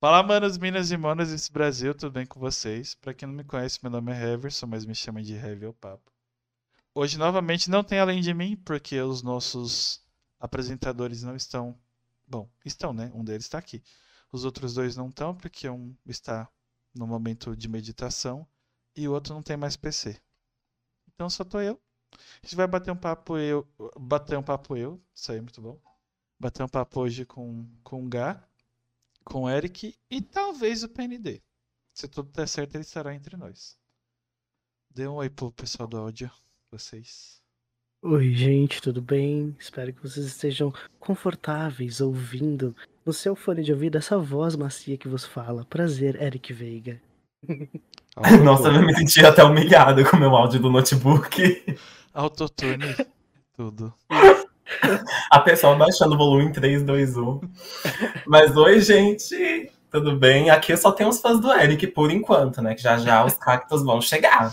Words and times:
Fala, 0.00 0.22
manos, 0.22 0.56
minas 0.58 0.92
e 0.92 0.96
monas 0.96 1.30
desse 1.32 1.50
Brasil, 1.50 1.92
tudo 1.92 2.12
bem 2.12 2.24
com 2.24 2.38
vocês? 2.38 2.94
Pra 2.94 3.12
quem 3.12 3.26
não 3.26 3.34
me 3.34 3.42
conhece, 3.42 3.80
meu 3.82 3.90
nome 3.90 4.12
é 4.12 4.32
Heverson, 4.32 4.68
mas 4.68 4.84
me 4.84 4.94
chama 4.94 5.20
de 5.20 5.34
Heavy 5.34 5.66
o 5.66 5.74
Papo. 5.74 6.12
Hoje, 6.94 7.18
novamente, 7.18 7.68
não 7.68 7.82
tem 7.82 7.98
além 7.98 8.20
de 8.20 8.32
mim, 8.32 8.54
porque 8.54 9.00
os 9.00 9.24
nossos 9.24 10.00
apresentadores 10.38 11.24
não 11.24 11.34
estão. 11.34 11.76
Bom, 12.28 12.48
estão, 12.64 12.92
né? 12.92 13.10
Um 13.12 13.24
deles 13.24 13.46
está 13.46 13.58
aqui. 13.58 13.82
Os 14.30 14.44
outros 14.44 14.74
dois 14.74 14.96
não 14.96 15.08
estão, 15.08 15.34
porque 15.34 15.68
um 15.68 15.92
está 16.06 16.48
no 16.94 17.04
momento 17.04 17.56
de 17.56 17.66
meditação 17.68 18.46
e 18.94 19.08
o 19.08 19.12
outro 19.12 19.34
não 19.34 19.42
tem 19.42 19.56
mais 19.56 19.76
PC. 19.76 20.16
Então 21.12 21.28
só 21.28 21.42
tô 21.42 21.60
eu. 21.60 21.80
A 22.12 22.46
gente 22.46 22.54
vai 22.54 22.68
bater 22.68 22.92
um 22.92 22.96
papo 22.96 23.36
eu. 23.36 23.66
Bater 23.98 24.38
um 24.38 24.44
papo 24.44 24.76
eu. 24.76 25.02
Isso 25.12 25.32
aí 25.32 25.38
é 25.38 25.40
muito 25.40 25.60
bom. 25.60 25.76
Bater 26.38 26.62
um 26.62 26.68
papo 26.68 27.00
hoje 27.00 27.24
com, 27.26 27.68
com 27.82 28.06
o 28.06 28.08
Gá 28.08 28.47
com 29.28 29.42
o 29.42 29.48
Eric 29.48 29.94
e 30.10 30.22
talvez 30.22 30.82
o 30.82 30.88
PND. 30.88 31.42
Se 31.92 32.08
tudo 32.08 32.30
der 32.32 32.48
certo, 32.48 32.74
ele 32.74 32.82
estará 32.82 33.14
entre 33.14 33.36
nós. 33.36 33.76
Dê 34.90 35.06
um 35.06 35.16
oi 35.16 35.28
pro 35.28 35.52
pessoal 35.52 35.86
do 35.86 35.98
áudio, 35.98 36.30
vocês. 36.70 37.38
Oi, 38.02 38.32
gente, 38.32 38.80
tudo 38.80 39.02
bem? 39.02 39.54
Espero 39.58 39.92
que 39.92 40.00
vocês 40.00 40.24
estejam 40.24 40.72
confortáveis 40.98 42.00
ouvindo 42.00 42.74
no 43.04 43.12
seu 43.12 43.36
fone 43.36 43.62
de 43.62 43.72
ouvido 43.72 43.98
essa 43.98 44.16
voz 44.18 44.56
macia 44.56 44.96
que 44.96 45.08
vos 45.08 45.24
fala. 45.24 45.66
Prazer, 45.66 46.20
Eric 46.22 46.52
Veiga. 46.52 47.00
Nossa, 48.42 48.68
eu 48.68 48.82
me 48.82 48.94
senti 48.94 49.24
até 49.24 49.44
humilhado 49.44 50.08
com 50.08 50.16
o 50.16 50.20
meu 50.20 50.34
áudio 50.34 50.60
do 50.60 50.70
notebook. 50.70 51.76
Autotune, 52.14 52.96
tudo. 53.54 53.92
A 55.30 55.40
pessoa 55.40 55.76
baixando 55.76 56.14
o 56.14 56.18
volume 56.18 56.44
em 56.44 56.52
3, 56.52 56.82
2, 56.82 57.16
1. 57.16 57.40
Mas 58.26 58.56
oi, 58.56 58.80
gente. 58.80 59.72
Tudo 59.90 60.16
bem? 60.16 60.50
Aqui 60.50 60.76
só 60.76 60.92
tem 60.92 61.06
os 61.06 61.20
fãs 61.20 61.40
do 61.40 61.52
Eric 61.52 61.86
por 61.88 62.10
enquanto, 62.10 62.60
né? 62.60 62.74
Que 62.74 62.82
já 62.82 62.98
já 62.98 63.24
os 63.24 63.34
cactos 63.34 63.82
vão 63.82 64.00
chegar. 64.00 64.52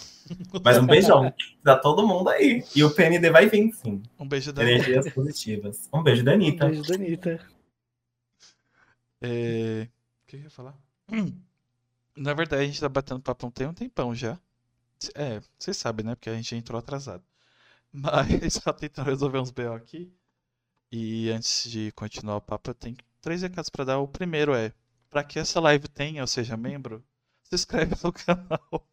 Mas 0.63 0.77
um 0.77 0.85
beijão 0.85 1.31
pra 1.61 1.75
todo 1.75 2.07
mundo 2.07 2.29
aí. 2.29 2.63
E 2.75 2.83
o 2.83 2.91
PND 2.91 3.29
vai 3.29 3.47
vir, 3.47 3.71
sim. 3.73 4.01
Um 4.17 4.27
beijo 4.27 4.51
da 4.53 4.63
Energias 4.63 5.11
positivas. 5.13 5.89
Um 5.93 6.01
beijo 6.01 6.23
da 6.23 6.33
Anitta. 6.33 6.65
Um 6.65 6.69
beijo 6.69 6.83
da 6.83 6.95
Anitta. 6.95 7.39
É... 9.21 9.87
O 10.23 10.27
que 10.27 10.35
eu 10.37 10.41
ia 10.41 10.49
falar? 10.49 10.75
Hum. 11.11 11.33
Na 12.15 12.33
verdade, 12.33 12.63
a 12.63 12.65
gente 12.65 12.79
tá 12.79 12.87
batendo 12.87 13.19
papo 13.19 13.51
tem 13.51 13.67
um 13.67 13.73
tempão 13.73 14.15
já. 14.15 14.39
É, 15.13 15.41
vocês 15.59 15.75
sabem, 15.75 16.05
né? 16.05 16.15
Porque 16.15 16.29
a 16.29 16.35
gente 16.35 16.55
entrou 16.55 16.79
atrasado. 16.79 17.23
Mas 17.95 18.53
só 18.61 18.73
tentando 18.73 19.09
resolver 19.09 19.39
uns 19.39 19.51
BO 19.51 19.73
aqui. 19.73 20.11
E 20.91 21.29
antes 21.31 21.69
de 21.69 21.91
continuar 21.93 22.37
o 22.37 22.41
papo, 22.41 22.69
eu 22.69 22.73
tenho 22.75 22.97
três 23.21 23.41
recados 23.41 23.69
para 23.69 23.85
dar. 23.85 23.99
O 23.99 24.07
primeiro 24.07 24.53
é: 24.53 24.73
para 25.09 25.23
que 25.23 25.39
essa 25.39 25.59
live 25.59 25.87
tenha, 25.87 26.21
ou 26.21 26.27
seja, 26.27 26.57
membro, 26.57 27.03
se 27.43 27.55
inscreve 27.55 27.95
no 28.03 28.11
canal. 28.13 28.87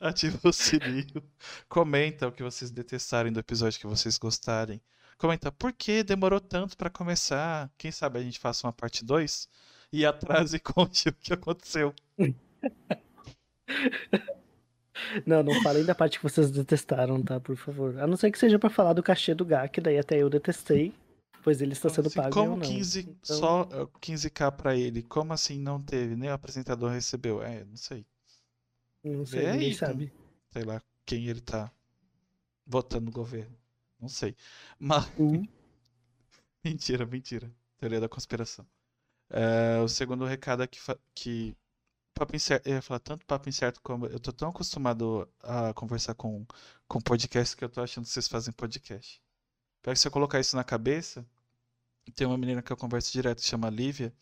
Ativa 0.00 0.38
o 0.48 0.52
sininho. 0.52 1.22
Comenta 1.68 2.26
o 2.26 2.32
que 2.32 2.42
vocês 2.42 2.70
detestarem 2.70 3.32
do 3.32 3.40
episódio 3.40 3.78
que 3.78 3.86
vocês 3.86 4.16
gostarem. 4.16 4.80
Comenta 5.18 5.52
por 5.52 5.72
que 5.72 6.02
demorou 6.02 6.40
tanto 6.40 6.78
para 6.78 6.88
começar. 6.88 7.70
Quem 7.76 7.92
sabe 7.92 8.18
a 8.18 8.22
gente 8.22 8.38
faça 8.38 8.66
uma 8.66 8.72
parte 8.72 9.04
2 9.04 9.48
e 9.92 10.06
atrás 10.06 10.54
e 10.54 10.58
conte 10.60 11.10
o 11.10 11.12
que 11.12 11.34
aconteceu. 11.34 11.94
Não, 15.26 15.42
não 15.42 15.62
falem 15.62 15.84
da 15.84 15.94
parte 15.94 16.18
que 16.18 16.22
vocês 16.22 16.50
detestaram, 16.50 17.22
tá? 17.22 17.40
Por 17.40 17.56
favor. 17.56 17.98
A 17.98 18.06
não 18.06 18.16
ser 18.16 18.30
que 18.30 18.38
seja 18.38 18.58
pra 18.58 18.70
falar 18.70 18.92
do 18.92 19.02
cachê 19.02 19.34
do 19.34 19.44
GAC, 19.44 19.80
daí 19.80 19.98
até 19.98 20.18
eu 20.18 20.30
detestei, 20.30 20.92
pois 21.42 21.60
ele 21.60 21.72
está 21.72 21.88
sendo 21.88 22.06
Assim, 22.08 22.16
pago. 22.16 22.30
como 22.34 22.52
eu 22.52 22.56
não. 22.56 22.66
15, 22.66 23.00
Então, 23.00 23.36
só 23.36 23.62
uh, 23.62 23.88
15k 24.00 24.52
pra 24.52 24.76
ele? 24.76 25.02
Como 25.02 25.32
assim 25.32 25.58
não 25.58 25.80
teve? 25.80 26.16
Nem 26.16 26.30
o 26.30 26.32
apresentador 26.34 26.90
recebeu? 26.90 27.42
É, 27.42 27.64
não 27.64 27.76
sei. 27.76 28.06
Não 29.02 29.24
sei, 29.24 29.40
Vê 29.40 29.52
ninguém 29.52 29.74
sabe. 29.74 30.12
Sei 30.52 30.62
lá 30.64 30.82
quem 31.06 31.26
ele 31.26 31.40
tá 31.40 31.70
votando 32.66 33.06
no 33.06 33.10
governo. 33.12 33.56
Não 34.00 34.08
sei. 34.08 34.36
Mas. 34.78 35.10
Hum. 35.18 35.46
Mentira, 36.64 37.06
mentira. 37.06 37.50
Teoria 37.78 38.00
da 38.00 38.08
conspiração. 38.08 38.66
É, 39.30 39.78
o 39.80 39.88
segundo 39.88 40.24
recado 40.24 40.62
é 40.62 40.66
que, 40.66 40.78
que 41.14 41.56
papo 42.20 42.36
incerto, 42.36 42.68
eu 42.68 42.74
ia 42.74 42.82
falar 42.82 43.00
tanto 43.00 43.24
papo 43.24 43.48
incerto 43.48 43.80
como 43.82 44.06
eu 44.06 44.20
tô 44.20 44.30
tão 44.30 44.50
acostumado 44.50 45.26
a 45.42 45.72
conversar 45.72 46.14
com, 46.14 46.44
com 46.86 47.00
podcast 47.00 47.56
que 47.56 47.64
eu 47.64 47.68
tô 47.68 47.80
achando 47.80 48.04
que 48.04 48.10
vocês 48.10 48.28
fazem 48.28 48.52
podcast. 48.52 49.22
Pior 49.82 49.94
que 49.94 49.98
se 49.98 50.06
eu 50.06 50.12
colocar 50.12 50.38
isso 50.38 50.54
na 50.54 50.62
cabeça, 50.62 51.26
tem 52.14 52.26
uma 52.26 52.36
menina 52.36 52.60
que 52.60 52.70
eu 52.70 52.76
converso 52.76 53.10
direto 53.10 53.40
que 53.40 53.48
chama 53.48 53.70
Lívia, 53.70 54.12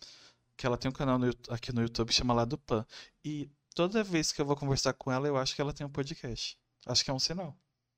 que 0.57 0.65
ela 0.65 0.79
tem 0.79 0.89
um 0.89 0.95
canal 0.95 1.19
no 1.19 1.29
aqui 1.49 1.73
no 1.73 1.83
YouTube 1.83 2.09
que 2.09 2.15
chama 2.15 2.33
Lá 2.33 2.45
do 2.45 2.57
Pan. 2.57 2.87
E 3.25 3.51
toda 3.75 4.05
vez 4.05 4.31
que 4.31 4.41
eu 4.41 4.47
vou 4.47 4.55
conversar 4.55 4.93
com 4.93 5.11
ela, 5.11 5.27
eu 5.27 5.37
acho 5.37 5.57
que 5.57 5.61
ela 5.61 5.73
tem 5.73 5.85
um 5.85 5.91
podcast. 5.91 6.57
Acho 6.87 7.05
que 7.05 7.11
é 7.11 7.15
um 7.15 7.19
sinal. 7.19 7.57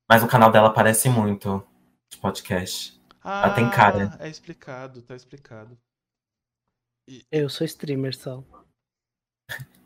Mas 0.09 0.23
o 0.23 0.27
canal 0.27 0.51
dela 0.51 0.73
parece 0.73 1.09
muito 1.09 1.63
de 2.09 2.17
podcast. 2.17 2.99
Ah, 3.23 3.45
Ela 3.45 3.53
tem 3.53 3.69
cara. 3.69 4.17
é 4.19 4.27
explicado, 4.27 5.03
tá 5.03 5.15
explicado. 5.15 5.77
Eu 7.31 7.47
sou 7.49 7.65
streamer 7.65 8.17
só. 8.17 8.43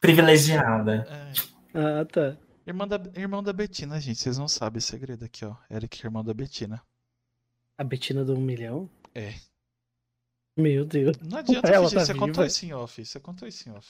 Privilegiada. 0.00 1.06
É. 1.08 1.78
Ah, 1.78 2.04
tá. 2.04 2.36
Irmão 2.66 2.86
da, 2.86 3.00
irmão 3.16 3.42
da 3.42 3.52
Betina, 3.52 4.00
gente. 4.00 4.18
Vocês 4.20 4.38
não 4.38 4.48
sabem 4.48 4.78
o 4.78 4.82
segredo 4.82 5.24
aqui, 5.24 5.44
ó. 5.44 5.54
Eric, 5.70 6.04
irmão 6.04 6.24
da 6.24 6.32
Betina. 6.32 6.80
A 7.76 7.84
Betina 7.84 8.24
do 8.24 8.34
um 8.34 8.40
milhão? 8.40 8.88
É. 9.14 9.34
Meu 10.56 10.84
Deus. 10.84 11.16
Não 11.18 11.38
adianta 11.38 11.68
Ela 11.68 11.84
fingir, 11.84 11.98
tá 11.98 12.04
você 12.04 12.14
contou 12.14 12.42
viva? 12.42 12.46
isso 12.46 12.66
em 12.66 12.72
off. 12.72 13.04
Você 13.04 13.20
contou 13.20 13.48
isso 13.48 13.68
em 13.68 13.72
off. 13.72 13.88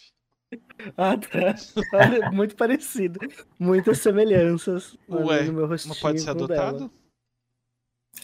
Ah, 0.97 1.17
tá. 1.17 1.55
Olha, 1.97 2.31
muito 2.33 2.57
parecido. 2.57 3.21
Muitas 3.59 3.99
semelhanças 3.99 4.97
no, 5.09 5.27
Ué, 5.27 5.45
no 5.45 5.53
meu 5.53 5.63
Não 5.63 5.69
rostinho 5.69 5.95
pode 6.01 6.21
ser 6.21 6.35
com 6.35 6.43
o 6.45 6.49
dela. 6.49 6.69
adotado? 6.69 6.93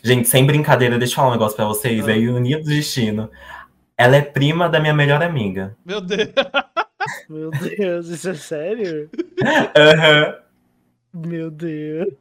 Gente, 0.03 0.29
sem 0.29 0.45
brincadeira, 0.45 0.99
deixa 0.99 1.13
eu 1.13 1.17
falar 1.17 1.29
um 1.29 1.33
negócio 1.33 1.57
pra 1.57 1.67
vocês. 1.67 2.07
Ah. 2.07 2.13
É 2.13 2.19
ironia 2.19 2.59
do 2.59 2.65
destino. 2.65 3.31
Ela 3.97 4.17
é 4.17 4.23
prima 4.23 4.69
da 4.69 4.81
minha 4.81 4.93
melhor 4.95 5.23
amiga. 5.23 5.77
Meu 5.85 6.01
Deus. 6.01 6.29
Meu 7.29 7.51
Deus, 7.51 8.09
isso 8.09 8.29
é 8.31 8.35
sério? 8.35 9.11
Aham. 9.77 10.43
Meu 11.15 11.51
Deus. 11.51 12.13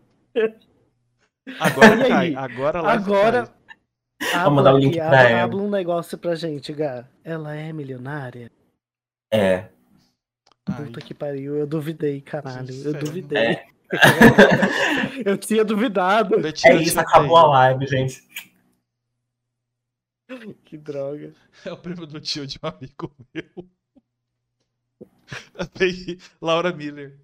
Agora 1.60 2.08
cai. 2.08 2.36
Agora 2.36 2.82
live 2.82 3.04
Agora. 3.04 3.54
Vou 4.44 4.52
mandar 4.52 4.74
o 4.74 4.78
link 4.78 4.96
pra 4.96 5.30
ela. 5.30 5.44
habla 5.44 5.62
um 5.62 5.70
negócio 5.70 6.18
pra 6.18 6.36
gente, 6.36 6.72
Gá. 6.74 7.06
Ela 7.24 7.56
é 7.56 7.72
milionária? 7.74 8.50
É. 9.32 9.68
Ai, 10.68 10.86
Puta 10.86 11.02
que 11.02 11.14
pariu, 11.14 11.56
eu 11.58 11.68
duvidei, 11.68 12.22
caralho. 12.22 12.70
Eu 12.70 12.92
inferno. 12.92 13.00
duvidei. 13.00 13.38
É. 13.38 13.66
eu 15.24 15.38
tinha 15.38 15.64
duvidado. 15.64 16.40
Betina, 16.42 16.74
É 16.74 16.78
eu 16.78 16.82
isso, 16.82 17.00
acabou 17.00 17.38
a 17.38 17.46
live, 17.48 17.86
gente. 17.86 18.24
Que 20.64 20.76
droga. 20.78 21.34
É 21.64 21.72
o 21.72 21.78
primo 21.78 22.08
do 22.08 22.20
tio 22.20 22.48
de 22.48 22.58
um 22.64 22.68
amigo 22.68 23.12
meu. 23.34 23.70
Laura 26.42 26.74
Miller. 26.74 27.20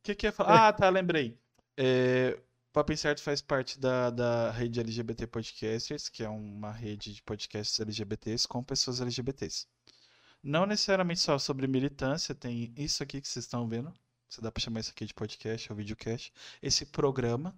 O 0.00 0.02
que 0.02 0.14
que 0.14 0.30
falar? 0.30 0.68
Ah, 0.68 0.72
tá, 0.72 0.88
lembrei. 0.88 1.38
É, 1.76 2.38
Papo 2.72 2.92
Incerto 2.92 3.22
faz 3.22 3.42
parte 3.42 3.78
da, 3.78 4.10
da 4.10 4.50
rede 4.50 4.80
LGBT 4.80 5.26
Podcasters, 5.26 6.08
que 6.08 6.22
é 6.22 6.28
uma 6.28 6.70
rede 6.70 7.12
de 7.12 7.22
podcasts 7.22 7.80
LGBTs 7.80 8.46
com 8.46 8.62
pessoas 8.62 9.00
LGBTs. 9.00 9.66
Não 10.42 10.64
necessariamente 10.64 11.20
só 11.20 11.38
sobre 11.38 11.66
militância, 11.66 12.34
tem 12.34 12.72
isso 12.76 13.02
aqui 13.02 13.20
que 13.20 13.28
vocês 13.28 13.44
estão 13.44 13.68
vendo. 13.68 13.92
Você 14.28 14.40
dá 14.40 14.52
pra 14.52 14.62
chamar 14.62 14.80
isso 14.80 14.92
aqui 14.92 15.04
de 15.04 15.12
podcast 15.12 15.70
ou 15.70 15.76
videocast. 15.76 16.32
Esse 16.62 16.86
programa. 16.86 17.54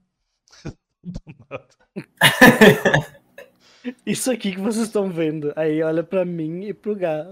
Isso 4.06 4.30
aqui 4.30 4.52
que 4.52 4.60
vocês 4.60 4.86
estão 4.86 5.10
vendo. 5.10 5.52
Aí 5.56 5.82
olha 5.82 6.04
pra 6.04 6.24
mim 6.24 6.66
e 6.66 6.72
pro 6.72 6.94
Gá. 6.94 7.26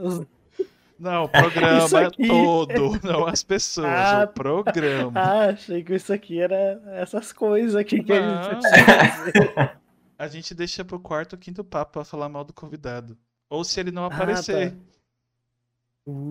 Não, 1.01 1.25
o 1.25 1.29
programa 1.33 2.03
é 2.03 2.11
todo, 2.29 3.01
não 3.03 3.27
as 3.27 3.43
pessoas. 3.43 3.87
Ah, 3.89 4.29
o 4.31 4.35
programa. 4.35 5.19
Ah, 5.19 5.45
achei 5.47 5.83
que 5.83 5.95
isso 5.95 6.13
aqui 6.13 6.39
era 6.41 6.81
essas 6.95 7.33
coisas 7.33 7.75
aqui 7.75 8.03
que 8.03 8.13
a 8.13 8.17
gente 8.21 8.53
Não. 8.53 8.61
tinha 8.61 8.85
que 8.85 8.93
fazer. 8.93 9.77
A 10.19 10.29
gente 10.29 10.55
deixa 10.55 10.85
pro 10.85 11.01
quarto 11.01 11.33
ou 11.33 11.39
quinto 11.39 11.65
papo 11.65 11.93
pra 11.95 12.05
falar 12.05 12.29
mal 12.29 12.45
do 12.45 12.53
convidado. 12.53 13.17
Ou 13.49 13.65
se 13.65 13.81
ele 13.81 13.91
não 13.91 14.05
Ah, 14.05 14.09
aparecer. 14.09 14.73
tá. 14.73 14.77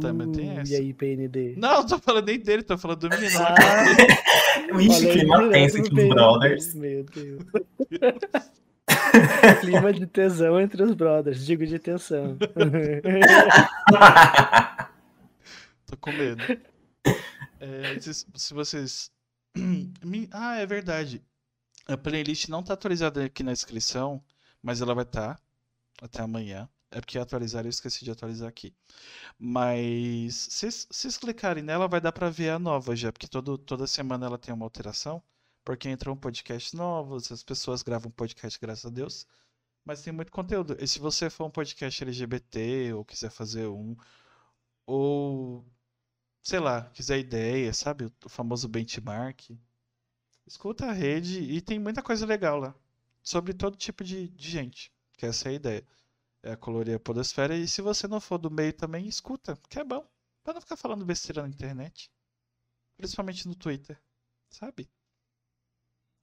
Também 0.02 0.32
tem 0.32 0.50
Uh, 0.58 0.60
essa. 0.60 0.74
E 0.74 0.76
aí, 0.76 0.94
PND? 0.94 1.56
Não, 1.58 1.78
não 1.80 1.86
tô 1.88 1.98
falando 2.00 2.26
nem 2.26 2.40
dele, 2.40 2.64
tô 2.64 2.78
falando 2.78 3.08
do 3.08 3.10
menino. 3.16 3.40
Ah, 3.40 3.86
clima 4.68 4.84
direto 4.84 5.50
tenso 5.52 5.78
no 5.78 5.86
entre 5.86 6.04
os 6.04 6.10
brothers. 6.10 6.74
Meu 6.76 7.04
Deus. 7.06 7.44
Clima 9.56 9.94
de 9.94 10.06
tesão 10.08 10.60
entre 10.60 10.84
os 10.84 10.94
brothers, 10.94 11.46
digo 11.46 11.66
de 11.66 11.80
tensão. 11.80 12.38
Tô 15.86 15.98
com 15.98 16.12
medo. 16.12 16.44
É, 17.60 18.00
se, 18.00 18.26
se 18.36 18.54
vocês. 18.54 19.12
Ah, 20.32 20.56
é 20.58 20.66
verdade. 20.66 21.24
A 21.88 21.98
playlist 21.98 22.48
não 22.50 22.64
tá 22.64 22.74
atualizada 22.74 23.24
aqui 23.26 23.42
na 23.44 23.52
descrição, 23.52 24.24
mas 24.62 24.80
ela 24.82 24.94
vai 24.94 25.04
estar 25.04 25.40
até 26.02 26.22
amanhã. 26.22 26.70
É 26.92 27.00
porque 27.00 27.20
atualizar 27.20 27.66
eu 27.66 27.70
esqueci 27.70 28.04
de 28.04 28.12
atualizar 28.12 28.48
aqui. 28.48 28.74
Mas 29.38 30.36
se 30.36 30.72
vocês 30.72 31.18
clicarem 31.18 31.64
nela, 31.64 31.88
vai 31.88 32.02
dar 32.02 32.12
pra 32.12 32.30
ver 32.30 32.50
a 32.50 32.60
nova 32.60 32.96
já, 32.96 33.12
porque 33.12 33.28
todo, 33.28 33.58
toda 33.58 33.86
semana 33.88 34.26
ela 34.26 34.38
tem 34.38 34.54
uma 34.54 34.66
alteração. 34.66 35.22
Porque 35.64 35.90
entram 35.90 36.16
podcasts 36.18 36.74
novos, 36.74 37.32
as 37.32 37.44
pessoas 37.44 37.84
gravam 37.84 38.12
podcast, 38.12 38.60
graças 38.60 38.86
a 38.86 38.90
Deus. 38.90 39.28
Mas 39.86 40.02
tem 40.02 40.14
muito 40.14 40.32
conteúdo. 40.32 40.78
E 40.80 40.88
se 40.88 41.00
você 41.00 41.30
for 41.30 41.46
um 41.46 41.52
podcast 41.52 42.04
LGBT, 42.04 42.94
ou 42.94 43.06
quiser 43.06 43.30
fazer 43.32 43.68
um, 43.68 43.96
ou 44.86 45.66
sei 46.42 46.60
lá, 46.60 46.90
quiser 46.92 47.20
ideia, 47.20 47.74
sabe? 47.74 48.06
O 48.26 48.30
famoso 48.30 48.68
benchmark. 48.68 49.52
Escuta 50.48 50.88
a 50.88 50.92
rede 50.92 51.40
e 51.42 51.62
tem 51.62 51.78
muita 51.80 52.02
coisa 52.02 52.26
legal 52.26 52.60
lá. 52.60 52.76
Sobre 53.22 53.54
todo 53.54 53.78
tipo 53.78 54.04
de, 54.04 54.30
de 54.30 54.50
gente. 54.50 54.92
Que 55.14 55.26
essa 55.26 55.50
é 55.50 55.52
a 55.52 55.56
ideia. 55.56 55.88
É 56.42 56.54
a 56.54 56.58
colorir 56.58 56.96
a 56.96 57.00
podosfera. 57.00 57.56
E 57.56 57.68
se 57.68 57.82
você 57.82 58.08
não 58.08 58.20
for 58.20 58.38
do 58.38 58.50
meio 58.50 58.74
também, 58.74 59.08
escuta, 59.08 59.58
que 59.70 59.80
é 59.80 59.84
bom. 59.84 60.08
Pra 60.44 60.54
não 60.54 60.62
ficar 60.62 60.78
falando 60.78 61.06
besteira 61.06 61.44
na 61.44 61.50
internet. 61.50 62.12
Principalmente 62.98 63.48
no 63.48 63.56
Twitter. 63.56 64.02
Sabe? 64.50 64.90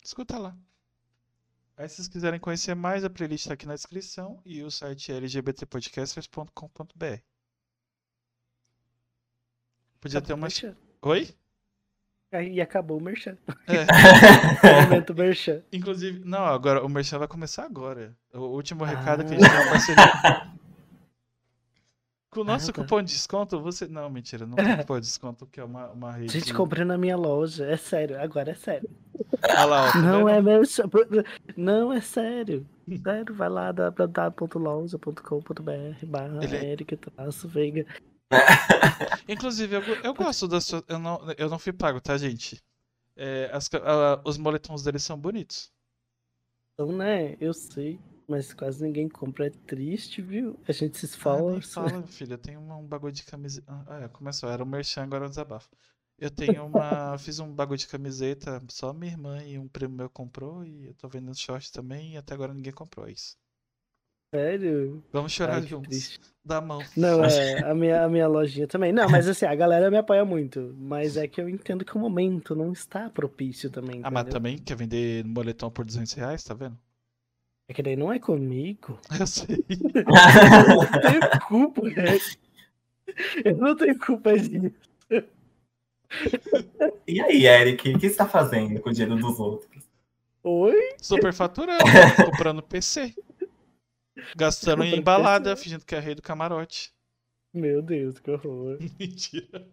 Escuta 0.06 0.38
lá. 0.38 0.56
Aí 1.76 1.88
se 1.88 1.97
vocês 1.97 2.06
quiserem 2.06 2.38
conhecer 2.38 2.76
mais, 2.76 3.05
a 3.05 3.11
playlist 3.11 3.43
está 3.43 3.55
aqui 3.55 3.67
na 3.67 3.75
descrição 3.75 4.41
e 4.47 4.62
o 4.62 4.70
site 4.70 5.11
é 5.11 5.17
lgbtpodcasters.com.br. 5.17 7.19
Podia 10.00 10.23
ter 10.23 10.32
uma. 10.32 10.47
Oi? 11.03 11.35
Aí 12.31 12.61
acabou 12.61 12.99
o 12.99 13.03
merchan. 13.03 13.37
É. 13.67 13.85
Momento 14.87 15.12
merchan. 15.12 15.64
Inclusive, 15.73 16.25
não, 16.25 16.44
agora 16.44 16.85
o 16.85 16.88
merchan 16.88 17.19
vai 17.19 17.26
começar 17.26 17.64
agora. 17.64 18.17
O 18.32 18.43
último 18.43 18.85
recado 18.85 19.23
é 19.23 19.25
que 19.25 19.35
a 19.35 19.38
gente 19.38 19.50
tem 19.50 19.61
uma 19.61 19.70
parceria. 19.70 20.53
Com 22.36 22.42
o 22.42 22.44
nosso 22.44 22.70
Ah, 22.70 22.74
tá. 22.74 22.82
cupom 22.82 23.02
de 23.02 23.12
desconto, 23.12 23.60
você. 23.60 23.86
Não, 23.88 24.08
mentira, 24.10 24.46
não 24.46 24.56
tem 24.56 24.64
cupom 24.84 25.00
de 25.00 25.06
desconto, 25.06 25.46
que 25.46 25.58
é 25.58 25.64
uma, 25.64 25.88
uma 25.90 26.12
rede. 26.12 26.32
Gente, 26.34 26.52
comprei 26.52 26.84
na 26.84 26.98
minha 26.98 27.16
loja. 27.16 27.64
É 27.66 27.76
sério, 27.76 28.20
agora 28.20 28.50
é 28.50 28.54
sério. 28.54 28.88
Olha 29.42 29.64
lá, 29.64 29.88
ó, 29.88 29.92
tá 29.92 29.98
Não 30.02 30.28
é 30.28 30.40
merchan. 30.42 30.84
Não, 31.56 31.92
é 31.92 32.00
sério. 32.00 32.66
Sério, 33.02 33.34
vai 33.34 33.48
lá 33.48 33.72
www.loja.com.br 33.72 36.06
barra 36.06 36.44
Ele 36.44 36.56
é- 36.56 36.64
Eric 36.72 36.96
traço 36.96 37.48
Veiga. 37.48 37.86
Inclusive, 39.28 39.76
eu, 39.76 39.82
eu 40.04 40.14
gosto 40.14 40.46
da 40.48 40.60
sua. 40.60 40.82
Eu 40.88 40.98
não, 40.98 41.20
eu 41.38 41.48
não 41.48 41.58
fui 41.58 41.72
pago, 41.72 42.00
tá, 42.00 42.16
gente? 42.18 42.60
É, 43.16 43.48
as 43.52 43.68
ca- 43.68 43.82
ah, 43.84 44.20
os 44.24 44.36
moletons 44.36 44.82
deles 44.82 45.02
são 45.02 45.18
bonitos. 45.18 45.70
Então, 46.74 46.92
né, 46.92 47.36
eu 47.40 47.54
sei, 47.54 47.98
mas 48.28 48.52
quase 48.55 48.82
ninguém 48.84 49.08
compra. 49.08 49.46
É 49.46 49.50
triste, 49.50 50.23
viu? 50.23 50.58
A 50.69 50.73
gente 50.73 50.99
se 50.99 51.06
Ah, 51.25 51.43
nem 51.43 51.61
esforça. 51.61 51.62
fala, 51.62 52.06
filho. 52.06 52.32
Eu 52.34 52.38
tenho 52.38 52.61
uma- 52.61 52.76
um 52.76 52.87
bagulho 52.87 53.12
de 53.12 53.25
camiseta. 53.25 53.67
Ah, 53.87 54.00
é, 54.05 54.08
começou. 54.08 54.49
Era 54.49 54.62
um 54.62 54.67
merchan, 54.67 55.02
agora 55.05 55.25
é 55.25 55.26
um 55.26 55.31
desabafo. 55.31 55.69
Eu 56.19 56.31
tenho 56.31 56.64
uma. 56.64 57.19
Fiz 57.19 57.38
um 57.40 57.52
bagulho 57.55 57.78
de 57.78 57.87
camiseta, 57.88 58.62
só 58.70 58.93
minha 58.93 59.12
irmã 59.12 59.43
e 59.44 59.58
um 59.58 59.69
primo 59.69 59.94
meu 59.96 60.08
comprou. 60.11 60.64
E 60.64 60.87
eu 60.87 60.94
tô 60.94 61.08
vendendo 61.08 61.37
short 61.38 61.70
também. 61.73 62.14
E 62.14 62.17
até 62.17 62.34
agora 62.34 62.55
ninguém 62.55 62.73
comprou. 62.73 63.06
É 63.08 63.12
isso. 63.12 63.37
Sério? 64.34 65.02
Vamos 65.12 65.32
chorar 65.32 65.62
Ai, 65.62 65.62
juntos. 65.62 65.88
triste. 65.88 66.20
Da 66.44 66.61
mão. 66.61 66.81
Não, 66.96 67.25
é, 67.25 67.58
a 67.70 67.75
minha, 67.75 68.05
a 68.05 68.08
minha 68.08 68.29
lojinha 68.29 68.67
também. 68.69 68.93
Não, 68.93 69.08
mas 69.08 69.29
assim, 69.29 69.46
a 69.46 69.55
galera 69.55 69.90
me 69.90 69.96
apoia 69.96 70.25
muito. 70.25 70.75
Mas 70.79 71.17
é 71.17 71.26
que 71.26 71.40
eu 71.40 71.49
entendo 71.49 71.84
que 71.84 71.96
o 71.96 72.00
momento 72.00 72.55
não 72.55 72.72
está 72.72 73.08
propício 73.11 73.70
também. 73.70 74.00
Ah, 74.02 74.11
mas 74.11 74.22
entendeu? 74.22 74.32
também 74.32 74.58
quer 74.58 74.76
vender 74.76 75.25
moletom 75.25 75.70
por 75.70 75.84
200 75.84 76.12
reais, 76.14 76.43
tá 76.44 76.55
vendo? 76.55 76.79
É 77.68 77.74
que 77.74 77.82
daí 77.82 77.96
não 77.96 78.12
é 78.12 78.18
comigo. 78.18 78.98
Eu 79.18 79.26
sei. 79.26 79.56
Eu 79.96 80.04
não 80.68 81.00
tenho 81.00 81.40
culpa, 81.48 81.82
né? 81.82 82.18
Eu 83.44 83.56
não 83.56 83.76
tenho 83.76 83.98
culpa 83.98 84.38
disso. 84.38 84.74
E 87.06 87.20
aí, 87.20 87.46
Eric, 87.46 87.88
o 87.94 87.98
que 87.98 88.08
você 88.08 88.16
tá 88.16 88.28
fazendo 88.28 88.80
com 88.80 88.90
o 88.90 88.92
dinheiro 88.92 89.16
dos 89.16 89.38
outros? 89.40 89.84
Oi? 90.44 90.94
Superfaturando, 91.02 91.82
comprando 92.24 92.62
PC. 92.62 93.14
Gastando 94.36 94.82
em 94.84 94.96
Comprando 94.96 95.04
balada, 95.04 95.50
PC. 95.50 95.62
fingindo 95.64 95.84
que 95.84 95.94
é 95.94 95.98
rei 95.98 96.14
do 96.14 96.22
camarote. 96.22 96.92
Meu 97.52 97.82
Deus, 97.82 98.19
que 98.20 98.30
horror. 98.30 98.78
Mentira. 98.98 99.69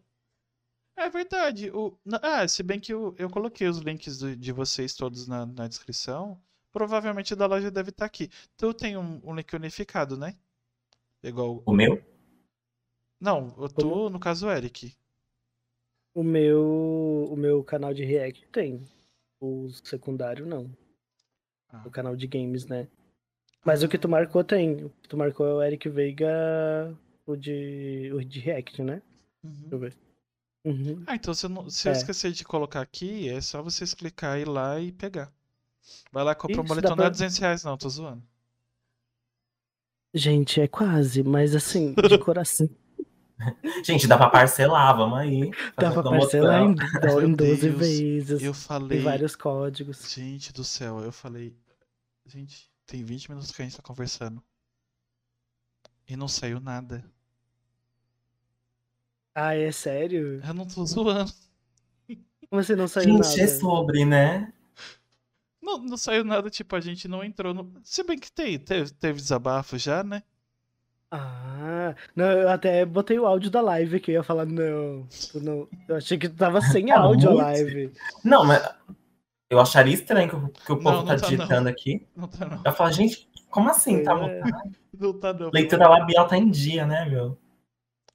É 0.97 1.09
verdade. 1.09 1.69
O... 1.71 1.97
Ah, 2.21 2.47
se 2.47 2.63
bem 2.63 2.79
que 2.79 2.93
eu, 2.93 3.15
eu 3.17 3.29
coloquei 3.29 3.67
os 3.67 3.79
links 3.79 4.19
do- 4.19 4.35
de 4.35 4.51
vocês 4.51 4.95
todos 4.95 5.27
na, 5.27 5.45
na 5.45 5.67
descrição. 5.67 6.39
Provavelmente 6.73 7.35
da 7.35 7.45
loja 7.45 7.69
deve 7.71 7.91
estar 7.91 8.05
aqui. 8.05 8.29
Tu 8.57 8.73
tem 8.73 8.97
um, 8.97 9.21
um 9.23 9.35
link 9.35 9.53
unificado, 9.55 10.17
né? 10.17 10.35
Igual. 11.23 11.61
O 11.65 11.71
meu? 11.71 12.03
Não, 13.21 13.47
o 13.57 13.69
tu, 13.69 14.09
no 14.09 14.19
caso, 14.19 14.47
o 14.47 14.51
Eric. 14.51 14.93
O 16.15 16.23
meu, 16.23 17.27
o 17.31 17.35
meu 17.37 17.63
canal 17.63 17.93
de 17.93 18.03
react 18.03 18.45
tem. 18.51 18.83
O 19.39 19.69
secundário 19.83 20.45
não. 20.45 20.69
Ah. 21.69 21.83
O 21.85 21.91
canal 21.91 22.15
de 22.15 22.27
games, 22.27 22.65
né? 22.65 22.87
Mas 23.63 23.83
o 23.83 23.87
que 23.87 23.97
tu 23.97 24.09
marcou 24.09 24.43
tem. 24.43 24.83
O 24.85 24.89
que 24.89 25.07
tu 25.07 25.15
marcou 25.15 25.45
é 25.47 25.53
o 25.53 25.63
Eric 25.63 25.87
Veiga, 25.89 26.97
o 27.25 27.35
de, 27.35 28.11
o 28.13 28.23
de 28.25 28.39
react, 28.39 28.81
né? 28.81 29.01
Uhum. 29.43 29.51
Deixa 29.53 29.75
eu 29.75 29.79
ver. 29.79 29.95
Uhum. 30.65 31.03
Ah, 31.05 31.15
então 31.15 31.33
se 31.33 31.45
eu, 31.45 31.49
não- 31.49 31.69
se 31.69 31.87
eu 31.87 31.91
É. 31.93 31.95
esquecer 31.95 32.31
de 32.31 32.43
colocar 32.43 32.81
aqui, 32.81 33.29
é 33.29 33.39
só 33.41 33.61
vocês 33.61 33.93
clicar 33.93 34.39
ir 34.39 34.47
lá 34.47 34.79
e 34.79 34.91
pegar. 34.91 35.31
Vai 36.11 36.23
lá, 36.23 36.33
compra 36.35 36.61
um 36.61 36.65
dá 36.65 36.81
não 36.89 36.93
é 36.93 36.95
pra- 36.95 37.09
200 37.09 37.37
reais 37.37 37.63
não, 37.63 37.77
tô 37.77 37.89
zoando. 37.89 38.23
Gente, 40.13 40.61
é 40.61 40.67
quase, 40.67 41.23
mas 41.23 41.55
assim, 41.55 41.93
de 41.95 42.17
coração. 42.19 42.69
Gente, 43.83 44.07
dá 44.07 44.15
pra 44.15 44.29
parcelar, 44.29 44.95
vamos 44.95 45.17
aí. 45.17 45.49
Dá 45.75 45.91
pra 45.91 46.03
parcelar 46.03 46.61
em, 46.61 46.75
em 47.25 47.27
Meu 47.29 47.35
12 47.35 47.61
Deus, 47.61 47.79
vezes. 47.79 48.41
Eu 48.43 48.51
Tem 48.53 48.61
falei, 48.61 49.01
vários 49.01 49.35
códigos. 49.35 50.13
gente 50.13 50.53
do 50.53 50.63
céu, 50.63 50.99
eu 50.99 51.11
falei, 51.11 51.57
gente, 52.25 52.71
tem 52.85 53.03
20 53.03 53.29
minutos 53.29 53.51
que 53.51 53.61
a 53.61 53.65
gente 53.65 53.75
tá 53.75 53.81
conversando. 53.81 54.41
E 56.07 56.15
não 56.15 56.27
saiu 56.27 56.59
nada. 56.59 57.03
Ah, 59.35 59.55
é 59.55 59.71
sério? 59.71 60.41
Eu 60.45 60.53
não 60.53 60.67
tô 60.67 60.85
zoando. 60.85 61.31
Como 62.49 62.61
assim 62.61 62.75
não 62.75 62.87
saiu 62.87 63.05
Gente, 63.23 63.39
é 63.41 63.45
nada? 63.45 63.59
sobre, 63.59 64.05
né? 64.05 64.53
Não, 65.63 65.79
não 65.79 65.95
saiu 65.97 66.25
nada, 66.25 66.49
tipo, 66.49 66.75
a 66.75 66.81
gente 66.81 67.07
não 67.07 67.23
entrou 67.23 67.53
no. 67.53 67.71
Se 67.83 68.03
bem 68.03 68.19
que 68.19 68.29
tem, 68.31 68.59
teve, 68.59 68.91
teve 68.93 69.19
desabafo 69.21 69.77
já, 69.77 70.03
né? 70.03 70.21
Ah, 71.09 71.95
não, 72.15 72.25
eu 72.25 72.49
até 72.49 72.83
botei 72.85 73.17
o 73.19 73.25
áudio 73.25 73.49
da 73.49 73.61
live 73.61 73.95
aqui. 73.97 74.11
Eu 74.11 74.15
ia 74.15 74.23
falar, 74.23 74.45
não, 74.45 75.07
tu 75.31 75.39
não. 75.39 75.69
Eu 75.87 75.95
achei 75.95 76.17
que 76.17 76.27
tu 76.27 76.35
tava 76.35 76.59
sem 76.59 76.87
Tá 76.87 76.99
áudio 76.99 77.29
a 77.29 77.33
live. 77.35 77.91
Não, 78.25 78.43
mas 78.43 78.61
eu 79.49 79.59
acharia 79.59 79.93
estranho 79.93 80.29
que, 80.29 80.35
o- 80.35 80.49
que 80.49 80.71
o 80.71 80.75
Não, 80.75 80.83
povo 80.83 80.97
não 80.97 81.05
tá 81.05 81.15
tá, 81.17 81.29
digitando 81.29 81.69
aqui. 81.69 82.05
Não 82.15 82.27
tá 82.27 82.45
não. 82.45 82.61
Eu 82.65 82.71
falo, 82.73 82.91
gente, 82.91 83.29
como 83.49 83.69
assim? 83.69 84.03
Tá 84.03 84.11
É. 84.13 84.15
mutado? 84.41 84.75
Não 84.93 85.19
tá 85.19 85.33
não. 85.33 85.49
Leitura 85.51 85.89
labial 85.89 86.27
tá 86.27 86.37
em 86.37 86.49
dia, 86.51 86.85
né, 86.85 87.05
meu? 87.09 87.35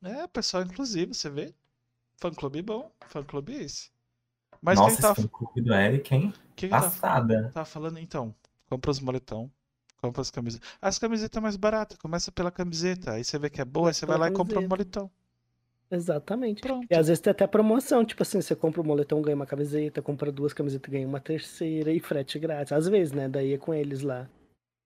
É, 0.03 0.29
pessoal 0.29 0.63
inclusive, 0.63 1.13
você 1.13 1.29
vê? 1.29 1.53
Fã 2.19 2.31
clube 2.33 2.63
bom, 2.63 2.89
fã 3.09 3.21
clube 3.23 3.53
é 3.57 3.63
esse. 3.65 3.91
Mas 4.61 4.79
Nossa, 4.79 4.97
quem 4.97 5.03
tá. 5.03 5.13
esse 5.19 5.29
clube 5.29 5.61
do 5.61 5.73
Eric, 5.75 6.15
hein? 6.15 6.33
O 6.51 6.55
que 6.55 6.69
que 6.69 6.69
tá, 6.69 6.83
Passada. 6.83 7.51
tá 7.53 7.65
falando 7.65 7.99
então? 7.99 8.35
Compra 8.69 8.91
os 8.91 9.01
moletom, 9.01 9.51
compra 9.99 10.21
as 10.23 10.31
camisetas. 10.31 10.69
As 10.81 10.99
camisetas 10.99 11.43
mais 11.43 11.57
baratas, 11.57 11.97
começa 11.99 12.31
pela 12.33 12.51
camiseta. 12.51 13.13
Aí 13.13 13.25
você 13.25 13.39
vê 13.39 13.49
que 13.51 13.61
é 13.61 13.65
boa, 13.65 13.91
aí 13.91 13.95
você 13.95 14.07
vai 14.07 14.19
lá 14.19 14.29
e 14.29 14.31
compra 14.33 14.61
o 14.61 14.69
camiseta. 14.69 14.69
moletom. 14.69 15.11
Exatamente. 15.91 16.61
Pronto. 16.61 16.87
E 16.91 16.95
às 16.95 17.07
vezes 17.09 17.21
tem 17.21 17.31
até 17.31 17.47
promoção, 17.47 18.05
tipo 18.05 18.23
assim, 18.23 18.41
você 18.43 18.55
compra 18.55 18.81
um 18.83 18.85
moletom, 18.85 19.23
ganha 19.23 19.37
uma 19.37 19.47
camiseta, 19.47 20.03
compra 20.03 20.31
duas 20.31 20.53
camisetas, 20.53 20.91
ganha 20.93 21.07
uma 21.07 21.21
terceira 21.21 21.93
e 21.93 22.01
frete 22.01 22.39
grátis. 22.39 22.73
Às 22.73 22.87
vezes, 22.89 23.13
né? 23.13 23.29
Daí 23.29 23.55
é 23.55 23.59
com 23.59 23.73
eles 23.73 24.03
lá. 24.03 24.29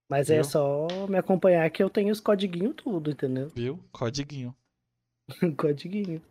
Mas 0.09 0.29
é 0.29 0.35
Viu? 0.35 0.43
só 0.43 1.07
me 1.09 1.17
acompanhar 1.17 1.69
que 1.71 1.83
eu 1.83 1.89
tenho 1.89 2.11
os 2.11 2.19
codiguinhos 2.21 2.75
tudo, 2.75 3.11
entendeu? 3.11 3.51
Viu? 3.55 3.79
Codiguinho. 3.91 4.55
Codiguinho. 5.57 6.21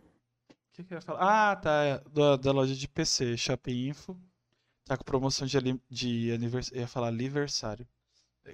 O 0.73 0.75
que, 0.75 0.85
que 0.85 0.95
eu 0.95 0.97
ia 0.97 1.03
falar? 1.03 1.51
Ah, 1.53 1.57
tá. 1.57 1.85
é 1.85 1.99
Da, 2.11 2.37
da 2.37 2.51
loja 2.53 2.75
de 2.75 2.89
PC, 2.89 3.37
Shopping 3.37 3.89
Info. 3.89 4.19
Tá 4.85 4.97
com 4.97 5.05
promoção 5.05 5.47
de, 5.47 5.59
de 5.91 6.33
aniversário. 6.33 6.81
ia 6.81 6.89
falar 6.89 7.09
aniversário. 7.09 7.87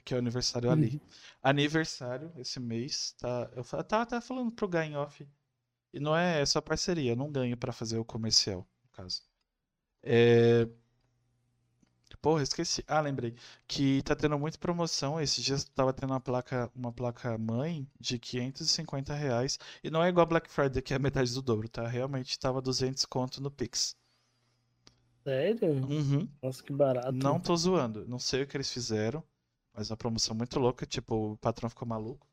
Que 0.04 0.14
é 0.14 0.16
o 0.16 0.20
aniversário 0.20 0.70
ali. 0.70 1.00
Aniversário 1.42 2.32
esse 2.36 2.58
mês. 2.60 3.12
Tá, 3.18 3.50
eu 3.54 3.64
tava 3.84 4.02
até 4.02 4.20
falando 4.20 4.50
pro 4.52 4.68
em 4.84 4.96
off. 4.96 5.26
E 5.92 6.00
não 6.00 6.14
é 6.16 6.44
só 6.44 6.60
parceria, 6.60 7.12
eu 7.12 7.16
não 7.16 7.30
ganho 7.32 7.56
pra 7.56 7.72
fazer 7.72 7.98
o 7.98 8.04
comercial, 8.04 8.68
no 8.84 8.90
caso. 8.90 9.22
É. 10.02 10.68
Porra, 12.16 12.42
esqueci. 12.42 12.82
Ah, 12.86 13.00
lembrei. 13.00 13.34
Que 13.66 14.02
tá 14.02 14.14
tendo 14.16 14.38
muita 14.38 14.58
promoção. 14.58 15.20
Esses 15.20 15.44
dias 15.44 15.64
tava 15.64 15.92
tendo 15.92 16.10
uma 16.12 16.20
placa, 16.20 16.70
uma 16.74 16.92
placa 16.92 17.36
mãe 17.38 17.86
de 18.00 18.18
550 18.18 19.14
reais. 19.14 19.58
E 19.82 19.90
não 19.90 20.02
é 20.02 20.08
igual 20.08 20.24
a 20.24 20.28
Black 20.28 20.50
Friday, 20.50 20.82
que 20.82 20.92
é 20.92 20.96
a 20.96 21.00
metade 21.00 21.32
do 21.34 21.42
dobro, 21.42 21.68
tá? 21.68 21.86
Realmente 21.86 22.38
tava 22.38 22.60
200 22.60 23.04
conto 23.04 23.42
no 23.42 23.50
Pix. 23.50 23.96
Sério? 25.24 25.72
Uhum. 25.86 26.28
Nossa, 26.42 26.62
que 26.62 26.72
barato. 26.72 27.12
Não 27.12 27.38
tô 27.38 27.56
zoando. 27.56 28.06
Não 28.06 28.18
sei 28.18 28.42
o 28.42 28.46
que 28.46 28.56
eles 28.56 28.72
fizeram. 28.72 29.22
Mas 29.74 29.90
uma 29.90 29.96
promoção 29.96 30.34
muito 30.34 30.58
louca. 30.58 30.86
Tipo, 30.86 31.32
o 31.32 31.36
patrão 31.36 31.68
ficou 31.68 31.86
maluco. 31.86 32.26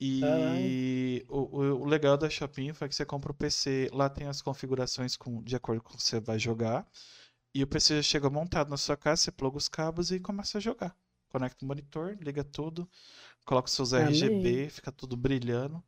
E 0.00 1.26
o, 1.28 1.38
o, 1.38 1.82
o 1.82 1.84
legal 1.84 2.16
da 2.16 2.30
Shopee 2.30 2.72
foi 2.72 2.88
que 2.88 2.94
você 2.94 3.04
compra 3.04 3.32
o 3.32 3.34
PC, 3.34 3.90
lá 3.92 4.08
tem 4.08 4.26
as 4.26 4.40
configurações 4.40 5.14
com, 5.14 5.42
de 5.42 5.54
acordo 5.54 5.82
com 5.82 5.92
o 5.92 5.96
que 5.98 6.02
você 6.02 6.18
vai 6.18 6.38
jogar. 6.38 6.88
E 7.54 7.62
o 7.62 7.66
PC 7.66 7.96
já 7.96 8.02
chega 8.02 8.30
montado 8.30 8.70
na 8.70 8.76
sua 8.76 8.96
casa, 8.96 9.22
você 9.22 9.32
pluga 9.32 9.56
os 9.56 9.68
cabos 9.68 10.12
e 10.12 10.20
começa 10.20 10.58
a 10.58 10.60
jogar. 10.60 10.96
Conecta 11.28 11.64
o 11.64 11.68
monitor, 11.68 12.16
liga 12.20 12.44
tudo, 12.44 12.88
coloca 13.44 13.68
os 13.68 13.74
seus 13.74 13.92
Amém. 13.92 14.08
RGB, 14.08 14.68
fica 14.70 14.92
tudo 14.92 15.16
brilhando, 15.16 15.82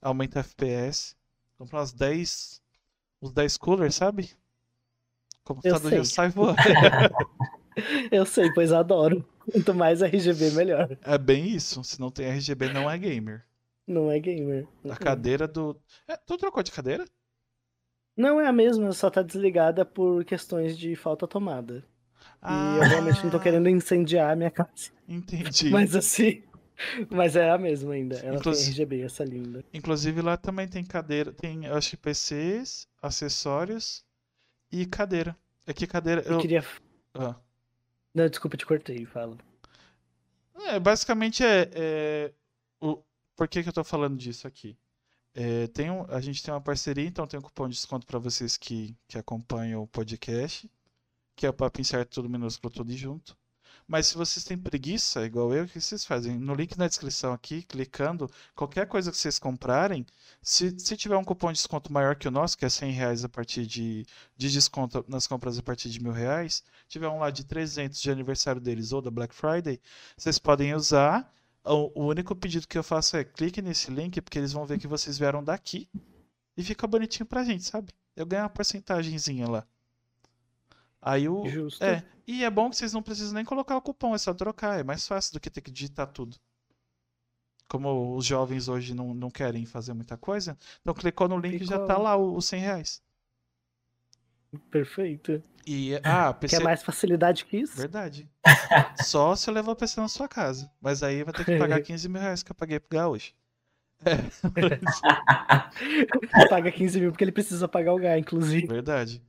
aumenta 0.00 0.40
FPS. 0.40 1.14
Compra 1.58 1.78
umas 1.78 1.92
10, 1.92 2.62
uns 3.22 3.32
10 3.32 3.56
coolers, 3.56 3.94
sabe? 3.94 4.30
O 5.40 5.44
computador 5.44 5.90
já 5.90 6.04
sai 6.04 6.28
voando. 6.28 6.56
Eu 8.10 8.24
sei, 8.24 8.52
pois 8.52 8.72
adoro. 8.72 9.26
Quanto 9.50 9.74
mais 9.74 10.02
RGB, 10.02 10.50
melhor. 10.52 10.98
É 11.02 11.18
bem 11.18 11.48
isso. 11.48 11.82
Se 11.84 12.00
não 12.00 12.10
tem 12.10 12.26
RGB, 12.26 12.72
não 12.72 12.90
é 12.90 12.98
gamer. 12.98 13.44
Não 13.86 14.10
é 14.10 14.18
gamer. 14.18 14.66
A 14.90 14.96
cadeira 14.96 15.46
do. 15.46 15.78
É, 16.08 16.16
tu 16.16 16.36
trocou 16.36 16.62
de 16.62 16.72
cadeira? 16.72 17.04
Não 18.16 18.40
é 18.40 18.46
a 18.46 18.52
mesma, 18.52 18.92
só 18.92 19.10
tá 19.10 19.22
desligada 19.22 19.84
por 19.84 20.24
questões 20.24 20.76
de 20.78 20.96
falta 20.96 21.26
tomada. 21.26 21.84
E 22.42 22.76
eu 22.78 22.82
realmente 22.88 23.22
não 23.24 23.30
tô 23.30 23.40
querendo 23.40 23.68
incendiar 23.68 24.30
a 24.32 24.36
minha 24.36 24.50
casa. 24.50 24.90
Entendi. 25.08 25.68
Mas 25.70 25.94
assim. 25.94 26.42
Mas 27.10 27.34
é 27.36 27.50
a 27.50 27.58
mesma 27.58 27.94
ainda. 27.94 28.16
Ela 28.18 28.36
Inclusive- 28.36 28.64
tem 28.76 28.84
RGB, 28.84 29.00
essa 29.02 29.24
linda. 29.24 29.64
Inclusive 29.72 30.20
lá 30.22 30.36
também 30.36 30.68
tem 30.68 30.84
cadeira, 30.84 31.32
tem, 31.32 31.66
acho 31.66 31.90
que 31.90 31.96
PCs, 31.96 32.86
acessórios 33.02 34.04
e 34.70 34.84
cadeira. 34.86 35.36
É 35.66 35.72
que 35.72 35.86
cadeira. 35.86 36.22
Eu 36.26 36.32
Eu, 36.34 36.38
queria. 36.38 36.64
ah. 37.14 37.34
Não, 38.14 38.28
desculpa, 38.28 38.56
te 38.56 38.64
cortei, 38.66 39.04
fala. 39.06 39.36
É, 40.66 40.78
basicamente 40.78 41.42
é, 41.44 41.70
é, 41.74 42.32
o, 42.80 43.02
por 43.34 43.46
que 43.48 43.62
que 43.62 43.68
eu 43.68 43.72
tô 43.72 43.82
falando 43.84 44.16
disso 44.16 44.46
aqui? 44.46 44.76
É, 45.38 45.66
tem 45.66 45.90
um, 45.90 46.02
a 46.10 46.18
gente 46.18 46.42
tem 46.42 46.52
uma 46.52 46.62
parceria, 46.62 47.06
então 47.06 47.26
tem 47.26 47.38
um 47.38 47.42
cupom 47.42 47.68
de 47.68 47.74
desconto 47.74 48.06
para 48.06 48.18
vocês 48.18 48.56
que, 48.56 48.96
que 49.06 49.18
acompanham 49.18 49.82
o 49.82 49.86
podcast, 49.86 50.70
que 51.36 51.44
é 51.44 51.50
o 51.50 51.52
Papo 51.52 51.78
Incerto 51.78 52.10
tudo 52.14 52.30
minúsculo, 52.30 52.72
tudo 52.72 52.96
junto. 52.96 53.36
Mas 53.86 54.06
se 54.06 54.16
vocês 54.16 54.44
têm 54.44 54.56
preguiça, 54.56 55.26
igual 55.26 55.52
eu, 55.52 55.64
o 55.64 55.68
que 55.68 55.78
vocês 55.78 56.06
fazem? 56.06 56.38
No 56.38 56.54
link 56.54 56.76
na 56.78 56.88
descrição 56.88 57.34
aqui, 57.34 57.62
clicando, 57.62 58.30
qualquer 58.54 58.88
coisa 58.88 59.10
que 59.12 59.18
vocês 59.18 59.38
comprarem, 59.38 60.06
se, 60.42 60.74
se 60.80 60.96
tiver 60.96 61.18
um 61.18 61.24
cupom 61.24 61.48
de 61.52 61.58
desconto 61.58 61.92
maior 61.92 62.16
que 62.16 62.26
o 62.26 62.30
nosso, 62.30 62.56
que 62.56 62.64
é 62.64 62.68
100 62.70 62.92
reais 62.92 63.22
a 63.22 63.28
partir 63.28 63.66
de, 63.66 64.06
de 64.38 64.50
desconto 64.50 65.04
nas 65.06 65.26
compras 65.26 65.58
a 65.58 65.62
partir 65.62 65.90
de 65.90 66.02
mil 66.02 66.12
reais, 66.12 66.64
tiver 66.88 67.08
um 67.08 67.18
lá 67.18 67.30
de 67.30 67.44
300 67.44 68.00
de 68.00 68.10
aniversário 68.10 68.60
deles 68.60 68.90
ou 68.90 69.02
da 69.02 69.10
Black 69.10 69.34
Friday, 69.34 69.78
vocês 70.16 70.38
podem 70.38 70.74
usar. 70.74 71.30
O, 71.66 72.04
único 72.04 72.34
pedido 72.36 72.68
que 72.68 72.78
eu 72.78 72.82
faço 72.84 73.16
é 73.16 73.24
clique 73.24 73.60
nesse 73.60 73.90
link, 73.90 74.20
porque 74.20 74.38
eles 74.38 74.52
vão 74.52 74.64
ver 74.64 74.78
que 74.78 74.86
vocês 74.86 75.18
vieram 75.18 75.42
daqui 75.42 75.88
e 76.56 76.62
fica 76.62 76.86
bonitinho 76.86 77.26
pra 77.26 77.42
gente, 77.42 77.64
sabe? 77.64 77.92
Eu 78.14 78.24
ganho 78.24 78.44
uma 78.44 78.48
porcentagemzinha 78.48 79.48
lá. 79.48 79.66
Aí 81.02 81.28
o. 81.28 81.46
Justo. 81.48 81.82
É, 81.82 82.04
e 82.26 82.44
é 82.44 82.50
bom 82.50 82.70
que 82.70 82.76
vocês 82.76 82.92
não 82.92 83.02
precisam 83.02 83.34
nem 83.34 83.44
colocar 83.44 83.76
o 83.76 83.82
cupom, 83.82 84.14
é 84.14 84.18
só 84.18 84.32
trocar, 84.32 84.78
é 84.78 84.84
mais 84.84 85.06
fácil 85.06 85.32
do 85.32 85.40
que 85.40 85.50
ter 85.50 85.60
que 85.60 85.70
digitar 85.70 86.06
tudo. 86.06 86.36
Como 87.68 88.16
os 88.16 88.24
jovens 88.24 88.68
hoje 88.68 88.94
não, 88.94 89.12
não 89.12 89.30
querem 89.30 89.66
fazer 89.66 89.92
muita 89.92 90.16
coisa, 90.16 90.56
então 90.80 90.94
clicou 90.94 91.28
no 91.28 91.38
link 91.38 91.62
e 91.62 91.66
já 91.66 91.84
tá 91.84 91.98
lá 91.98 92.16
os 92.16 92.46
100 92.46 92.60
reais. 92.60 93.02
Perfeito. 94.70 95.42
E, 95.66 96.00
ah, 96.04 96.32
PC, 96.32 96.58
Quer 96.58 96.62
mais 96.62 96.82
facilidade 96.82 97.44
que 97.44 97.56
isso? 97.56 97.76
Verdade. 97.76 98.30
Só 99.02 99.34
se 99.34 99.50
eu 99.50 99.54
levar 99.54 99.72
o 99.72 99.76
PC 99.76 100.00
na 100.00 100.08
sua 100.08 100.28
casa. 100.28 100.70
Mas 100.80 101.02
aí 101.02 101.24
vai 101.24 101.34
ter 101.34 101.44
que 101.44 101.58
pagar 101.58 101.80
15 101.82 102.08
mil 102.08 102.20
reais 102.22 102.42
que 102.42 102.52
eu 102.52 102.54
paguei 102.54 102.78
pro 102.78 102.96
Gá 102.96 103.08
hoje. 103.08 103.34
Paga 106.50 106.70
15 106.70 107.00
mil 107.00 107.10
porque 107.10 107.24
ele 107.24 107.32
precisa 107.32 107.66
pagar 107.66 107.94
o 107.94 107.98
gás, 107.98 108.20
inclusive. 108.20 108.66
Verdade. 108.66 109.22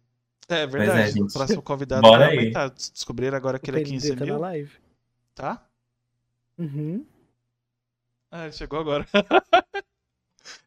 É 0.49 0.61
é, 0.61 0.67
verdade. 0.67 1.11
gente. 1.11 1.21
o 1.21 1.33
próximo 1.33 1.61
convidado 1.61 2.01
Bora 2.01 2.25
vai 2.25 2.31
aí. 2.31 2.37
aumentar. 2.39 2.69
Descobriram 2.69 3.37
agora 3.37 3.57
que 3.59 3.69
ele 3.71 3.79
é 3.79 3.81
O 3.81 3.85
15 3.85 4.07
PND 4.09 4.19
tá 4.19 4.25
na 4.25 4.31
mil, 4.33 4.41
live. 4.41 4.71
tá? 5.33 5.65
Uhum. 6.57 7.05
Ah, 8.31 8.43
ele 8.43 8.51
chegou 8.53 8.79
agora. 8.79 9.05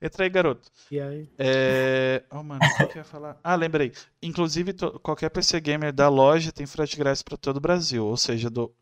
Entra 0.00 0.24
aí, 0.24 0.30
garoto. 0.30 0.70
E 0.90 1.00
aí? 1.00 1.28
É... 1.38 2.24
Oh, 2.30 2.42
mano, 2.42 2.60
o 2.64 2.86
que 2.88 2.98
eu 2.98 3.00
ia 3.00 3.04
falar? 3.04 3.38
Ah, 3.42 3.54
lembrei. 3.54 3.92
Inclusive, 4.22 4.72
to- 4.72 4.98
qualquer 5.00 5.30
PC 5.30 5.60
Gamer 5.60 5.92
da 5.92 6.08
loja 6.08 6.52
tem 6.52 6.66
frete 6.66 6.96
grátis 6.96 7.22
para 7.22 7.36
todo 7.36 7.56
o 7.58 7.60
Brasil. 7.60 8.04
Ou 8.06 8.16
seja, 8.16 8.50
do... 8.50 8.74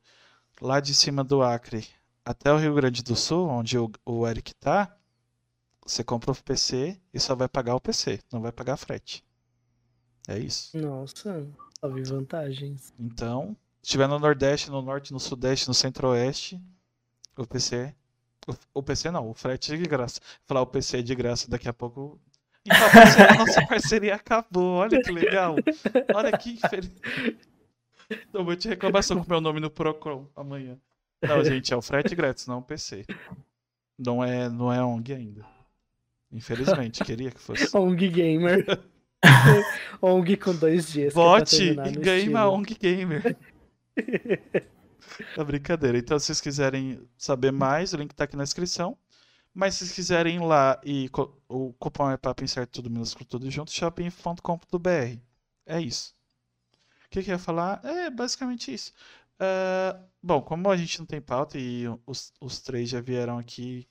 lá 0.61 0.81
de 0.81 0.95
cima 0.95 1.25
do 1.25 1.43
Acre 1.43 1.87
até 2.25 2.53
o 2.53 2.59
Rio 2.59 2.75
Grande 2.75 3.03
do 3.03 3.17
Sul, 3.17 3.49
onde 3.49 3.79
o, 3.79 3.91
o 4.05 4.27
Eric 4.29 4.55
tá, 4.57 4.95
você 5.87 6.05
compra 6.05 6.33
o 6.33 6.43
PC 6.43 7.01
e 7.13 7.19
só 7.21 7.35
vai 7.35 7.49
pagar 7.49 7.75
o 7.75 7.81
PC, 7.81 8.21
não 8.33 8.41
vai 8.41 8.53
pagar 8.53 8.77
frete. 8.77 9.25
É 10.29 10.39
isso. 10.39 10.77
Nossa, 10.77 11.47
só 11.81 11.89
vi 11.89 12.03
vantagens. 12.03 12.93
Então, 12.99 13.57
se 13.83 13.89
estiver 13.89 14.07
no 14.09 14.19
Nordeste, 14.19 14.71
no 14.71 14.83
Norte, 14.83 15.13
no 15.13 15.21
Sudeste, 15.21 15.69
no 15.69 15.75
Centro-Oeste, 15.75 16.61
o 17.37 17.47
PC. 17.47 17.95
O, 18.47 18.55
o 18.81 18.83
PC 18.83 19.11
não, 19.11 19.29
o 19.29 19.35
frete 19.35 19.75
é 19.75 19.77
de 19.77 19.85
graça. 19.85 20.21
Falar 20.47 20.63
o 20.63 20.67
PC 20.67 20.99
é 20.99 21.03
de 21.03 21.15
graça 21.15 21.51
daqui 21.51 21.69
a 21.69 21.73
pouco. 21.73 22.19
Então, 22.65 22.87
a 22.87 22.91
parceria- 22.91 23.35
nossa 23.39 23.67
parceria 23.67 24.15
acabou. 24.15 24.77
Olha 24.77 25.03
que 25.03 25.11
legal. 25.11 25.57
Olha 26.15 26.37
que 26.37 26.51
infeliz. 26.53 26.93
Então, 28.11 28.45
vou 28.45 28.57
te 28.57 28.69
reclamação 28.69 29.19
com 29.19 29.25
o 29.25 29.29
meu 29.29 29.41
nome 29.41 29.61
no 29.61 29.71
Procon 29.71 30.27
amanhã. 30.35 30.79
Não, 31.23 31.43
gente, 31.45 31.73
é 31.75 31.77
o 31.77 31.83
frete 31.83 32.15
grátis, 32.15 32.47
não 32.47 32.59
o 32.59 32.63
PC. 32.63 33.05
Não 33.99 34.23
é, 34.23 34.49
não 34.49 34.73
é 34.73 34.83
ONG 34.83 35.13
ainda. 35.13 35.45
Infelizmente, 36.31 37.03
queria 37.05 37.31
que 37.31 37.41
fosse. 37.41 37.75
ONG 37.77 38.09
Gamer. 38.09 38.65
ONG 40.01 40.37
com 40.37 40.55
dois 40.55 40.93
dias. 40.93 41.13
é 41.13 41.15
Vote 41.15 41.57
terminar 41.57 41.89
e 41.89 41.93
ganhe 41.93 42.29
uma. 42.29 42.49
ONG 42.49 42.75
Gamer. 42.81 43.37
Tá 45.35 45.45
brincadeira. 45.45 45.99
Então, 45.99 46.19
se 46.19 46.27
vocês 46.27 46.41
quiserem 46.41 47.01
saber 47.17 47.53
mais, 47.53 47.93
o 47.93 47.97
link 47.97 48.15
tá 48.15 48.25
aqui 48.25 48.37
na 48.37 48.45
descrição. 48.45 48.97
Mas 49.55 49.75
se 49.75 49.81
vocês 49.81 49.93
quiserem 49.93 50.37
ir 50.37 50.45
lá 50.45 50.81
e 50.85 51.09
co- 51.09 51.37
o 51.49 51.73
cupom 51.75 52.11
é 52.11 52.17
papo 52.17 52.45
incerto 52.45 52.71
tudo 52.73 52.91
minúsculo 52.91 53.25
tudo 53.25 53.51
junto, 53.51 53.73
shopping.com.br. 53.73 55.19
É 55.67 55.81
isso. 55.81 56.15
O 57.07 57.09
que 57.11 57.23
que 57.23 57.31
eu 57.31 57.35
ia 57.35 57.39
falar? 57.39 57.81
É 57.85 58.11
basicamente 58.11 58.73
isso. 58.73 58.93
Ah, 59.39 59.99
bom, 60.23 60.43
como 60.43 60.71
a 60.71 60.77
gente 60.77 60.99
não 60.99 61.07
tem 61.07 61.21
pauta 61.21 61.59
e 61.59 61.85
os, 62.07 62.33
os 62.41 62.61
três 62.61 62.89
já 62.89 63.01
vieram 63.01 63.39
aqui 63.39 63.89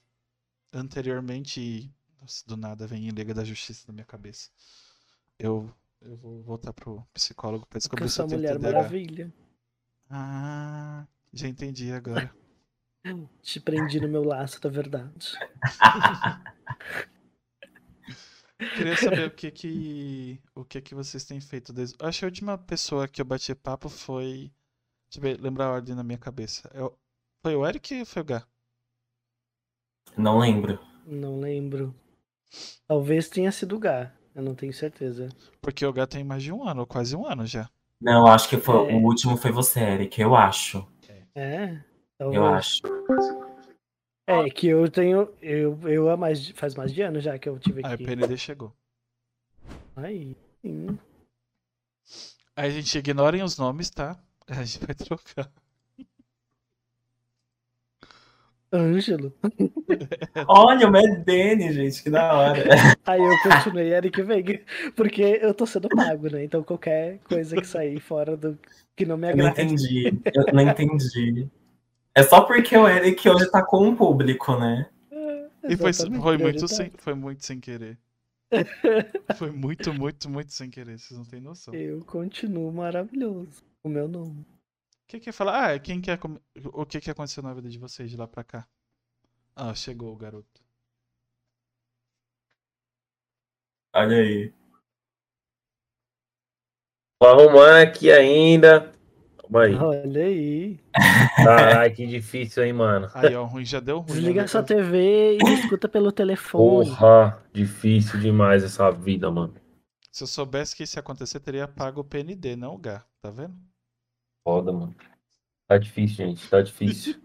anteriormente 0.74 1.60
e 1.62 1.92
nossa, 2.22 2.44
do 2.48 2.58
nada 2.58 2.86
vem 2.88 3.10
Liga 3.10 3.34
da 3.34 3.44
Justiça 3.44 3.86
na 3.88 3.94
minha 3.94 4.06
cabeça. 4.06 4.50
Eu, 5.40 5.72
eu 6.02 6.16
vou 6.18 6.42
voltar 6.44 6.74
pro 6.74 7.06
psicólogo 7.14 7.66
pra 7.66 7.80
Porque 7.90 8.08
descobrir 8.08 8.10
se 8.10 8.22
eu 8.22 8.26
tenho 8.28 8.42
Mulher 8.42 8.58
TDAH. 8.60 8.74
Maravilha. 8.78 9.34
Ah, 10.10 11.08
já 11.34 11.48
entendi 11.48 11.92
agora. 11.92 12.34
Te 13.42 13.60
prendi 13.60 14.00
no 14.00 14.08
meu 14.08 14.24
laço 14.24 14.62
da 14.62 14.70
verdade. 14.70 15.38
Queria 18.74 18.96
saber 18.96 19.28
o 19.28 19.32
que 19.32 19.52
que 19.52 20.42
o 20.56 20.64
que 20.64 20.82
que 20.82 20.96
vocês 20.96 21.26
têm 21.26 21.40
feito 21.42 21.74
desde... 21.74 21.96
Acho 22.00 22.20
que 22.20 22.26
a 22.26 22.28
última 22.28 22.58
pessoa 22.58 23.08
que 23.08 23.22
eu 23.22 23.26
bati 23.26 23.54
papo 23.56 23.90
foi 23.90 24.52
Deixa 25.10 25.20
eu 25.20 25.22
ver, 25.22 25.42
lembrar 25.42 25.68
a 25.68 25.74
ordem 25.74 25.96
na 25.96 26.04
minha 26.04 26.18
cabeça. 26.20 26.70
É 26.74 26.84
o- 26.84 26.98
Foi 27.44 27.56
o 27.56 27.68
Eric 27.68 28.00
ou 28.02 28.06
foi 28.08 28.22
o 28.24 28.26
Gá? 28.26 28.48
Não 30.18 30.38
lembro. 30.40 30.78
Não 31.08 31.40
lembro. 31.40 31.96
Talvez 32.88 33.30
tenha 33.30 33.52
sido 33.52 33.76
o 33.78 33.80
Gá. 33.80 34.14
Eu 34.36 34.44
não 34.44 34.56
tenho 34.56 34.74
certeza. 34.74 35.30
Porque 35.62 35.86
o 35.86 35.94
Gá 35.94 36.08
tem 36.08 36.24
mais 36.24 36.42
de 36.42 36.52
um 36.52 36.68
ano, 36.68 36.82
ou 36.82 36.88
quase 36.88 37.16
um 37.16 37.24
ano 37.28 37.46
já. 37.46 37.70
Não, 38.00 38.28
acho 38.28 38.48
que 38.50 38.58
foi, 38.58 38.92
É. 38.92 38.94
o 38.96 39.04
último 39.04 39.36
foi 39.38 39.52
você, 39.52 39.80
Eric. 39.80 40.20
Eu 40.22 40.36
acho. 40.36 40.88
É? 41.36 41.80
Talvez. 42.18 42.36
Eu 42.42 42.46
acho. 42.48 42.82
É, 44.28 44.50
que 44.50 44.68
eu 44.68 44.90
tenho. 44.90 45.34
Eu, 45.42 45.80
eu 45.90 46.10
há 46.10 46.18
mais, 46.18 46.44
de- 46.44 46.54
faz 46.54 46.76
mais 46.76 46.94
de 46.94 47.02
ano 47.02 47.20
já 47.20 47.38
que 47.40 47.48
eu 47.48 47.58
tive 47.60 47.82
Aí 47.86 47.92
o 47.92 47.96
aqui. 47.96 48.04
PND 48.06 48.38
chegou. 48.38 48.74
Aí, 49.96 50.36
sim. 50.62 50.88
Aí 52.56 52.68
a 52.68 52.72
gente 52.72 52.98
ignorem 52.98 53.42
os 53.44 53.58
nomes, 53.58 53.90
tá? 53.90 54.18
A 54.48 54.64
gente 54.64 54.86
vai 54.86 54.96
trocar. 54.96 55.52
Ângelo. 58.72 59.34
Olha, 60.48 60.88
o 60.88 60.92
Mad 60.92 61.24
Danny, 61.26 61.72
gente, 61.72 62.04
que 62.04 62.10
da 62.10 62.34
hora. 62.34 62.64
Aí 63.06 63.22
eu 63.22 63.34
continuei 63.44 63.94
Eric 63.94 64.22
Veiga. 64.22 64.62
Porque 64.96 65.40
eu 65.42 65.54
tô 65.54 65.66
sendo 65.66 65.90
pago, 65.90 66.30
né? 66.30 66.44
Então 66.44 66.64
qualquer 66.64 67.20
coisa 67.20 67.56
que 67.56 67.68
sair 67.68 68.00
fora 68.00 68.36
do 68.36 68.58
que 68.96 69.06
não 69.06 69.18
me 69.18 69.32
Eu 69.32 69.38
não 69.38 69.46
agrada. 69.46 69.62
entendi. 69.62 70.20
Eu 70.34 70.54
não 70.54 70.62
entendi. 70.62 71.48
É 72.14 72.24
só 72.24 72.42
porque 72.42 72.76
o 72.76 72.88
Eric 72.88 73.30
hoje 73.30 73.50
tá 73.50 73.64
com 73.64 73.88
um 73.88 73.96
público, 73.96 74.58
né? 74.58 74.88
E 75.70 75.76
foi, 75.76 75.94
foi, 75.94 76.10
muito 76.10 76.24
prioridade. 76.24 76.74
sem, 76.74 76.92
foi 76.98 77.14
muito 77.14 77.46
sem 77.46 77.60
querer. 77.60 77.98
Foi 79.38 79.52
muito, 79.52 79.94
muito, 79.94 80.30
muito 80.30 80.54
sem 80.54 80.70
querer. 80.70 80.98
Vocês 80.98 81.18
não 81.18 81.26
têm 81.26 81.42
noção. 81.42 81.74
O 81.74 81.78
Eu 81.78 82.06
continuo 82.06 82.72
maravilhoso. 82.72 83.62
O 83.84 83.90
meu 83.90 84.08
nome 84.08 84.46
que 85.08 85.20
que 85.20 85.30
ia 85.30 85.34
falar? 85.34 85.74
Ah, 85.74 85.80
quem 85.80 86.02
quer 86.02 86.20
o 86.66 86.86
que 86.86 87.00
que 87.00 87.10
aconteceu 87.10 87.42
na 87.42 87.54
vida 87.54 87.70
de 87.70 87.80
vocês 87.80 88.12
de 88.12 88.18
lá 88.18 88.28
para 88.28 88.44
cá? 88.44 88.68
Ah, 89.56 89.74
chegou 89.74 90.12
o 90.14 90.18
garoto. 90.18 90.62
Olha 93.96 94.18
aí. 94.18 94.54
Vou 97.20 97.30
arrumar 97.30 97.82
aqui 97.82 98.12
ainda. 98.12 98.92
Calma 99.38 99.64
aí. 99.64 99.76
Olha 99.76 100.26
aí. 100.26 100.80
Caralho, 101.38 101.96
que 101.96 102.06
difícil, 102.06 102.64
hein, 102.64 102.74
mano. 102.74 103.10
Aí, 103.14 103.34
ó, 103.34 103.46
ruim 103.46 103.66
já 103.66 103.80
deu 103.80 104.00
ruim. 104.00 104.14
Desliga 104.14 104.42
né? 104.42 104.48
sua 104.48 104.62
TV 104.62 105.38
e 105.38 105.54
escuta 105.54 105.88
pelo 105.88 106.12
telefone. 106.12 106.86
Porra, 106.86 107.44
difícil 107.54 108.20
demais 108.20 108.64
essa 108.64 108.92
vida, 108.92 109.32
mano. 109.32 109.56
Se 110.12 110.24
eu 110.24 110.28
soubesse 110.28 110.76
que 110.76 110.84
isso 110.84 110.98
ia 110.98 111.00
acontecer, 111.00 111.40
teria 111.40 111.68
pago 111.68 112.02
o 112.02 112.04
PND, 112.04 112.56
não 112.56 112.76
o 112.76 112.78
GAR, 112.78 113.08
tá 113.22 113.32
vendo? 113.32 113.56
Foda, 114.48 114.72
mano. 114.72 114.96
Tá 115.68 115.78
difícil, 115.78 116.26
gente. 116.26 116.48
Tá 116.50 116.62
difícil. 116.62 117.16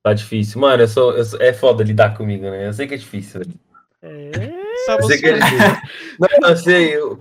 Tá 0.00 0.12
difícil. 0.14 0.60
Mano, 0.60 0.84
eu 0.84 0.86
sou, 0.86 1.12
eu 1.16 1.24
sou- 1.24 1.40
é 1.42 1.52
foda 1.52 1.82
lidar 1.82 2.16
comigo, 2.16 2.44
né? 2.44 2.68
Eu 2.68 2.72
sei 2.72 2.86
que 2.86 2.94
é 2.94 2.96
difícil, 2.98 3.40
velho. 3.40 3.58
É. 4.00 4.30
Sabe 4.86 5.02
Eu 5.02 5.06
sei 5.08 5.16
você- 5.16 5.18
que 5.18 5.26
é 5.26 5.32
difícil. 5.38 5.58
Não, 6.40 6.48
eu 6.50 6.56
sei. 6.56 6.96
eu- 6.96 7.16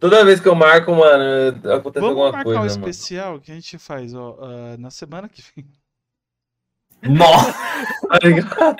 toda 0.00 0.24
vez 0.24 0.40
que 0.40 0.48
eu 0.48 0.56
marco, 0.56 0.90
mano, 0.92 1.48
acontece 1.72 2.00
Vamos 2.00 2.08
alguma 2.10 2.32
marcar 2.32 2.42
coisa, 2.44 2.58
um 2.58 2.80
mano. 2.80 2.90
especial 2.90 3.38
que 3.40 3.52
a 3.52 3.54
gente 3.54 3.78
faz, 3.78 4.12
ó, 4.12 4.36
ah, 4.42 4.76
na 4.76 4.90
semana 4.90 5.28
que 5.28 5.40
vem. 5.54 5.64
Nossa! 7.02 7.52
Tá 8.08 8.18
ligado? 8.28 8.76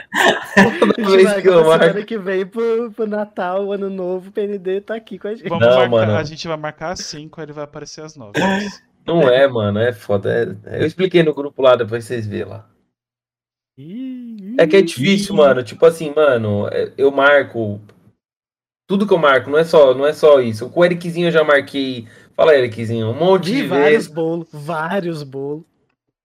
Toda 1.01 1.17
vez 1.17 1.41
que 1.43 1.49
eu 1.49 1.65
marco. 1.65 1.85
semana 1.85 2.05
que 2.05 2.19
vem 2.19 2.45
pro, 2.47 2.91
pro 2.93 3.07
Natal, 3.07 3.65
o 3.65 3.73
Ano 3.73 3.89
Novo, 3.89 4.29
o 4.29 4.33
PND 4.33 4.81
tá 4.81 4.97
aqui 4.97 5.19
com 5.19 5.29
a 5.29 5.35
gente. 5.35 5.49
Vamos 5.49 5.65
Não, 5.67 5.75
marcar, 5.77 5.89
mano. 5.91 6.17
a 6.17 6.23
gente 6.25 6.47
vai 6.49 6.57
marcar 6.57 6.91
às 6.91 7.01
5, 7.01 7.41
ele 7.41 7.53
vai 7.53 7.65
aparecer 7.65 8.03
às 8.05 8.17
9. 8.17 8.33
Não 9.07 9.23
é, 9.29 9.47
mano, 9.49 9.79
é 9.79 9.93
foda. 9.93 10.59
é- 10.67 10.83
Eu 10.83 10.87
expliquei 10.87 11.23
no 11.23 11.35
grupo 11.35 11.61
lá, 11.63 11.75
depois 11.77 12.05
vocês 12.05 12.27
vê 12.27 12.45
lá. 12.45 12.69
É 14.59 14.67
que 14.67 14.77
é 14.77 14.83
difícil, 14.83 15.35
mano. 15.35 15.63
Tipo 15.63 15.87
assim, 15.87 16.13
mano, 16.15 16.69
é- 16.71 16.93
eu 16.99 17.11
marco. 17.11 17.81
Tudo 18.87 19.07
que 19.07 19.13
eu 19.15 19.19
marco, 19.19 19.49
não 19.51 19.59
é 19.59 19.65
só, 19.65 19.95
não 19.95 20.07
é 20.07 20.13
só 20.13 20.41
isso. 20.41 20.69
Com 20.69 20.81
o 20.81 20.85
Ericzinho 20.85 21.29
eu 21.29 21.33
já 21.33 21.45
marquei. 21.45 22.07
Fala, 22.37 22.55
Ericzinho, 22.55 23.09
um 23.09 23.15
monte 23.15 23.47
De 23.47 23.63
de 23.63 23.67
vários 23.69 24.07
bolos, 24.07 24.49
vários 24.53 25.23
bolos. 25.23 25.65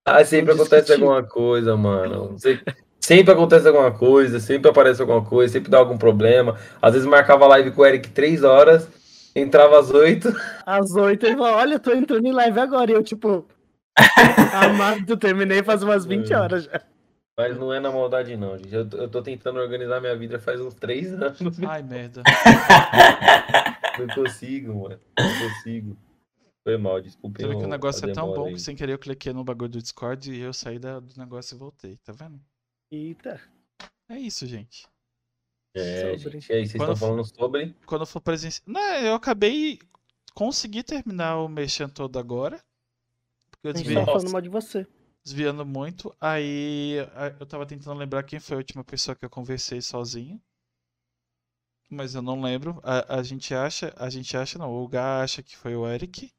Ah, 0.06 0.24
sempre 0.24 0.54
Não 0.54 0.62
acontece 0.62 0.88
discutiu. 0.88 1.10
alguma 1.12 1.28
coisa, 1.28 1.76
mano. 1.78 2.38
Se- 2.40 2.60
Sempre 3.00 3.34
acontece 3.34 3.68
alguma 3.68 3.92
coisa, 3.92 4.40
sempre 4.40 4.68
aparece 4.68 5.00
alguma 5.00 5.24
coisa, 5.24 5.54
sempre 5.54 5.70
dá 5.70 5.78
algum 5.78 5.96
problema. 5.96 6.58
Às 6.82 6.94
vezes 6.94 7.08
marcava 7.08 7.46
live 7.46 7.70
com 7.70 7.84
o 7.84 7.86
Eric 7.86 8.10
3 8.10 8.44
horas, 8.44 8.90
entrava 9.36 9.80
às 9.80 9.92
8. 9.92 10.30
Às 10.66 10.92
oito 10.96 11.26
ele 11.26 11.36
falou, 11.38 11.54
olha, 11.58 11.74
eu 11.76 11.80
tô 11.80 11.92
entrando 11.92 12.26
em 12.26 12.32
live 12.32 12.60
agora. 12.60 12.92
E 12.92 12.94
eu, 12.94 13.04
tipo, 13.04 13.48
amado, 14.54 15.10
eu 15.10 15.18
terminei 15.18 15.62
faz 15.64 15.84
umas 15.84 16.06
20 16.06 16.32
É. 16.34 16.38
horas 16.38 16.64
já. 16.66 16.82
Mas 17.38 17.58
não 17.58 17.74
é 17.74 17.82
na 17.82 17.92
maldade, 17.92 18.38
não, 18.38 18.58
gente. 18.58 18.74
Eu, 18.74 18.88
tô- 18.90 18.98
eu 18.98 19.10
tô 19.10 19.22
tentando 19.22 19.60
organizar 19.60 20.00
minha 20.00 20.16
vida 20.16 20.40
faz 20.40 20.62
uns 20.62 20.74
3 20.74 21.12
anos. 21.14 21.38
Ai, 21.68 21.84
merda. 21.84 22.24
Não 24.00 24.08
consigo, 24.16 24.74
mano. 24.84 25.00
Não 25.20 25.50
consigo. 25.50 25.98
Foi 26.68 26.78
mal, 26.78 27.02
desculpa. 27.02 27.40
Você 27.42 27.48
vê 27.48 27.56
que 27.58 27.64
o 27.64 27.68
negócio 27.68 28.10
é 28.10 28.14
tão 28.14 28.34
bom 28.34 28.48
aí. 28.48 28.54
que 28.54 28.60
sem 28.62 28.76
querer 28.76 28.94
eu 28.94 29.00
cliquei 29.00 29.32
no 29.34 29.44
bagulho 29.44 29.70
do 29.70 29.82
Discord 29.82 30.34
e 30.34 30.40
eu 30.42 30.54
saí 30.54 30.80
da- 30.80 31.00
do 31.00 31.14
negócio 31.18 31.56
e 31.56 31.60
voltei, 31.60 31.98
tá 32.04 32.12
vendo? 32.12 32.40
Eita. 32.92 33.40
É 34.10 34.18
isso, 34.18 34.46
gente. 34.46 34.88
É, 35.76 36.18
Sobre. 36.18 36.40
E 36.50 36.54
aí, 36.54 36.68
vocês 36.68 36.72
Quando 36.74 36.94
estão 36.94 36.96
falando 36.96 37.26
sobre. 37.26 37.76
Quando 37.86 38.06
for 38.06 38.22
presencial. 38.22 38.64
Não, 38.68 38.96
eu 39.02 39.14
acabei. 39.16 39.80
Consegui 40.34 40.84
terminar 40.84 41.38
o 41.38 41.48
Mexan 41.50 41.90
todo 41.90 42.18
agora. 42.20 42.64
Porque 43.52 43.68
eu 43.68 43.74
desviei, 43.74 43.96
tava 43.96 44.06
Nossa. 44.08 44.20
falando 44.20 44.32
mal 44.32 44.42
de 44.42 44.50
você. 44.50 44.88
desviando 45.24 45.66
muito. 45.66 46.16
Aí 46.22 46.96
eu 47.40 47.46
tava 47.46 47.66
tentando 47.66 47.98
lembrar 47.98 48.24
quem 48.24 48.40
foi 48.40 48.56
a 48.56 48.60
última 48.60 48.84
pessoa 48.84 49.16
que 49.16 49.26
eu 49.26 49.30
conversei 49.30 49.82
sozinho. 49.82 50.42
Mas 51.90 52.16
eu 52.16 52.22
não 52.22 52.42
lembro. 52.42 52.80
A, 52.84 53.18
a 53.18 53.24
gente 53.24 53.54
acha. 53.54 53.94
A 53.98 54.10
gente 54.10 54.36
acha 54.38 54.58
não. 54.60 54.72
O 54.72 54.88
Gá 54.88 55.22
acha 55.22 55.44
que 55.44 55.56
foi 55.58 55.76
o 55.76 55.88
Eric. 55.88 56.32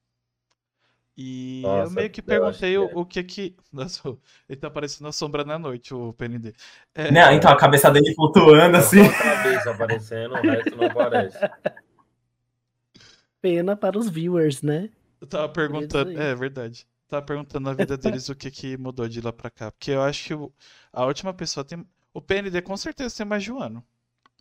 E 1.17 1.77
eu 1.77 1.91
Nossa, 1.91 1.91
meio 1.91 2.11
que 2.11 2.21
eu 2.21 2.25
perguntei 2.25 2.73
que 2.73 2.79
o, 2.79 2.85
é. 2.85 2.93
o 2.93 3.07
que 3.07 3.25
que. 3.25 3.57
Nossa, 3.73 4.03
ele 4.49 4.61
tá 4.61 4.71
parecendo 4.71 5.09
a 5.09 5.13
sombra 5.13 5.45
na 5.45 5.59
noite, 5.59 5.95
o 5.95 6.13
PND. 6.13 6.55
É, 6.95 7.11
Não, 7.11 7.33
então 7.33 7.51
a 7.51 7.57
cabeça 7.57 7.91
dele 7.91 8.15
flutuando 8.15 8.77
assim. 8.77 9.05
Só 9.05 9.11
a 9.11 9.13
cabeça 9.13 9.71
aparecendo, 9.71 10.33
o 10.35 10.43
resto 10.43 10.77
não 10.77 10.87
aparece. 10.87 11.39
Pena 13.41 13.75
para 13.77 13.99
os 13.99 14.11
viewers, 14.11 14.61
né? 14.63 14.91
Eu 15.21 15.27
tava 15.27 15.49
perguntando, 15.49 16.19
é 16.19 16.35
verdade. 16.35 16.87
Tava 17.09 17.25
perguntando 17.25 17.65
na 17.65 17.73
vida 17.75 17.97
deles 17.97 18.29
o 18.29 18.35
que 18.37 18.51
que 18.51 18.77
mudou 18.77 19.09
de 19.09 19.21
lá 19.21 19.33
pra 19.33 19.51
cá. 19.51 19.71
Porque 19.73 19.91
eu 19.91 20.03
acho 20.03 20.25
que 20.27 20.35
o- 20.35 20.53
a 20.93 21.05
última 21.07 21.33
pessoa 21.35 21.65
tem. 21.65 21.87
O 22.13 22.21
PND 22.23 22.63
com 22.63 22.77
certeza 22.77 23.17
tem 23.17 23.27
mais 23.27 23.43
de 23.45 23.53
um 23.53 23.61
ano. 23.61 23.87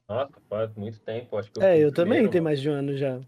Nossa, 0.09 0.41
faz 0.49 0.73
muito 0.75 0.99
tempo. 1.01 1.37
Acho 1.37 1.51
que 1.51 1.59
É, 1.59 1.77
fui 1.77 1.83
eu 1.83 1.91
o 1.91 1.93
também 1.93 2.19
primeiro, 2.19 2.29
tenho 2.29 2.43
mano. 2.43 2.45
mais 2.45 2.61
de 2.61 2.69
um 2.69 2.73
ano 2.73 2.95
já. 2.97 3.19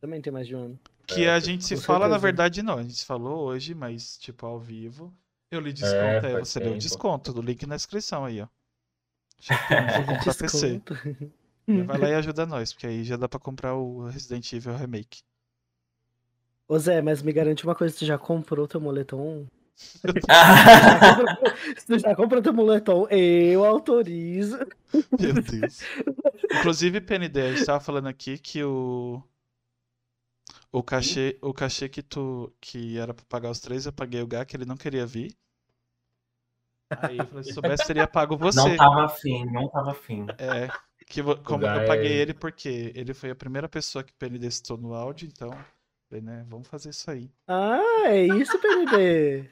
Também 0.00 0.22
tem 0.22 0.32
mais 0.32 0.46
de 0.48 0.56
um 0.56 0.64
ano. 0.64 0.80
Que 1.06 1.24
É, 1.24 1.30
a 1.30 1.40
gente 1.40 1.64
se 1.64 1.76
fala, 1.76 2.08
na 2.08 2.18
certeza. 2.18 2.18
verdade, 2.18 2.62
não. 2.62 2.78
A 2.78 2.82
gente 2.82 2.94
se 2.96 3.04
falou 3.06 3.44
hoje, 3.46 3.74
mas, 3.74 4.16
tipo, 4.18 4.46
ao 4.46 4.58
vivo. 4.58 5.12
Eu 5.50 5.60
li 5.60 5.72
desconto, 5.72 6.26
É, 6.26 6.30
aí 6.30 6.32
faz 6.32 6.48
você 6.48 6.60
deu 6.60 6.72
o 6.72 6.74
tempo. 6.74 6.82
desconto 6.82 7.32
do 7.32 7.42
link 7.42 7.66
na 7.66 7.76
descrição 7.76 8.24
aí, 8.24 8.40
ó. 8.40 8.48
Já 9.40 9.58
tem, 9.68 9.76
já 9.90 10.04
comprar 10.04 10.34
PC. 10.34 10.80
Desconto. 10.80 10.94
Vai 11.86 11.98
lá 11.98 12.08
e 12.10 12.14
ajuda 12.16 12.46
nós, 12.46 12.72
porque 12.72 12.86
aí 12.86 13.04
já 13.04 13.16
dá 13.16 13.28
pra 13.28 13.38
comprar 13.40 13.74
o 13.74 14.06
Resident 14.08 14.52
Evil 14.52 14.76
Remake. 14.76 15.22
Ô 16.66 16.78
Zé, 16.78 17.02
mas 17.02 17.22
me 17.22 17.32
garante 17.32 17.64
uma 17.64 17.74
coisa, 17.74 17.94
tu 17.96 18.06
já 18.06 18.16
comprou 18.18 18.66
teu 18.66 18.80
moletom? 18.80 19.46
Se 19.76 19.98
tu 21.86 21.98
já 21.98 22.14
comprou 22.16 22.40
teu 22.40 22.54
moletom, 22.54 23.06
eu 23.10 23.64
autorizo. 23.64 24.58
Meu 25.20 25.34
Deus. 25.34 25.80
Inclusive, 26.52 27.00
PND, 27.00 27.40
a 27.42 27.52
gente 27.54 27.66
tava 27.66 27.80
falando 27.80 28.06
aqui 28.08 28.38
que 28.38 28.62
o. 28.64 29.22
O 30.74 30.82
cachê, 30.82 31.38
o 31.40 31.54
cachê 31.54 31.88
que 31.88 32.02
tu. 32.02 32.52
que 32.60 32.98
era 32.98 33.14
pra 33.14 33.24
pagar 33.28 33.50
os 33.50 33.60
três, 33.60 33.86
eu 33.86 33.92
paguei 33.92 34.20
o 34.22 34.26
Gá, 34.26 34.44
que 34.44 34.56
ele 34.56 34.64
não 34.64 34.76
queria 34.76 35.06
vir. 35.06 35.32
Aí 36.90 37.16
eu 37.16 37.26
falei, 37.26 37.44
se 37.44 37.52
soubesse, 37.52 37.86
teria 37.86 38.08
pago 38.08 38.36
você. 38.36 38.58
Não 38.60 38.76
tava 38.76 39.04
afim, 39.04 39.44
não 39.46 39.68
tava 39.68 39.92
afim. 39.92 40.26
É. 40.38 40.68
Que, 41.06 41.22
como 41.44 41.64
eu 41.64 41.86
paguei 41.86 42.12
é- 42.12 42.22
ele 42.22 42.34
porque 42.34 42.92
ele 42.94 43.14
foi 43.14 43.30
a 43.30 43.36
primeira 43.36 43.68
pessoa 43.68 44.02
que 44.02 44.12
citou 44.50 44.76
no 44.76 44.94
áudio, 44.94 45.28
então. 45.28 45.50
Falei, 46.08 46.22
né, 46.22 46.44
vamos 46.48 46.68
fazer 46.68 46.90
isso 46.90 47.10
aí. 47.10 47.30
Ah, 47.48 47.80
é 48.06 48.26
isso, 48.26 48.58
falar 48.58 48.92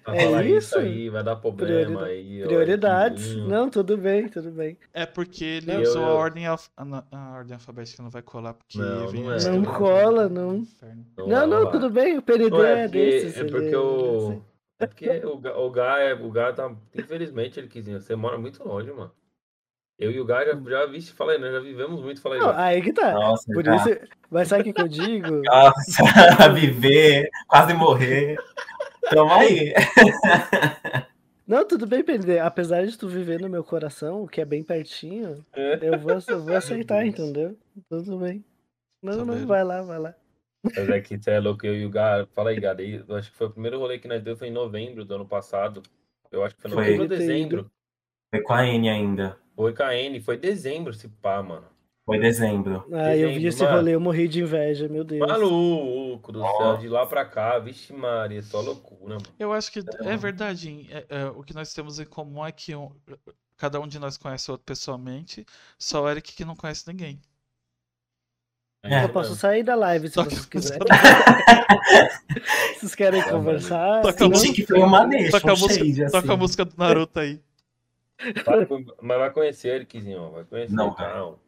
É 0.45 0.47
isso? 0.47 0.79
aí, 0.79 1.09
vai 1.09 1.25
dar 1.25 1.37
problema 1.37 2.05
aí. 2.05 2.43
ó, 2.45 2.47
Prioridades. 2.47 3.25
Eriquinho. 3.27 3.49
Não, 3.49 3.71
tudo 3.71 3.97
bem, 3.97 4.29
tudo 4.29 4.51
bem. 4.51 4.77
É 4.93 5.07
porque 5.07 5.45
ele 5.45 5.73
Eu- 5.75 5.81
usou 5.83 6.05
a 6.05 6.09
eu- 6.09 6.15
ordem, 6.15 6.47
alf... 6.47 6.69
a, 6.77 7.05
a 7.11 7.33
ordem 7.37 7.55
alfabética 7.55 8.03
não 8.03 8.11
vai 8.11 8.23
colar 8.23 8.53
porque 8.55 8.79
Não, 8.79 9.11
não 9.13 9.33
é. 9.33 9.39
Não 9.51 9.65
cola, 9.65 10.29
não. 10.29 10.67
Não, 11.17 11.27
Não, 11.27 11.47
não, 11.47 11.71
tudo 11.71 11.89
bem. 11.91 12.19
O 12.19 12.23
PND 12.23 12.51
Não, 12.51 12.63
é, 12.65 12.73
é 12.73 12.83
porque, 12.85 12.99
desses. 12.99 13.37
é 13.37 13.41
ele- 13.41 13.51
porque 13.51 13.77
o. 13.77 14.43
É 14.79 14.87
porque 14.87 15.09
o, 15.25 15.39
Gá- 15.39 15.57
o 15.59 15.71
Gá 15.71 15.99
é. 16.01 16.15
O 16.15 16.31
Gá 16.31 16.53
tá. 16.53 16.75
Infelizmente, 16.95 17.59
ele 17.59 17.69
quis. 17.69 17.87
Você 17.87 18.15
mora 18.15 18.37
muito 18.39 18.63
longe, 18.67 18.91
mano. 18.93 19.11
Eu 20.03 20.11
e 20.11 20.21
o 20.21 20.25
Gá 20.25 20.45
já, 20.45 20.53
já 20.55 20.87
vi, 20.87 21.01
falei, 21.03 21.39
nós 21.39 21.53
já 21.53 21.61
vivemos 21.61 22.01
muito, 22.03 22.21
falei. 22.21 22.41
Não, 22.41 22.51
aí 22.59 22.83
que 22.83 22.93
tá. 22.93 23.13
Nossa, 23.13 23.53
Por 23.53 23.63
cara. 23.65 23.77
isso. 23.77 24.01
Mas 24.31 24.49
sabe 24.49 24.63
o 24.63 24.65
que, 24.65 24.73
que 24.73 24.81
eu 24.83 24.89
digo? 24.89 25.43
Nossa, 25.47 26.49
viver, 26.55 27.29
quase 27.47 27.75
morrer. 27.75 28.37
Tamo 29.11 29.33
aí. 29.33 29.73
Não, 31.47 31.67
tudo 31.67 31.87
bem, 31.87 32.03
PND. 32.03 32.39
Apesar 32.39 32.87
de 32.87 32.97
tu 32.97 33.09
viver 33.09 33.41
no 33.41 33.49
meu 33.49 33.63
coração, 33.65 34.27
que 34.27 34.41
é 34.41 34.45
bem 34.45 34.63
pertinho, 34.63 35.45
É. 35.55 35.79
eu 35.83 35.99
vou, 35.99 36.19
eu 36.29 36.41
vou 36.45 36.55
aceitar, 36.57 37.05
entendeu? 37.05 37.57
Tudo 37.89 38.19
bem. 38.19 38.45
Não, 39.03 39.19
Tá 39.19 39.25
não, 39.25 39.35
vendo? 39.35 39.47
vai 39.47 39.65
lá, 39.65 39.83
vai 39.83 39.99
lá. 39.99 40.15
Mas 40.65 40.89
é 40.89 41.01
que 41.01 41.19
você 41.21 41.33
é 41.33 41.41
louco, 41.41 41.67
eu 41.67 41.75
e 41.75 41.85
o 41.85 41.91
Gá. 41.91 42.25
Fala 42.33 42.51
aí, 42.51 42.61
Gá. 42.61 42.75
Eu 42.79 43.17
acho 43.17 43.31
que 43.33 43.37
foi 43.37 43.49
o 43.49 43.51
primeiro 43.51 43.79
rolê 43.79 43.99
que 43.99 44.07
nós 44.09 44.23
deu 44.23 44.37
foi 44.37 44.49
em 44.49 44.53
novembro 44.53 45.05
do 45.05 45.15
ano 45.17 45.27
passado. 45.27 45.83
Eu 46.31 46.45
acho 46.45 46.55
que 46.55 46.63
foi 46.63 46.71
Foi. 46.71 46.81
novembro 46.85 47.03
ou 47.03 47.09
dezembro. 47.09 47.71
Foi 48.33 48.43
com 48.43 48.55
a 48.55 48.65
N 48.67 48.89
ainda. 48.89 49.37
Foi 49.55 49.75
com 49.75 49.83
a 49.83 49.95
N, 49.95 50.21
foi 50.21 50.37
dezembro, 50.37 50.93
se 50.95 51.09
pá, 51.09 51.43
mano. 51.43 51.67
Foi 52.05 52.19
dezembro. 52.19 52.85
Ah, 52.93 53.17
eu 53.17 53.29
vi 53.29 53.35
Dezembro, 53.35 53.49
esse 53.49 53.63
mano. 53.63 53.77
rolê, 53.77 53.95
eu 53.95 54.01
morri 54.01 54.27
de 54.27 54.41
inveja, 54.43 54.89
meu 54.89 55.05
Deus. 55.05 55.21
Maluco 55.27 56.33
do 56.33 56.41
céu, 56.41 56.77
de 56.79 56.89
lá 56.89 57.07
pra 57.07 57.25
cá, 57.25 57.59
vixe 57.61 57.93
Maria, 57.93 58.43
só 58.43 58.61
loucura, 58.61 59.15
mano. 59.15 59.27
Eu 59.39 59.53
acho 59.53 59.71
que 59.71 59.79
é 60.01 60.17
verdade. 60.17 60.69
hein? 60.69 60.89
É- 60.91 61.07
é, 61.09 61.25
o 61.27 61.43
que 61.45 61.55
nós 61.55 61.73
temos 61.73 62.01
em 62.01 62.05
comum 62.05 62.45
é 62.45 62.51
que 62.51 62.75
um- 62.75 62.91
cada 63.57 63.79
um 63.81 63.87
de 63.87 64.01
nós 64.01 64.17
conhece 64.17 64.51
o 64.51 64.53
outro 64.53 64.65
pessoalmente, 64.65 65.47
só 65.79 66.03
o 66.03 66.11
Eric 66.11 66.33
que 66.35 66.45
não 66.45 66.57
conhece 66.57 66.89
ninguém. 66.89 67.21
É. 68.85 69.05
Eu 69.05 69.09
posso 69.11 69.37
sair 69.37 69.63
da 69.63 69.77
live 69.77 70.09
se 70.09 70.15
Só 70.15 70.25
vocês 70.25 70.45
quiserem. 70.47 70.81
Vocês 72.81 72.95
querem 72.97 73.23
Tá, 73.23 73.31
conversar? 73.31 74.03
Toca 74.03 74.27
a 74.27 74.31
que 74.31 74.67
foi 74.67 74.81
uma 74.81 75.05
deixa, 75.07 75.31
Toca 75.41 75.53
a 75.53 75.57
música, 75.57 75.85
assim. 75.85 76.11
toca 76.11 76.33
a 76.33 76.37
música 76.37 76.65
do 76.65 76.77
Naruto 76.77 77.21
aí. 77.21 77.41
Vai 78.45 78.67
mas 79.01 79.19
vai 79.19 79.33
conhecer, 79.33 79.75
Ericzinho, 79.75 80.31
vai 80.31 80.45
conhecer, 80.45 80.75
Não, 80.75 80.95
calma. 80.95 81.39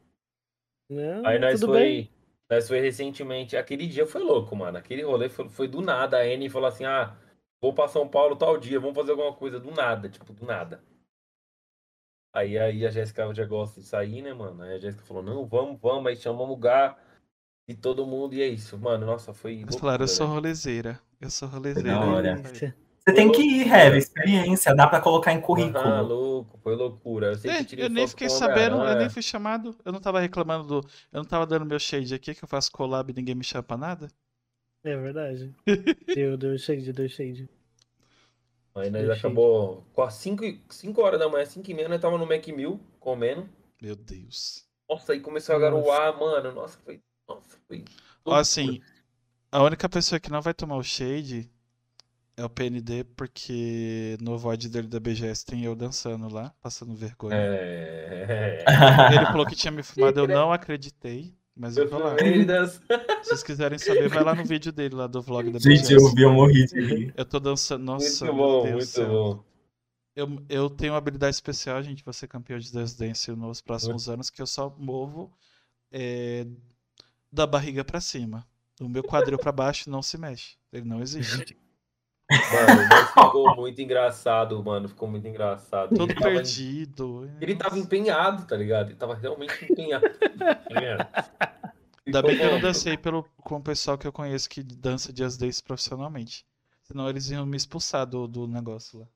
Não, 0.88 1.26
Aí 1.26 1.38
nós 1.38 1.60
tudo 1.60 1.72
foi, 1.72 1.80
bem. 1.80 2.10
nós 2.50 2.68
foi 2.68 2.80
recentemente, 2.80 3.56
aquele 3.56 3.86
dia 3.86 4.06
foi 4.06 4.22
louco, 4.22 4.54
mano. 4.54 4.76
Aquele 4.78 5.02
rolê 5.02 5.28
foi, 5.28 5.48
foi 5.48 5.68
do 5.68 5.80
nada. 5.80 6.18
A 6.18 6.26
N 6.26 6.48
falou 6.50 6.68
assim: 6.68 6.84
"Ah, 6.84 7.16
vou 7.60 7.72
pra 7.72 7.88
São 7.88 8.08
Paulo 8.08 8.36
tal 8.36 8.58
dia, 8.58 8.78
vamos 8.80 8.96
fazer 8.96 9.12
alguma 9.12 9.32
coisa 9.34 9.58
do 9.58 9.70
nada, 9.70 10.08
tipo, 10.08 10.32
do 10.32 10.44
nada". 10.44 10.82
Aí 12.34 12.58
aí 12.58 12.84
a 12.84 12.90
Jéssica 12.90 13.32
já 13.32 13.46
gosta 13.46 13.80
de 13.80 13.86
sair, 13.86 14.20
né, 14.20 14.34
mano? 14.34 14.62
Aí 14.62 14.74
a 14.74 14.78
Jéssica 14.78 15.04
falou: 15.04 15.22
"Não, 15.22 15.46
vamos, 15.46 15.80
vamos". 15.80 16.06
Aí 16.06 16.16
chamamos 16.16 16.50
o 16.54 16.56
Gá. 16.56 16.98
E 17.66 17.74
todo 17.74 18.04
mundo, 18.06 18.34
e 18.34 18.42
é 18.42 18.46
isso, 18.46 18.76
mano. 18.76 19.06
Nossa, 19.06 19.32
foi. 19.32 19.54
Eles 19.62 19.76
falaram, 19.76 20.04
eu 20.04 20.08
sou 20.08 20.26
rolezeira. 20.26 21.00
Eu 21.18 21.30
sou 21.30 21.48
rolezeira. 21.48 21.88
Da 21.88 22.00
hora. 22.00 22.42
Você 23.06 23.14
tem 23.14 23.30
que 23.30 23.42
ir, 23.42 23.68
Heavy, 23.68 23.98
experiência, 23.98 24.74
dá 24.74 24.86
pra 24.86 24.98
colocar 25.00 25.30
em 25.32 25.36
Ah, 25.36 25.42
currículo. 25.42 26.02
louco, 26.02 26.58
foi 26.62 26.74
loucura. 26.74 27.32
Eu, 27.44 27.50
É, 27.50 27.66
eu 27.76 27.90
nem 27.90 28.08
fiquei 28.08 28.30
sabendo, 28.30 28.76
eu 28.76 28.76
Homem-Aranha. 28.76 29.00
nem 29.00 29.10
fui 29.10 29.20
chamado. 29.22 29.76
Eu 29.84 29.92
não 29.92 30.00
tava 30.00 30.20
reclamando 30.20 30.80
do. 30.80 30.88
Eu 31.12 31.18
não 31.18 31.24
tava 31.24 31.46
dando 31.46 31.66
meu 31.66 31.78
shade 31.78 32.14
aqui, 32.14 32.34
que 32.34 32.42
eu 32.42 32.48
faço 32.48 32.72
collab 32.72 33.10
e 33.10 33.14
ninguém 33.14 33.34
me 33.34 33.44
chama 33.44 33.62
pra 33.62 33.76
nada. 33.76 34.08
É 34.82 34.96
verdade. 34.96 35.54
Deu, 36.14 36.36
deu 36.38 36.56
shade, 36.58 36.92
deu 36.92 37.08
shade. 37.08 37.48
Aí 38.74 38.90
nós 38.90 39.08
acabou 39.10 39.84
com 39.92 40.02
as 40.02 40.14
5 40.14 41.02
horas 41.02 41.20
da 41.20 41.28
manhã, 41.28 41.44
5 41.44 41.70
e 41.70 41.74
meia, 41.74 41.88
nós 41.88 42.00
tava 42.00 42.18
no 42.18 42.26
Mac 42.26 42.46
Mill 42.48 42.80
comendo. 42.98 43.48
Meu 43.80 43.94
Deus. 43.94 44.66
Nossa, 44.88 45.12
aí 45.12 45.20
começou 45.20 45.54
a 45.54 45.58
Nossa. 45.58 45.70
garoar, 45.70 46.18
mano. 46.18 46.52
Nossa, 46.52 46.78
foi. 46.84 47.00
Nossa, 47.28 47.56
foi. 47.68 47.84
Loucura. 48.24 48.40
assim, 48.40 48.80
a 49.52 49.62
única 49.62 49.88
pessoa 49.88 50.18
que 50.18 50.30
não 50.30 50.42
vai 50.42 50.52
tomar 50.54 50.76
o 50.76 50.82
shade 50.82 51.50
é 52.36 52.44
o 52.44 52.48
PND, 52.50 53.04
porque 53.16 54.16
no 54.20 54.36
VOD 54.38 54.68
dele 54.68 54.88
da 54.88 54.98
BGS 54.98 55.44
tem 55.46 55.64
eu 55.64 55.74
dançando 55.76 56.28
lá, 56.32 56.52
passando 56.60 56.94
vergonha. 56.94 57.36
É. 57.36 58.64
Ele 59.14 59.26
falou 59.26 59.46
que 59.46 59.54
tinha 59.54 59.70
me 59.70 59.82
filmado, 59.82 60.20
eu 60.20 60.26
não 60.28 60.52
acreditei, 60.52 61.32
mas 61.56 61.76
eu 61.76 61.84
Eu 61.84 61.90
vou 61.90 62.00
lá. 62.00 62.14
danço. 62.46 62.80
Se 63.22 63.28
vocês 63.28 63.42
quiserem 63.44 63.78
saber, 63.78 64.08
vai 64.08 64.24
lá 64.24 64.34
no 64.34 64.44
vídeo 64.44 64.72
dele, 64.72 64.94
lá 64.96 65.06
do 65.06 65.22
vlog 65.22 65.50
da 65.50 65.58
Gente, 65.58 65.82
BGS. 65.82 65.92
eu 65.94 66.14
vi, 66.14 66.22
eu 66.22 66.32
morri 66.32 66.66
de 66.66 66.80
rir. 66.80 67.14
Eu 67.16 67.24
tô 67.24 67.38
dançando, 67.38 67.84
nossa, 67.84 68.24
Muito 68.24 68.36
meu 68.36 68.44
bom, 68.44 68.70
muito 68.70 68.84
céu. 68.86 69.08
bom. 69.08 69.44
Eu, 70.16 70.42
eu 70.48 70.70
tenho 70.70 70.92
uma 70.92 70.98
habilidade 70.98 71.34
especial, 71.34 71.82
gente, 71.82 72.04
vou 72.04 72.12
ser 72.14 72.28
campeão 72.28 72.58
de 72.58 72.72
Dance 72.72 72.96
Dance 72.98 73.30
nos 73.32 73.60
próximos 73.60 74.08
anos, 74.08 74.30
que 74.30 74.40
eu 74.40 74.46
só 74.46 74.74
movo 74.78 75.32
é, 75.92 76.46
da 77.32 77.46
barriga 77.46 77.84
pra 77.84 78.00
cima. 78.00 78.46
O 78.80 78.88
meu 78.88 79.02
quadril 79.04 79.38
pra 79.38 79.52
baixo 79.52 79.88
não 79.90 80.02
se 80.02 80.16
mexe. 80.18 80.56
Ele 80.72 80.84
não 80.84 81.00
existe. 81.00 81.56
Mano, 82.30 82.88
mas 82.88 83.08
ficou 83.12 83.54
muito 83.56 83.80
engraçado, 83.82 84.62
mano. 84.64 84.88
Ficou 84.88 85.08
muito 85.08 85.26
engraçado. 85.28 85.94
Todo 85.94 86.10
Ele 86.10 86.20
tava- 86.20 86.34
perdido. 86.34 87.30
Ele 87.40 87.54
tava 87.54 87.76
Nossa. 87.76 87.86
empenhado, 87.86 88.46
tá 88.46 88.56
ligado? 88.56 88.88
Ele 88.88 88.96
tava 88.96 89.14
realmente 89.14 89.64
empenhado. 89.70 90.06
tá? 90.38 91.08
Ainda 92.06 92.22
bem 92.22 92.36
que 92.36 92.42
eu 92.42 92.52
não 92.52 92.60
dancei 92.60 92.96
pelo, 92.98 93.24
com 93.38 93.56
o 93.56 93.62
pessoal 93.62 93.96
que 93.96 94.06
eu 94.06 94.12
conheço 94.12 94.48
que 94.48 94.62
dança 94.62 95.12
Just 95.16 95.38
Dance 95.40 95.62
profissionalmente. 95.62 96.44
Senão 96.82 97.08
eles 97.08 97.30
iam 97.30 97.46
me 97.46 97.56
expulsar 97.56 98.06
do, 98.06 98.28
do 98.28 98.46
negócio 98.46 99.00
lá. 99.00 99.06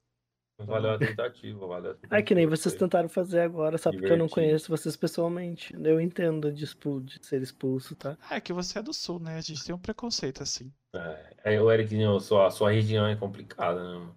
Valeu 0.61 0.91
a 0.93 0.99
tentativa, 0.99 1.67
valeu 1.67 1.93
a 1.93 1.95
tentativa. 1.95 2.17
É 2.19 2.23
que 2.23 2.35
nem 2.35 2.47
vocês 2.47 2.75
tentaram 2.75 3.09
fazer 3.09 3.41
agora, 3.41 3.79
só 3.79 3.93
porque 3.93 4.11
eu 4.11 4.17
não 4.17 4.29
conheço 4.29 4.69
vocês 4.69 4.97
pessoalmente. 4.97 5.73
Eu 5.79 6.01
entendo 6.01 6.51
de, 6.51 6.65
expu- 6.65 7.01
de 7.01 7.25
ser 7.25 7.41
expulso, 7.43 7.95
tá? 7.95 8.17
Ah, 8.29 8.37
é 8.37 8.41
que 8.41 8.53
você 8.53 8.79
é 8.79 8.83
do 8.83 8.93
sul, 8.93 9.21
né? 9.21 9.37
A 9.37 9.41
gente 9.41 9.65
tem 9.65 9.73
um 9.75 9.79
preconceito 9.79 10.43
assim. 10.43 10.73
É, 10.95 11.17
aí, 11.45 11.59
o 11.61 11.71
Eric, 11.71 11.95
sua, 12.21 12.51
sua 12.51 12.71
região 12.71 13.07
é 13.07 13.15
complicada, 13.15 13.83
né? 13.83 13.99
mano? 13.99 14.15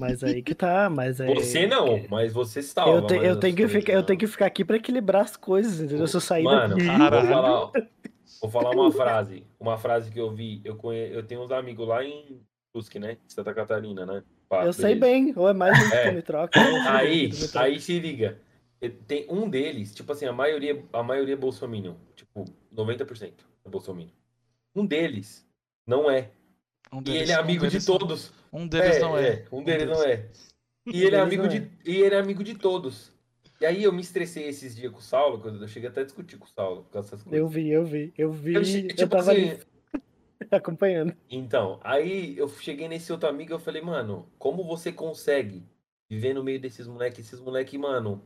Mas 0.00 0.22
aí 0.22 0.40
que 0.42 0.54
tá, 0.54 0.88
mas 0.88 1.20
aí. 1.20 1.34
Você 1.34 1.66
não, 1.66 2.04
mas 2.08 2.32
você 2.32 2.62
salva. 2.62 2.98
Eu, 2.98 3.06
te- 3.06 3.26
eu, 3.26 3.40
tenho 3.40 3.56
que 3.56 3.68
ficar, 3.68 3.92
eu 3.92 4.02
tenho 4.02 4.18
que 4.18 4.26
ficar 4.26 4.46
aqui 4.46 4.64
pra 4.64 4.76
equilibrar 4.76 5.22
as 5.22 5.36
coisas, 5.36 5.80
entendeu? 5.80 6.06
Se 6.06 6.16
eu 6.16 6.20
sair 6.20 6.44
Mano, 6.44 6.76
daqui. 6.76 6.86
vou 6.86 7.26
falar, 7.28 7.70
vou 8.40 8.50
falar 8.50 8.70
uma 8.70 8.92
frase. 8.92 9.44
Uma 9.58 9.76
frase 9.76 10.10
que 10.10 10.18
eu 10.20 10.30
vi. 10.32 10.60
Eu, 10.64 10.76
conhe... 10.76 11.12
eu 11.12 11.22
tenho 11.24 11.42
uns 11.42 11.50
amigos 11.50 11.86
lá 11.88 12.04
em 12.04 12.40
Brusque, 12.72 12.98
né? 12.98 13.18
Santa 13.26 13.52
Catarina, 13.52 14.06
né? 14.06 14.22
Pá, 14.48 14.64
Eu 14.64 14.72
sei 14.72 14.94
bem, 14.94 15.32
ou 15.36 15.48
é 15.48 15.52
mais 15.52 15.76
um 15.76 15.92
É. 15.92 16.08
que 16.08 16.14
me 16.16 16.22
troca. 16.22 16.58
é 16.60 16.88
Aí, 16.88 17.28
que 17.30 17.40
me 17.42 17.48
troca. 17.48 17.66
aí 17.66 17.80
se 17.80 17.98
liga. 17.98 18.38
Tem 19.06 19.26
um 19.30 19.48
deles, 19.48 19.94
tipo 19.94 20.12
assim, 20.12 20.26
a 20.26 20.32
maioria, 20.32 20.84
a 20.92 21.02
maioria 21.02 21.34
é 21.34 21.36
bolsominion. 21.36 21.94
Tipo, 22.14 22.44
90% 22.72 23.32
é 23.64 23.68
bolsominion. 23.68 24.12
Um 24.76 24.84
deles 24.86 25.44
não 25.86 26.10
é. 26.10 26.30
Um 26.92 26.98
E 27.00 27.02
deles- 27.04 27.22
ele 27.22 27.32
é 27.32 27.36
um 27.36 27.40
amigo 27.40 27.64
de 27.64 27.70
deles 27.70 27.86
não- 27.88 27.98
todos. 27.98 28.32
Um 28.52 28.66
deles 28.68 28.96
É, 28.96 29.00
não 29.00 29.18
é. 29.18 29.28
é, 29.28 29.44
Um 29.50 29.64
deles 29.64 29.88
não 29.88 30.00
deles. 30.04 30.52
é. 30.86 30.90
E 30.92 30.96
ele 31.02 31.06
é 31.06 31.10
deles 31.10 31.22
amigo 31.22 31.42
não 31.42 31.48
de. 31.48 31.56
é. 31.58 31.68
E 31.90 32.02
ele 32.02 32.14
é 32.14 32.18
amigo 32.18 32.44
de 32.44 32.54
todos. 32.54 33.12
E 33.60 33.66
aí 33.66 33.82
eu 33.84 33.92
me 33.92 34.00
estressei 34.02 34.46
esses 34.48 34.74
dias 34.76 34.92
com 34.92 34.98
o 34.98 35.02
Saulo, 35.02 35.40
eu 35.48 35.62
eu 35.62 35.68
cheguei 35.68 35.88
até 35.88 36.02
a 36.02 36.04
discutir 36.04 36.36
com 36.36 36.44
o 36.44 36.48
Saulo 36.48 36.86
com 36.90 36.98
essas 36.98 37.22
coisas. 37.22 37.38
Eu 37.38 37.48
vi, 37.48 37.70
eu 37.70 37.84
vi, 37.84 38.12
eu 38.18 38.30
vi. 38.32 38.54
Eu 38.54 38.60
Eu, 38.62 38.88
tipo 38.88 39.08
tava 39.08 39.32
assim, 39.32 39.50
ali 39.50 39.60
acompanhando. 40.50 41.16
Então, 41.30 41.80
aí 41.82 42.36
eu 42.36 42.48
cheguei 42.48 42.88
nesse 42.88 43.10
outro 43.12 43.28
amigo 43.28 43.52
e 43.52 43.54
eu 43.54 43.58
falei, 43.58 43.80
mano, 43.80 44.28
como 44.38 44.64
você 44.64 44.92
consegue 44.92 45.62
viver 46.10 46.34
no 46.34 46.44
meio 46.44 46.60
desses 46.60 46.86
moleques? 46.86 47.26
Esses 47.26 47.40
moleques, 47.40 47.78
mano, 47.80 48.22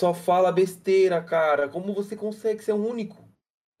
só 0.00 0.14
fala 0.14 0.50
besteira, 0.52 1.20
cara. 1.22 1.68
Como 1.68 1.92
você 1.92 2.16
consegue 2.16 2.62
ser 2.64 2.72
o 2.72 2.76
único? 2.88 3.25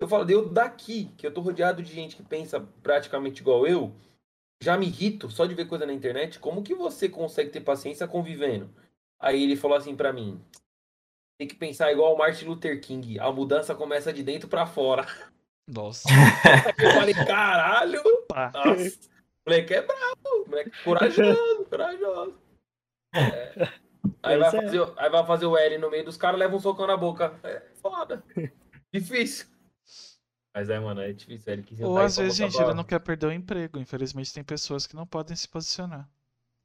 Eu 0.00 0.08
falo, 0.08 0.30
eu 0.30 0.48
daqui, 0.48 1.06
que 1.16 1.26
eu 1.26 1.32
tô 1.32 1.40
rodeado 1.40 1.82
de 1.82 1.92
gente 1.92 2.16
que 2.16 2.22
pensa 2.22 2.60
praticamente 2.82 3.40
igual 3.40 3.66
eu, 3.66 3.94
já 4.62 4.76
me 4.76 4.86
irrito 4.86 5.30
só 5.30 5.46
de 5.46 5.54
ver 5.54 5.66
coisa 5.66 5.86
na 5.86 5.92
internet. 5.92 6.38
Como 6.38 6.62
que 6.62 6.74
você 6.74 7.08
consegue 7.08 7.50
ter 7.50 7.60
paciência 7.60 8.06
convivendo? 8.06 8.70
Aí 9.18 9.42
ele 9.42 9.56
falou 9.56 9.76
assim 9.76 9.96
pra 9.96 10.12
mim: 10.12 10.40
tem 11.38 11.48
que 11.48 11.54
pensar 11.54 11.90
igual 11.92 12.14
o 12.14 12.18
Martin 12.18 12.44
Luther 12.46 12.80
King. 12.80 13.18
A 13.18 13.30
mudança 13.32 13.74
começa 13.74 14.12
de 14.12 14.22
dentro 14.22 14.48
pra 14.48 14.66
fora. 14.66 15.06
Nossa. 15.66 16.08
Eu 16.78 16.90
falei, 16.92 17.14
caralho! 17.14 18.02
Pá. 18.28 18.52
Nossa, 18.54 18.98
o 19.46 19.50
moleque 19.50 19.74
é 19.74 19.82
brabo, 19.82 20.44
o 20.44 20.48
moleque 20.48 20.70
é 20.78 20.84
corajoso, 20.84 21.64
corajoso. 21.68 22.38
É. 23.14 23.68
Aí, 24.22 24.38
vai 24.38 24.48
é. 24.48 24.62
fazer, 24.62 24.80
o- 24.80 24.94
aí 24.96 25.10
vai 25.10 25.26
fazer 25.26 25.46
o 25.46 25.56
L 25.56 25.78
no 25.78 25.90
meio 25.90 26.04
dos 26.04 26.16
caras, 26.16 26.38
leva 26.38 26.54
um 26.54 26.60
socão 26.60 26.86
na 26.86 26.96
boca. 26.96 27.38
É 27.42 27.60
foda. 27.80 28.22
Difícil. 28.92 29.46
Mas 30.56 30.70
é, 30.70 30.80
mano, 30.80 31.02
é 31.02 31.12
difícil. 31.12 31.52
Ele 31.52 31.62
quis 31.62 31.78
Ou 31.82 31.98
às 31.98 32.16
vezes, 32.16 32.34
gente, 32.34 32.56
ele 32.58 32.72
não 32.72 32.82
quer 32.82 32.98
perder 32.98 33.26
o 33.26 33.30
emprego. 33.32 33.78
Infelizmente, 33.78 34.32
tem 34.32 34.42
pessoas 34.42 34.86
que 34.86 34.96
não 34.96 35.06
podem 35.06 35.36
se 35.36 35.46
posicionar. 35.46 36.08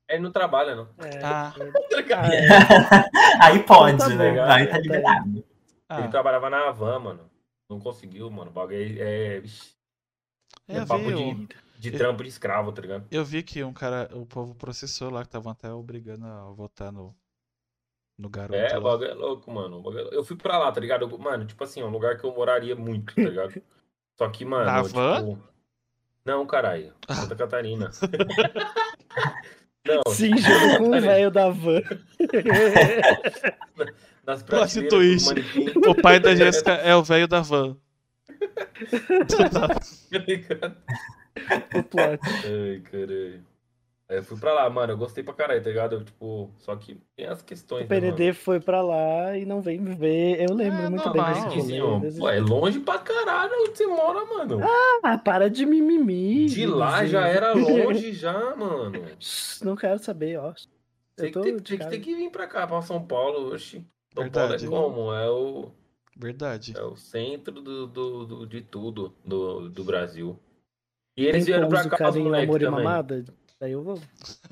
Ele 0.07 0.21
não 0.21 0.31
trabalha, 0.31 0.73
não. 0.75 0.87
É, 0.97 1.19
Ah. 1.21 1.53
é. 1.59 3.43
Aí 3.43 3.61
pode, 3.63 3.97
Tá 3.97 4.07
né? 4.07 4.31
bom, 4.33 4.41
Aí 4.43 4.65
tá 4.65 4.71
tá 4.71 4.77
liberado. 4.79 5.29
Ele 5.29 5.45
Ah, 5.89 6.07
trabalhava 6.07 6.49
na 6.49 6.69
Havan, 6.69 6.99
mano. 6.99 7.29
Não 7.69 7.81
conseguiu, 7.81 8.29
mano. 8.31 8.49
O 8.49 8.53
bagulho 8.53 8.77
é, 8.77 9.39
é, 9.39 9.43
é, 10.69 10.77
é 10.77 10.85
papo 10.85 11.11
de, 11.13 11.47
de 11.77 11.91
trampo 11.91 12.23
de 12.23 12.29
escravo, 12.29 12.71
tá 12.71 12.81
ligado? 12.81 13.05
Eu 13.11 13.25
vi 13.25 13.43
que 13.43 13.61
um 13.61 13.73
cara, 13.73 14.09
o 14.13 14.25
povo 14.25 14.55
processou 14.55 15.09
lá, 15.09 15.19
que 15.21 15.27
estavam 15.27 15.51
até 15.51 15.69
obrigando 15.69 16.25
a 16.25 16.43
votar 16.51 16.93
no, 16.93 17.13
no 18.17 18.29
garoto 18.29 18.55
É, 18.57 18.77
o 18.77 18.81
bagulho 18.81 19.11
é 19.11 19.13
louco, 19.13 19.51
mano. 19.51 19.83
É. 19.99 20.15
Eu 20.15 20.23
fui 20.23 20.37
pra 20.37 20.57
lá, 20.57 20.71
tá 20.71 20.79
ligado? 20.79 21.01
Eu- 21.09 21.17
Mano, 21.17 21.45
tipo 21.45 21.61
assim, 21.61 21.81
é 21.81 21.85
um 21.85 21.89
lugar 21.91 22.17
que 22.17 22.23
eu 22.25 22.33
moraria 22.33 22.73
muito, 22.75 23.13
tá 23.13 23.21
ligado? 23.21 23.61
Só 24.21 24.29
que, 24.29 24.45
mano. 24.45 24.65
Na 24.65 24.83
tipo... 24.83 25.39
Não, 26.23 26.45
caralho. 26.45 26.93
Santa 27.09 27.35
Catarina. 27.35 27.89
Não, 29.83 30.03
Sim, 30.13 30.37
junto 30.37 30.77
com 30.77 30.95
o 30.95 31.01
velho 31.01 31.31
da 31.31 31.49
van. 31.49 31.81
nas 34.23 34.43
Plot 34.43 34.79
prateleiras 34.79 35.25
O 35.87 35.95
pai 35.99 36.19
da 36.19 36.35
Jéssica 36.35 36.73
é 36.73 36.95
o 36.95 37.01
velho 37.01 37.27
da 37.27 37.41
van. 37.41 37.75
tá 39.27 39.69
ligado? 40.19 40.77
o 41.73 41.81
plot. 41.81 42.19
Ai, 42.45 42.79
caralho. 42.81 43.43
Aí 44.11 44.17
eu 44.17 44.23
fui 44.23 44.37
pra 44.37 44.53
lá, 44.53 44.69
mano. 44.69 44.91
Eu 44.91 44.97
gostei 44.97 45.23
pra 45.23 45.33
caralho, 45.33 45.63
tá 45.63 45.69
ligado? 45.69 45.93
Eu, 45.95 46.03
tipo, 46.03 46.51
só 46.57 46.75
que 46.75 46.97
tem 47.15 47.27
as 47.27 47.41
questões. 47.41 47.85
O 47.85 47.89
né, 47.89 47.99
mano? 48.01 48.13
PND 48.17 48.33
foi 48.33 48.59
pra 48.59 48.81
lá 48.81 49.37
e 49.37 49.45
não 49.45 49.61
veio 49.61 49.81
me 49.81 49.95
ver. 49.95 50.41
Eu 50.49 50.53
lembro 50.53 50.79
É, 50.81 50.89
muito 50.89 51.05
normal. 51.05 51.33
bem 51.33 51.43
desse 51.61 51.79
rolê, 51.79 52.11
Pô, 52.19 52.29
é 52.29 52.39
longe 52.41 52.79
pra 52.81 52.99
caralho 52.99 53.53
onde 53.61 53.77
você 53.77 53.87
mora, 53.87 54.25
mano. 54.25 54.59
Ah, 55.01 55.17
para 55.17 55.49
de 55.49 55.65
mimimi. 55.65 56.47
De 56.47 56.65
lá 56.67 57.05
já 57.05 57.25
era 57.25 57.53
longe, 57.53 58.11
já, 58.13 58.53
mano. 58.55 59.01
Não 59.63 59.75
quero 59.77 59.97
saber, 59.99 60.37
ó. 60.37 60.53
Tem 61.15 61.31
que, 61.31 61.39
ter, 61.41 61.61
tem 61.61 61.77
que 61.77 61.87
ter 61.87 61.99
que 61.99 62.13
vir 62.15 62.29
pra 62.31 62.47
cá, 62.47 62.67
pra 62.67 62.81
São 62.81 63.01
Paulo. 63.01 63.53
Oxi. 63.53 63.81
São. 64.13 64.29
Paulo 64.29 64.53
é 64.53 64.59
como? 64.67 65.13
É 65.13 65.29
o, 65.29 65.71
Verdade. 66.17 66.73
é 66.77 66.81
o 66.83 66.97
centro 66.97 67.61
do, 67.61 67.87
do, 67.87 68.25
do- 68.25 68.45
de 68.45 68.59
tudo 68.61 69.13
do, 69.23 69.69
do 69.69 69.83
Brasil. 69.85 70.37
E 71.15 71.25
eles 71.25 71.45
Tem 71.45 71.53
vieram 71.53 71.69
pra 71.69 71.87
cá, 71.89 72.09
os 72.09 72.15
moleques 72.17 72.49
amor 72.49 72.61
e 72.61 72.65
também. 72.65 72.83
mamada? 72.83 73.25
Daí 73.61 73.73
eu 73.73 73.83
vou. 73.83 73.99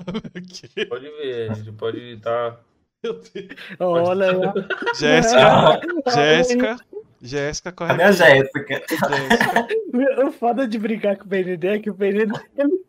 Que- 0.72 0.86
Pode 0.86 1.04
ver, 1.10 1.50
a 1.50 1.54
gente 1.54 1.72
pode 1.72 1.98
estar. 2.12 2.60
Meu 3.02 3.14
Deus. 3.14 3.48
Olha 3.80 4.30
lá. 4.36 4.54
Jéssica, 4.96 5.80
Jéssica, 6.14 6.76
Jéssica, 7.20 7.72
corre 7.72 7.90
Cadê 7.90 8.02
a 8.04 8.12
Jéssica? 8.12 8.82
Jéssica. 8.88 9.68
O 10.24 10.30
foda 10.30 10.68
de 10.68 10.78
brincar 10.78 11.16
com 11.16 11.24
o 11.24 11.28
PND 11.28 11.66
é 11.66 11.78
que 11.80 11.90
o 11.90 11.94
PND. 11.94 12.32
Ele, 12.56 12.84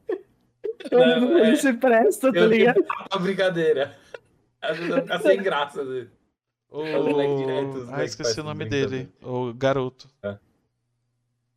Não, 0.92 1.40
ele, 1.40 1.52
é. 1.52 1.56
se 1.56 1.74
presta, 1.74 2.32
tá 2.32 2.46
ligado? 2.46 2.86
uma 3.12 3.20
brincadeira. 3.20 3.98
Às 4.62 4.78
vezes 4.78 4.96
eu 4.96 5.02
ficar 5.02 5.20
sem 5.22 5.42
graça. 5.42 5.84
né? 5.84 6.08
O... 6.70 6.84
É 6.86 6.98
o 7.00 7.04
moleque 7.04 7.36
direto, 7.38 7.88
Ah, 7.92 8.04
esqueci 8.04 8.40
o 8.40 8.44
nome 8.44 8.66
dele. 8.66 9.10
O 9.24 9.52
garoto. 9.54 10.08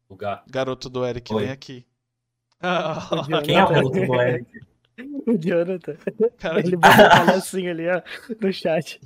O 0.09 0.16
gato. 0.16 0.50
Garoto 0.50 0.88
do 0.88 1.05
Eric, 1.05 1.35
Oi. 1.35 1.42
vem 1.42 1.53
aqui. 1.53 1.87
O. 2.64 3.42
Quem 3.42 3.57
é 3.57 3.64
o 3.64 3.85
outro 3.85 4.20
Eric? 4.20 4.61
O 5.27 5.37
Jonathan. 5.38 5.96
cara, 6.38 6.61
Ele 6.61 6.77
botou 6.77 6.90
um 7.05 7.09
palhacinho 7.27 7.70
ali, 7.70 7.88
ó, 7.88 8.00
no 8.40 8.53
chat. 8.53 9.00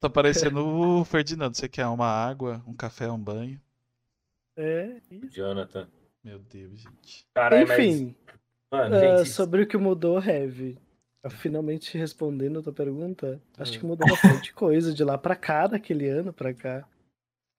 tá 0.00 0.08
parecendo 0.08 0.66
o 0.66 1.04
Ferdinando. 1.04 1.56
Você 1.56 1.68
quer 1.68 1.86
uma 1.86 2.06
água, 2.06 2.62
um 2.66 2.72
café, 2.74 3.10
um 3.10 3.18
banho? 3.18 3.60
É, 4.56 4.96
isso. 5.10 5.28
Jonathan. 5.30 5.86
Meu 6.24 6.38
Deus, 6.38 6.78
gente. 6.80 7.26
Mas. 7.34 7.70
Enfim, 7.70 8.14
Mano, 8.70 8.94
ah, 8.94 9.16
gente, 9.18 9.28
sobre 9.30 9.62
o 9.62 9.66
que 9.66 9.76
mudou, 9.76 10.22
Heavy. 10.22 10.78
Finalmente 11.38 11.96
respondendo 11.96 12.58
a 12.58 12.62
tua 12.62 12.72
pergunta, 12.72 13.40
acho 13.58 13.76
Ah. 13.76 13.78
que 13.78 13.86
mudou 13.86 14.08
bastante 14.08 14.52
coisa 14.54 14.92
de 14.94 15.04
lá 15.04 15.16
pra 15.18 15.36
cá, 15.36 15.66
daquele 15.68 16.08
ano 16.08 16.32
pra 16.32 16.52
cá. 16.54 16.84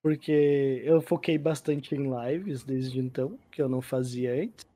Porque 0.02 0.82
eu 0.84 1.00
foquei 1.00 1.38
bastante 1.38 1.94
em 1.94 2.10
lives 2.10 2.62
desde 2.62 2.98
então, 2.98 3.38
que 3.50 3.62
eu 3.62 3.68
não 3.68 3.80
fazia 3.80 4.34
antes. 4.34 4.66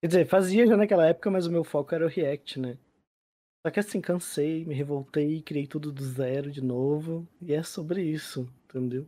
Quer 0.00 0.08
dizer, 0.08 0.26
fazia 0.28 0.66
já 0.66 0.76
naquela 0.76 1.06
época, 1.06 1.30
mas 1.30 1.46
o 1.46 1.52
meu 1.52 1.64
foco 1.64 1.94
era 1.94 2.04
o 2.04 2.08
React, 2.08 2.60
né? 2.60 2.78
Só 3.66 3.70
que 3.70 3.80
assim, 3.80 4.00
cansei, 4.00 4.64
me 4.64 4.74
revoltei, 4.74 5.42
criei 5.42 5.66
tudo 5.66 5.90
do 5.90 6.04
zero 6.04 6.50
de 6.50 6.62
novo. 6.62 7.26
E 7.40 7.52
é 7.52 7.62
sobre 7.62 8.02
isso, 8.02 8.48
entendeu? 8.64 9.06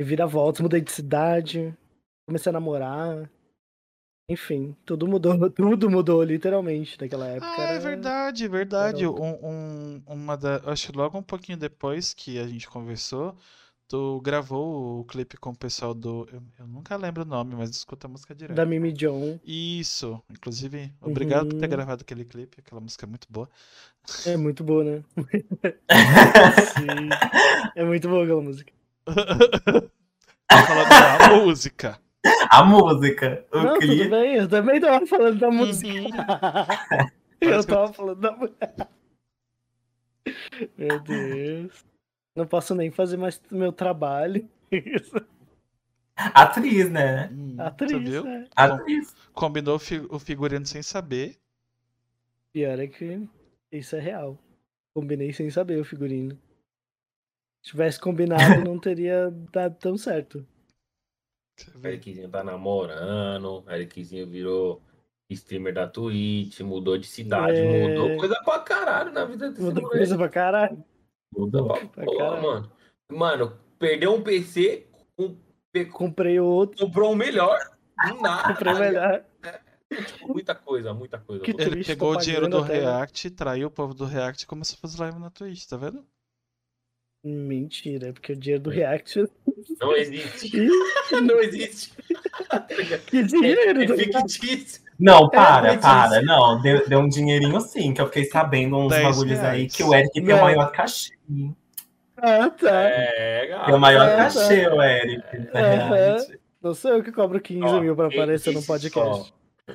Reviravolta, 0.00 0.62
mudei 0.62 0.80
de 0.80 0.90
cidade, 0.90 1.76
comecei 2.26 2.50
a 2.50 2.52
namorar. 2.52 3.30
Enfim, 4.30 4.74
tudo 4.86 5.06
mudou, 5.06 5.34
tudo 5.50 5.90
mudou 5.90 6.22
literalmente 6.22 6.98
naquela 6.98 7.26
época. 7.28 7.46
Ah, 7.46 7.74
é 7.74 7.78
verdade, 7.78 8.48
verdade. 8.48 9.04
era 9.04 9.10
Um, 9.12 9.48
um- 9.98 10.02
uma 10.06 10.36
da, 10.36 10.56
acho 10.70 10.90
que 10.90 10.96
logo 10.96 11.18
um 11.18 11.22
pouquinho 11.22 11.58
depois 11.58 12.14
que 12.14 12.38
a 12.38 12.46
gente 12.46 12.68
conversou, 12.68 13.36
tu 13.94 14.20
gravou 14.22 15.00
o 15.00 15.04
clipe 15.04 15.36
com 15.36 15.50
o 15.50 15.56
pessoal 15.56 15.94
do. 15.94 16.26
Eu, 16.32 16.42
eu 16.58 16.66
nunca 16.66 16.96
lembro 16.96 17.22
o 17.22 17.24
nome, 17.24 17.54
mas 17.54 17.70
escuta 17.70 18.08
a 18.08 18.10
música 18.10 18.34
direto. 18.34 18.56
Da 18.56 18.66
Mimi 18.66 18.92
John. 18.92 19.38
Isso, 19.44 20.20
inclusive, 20.28 20.92
obrigado 21.00 21.46
por 21.46 21.58
ter 21.60 21.66
Uhum. 21.66 21.70
gravado 21.70 22.02
aquele 22.02 22.24
clipe, 22.24 22.58
aquela 22.58 22.80
música 22.80 23.06
é 23.06 23.08
muito 23.08 23.28
boa. 23.30 23.48
É 24.26 24.36
muito 24.36 24.64
boa, 24.64 24.82
né? 24.82 25.04
Sim. 26.74 27.08
É 27.76 27.84
muito 27.84 28.08
boa 28.08 28.24
aquela 28.24 28.42
música. 28.42 28.72
Tô 29.06 30.56
falando 30.66 30.88
da 30.88 31.36
música. 31.36 32.00
A 32.50 32.64
música, 32.64 33.46
o 33.52 33.58
Não, 33.58 33.74
tudo 33.74 33.78
clipe. 33.86 34.08
bem, 34.08 34.34
eu 34.36 34.48
também 34.48 34.80
tava 34.80 35.06
falando 35.06 35.38
da 35.38 35.50
música. 35.52 35.88
Uhum. 35.88 36.08
eu- 37.40 37.64
tava 37.64 37.92
falando 37.92 38.20
da 38.20 38.32
música. 38.32 38.88
Meu 40.76 40.98
Deus. 41.00 41.84
Não 42.34 42.46
posso 42.46 42.74
nem 42.74 42.90
fazer 42.90 43.16
mais 43.16 43.40
meu 43.50 43.72
trabalho. 43.72 44.48
Atriz, 46.16 46.90
né? 46.90 47.28
Hum, 47.32 47.56
Atriz, 47.58 48.24
né? 48.24 48.48
Atriz. 48.54 49.14
Combinou 49.32 49.76
o 49.76 49.78
fi- 49.78 50.06
o 50.10 50.18
figurino 50.18 50.66
sem 50.66 50.82
saber. 50.82 51.36
Pior 52.52 52.78
é 52.78 52.86
que 52.86 53.28
isso 53.72 53.96
é 53.96 54.00
real. 54.00 54.38
Combinei 54.94 55.32
sem 55.32 55.50
saber 55.50 55.80
o 55.80 55.84
figurino. 55.84 56.38
Se 57.62 57.70
tivesse 57.70 57.98
combinado, 58.00 58.36
não 58.68 58.78
teria 58.78 59.30
dado 59.52 59.76
tão 59.76 59.96
certo. 59.96 60.46
Quer 61.56 61.76
O 61.76 61.78
ver? 61.80 61.88
Ericzinho 61.94 62.28
tá 62.28 62.44
namorando, 62.44 63.64
o 63.66 63.70
Ericzinho 63.70 64.26
virou 64.26 64.82
streamer 65.30 65.72
da 65.74 65.86
Twitch, 65.88 66.60
mudou 66.60 66.96
de 66.98 67.06
cidade, 67.06 67.56
É. 67.58 67.88
mudou 67.88 68.16
coisa 68.18 68.40
pra 68.44 68.58
caralho 68.60 69.12
na 69.12 69.24
vida 69.24 69.50
desse 69.50 69.62
moleque. 69.62 69.88
coisa 69.88 70.16
pra 70.16 70.28
caralho. 70.28 70.84
Mano. 71.36 72.72
Mano, 73.10 73.58
perdeu 73.78 74.14
um 74.14 74.22
PC, 74.22 74.86
pe- 75.72 75.84
Comprei 75.86 76.38
outro, 76.40 76.86
comprou 76.86 77.12
um 77.12 77.16
melhor. 77.16 77.58
Nada. 78.20 78.48
comprei 78.54 78.74
tá 78.74 78.80
ligado? 78.88 79.24
melhor. 79.42 79.60
Muita 80.26 80.54
coisa, 80.54 80.92
muita 80.92 81.18
coisa. 81.18 81.44
Que 81.44 81.52
Ele 81.52 81.84
pegou 81.84 82.12
o 82.12 82.16
dinheiro 82.16 82.48
do 82.48 82.64
né? 82.64 82.74
React, 82.80 83.30
traiu 83.30 83.68
o 83.68 83.70
povo 83.70 83.94
do 83.94 84.04
React 84.04 84.42
e 84.42 84.46
começou 84.46 84.76
a 84.76 84.80
fazer 84.80 84.98
live 85.00 85.18
na 85.18 85.30
Twitch, 85.30 85.66
tá 85.66 85.76
vendo? 85.76 86.04
Mentira, 87.24 88.12
porque 88.12 88.32
o 88.32 88.36
dinheiro 88.36 88.62
do 88.64 88.72
É. 88.72 88.76
React. 88.76 89.26
Não 89.80 89.96
existe. 89.96 90.50
Não 91.22 91.38
existe. 91.40 91.92
que 93.06 93.22
dinheiro! 93.22 93.82
É 93.82 93.86
React. 93.86 94.38
fictício. 94.38 94.83
Não, 94.98 95.28
para, 95.28 95.62
mas 95.62 95.80
para. 95.80 96.16
isso- 96.18 96.26
Não, 96.26 96.60
deu, 96.62 96.88
deu 96.88 97.00
um 97.00 97.08
dinheirinho 97.08 97.60
sim, 97.60 97.92
que 97.92 98.00
eu 98.00 98.06
fiquei 98.06 98.24
sabendo 98.26 98.76
uns 98.76 98.88
10 98.90 99.02
bagulhos 99.16 99.40
aí 99.40 99.66
que 99.68 99.82
o 99.82 99.92
Eric 99.94 100.12
tem 100.12 100.22
Não. 100.24 100.36
o 100.38 100.40
maior 100.40 100.70
cachê. 100.70 101.10
Ah, 102.16 102.48
tá. 102.48 102.70
É, 102.70 103.58
Tem 103.66 103.74
o 103.74 103.78
maior 103.78 104.02
Ah, 104.08 104.10
tá. 104.10 104.16
cachê, 104.24 104.66
o 104.68 104.80
Eric. 104.82 105.38
na 105.52 105.60
Aham. 105.60 105.94
realidade. 105.94 106.40
Não 106.62 106.72
sou 106.74 106.92
eu 106.92 107.02
que 107.02 107.12
cobro 107.12 107.40
15 107.40 107.62
Ó, 107.64 107.80
mil 107.80 107.94
pra 107.96 108.06
aparecer 108.06 108.54
no 108.54 108.62
podcast. 108.62 108.92
só. 109.28 109.74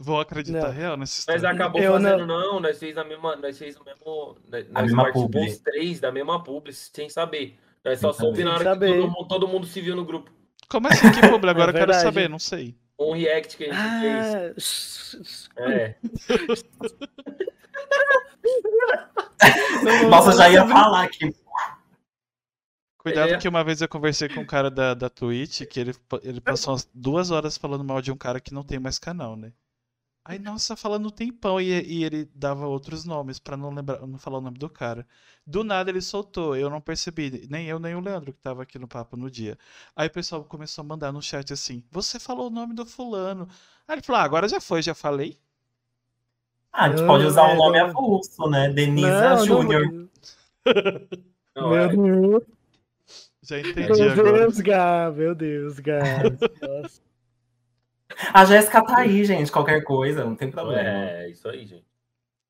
Vou 0.00 0.20
acreditar 0.20 0.68
Não. 0.68 0.70
real 0.70 0.96
nessa 0.96 1.24
Nós 1.30 1.36
história. 1.42 1.50
acabou 1.56 1.80
Eu 1.82 1.92
fazendo, 1.94 2.24
não. 2.26 2.60
Nós 2.60 2.78
fez 2.78 2.96
a 2.96 3.02
mesma. 3.04 3.34
Nós 3.36 3.58
fez 3.58 3.76
o 3.76 3.84
mesmo. 3.84 4.36
Nós, 4.48 4.68
nós 4.70 4.84
mesma 4.84 5.02
participou 5.02 5.22
publi. 5.30 5.48
os 5.50 5.58
três 5.58 6.00
da 6.00 6.12
mesma 6.12 6.42
publi, 6.42 6.72
sem 6.72 7.08
saber. 7.08 7.58
Nós 7.84 7.98
só 7.98 8.12
soube 8.12 8.44
na 8.44 8.54
hora 8.54 8.76
que 8.76 8.86
todo 8.86 9.08
mundo, 9.10 9.28
todo 9.28 9.48
mundo 9.48 9.66
se 9.66 9.80
viu 9.80 9.96
no 9.96 10.04
grupo. 10.04 10.30
Como 10.68 10.86
assim 10.86 11.10
que 11.10 11.20
publi? 11.28 11.50
Agora 11.50 11.70
eu 11.70 11.74
quero 11.74 11.86
verdade. 11.92 12.02
saber, 12.02 12.28
não 12.28 12.38
sei. 12.38 12.76
Um 12.98 13.12
react 13.12 13.56
que 13.56 13.64
a 13.64 13.72
gente 13.72 13.76
Ah, 13.76 14.00
fez. 14.54 15.48
É. 15.56 15.94
Nossa, 20.08 20.32
já 20.36 20.48
ia 20.50 20.66
falar 20.66 21.04
aqui. 21.04 21.34
Cuidado 22.98 23.34
É. 23.34 23.38
que 23.38 23.48
uma 23.48 23.62
vez 23.62 23.80
eu 23.80 23.88
conversei 23.88 24.28
com 24.28 24.40
um 24.40 24.46
cara 24.46 24.70
da, 24.70 24.94
da 24.94 25.08
Twitch 25.08 25.62
que 25.66 25.78
ele, 25.80 25.94
ele 26.22 26.40
passou 26.40 26.72
umas 26.72 26.88
duas 26.92 27.30
horas 27.30 27.56
falando 27.56 27.84
mal 27.84 28.02
de 28.02 28.10
um 28.10 28.16
cara 28.16 28.40
que 28.40 28.52
não 28.52 28.64
tem 28.64 28.78
mais 28.78 28.98
canal, 28.98 29.36
né? 29.36 29.52
Aí, 30.28 30.38
nossa, 30.38 30.76
falando 30.76 31.06
um 31.06 31.10
tempão 31.10 31.58
e, 31.58 31.70
e 31.90 32.04
ele 32.04 32.26
dava 32.34 32.66
outros 32.66 33.02
nomes 33.06 33.38
pra 33.38 33.56
não 33.56 33.70
lembrar, 33.70 34.06
não 34.06 34.18
falar 34.18 34.36
o 34.36 34.40
nome 34.42 34.58
do 34.58 34.68
cara. 34.68 35.06
Do 35.46 35.64
nada 35.64 35.90
ele 35.90 36.02
soltou, 36.02 36.54
eu 36.54 36.68
não 36.68 36.82
percebi, 36.82 37.48
nem 37.48 37.66
eu 37.66 37.78
nem 37.78 37.94
o 37.94 38.00
Leandro 38.00 38.34
que 38.34 38.38
tava 38.42 38.62
aqui 38.62 38.78
no 38.78 38.86
papo 38.86 39.16
no 39.16 39.30
dia. 39.30 39.58
Aí 39.96 40.06
o 40.06 40.10
pessoal 40.10 40.44
começou 40.44 40.82
a 40.82 40.86
mandar 40.86 41.12
no 41.12 41.22
chat 41.22 41.50
assim: 41.50 41.82
"Você 41.90 42.20
falou 42.20 42.48
o 42.48 42.50
nome 42.50 42.74
do 42.74 42.84
fulano". 42.84 43.48
Aí 43.88 43.94
ele 43.94 44.02
falou: 44.02 44.20
ah, 44.20 44.24
"Agora 44.24 44.46
já 44.46 44.60
foi, 44.60 44.82
já 44.82 44.94
falei". 44.94 45.40
Ah, 46.70 46.84
a 46.84 46.90
gente 46.90 47.06
pode 47.06 47.24
usar 47.24 47.44
um 47.44 47.52
é, 47.52 47.56
nome 47.56 47.78
avulso, 47.78 48.50
né? 48.50 48.68
Denisa 48.68 49.30
não, 49.30 49.46
Júnior. 49.46 50.10
Não, 51.56 51.70
Meu 51.70 51.84
é. 51.84 51.88
Deus, 51.88 52.42
Já 53.40 53.60
entendi 53.60 54.02
meu 54.02 54.12
agora. 54.12 54.38
Deus, 54.40 54.60
Gá, 54.60 55.10
meu 55.10 55.34
Deus, 55.34 55.78
Gá. 55.78 56.18
Nossa. 56.60 57.07
A 58.32 58.44
Jéssica 58.44 58.82
tá 58.84 58.98
aí, 58.98 59.24
gente. 59.24 59.50
Qualquer 59.52 59.82
coisa, 59.84 60.24
não 60.24 60.34
tem 60.34 60.50
problema. 60.50 60.80
É, 60.88 61.30
isso 61.30 61.48
aí, 61.48 61.64
gente. 61.66 61.84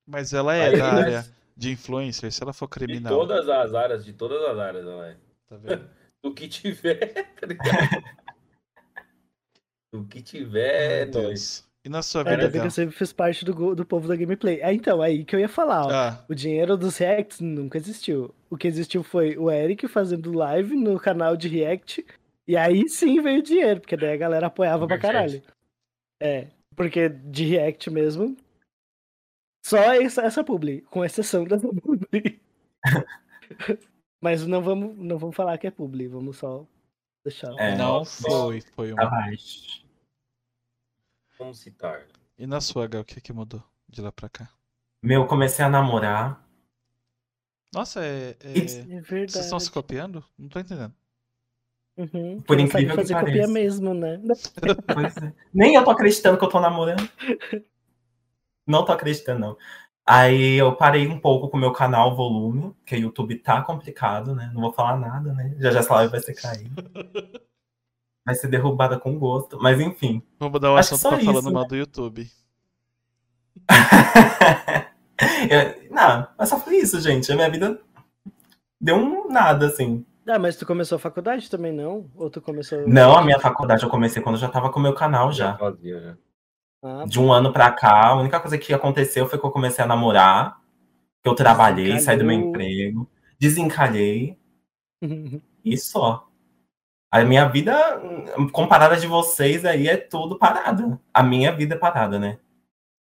Mas 0.07 0.33
ela 0.33 0.55
é 0.55 0.69
Aí, 0.69 0.77
da 0.77 0.91
mas- 0.91 1.03
área 1.05 1.25
de 1.55 1.71
influencer, 1.71 2.31
se 2.31 2.41
ela 2.41 2.53
for 2.53 2.65
De 2.67 2.71
criminal, 2.71 3.13
todas 3.19 3.47
as 3.49 3.73
áreas, 3.73 4.03
de 4.05 4.13
todas 4.13 4.41
as 4.49 4.57
áreas, 4.57 4.85
ela 4.85 5.07
é. 5.09 5.15
tá 5.47 5.55
vendo? 5.57 5.89
Do 6.23 6.33
que 6.33 6.47
tiver, 6.47 6.97
tá 7.39 7.47
ligado? 7.47 8.03
Do 9.91 10.03
que 10.05 10.21
tiver, 10.21 11.05
Meu 11.07 11.13
nós. 11.23 11.27
Deus. 11.29 11.69
E 11.85 11.89
na 11.89 12.01
sua 12.03 12.21
Ainda 12.21 12.31
vida, 12.35 12.49
bem 12.49 12.61
que 12.61 12.67
eu 12.67 12.71
sempre 12.71 12.95
fiz 12.95 13.13
parte 13.13 13.45
do, 13.45 13.73
do 13.73 13.85
povo 13.85 14.07
da 14.07 14.15
gameplay. 14.15 14.59
É, 14.61 14.73
então, 14.73 15.01
aí 15.01 15.23
que 15.23 15.33
eu 15.35 15.39
ia 15.39 15.47
falar, 15.47 15.85
ó. 15.85 15.89
Ah, 15.89 16.25
O 16.27 16.35
dinheiro 16.35 16.75
dos 16.75 16.97
reacts 16.97 17.39
nunca 17.39 17.77
existiu. 17.77 18.35
O 18.49 18.57
que 18.57 18.67
existiu 18.67 19.01
foi 19.01 19.37
o 19.37 19.49
Eric 19.49 19.87
fazendo 19.87 20.33
live 20.33 20.75
no 20.75 20.99
canal 20.99 21.37
de 21.37 21.47
react. 21.47 22.05
E 22.47 22.57
aí 22.57 22.87
sim 22.89 23.21
veio 23.21 23.41
dinheiro, 23.41 23.79
porque 23.79 23.95
daí 23.95 24.13
a 24.13 24.17
galera 24.17 24.47
apoiava 24.47 24.85
pra 24.85 24.97
Superchat. 24.97 25.13
caralho. 25.39 25.43
É, 26.19 26.47
porque 26.75 27.09
de 27.09 27.45
react 27.45 27.89
mesmo. 27.89 28.35
Só 29.65 29.77
essa, 29.77 30.21
essa 30.23 30.43
publi, 30.43 30.81
com 30.83 31.03
exceção 31.03 31.43
dessa 31.43 31.67
publi. 31.81 32.41
Mas 34.21 34.45
não 34.45 34.61
vamos, 34.61 34.97
não 34.97 35.17
vamos 35.17 35.35
falar 35.35 35.57
que 35.57 35.67
é 35.67 35.71
publi, 35.71 36.07
vamos 36.07 36.37
só 36.37 36.65
deixar. 37.23 37.53
É, 37.59 37.75
não 37.77 38.03
foi, 38.05 38.61
foi 38.61 38.93
Tá 38.93 39.03
uma. 39.03 39.09
baixo. 39.11 39.85
Vamos 41.37 41.59
citar. 41.59 42.05
E 42.37 42.45
na 42.47 42.59
sua, 42.61 42.87
Gal, 42.87 43.01
o 43.01 43.05
que 43.05 43.21
que 43.21 43.31
mudou 43.33 43.63
de 43.87 44.01
lá 44.01 44.11
pra 44.11 44.29
cá? 44.29 44.49
Meu, 45.03 45.25
comecei 45.27 45.63
a 45.63 45.69
namorar. 45.69 46.45
Nossa, 47.73 48.03
é. 48.03 48.31
é- 48.41 48.97
É 48.97 49.01
Vocês 49.01 49.35
estão 49.35 49.59
se 49.59 49.71
copiando? 49.71 50.23
Não 50.37 50.49
tô 50.49 50.59
entendendo. 50.59 50.93
Uhum. 51.99 52.39
Por 52.47 52.57
incrível 52.57 52.95
que 52.95 53.01
fazer 53.01 53.13
copia 53.13 53.31
pareça. 53.33 53.51
mesmo, 53.51 53.93
né? 53.93 54.21
Pois 54.93 55.17
é. 55.17 55.33
Nem 55.53 55.75
eu 55.75 55.83
tô 55.83 55.91
acreditando 55.91 56.37
que 56.37 56.45
eu 56.45 56.49
tô 56.49 56.57
namorando. 56.59 57.07
Não 58.65 58.85
tô 58.85 58.93
acreditando, 58.93 59.39
não. 59.41 59.57
Aí 60.05 60.55
eu 60.55 60.73
parei 60.75 61.07
um 61.07 61.19
pouco 61.19 61.49
com 61.49 61.57
o 61.57 61.59
meu 61.59 61.73
canal 61.73 62.15
volume, 62.15 62.73
porque 62.79 62.95
o 62.95 62.99
YouTube 62.99 63.35
tá 63.39 63.61
complicado, 63.61 64.33
né? 64.33 64.49
Não 64.53 64.61
vou 64.61 64.71
falar 64.71 64.97
nada, 64.97 65.33
né? 65.33 65.53
Já 65.59 65.71
já 65.71 65.79
essa 65.79 65.93
live 65.95 66.11
vai 66.11 66.21
ser 66.21 66.33
caída. 66.35 66.89
Vai 68.25 68.33
ser 68.35 68.47
derrubada 68.47 68.97
com 68.97 69.19
gosto. 69.19 69.59
Mas 69.61 69.79
enfim. 69.81 70.23
Vamos 70.39 70.53
mudar 70.53 70.71
o 70.71 70.77
assunto 70.77 70.99
só 70.99 71.09
pra 71.09 71.19
falando 71.19 71.37
isso, 71.39 71.47
né? 71.49 71.53
mal 71.53 71.67
do 71.67 71.75
YouTube. 71.75 72.31
Eu- 75.49 75.89
não, 75.91 76.27
mas 76.37 76.47
só 76.49 76.59
foi 76.59 76.77
isso, 76.77 76.99
gente. 77.01 77.29
A 77.31 77.35
minha 77.35 77.49
vida 77.49 77.79
deu 78.79 78.95
um 78.95 79.27
nada, 79.29 79.67
assim. 79.67 80.05
Ah, 80.29 80.37
mas 80.37 80.55
tu 80.55 80.65
começou 80.65 80.97
a 80.97 80.99
faculdade 80.99 81.49
também, 81.49 81.71
não? 81.71 82.09
Ou 82.15 82.29
tu 82.29 82.39
começou. 82.39 82.87
Não, 82.87 83.17
a 83.17 83.23
minha 83.23 83.39
faculdade 83.39 83.83
eu 83.83 83.89
comecei 83.89 84.21
quando 84.21 84.35
eu 84.35 84.41
já 84.41 84.47
tava 84.47 84.69
com 84.69 84.79
o 84.79 84.83
meu 84.83 84.93
canal 84.93 85.31
já. 85.31 85.57
fazia, 85.57 85.99
já. 85.99 86.17
Ah, 86.83 87.05
De 87.07 87.19
um 87.19 87.33
ano 87.33 87.51
pra 87.51 87.71
cá, 87.71 88.09
a 88.09 88.15
única 88.15 88.39
coisa 88.39 88.57
que 88.57 88.71
aconteceu 88.71 89.27
foi 89.27 89.39
que 89.39 89.45
eu 89.45 89.49
comecei 89.51 89.83
a 89.83 89.87
namorar, 89.87 90.61
que 91.23 91.27
eu 91.27 91.33
trabalhei, 91.33 91.99
saí 91.99 92.15
do 92.15 92.23
meu 92.23 92.37
emprego, 92.37 93.09
desencalhei 93.39 94.37
e 95.65 95.77
só. 95.77 96.27
A 97.11 97.23
minha 97.23 97.45
vida, 97.49 97.75
comparada 98.51 98.95
de 98.95 99.07
vocês 99.07 99.65
aí, 99.65 99.87
é 99.87 99.97
tudo 99.97 100.37
parada. 100.37 101.01
A 101.11 101.23
minha 101.23 101.51
vida 101.51 101.73
é 101.73 101.77
parada, 101.77 102.19
né? 102.19 102.37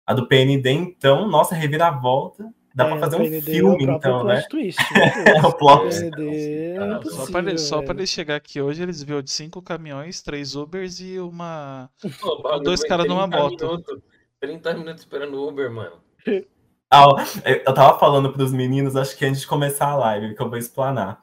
A 0.06 0.14
do 0.14 0.26
PND, 0.26 0.70
então, 0.70 1.28
nossa, 1.28 1.54
reviravolta. 1.54 2.50
Dá 2.78 2.84
É, 2.86 2.88
pra 2.90 2.98
fazer 3.00 3.16
um 3.16 3.18
PND 3.18 3.36
é 3.36 3.40
o 3.40 3.44
filme, 3.56 3.84
próprio 3.86 4.10
então, 4.10 4.24
né? 4.24 4.42
Twist, 4.48 4.78
É 5.26 5.44
o 5.44 5.52
plot. 5.52 5.88
PND 5.98 6.76
é 6.76 7.00
Só 7.10 7.26
pra, 7.26 7.58
só 7.58 7.82
pra 7.82 7.94
ele 7.94 8.06
chegar 8.06 8.36
aqui 8.36 8.60
hoje, 8.60 8.80
eles 8.80 9.02
viram 9.02 9.20
de 9.20 9.32
cinco 9.32 9.60
caminhões, 9.60 10.22
três 10.22 10.54
Ubers 10.54 11.00
e 11.00 11.18
uma. 11.18 11.90
Pô, 12.20 12.58
Dois 12.60 12.84
caras 12.84 13.08
numa 13.08 13.28
30 13.28 13.42
moto. 13.42 13.66
Minutos, 13.66 13.98
30 14.40 14.74
minutos 14.74 15.00
esperando 15.00 15.34
o 15.34 15.48
Uber, 15.48 15.68
mano. 15.72 15.96
Ah, 16.90 17.06
eu 17.44 17.74
tava 17.74 17.98
falando 17.98 18.32
pros 18.32 18.50
meninos, 18.50 18.96
acho 18.96 19.14
que 19.14 19.26
antes 19.26 19.42
de 19.42 19.46
começar 19.46 19.88
a 19.88 19.96
live, 19.96 20.34
que 20.34 20.40
eu 20.40 20.48
vou 20.48 20.56
explanar. 20.56 21.20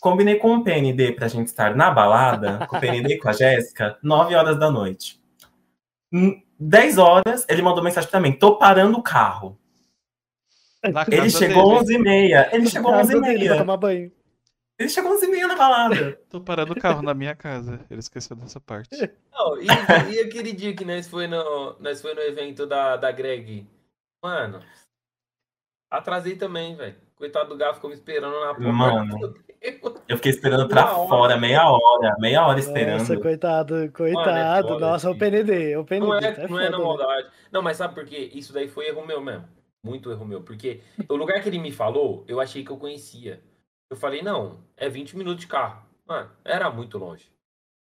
Combinei 0.00 0.36
com 0.36 0.54
o 0.56 0.64
PND 0.64 1.12
pra 1.12 1.28
gente 1.28 1.48
estar 1.48 1.76
na 1.76 1.90
balada, 1.90 2.66
com 2.66 2.78
o 2.78 2.80
PND 2.80 3.12
e 3.12 3.18
com 3.18 3.28
a 3.28 3.32
Jéssica, 3.34 3.98
9 4.02 4.34
horas 4.34 4.58
da 4.58 4.70
noite. 4.70 5.20
Hum, 6.10 6.40
10 6.58 6.96
horas, 6.96 7.44
ele 7.46 7.60
mandou 7.60 7.84
mensagem 7.84 8.08
pra 8.08 8.20
mim, 8.20 8.32
tô 8.32 8.56
parando 8.56 8.96
o 8.96 9.02
carro. 9.02 9.58
Na 10.84 11.04
Ele 11.10 11.30
chegou 11.30 11.64
dele. 11.64 11.78
11 11.80 11.94
e 11.94 11.98
meia. 11.98 12.50
Ele 12.52 12.66
chegou 12.66 12.90
Na 12.90 12.98
11 12.98 13.10
e 13.10 13.14
casa 13.14 13.26
dele 13.26 13.38
pra 13.38 13.48
meia. 13.48 13.60
tomar 13.60 13.76
banho. 13.76 14.12
Ele 14.78 14.88
chegou 14.90 15.12
11 15.12 15.24
e 15.24 15.28
meia 15.30 15.46
na 15.46 15.56
balada. 15.56 16.20
Tô 16.28 16.40
parando 16.40 16.72
o 16.72 16.80
carro 16.80 17.02
na 17.02 17.14
minha 17.14 17.34
casa. 17.34 17.80
Ele 17.90 18.00
esqueceu 18.00 18.36
dessa 18.36 18.60
parte. 18.60 18.90
Não, 19.32 19.60
e, 19.60 19.66
e 20.14 20.20
aquele 20.20 20.52
dia 20.52 20.74
que 20.76 20.84
nós 20.84 21.08
foi 21.08 21.26
no, 21.26 21.76
nós 21.80 22.00
foi 22.02 22.14
no 22.14 22.20
evento 22.20 22.66
da, 22.66 22.96
da 22.96 23.10
Greg? 23.10 23.66
Mano, 24.22 24.60
atrasei 25.90 26.36
também, 26.36 26.76
velho. 26.76 26.94
Coitado 27.16 27.48
do 27.48 27.56
Gafo 27.56 27.76
ficou 27.76 27.88
me 27.88 27.96
esperando 27.96 28.38
na 28.38 28.54
porta. 28.54 28.72
Mano. 28.72 29.34
Eu 30.06 30.16
fiquei 30.16 30.30
esperando 30.30 30.68
pra 30.68 30.94
hora. 30.94 31.08
fora, 31.08 31.36
meia 31.38 31.66
hora, 31.68 32.14
meia 32.18 32.46
hora 32.46 32.58
esperando. 32.60 32.98
Nossa, 32.98 33.16
coitado, 33.16 33.90
coitado. 33.92 34.68
foda, 34.68 34.86
Nossa, 34.86 35.10
o. 35.10 35.16
PND, 35.18 35.76
o 35.76 35.84
PND. 35.84 36.06
Não 36.06 36.14
é, 36.14 36.32
tá 36.32 36.48
não 36.48 36.60
é 36.60 36.68
na 36.68 36.76
foda, 36.76 36.78
né? 36.78 37.08
maldade. 37.08 37.28
Não, 37.50 37.62
mas 37.62 37.76
sabe 37.78 37.94
por 37.94 38.04
quê? 38.04 38.30
Isso 38.34 38.52
daí 38.52 38.68
foi 38.68 38.88
erro 38.88 39.06
meu 39.06 39.20
mesmo. 39.20 39.44
Muito 39.86 40.10
erro 40.10 40.24
meu. 40.24 40.42
Porque 40.42 40.80
o 41.08 41.14
lugar 41.16 41.40
que 41.42 41.48
ele 41.48 41.58
me 41.58 41.70
falou, 41.72 42.24
eu 42.28 42.40
achei 42.40 42.64
que 42.64 42.70
eu 42.70 42.76
conhecia. 42.76 43.40
Eu 43.90 43.96
falei, 43.96 44.20
não, 44.22 44.58
é 44.76 44.88
20 44.88 45.16
minutos 45.16 45.40
de 45.40 45.46
carro. 45.46 45.82
Mano, 46.06 46.30
era 46.44 46.70
muito 46.70 46.98
longe. 46.98 47.30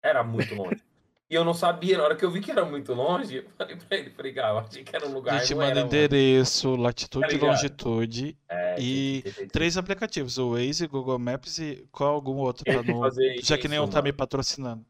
Era 0.02 0.22
muito 0.24 0.54
longe. 0.54 0.82
E 1.28 1.34
eu 1.34 1.44
não 1.44 1.54
sabia, 1.54 1.96
na 1.96 2.02
hora 2.04 2.16
que 2.16 2.24
eu 2.24 2.30
vi 2.30 2.40
que 2.40 2.50
era 2.50 2.64
muito 2.64 2.92
longe, 2.92 3.36
eu 3.36 3.44
falei 3.56 3.76
pra 3.76 3.96
ele, 3.96 4.10
falei, 4.10 4.32
cara, 4.32 4.48
eu 4.48 4.58
achei 4.58 4.82
que 4.82 4.96
era 4.96 5.06
um 5.06 5.10
A 5.10 5.14
lugar. 5.14 5.38
gente 5.40 5.54
não 5.54 5.64
manda 5.64 5.80
endereço, 5.82 6.74
latitude 6.74 7.26
Tá 7.26 7.30
e 7.32 7.34
ligado? 7.36 7.50
longitude. 7.50 8.36
É, 8.48 8.76
E 8.80 9.22
Três 9.52 9.76
aplicativos: 9.76 10.38
o 10.38 10.54
Waze, 10.54 10.86
Google 10.88 11.18
Maps 11.20 11.58
e 11.60 11.86
qual 11.92 12.14
algum 12.14 12.36
outro 12.38 12.64
pra 12.64 12.82
não. 12.82 12.98
fazer 13.00 13.38
Já 13.42 13.56
que 13.56 13.68
nenhum 13.68 13.86
tá 13.86 14.02
me 14.02 14.12
patrocinando. 14.12 14.84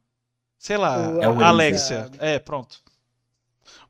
Sei 0.58 0.76
lá, 0.78 0.96
É. 1.20 1.24
Alexia. 1.44 2.10
É, 2.18 2.38
pronto. 2.38 2.78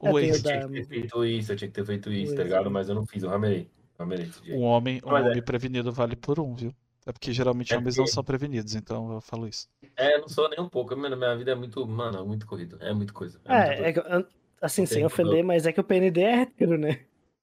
O 0.00 0.08
É, 0.08 0.12
o 0.12 0.18
Eu 0.18 0.42
tinha 0.42 0.60
que 0.60 0.72
ter 0.72 0.84
feito 0.86 1.24
isso, 1.24 1.52
eu 1.52 1.56
tinha 1.56 1.68
que 1.68 1.74
ter 1.74 1.84
feito 1.84 2.10
isso, 2.10 2.34
tá 2.34 2.42
ligado? 2.42 2.70
Mas 2.70 2.88
eu 2.88 2.94
não 2.94 3.06
fiz, 3.06 3.22
eu 3.22 3.28
ramelei. 3.30 3.70
Ramelei 3.98 4.24
esse 4.26 4.42
dia. 4.42 4.56
Um 4.56 4.62
homem, 4.62 5.00
um 5.04 5.10
Mas 5.10 5.26
é. 5.26 5.28
homem 5.28 5.42
prevenido 5.42 5.92
vale 5.92 6.16
por 6.16 6.40
um, 6.40 6.54
viu? 6.54 6.74
É 7.06 7.12
porque 7.12 7.32
geralmente 7.32 7.72
É 7.74 7.76
homens 7.78 7.96
não 7.96 8.04
porque- 8.04 8.14
são 8.14 8.24
prevenidos, 8.24 8.74
então 8.74 9.12
eu 9.12 9.20
falo 9.20 9.46
isso. 9.46 9.68
É, 9.96 10.18
não 10.18 10.28
sou 10.28 10.48
nem 10.48 10.58
um 10.60 10.68
pouco. 10.68 10.96
Mano, 10.96 11.16
minha 11.16 11.36
vida 11.36 11.50
é 11.52 11.54
muito, 11.54 11.86
mano, 11.86 12.18
é 12.18 12.22
muito 12.24 12.46
corrido. 12.46 12.76
É 12.80 12.92
coisa. 13.12 13.40
É, 13.44 13.54
muita 13.56 13.72
É, 13.74 13.88
é 13.88 13.92
coisa. 13.92 14.08
que, 14.08 14.14
an- 14.14 14.26
assim, 14.60 14.82
Não 14.82 14.86
sem 14.86 15.04
ofender, 15.04 15.44
mas 15.44 15.66
é 15.66 15.72
que 15.72 15.80
o 15.80 15.84
PND 15.84 16.20
é 16.22 16.40
hétero, 16.42 16.78
né? 16.78 17.00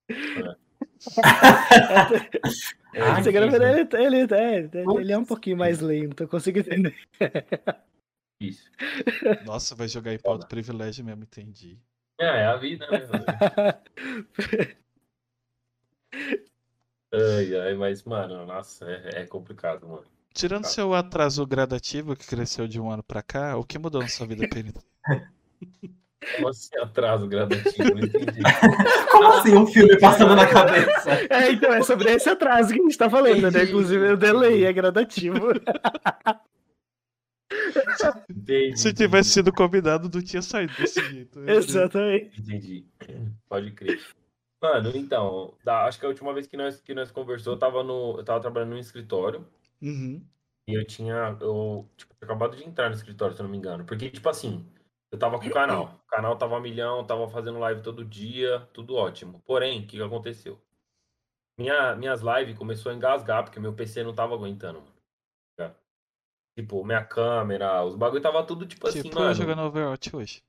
É, 0.10 0.12
que- 3.50 3.58
ofender, 3.58 3.88
ele, 3.94 4.18
ele, 4.18 4.34
é, 4.34 4.70
ele 5.02 5.12
é 5.12 5.18
um 5.18 5.26
pouquinho 5.26 5.58
mais 5.58 5.80
lento, 5.80 6.24
eu 6.24 6.28
consigo 6.28 6.60
entender. 6.60 6.96
difícil. 8.42 8.72
Nossa, 9.46 9.76
vai 9.76 9.88
jogar 9.88 10.14
em 10.14 10.20
pauta 10.20 10.48
privilégio 10.48 11.04
mesmo, 11.06 11.24
entendi. 11.24 11.80
É, 12.20 12.26
é 12.26 12.46
a 12.46 12.56
vida, 12.56 12.88
né? 12.90 13.00
ai, 17.14 17.56
ai, 17.60 17.74
mas, 17.76 18.04
mano, 18.04 18.46
nossa, 18.46 18.86
é, 18.86 19.22
é 19.22 19.26
complicado, 19.26 19.88
mano. 19.88 20.04
Tirando 20.34 20.64
Tá. 20.64 20.70
seu 20.70 20.94
atraso 20.94 21.46
gradativo, 21.46 22.16
que 22.16 22.28
cresceu 22.28 22.68
de 22.68 22.80
um 22.80 22.92
ano 22.92 23.04
pra 23.04 23.22
cá, 23.24 23.58
o 23.58 23.64
que 23.64 23.80
mudou 23.80 24.02
na 24.02 24.08
sua 24.08 24.28
vida, 24.28 24.48
PNT? 24.48 24.80
Como 26.36 26.50
assim 26.50 26.78
atraso 26.80 27.28
gradativo? 27.28 27.96
Não 27.96 28.04
entendi. 28.04 28.42
Como 29.12 29.28
assim 29.34 29.56
um 29.56 29.66
filme 29.68 29.98
passando 30.00 30.36
na 30.36 30.46
cabeça? 30.48 31.12
É, 31.30 31.52
então, 31.52 31.74
é 31.74 31.82
sobre 31.84 32.12
esse 32.12 32.28
atraso 32.30 32.74
que 32.74 32.80
a 32.80 32.84
gente 32.84 32.98
tá 32.98 33.10
falando, 33.10 33.42
né? 33.44 33.48
Entendi. 33.50 33.66
Inclusive, 33.72 34.12
o 34.12 34.18
delay 34.18 34.66
é 34.66 34.74
gradativo. 34.74 35.38
Entendi. 38.30 38.78
Se 38.78 38.94
tivesse 38.94 39.32
sido 39.32 39.52
convidado, 39.54 40.10
não 40.14 40.24
tinha 40.24 40.42
saído 40.42 40.74
desse 40.74 41.02
jeito. 41.10 41.40
Exatamente. 41.50 42.42
Entendi. 42.42 42.86
Pode 43.48 43.72
crer. 43.72 44.00
Mano, 44.62 44.92
então, 44.96 45.54
da- 45.64 45.86
acho 45.86 46.00
que 46.00 46.06
a 46.06 46.10
última 46.10 46.34
vez 46.34 46.48
que 46.48 46.58
nós, 46.58 46.82
que 46.82 46.94
nós 46.94 47.12
conversou, 47.12 47.54
eu 47.54 47.60
tava, 47.60 47.84
no, 47.84 48.18
eu 48.18 48.24
tava 48.24 48.40
trabalhando 48.42 48.72
no 48.72 48.80
escritório. 48.80 49.46
Uhum. 49.82 50.22
E 50.68 50.74
eu 50.74 50.86
tinha, 50.86 51.38
eu, 51.40 51.88
tipo, 51.96 52.14
tinha 52.16 52.26
acabado 52.26 52.56
de 52.58 52.64
entrar 52.66 52.90
no 52.90 52.96
escritório, 52.96 53.36
se 53.36 53.42
eu 53.42 53.44
não 53.44 53.52
me 53.52 53.58
engano. 53.58 53.86
Porque, 53.86 54.10
tipo 54.10 54.28
assim, 54.28 54.66
eu 55.12 55.18
tava 55.18 55.40
com 55.40 55.48
o 55.48 55.52
canal. 55.52 56.02
O 56.06 56.10
canal 56.10 56.36
tava 56.38 56.58
a 56.58 56.60
milhão, 56.62 57.06
tava 57.06 57.28
fazendo 57.30 57.60
live 57.60 57.82
todo 57.82 58.04
dia, 58.04 58.68
tudo 58.74 58.96
ótimo. 58.96 59.42
Porém, 59.46 59.80
o 59.80 59.88
que 59.88 59.98
que 59.98 60.04
aconteceu? 60.04 60.60
Minha, 61.58 61.96
minhas 61.96 62.22
lives 62.22 62.58
começou 62.58 62.92
a 62.92 62.96
engasgar, 62.96 63.44
porque 63.44 63.60
meu 63.60 63.74
PC 63.74 64.04
não 64.04 64.14
tava 64.14 64.36
aguentando, 64.36 64.80
mano. 64.80 64.97
Tipo, 66.58 66.84
minha 66.84 67.06
câmera, 67.06 67.86
os 67.86 67.94
bagulho 67.96 68.20
tava 68.20 68.44
tudo, 68.44 68.66
tipo, 68.66 68.88
assim, 68.88 69.04
Tipo, 69.04 69.20
eu 69.20 69.22
mano. 69.22 69.36
jogando 69.36 69.62
Overwatch 69.62 70.16
hoje. 70.16 70.44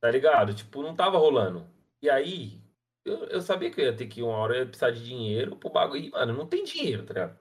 Tá 0.00 0.10
ligado? 0.10 0.54
Tipo, 0.54 0.82
não 0.82 0.96
tava 0.96 1.18
rolando. 1.18 1.68
E 2.00 2.08
aí, 2.08 2.58
eu, 3.04 3.26
eu 3.26 3.42
sabia 3.42 3.70
que 3.70 3.78
eu 3.78 3.84
ia 3.84 3.94
ter 3.94 4.06
que 4.06 4.22
uma 4.22 4.32
hora 4.32 4.54
eu 4.54 4.60
ia 4.60 4.66
precisar 4.66 4.90
de 4.92 5.04
dinheiro 5.04 5.54
pro 5.54 5.68
bagulho. 5.68 6.00
E, 6.04 6.10
mano, 6.10 6.32
não 6.32 6.46
tem 6.46 6.64
dinheiro, 6.64 7.04
tá 7.04 7.12
ligado? 7.12 7.38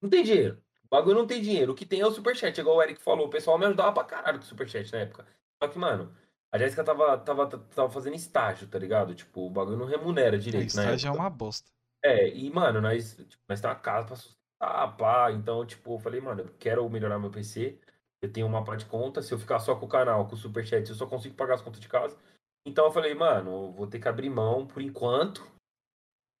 Não 0.00 0.08
tem 0.08 0.22
dinheiro. 0.22 0.62
O 0.84 0.88
bagulho 0.88 1.18
não 1.18 1.26
tem 1.26 1.42
dinheiro. 1.42 1.72
O 1.72 1.74
que 1.74 1.84
tem 1.84 2.00
é 2.00 2.06
o 2.06 2.12
superchat, 2.12 2.56
igual 2.56 2.76
o 2.76 2.82
Eric 2.82 3.02
falou. 3.02 3.26
O 3.26 3.30
pessoal 3.30 3.58
me 3.58 3.66
ajudava 3.66 3.92
pra 3.92 4.04
caralho 4.04 4.38
com 4.38 4.44
o 4.44 4.46
superchat 4.46 4.92
na 4.92 5.00
época. 5.00 5.26
Só 5.60 5.68
que, 5.68 5.76
mano, 5.76 6.14
a 6.52 6.58
Jéssica 6.58 6.84
tava, 6.84 7.18
tava, 7.18 7.48
tava 7.48 7.90
fazendo 7.90 8.14
estágio, 8.14 8.68
tá 8.68 8.78
ligado? 8.78 9.12
Tipo, 9.12 9.48
o 9.48 9.50
bagulho 9.50 9.76
não 9.76 9.86
remunera 9.86 10.38
direito, 10.38 10.76
né? 10.76 10.84
estágio 10.84 11.08
é 11.08 11.10
uma 11.10 11.28
bosta. 11.28 11.68
É, 12.00 12.28
e, 12.28 12.48
mano, 12.48 12.80
nós, 12.80 13.16
tipo, 13.16 13.42
nós 13.48 13.60
temos 13.60 13.74
uma 13.76 13.82
casa 13.82 14.06
pra 14.06 14.16
sustentar, 14.58 14.96
pá. 14.96 15.32
Então, 15.32 15.64
tipo, 15.64 15.94
eu 15.94 15.98
falei, 15.98 16.20
mano, 16.20 16.42
eu 16.42 16.54
quero 16.58 16.88
melhorar 16.90 17.18
meu 17.18 17.30
PC. 17.30 17.78
Eu 18.20 18.32
tenho 18.32 18.46
uma 18.46 18.64
parte 18.64 18.84
de 18.84 18.90
conta. 18.90 19.22
Se 19.22 19.32
eu 19.32 19.38
ficar 19.38 19.60
só 19.60 19.76
com 19.76 19.86
o 19.86 19.88
canal, 19.88 20.26
com 20.26 20.34
o 20.34 20.38
Superchat, 20.38 20.88
eu 20.88 20.94
só 20.94 21.06
consigo 21.06 21.34
pagar 21.34 21.54
as 21.54 21.62
contas 21.62 21.80
de 21.80 21.88
casa. 21.88 22.18
Então 22.66 22.84
eu 22.86 22.92
falei, 22.92 23.14
mano, 23.14 23.72
vou 23.72 23.86
ter 23.86 24.00
que 24.00 24.08
abrir 24.08 24.28
mão 24.28 24.66
por 24.66 24.82
enquanto. 24.82 25.46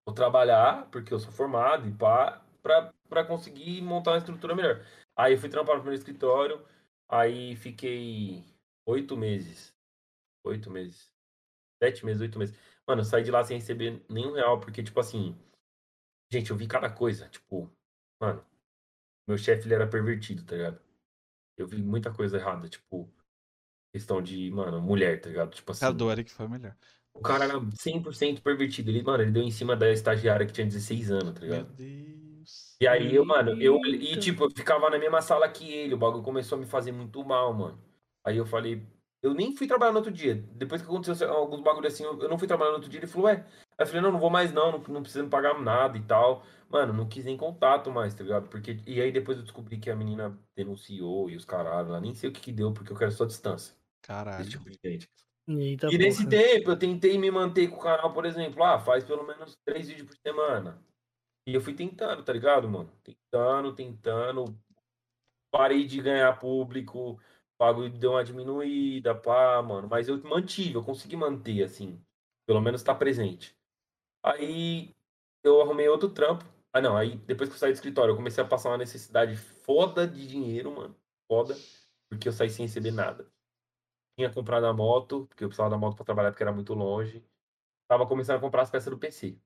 Vou 0.06 0.14
trabalhar, 0.14 0.88
porque 0.90 1.12
eu 1.14 1.20
sou 1.20 1.32
formado 1.32 1.86
e 1.86 1.92
pá, 1.92 2.42
pra, 2.62 2.92
pra 3.08 3.24
conseguir 3.24 3.80
montar 3.82 4.12
uma 4.12 4.18
estrutura 4.18 4.54
melhor. 4.54 4.84
Aí 5.16 5.34
eu 5.34 5.38
fui 5.38 5.48
trampar 5.48 5.76
no 5.76 5.82
primeiro 5.82 6.00
escritório. 6.00 6.64
Aí 7.08 7.56
fiquei 7.56 8.44
oito 8.86 9.16
meses. 9.16 9.74
Oito 10.44 10.70
meses. 10.70 11.12
Sete 11.82 12.04
meses, 12.04 12.20
oito 12.22 12.38
meses. 12.38 12.58
Mano, 12.86 13.02
eu 13.02 13.04
saí 13.04 13.22
de 13.22 13.30
lá 13.30 13.44
sem 13.44 13.58
receber 13.58 14.04
nenhum 14.08 14.32
real, 14.32 14.58
porque, 14.58 14.82
tipo 14.82 14.98
assim. 14.98 15.36
Gente, 16.30 16.50
eu 16.50 16.56
vi 16.56 16.66
cada 16.66 16.90
coisa. 16.90 17.28
Tipo, 17.28 17.70
mano, 18.20 18.44
meu 19.26 19.38
chefe 19.38 19.66
ele 19.66 19.74
era 19.74 19.86
pervertido, 19.86 20.44
tá 20.44 20.56
ligado? 20.56 20.80
Eu 21.56 21.66
vi 21.66 21.82
muita 21.82 22.12
coisa 22.12 22.36
errada, 22.36 22.68
tipo, 22.68 23.12
questão 23.92 24.22
de, 24.22 24.50
mano, 24.50 24.80
mulher, 24.80 25.20
tá 25.20 25.28
ligado? 25.28 25.54
Tipo 25.54 25.72
assim. 25.72 25.84
A 25.84 25.90
do 25.90 26.10
Eric 26.10 26.30
foi 26.30 26.48
melhor. 26.48 26.76
O 27.12 27.20
cara 27.20 27.44
era 27.44 27.58
100% 27.58 28.40
pervertido. 28.42 28.90
Ele, 28.90 29.02
mano, 29.02 29.22
ele 29.22 29.32
deu 29.32 29.42
em 29.42 29.50
cima 29.50 29.74
da 29.74 29.90
estagiária 29.90 30.46
que 30.46 30.52
tinha 30.52 30.66
16 30.66 31.10
anos, 31.10 31.34
tá 31.34 31.40
Meu 31.40 31.50
ligado? 31.50 31.72
Deus. 31.74 32.76
E 32.80 32.86
aí 32.86 33.14
eu, 33.14 33.24
mano, 33.24 33.60
eu. 33.60 33.76
E 33.84 34.16
tipo, 34.18 34.44
eu 34.44 34.50
ficava 34.50 34.88
na 34.88 34.98
mesma 34.98 35.20
sala 35.20 35.48
que 35.48 35.70
ele. 35.70 35.94
O 35.94 35.98
bagulho 35.98 36.22
começou 36.22 36.56
a 36.56 36.60
me 36.60 36.66
fazer 36.66 36.92
muito 36.92 37.24
mal, 37.24 37.52
mano. 37.52 37.82
Aí 38.24 38.36
eu 38.36 38.46
falei. 38.46 38.86
Eu 39.20 39.34
nem 39.34 39.54
fui 39.54 39.66
trabalhar 39.66 39.90
no 39.90 39.98
outro 39.98 40.12
dia. 40.12 40.36
Depois 40.54 40.80
que 40.80 40.86
aconteceu 40.86 41.28
alguns 41.28 41.60
bagulhos 41.60 41.92
assim, 41.92 42.04
eu 42.04 42.28
não 42.28 42.38
fui 42.38 42.46
trabalhar 42.46 42.70
no 42.70 42.76
outro 42.76 42.88
dia. 42.88 43.00
Ele 43.00 43.06
falou, 43.08 43.26
ué. 43.26 43.44
Aí 43.78 43.84
eu 43.84 43.86
falei, 43.86 44.02
não, 44.02 44.12
não 44.12 44.18
vou 44.18 44.30
mais 44.30 44.52
não, 44.52 44.72
não, 44.72 44.78
não 44.88 45.02
precisa 45.02 45.22
me 45.22 45.30
pagar 45.30 45.58
nada 45.60 45.96
e 45.96 46.02
tal. 46.02 46.44
Mano, 46.68 46.92
não 46.92 47.08
quis 47.08 47.24
nem 47.24 47.36
contato 47.36 47.90
mais, 47.90 48.12
tá 48.12 48.22
ligado? 48.22 48.48
Porque... 48.48 48.80
E 48.86 49.00
aí 49.00 49.12
depois 49.12 49.38
eu 49.38 49.44
descobri 49.44 49.78
que 49.78 49.90
a 49.90 49.96
menina 49.96 50.36
denunciou 50.56 51.30
e 51.30 51.36
os 51.36 51.44
caralho 51.44 51.90
lá. 51.90 52.00
Nem 52.00 52.14
sei 52.14 52.28
o 52.28 52.32
que 52.32 52.40
que 52.40 52.52
deu, 52.52 52.72
porque 52.72 52.92
eu 52.92 52.96
quero 52.96 53.12
só 53.12 53.24
distância 53.24 53.74
Caralho. 54.02 54.48
tipo 54.48 54.68
de 54.68 54.78
gente. 54.84 55.08
Eita, 55.46 55.86
E 55.90 55.96
nesse 55.96 56.28
tempo 56.28 56.70
eu 56.70 56.78
tentei 56.78 57.16
me 57.16 57.30
manter 57.30 57.68
com 57.68 57.76
o 57.76 57.80
canal, 57.80 58.12
por 58.12 58.26
exemplo, 58.26 58.62
ah, 58.62 58.78
faz 58.78 59.04
pelo 59.04 59.26
menos 59.26 59.56
três 59.64 59.88
vídeos 59.88 60.08
por 60.08 60.16
semana. 60.16 60.82
E 61.46 61.54
eu 61.54 61.60
fui 61.60 61.72
tentando, 61.72 62.22
tá 62.22 62.32
ligado, 62.32 62.68
mano? 62.68 62.92
Tentando, 63.02 63.74
tentando. 63.74 64.44
Parei 65.50 65.86
de 65.86 66.02
ganhar 66.02 66.38
público, 66.38 67.12
o 67.12 67.18
bagulho 67.58 67.88
deu 67.88 68.10
uma 68.10 68.22
diminuída, 68.22 69.14
pá, 69.14 69.62
mano. 69.62 69.88
Mas 69.88 70.08
eu 70.08 70.22
mantive, 70.24 70.74
eu 70.74 70.84
consegui 70.84 71.16
manter, 71.16 71.62
assim. 71.62 71.98
Pelo 72.46 72.60
menos 72.60 72.82
tá 72.82 72.94
presente. 72.94 73.57
Aí 74.22 74.94
eu 75.42 75.60
arrumei 75.60 75.88
outro 75.88 76.10
trampo. 76.12 76.44
Ah, 76.72 76.80
não, 76.80 76.96
aí 76.96 77.16
depois 77.18 77.48
que 77.48 77.54
eu 77.54 77.58
saí 77.58 77.72
do 77.72 77.74
escritório, 77.74 78.12
eu 78.12 78.16
comecei 78.16 78.42
a 78.42 78.46
passar 78.46 78.70
uma 78.70 78.78
necessidade 78.78 79.36
foda 79.36 80.06
de 80.06 80.26
dinheiro, 80.26 80.74
mano. 80.74 80.96
Foda. 81.30 81.54
porque 82.10 82.28
eu 82.28 82.32
saí 82.32 82.50
sem 82.50 82.66
receber 82.66 82.90
nada. 82.90 83.30
Tinha 84.18 84.32
comprado 84.32 84.66
a 84.66 84.72
moto, 84.72 85.26
porque 85.26 85.44
eu 85.44 85.48
precisava 85.48 85.70
da 85.70 85.78
moto 85.78 85.96
para 85.96 86.04
trabalhar 86.04 86.30
porque 86.32 86.42
era 86.42 86.52
muito 86.52 86.74
longe. 86.74 87.24
Tava 87.88 88.06
começando 88.06 88.38
a 88.38 88.40
comprar 88.40 88.62
as 88.62 88.70
peças 88.70 88.90
do 88.90 88.98
PC. 88.98 89.38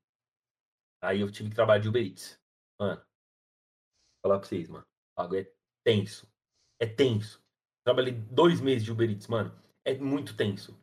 Aí 1.02 1.20
eu 1.20 1.30
tive 1.30 1.50
que 1.50 1.54
trabalhar 1.54 1.80
de 1.80 1.88
Uber 1.88 2.04
Eats. 2.04 2.40
Mano, 2.80 2.96
vou 2.96 3.06
falar 4.22 4.38
pra 4.38 4.48
vocês, 4.48 4.68
mano. 4.68 4.84
O 5.16 5.22
bagulho 5.22 5.40
é 5.40 5.52
tenso. 5.84 6.32
É 6.80 6.86
tenso. 6.86 7.42
Trabalhei 7.84 8.12
dois 8.12 8.60
meses 8.60 8.84
de 8.84 8.92
Uber 8.92 9.10
Eats, 9.10 9.26
mano. 9.26 9.52
É 9.84 9.94
muito 9.98 10.36
tenso. 10.36 10.80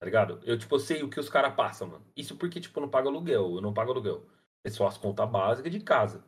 Tá 0.00 0.06
ligado? 0.06 0.40
Eu, 0.44 0.58
tipo, 0.58 0.78
sei 0.78 1.02
o 1.02 1.10
que 1.10 1.20
os 1.20 1.28
caras 1.28 1.54
passam, 1.54 1.86
mano. 1.86 2.06
Isso 2.16 2.34
porque, 2.36 2.58
tipo, 2.58 2.78
eu 2.78 2.82
não 2.82 2.88
pago 2.88 3.08
aluguel. 3.08 3.56
Eu 3.56 3.60
não 3.60 3.74
pago 3.74 3.92
aluguel. 3.92 4.26
É 4.64 4.70
só 4.70 4.86
as 4.86 4.96
contas 4.96 5.28
básicas 5.30 5.70
de 5.70 5.80
casa. 5.80 6.24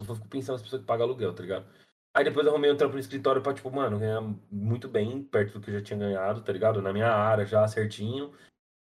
Eu 0.00 0.14
fico 0.14 0.28
pensando 0.28 0.54
nas 0.54 0.62
pessoas 0.62 0.80
que 0.80 0.88
pagam 0.88 1.06
aluguel, 1.06 1.34
tá 1.34 1.42
ligado? 1.42 1.66
Aí 2.14 2.24
depois 2.24 2.46
eu 2.46 2.52
arrumei 2.52 2.72
um 2.72 2.76
trampo 2.76 2.94
no 2.94 3.00
escritório 3.00 3.42
pra, 3.42 3.52
tipo, 3.52 3.70
mano, 3.70 3.98
ganhar 3.98 4.22
muito 4.50 4.88
bem, 4.88 5.22
perto 5.22 5.58
do 5.58 5.60
que 5.60 5.70
eu 5.70 5.74
já 5.74 5.82
tinha 5.82 5.98
ganhado, 5.98 6.42
tá 6.42 6.52
ligado? 6.52 6.80
Na 6.80 6.92
minha 6.92 7.12
área 7.12 7.44
já 7.44 7.68
certinho. 7.68 8.32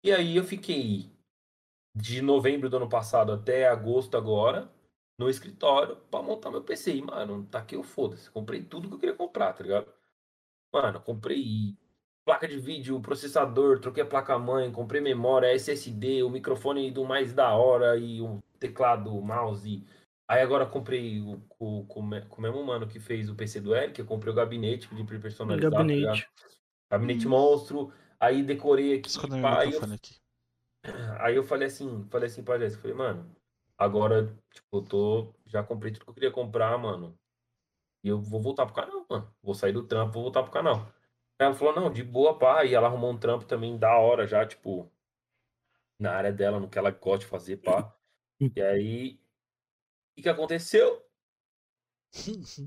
E 0.03 0.13
aí 0.13 0.37
eu 0.37 0.43
fiquei 0.45 1.11
de 1.95 2.21
novembro 2.21 2.69
do 2.69 2.77
ano 2.77 2.89
passado 2.89 3.33
até 3.33 3.67
agosto 3.67 4.15
agora 4.15 4.71
no 5.19 5.29
escritório 5.29 5.97
pra 6.09 6.21
montar 6.21 6.51
meu 6.51 6.63
PC. 6.63 6.95
E, 6.95 7.01
mano, 7.01 7.45
tá 7.47 7.59
aqui 7.59 7.75
eu 7.75 7.83
foda-se. 7.83 8.31
Comprei 8.31 8.63
tudo 8.63 8.87
que 8.87 8.95
eu 8.95 8.99
queria 8.99 9.15
comprar, 9.15 9.53
tá 9.53 9.63
ligado? 9.63 9.93
Mano, 10.73 11.01
comprei 11.01 11.77
placa 12.25 12.47
de 12.47 12.59
vídeo, 12.59 12.99
processador, 13.01 13.79
troquei 13.79 14.03
a 14.03 14.05
placa-mãe, 14.05 14.71
comprei 14.71 15.01
memória, 15.01 15.53
SSD, 15.53 16.23
o 16.23 16.29
microfone 16.29 16.91
do 16.91 17.03
mais 17.03 17.33
da 17.33 17.53
hora 17.53 17.97
e 17.97 18.21
o 18.21 18.39
teclado, 18.59 19.15
o 19.15 19.21
mouse. 19.21 19.85
Aí 20.27 20.41
agora 20.41 20.65
comprei 20.65 21.19
o, 21.19 21.41
o, 21.59 21.85
com, 21.85 22.09
com 22.29 22.37
o 22.37 22.41
mesmo 22.41 22.63
mano 22.63 22.87
que 22.87 22.99
fez 22.99 23.29
o 23.29 23.35
PC 23.35 23.59
do 23.59 23.75
Eric, 23.75 23.99
eu 23.99 24.05
comprei 24.05 24.31
o 24.31 24.35
gabinete, 24.35 24.87
pedi 24.87 25.03
pra 25.03 25.15
ele 25.15 25.21
personalizar. 25.21 25.69
tá 25.69 25.77
Gabinete. 25.77 25.99
ligado? 25.99 26.23
Gabinete 26.89 27.27
monstro. 27.27 27.91
Aí 28.19 28.43
decorei 28.43 28.95
aqui. 28.95 29.09
Pá, 29.41 29.59
aí, 29.59 29.67
eu, 29.67 29.71
microfone 29.71 29.95
aqui. 29.95 30.15
aí 31.19 31.35
eu 31.35 31.43
falei 31.43 31.67
assim, 31.67 32.05
falei 32.09 32.27
assim 32.27 32.43
pra 32.43 32.59
Jéssica, 32.59 32.81
falei, 32.81 32.95
mano, 32.95 33.35
agora, 33.77 34.33
tipo, 34.51 34.77
eu 34.77 34.81
tô. 34.81 35.33
Já 35.47 35.63
comprei 35.63 35.91
tudo 35.91 36.05
que 36.05 36.09
eu 36.11 36.13
queria 36.13 36.31
comprar, 36.31 36.77
mano. 36.77 37.17
E 38.03 38.09
eu 38.09 38.21
vou 38.21 38.39
voltar 38.39 38.65
pro 38.65 38.75
canal, 38.75 39.05
mano. 39.09 39.33
Vou 39.41 39.53
sair 39.53 39.73
do 39.73 39.83
trampo, 39.83 40.13
vou 40.13 40.23
voltar 40.23 40.43
pro 40.43 40.51
canal. 40.51 40.91
Ela 41.41 41.55
falou, 41.55 41.73
não, 41.73 41.91
de 41.91 42.03
boa, 42.03 42.37
pá. 42.37 42.63
E 42.63 42.75
ela 42.75 42.87
arrumou 42.87 43.11
um 43.11 43.17
trampo 43.17 43.45
também 43.45 43.77
da 43.77 43.97
hora 43.97 44.27
já, 44.27 44.45
tipo, 44.45 44.91
na 45.99 46.13
área 46.13 46.31
dela, 46.31 46.59
no 46.59 46.69
que 46.69 46.77
ela 46.77 46.91
gosta 46.91 47.19
de 47.19 47.25
fazer, 47.25 47.57
pá. 47.57 47.91
E 48.55 48.61
aí, 48.61 49.13
o 49.13 50.15
que, 50.15 50.21
que 50.23 50.29
aconteceu? 50.29 51.03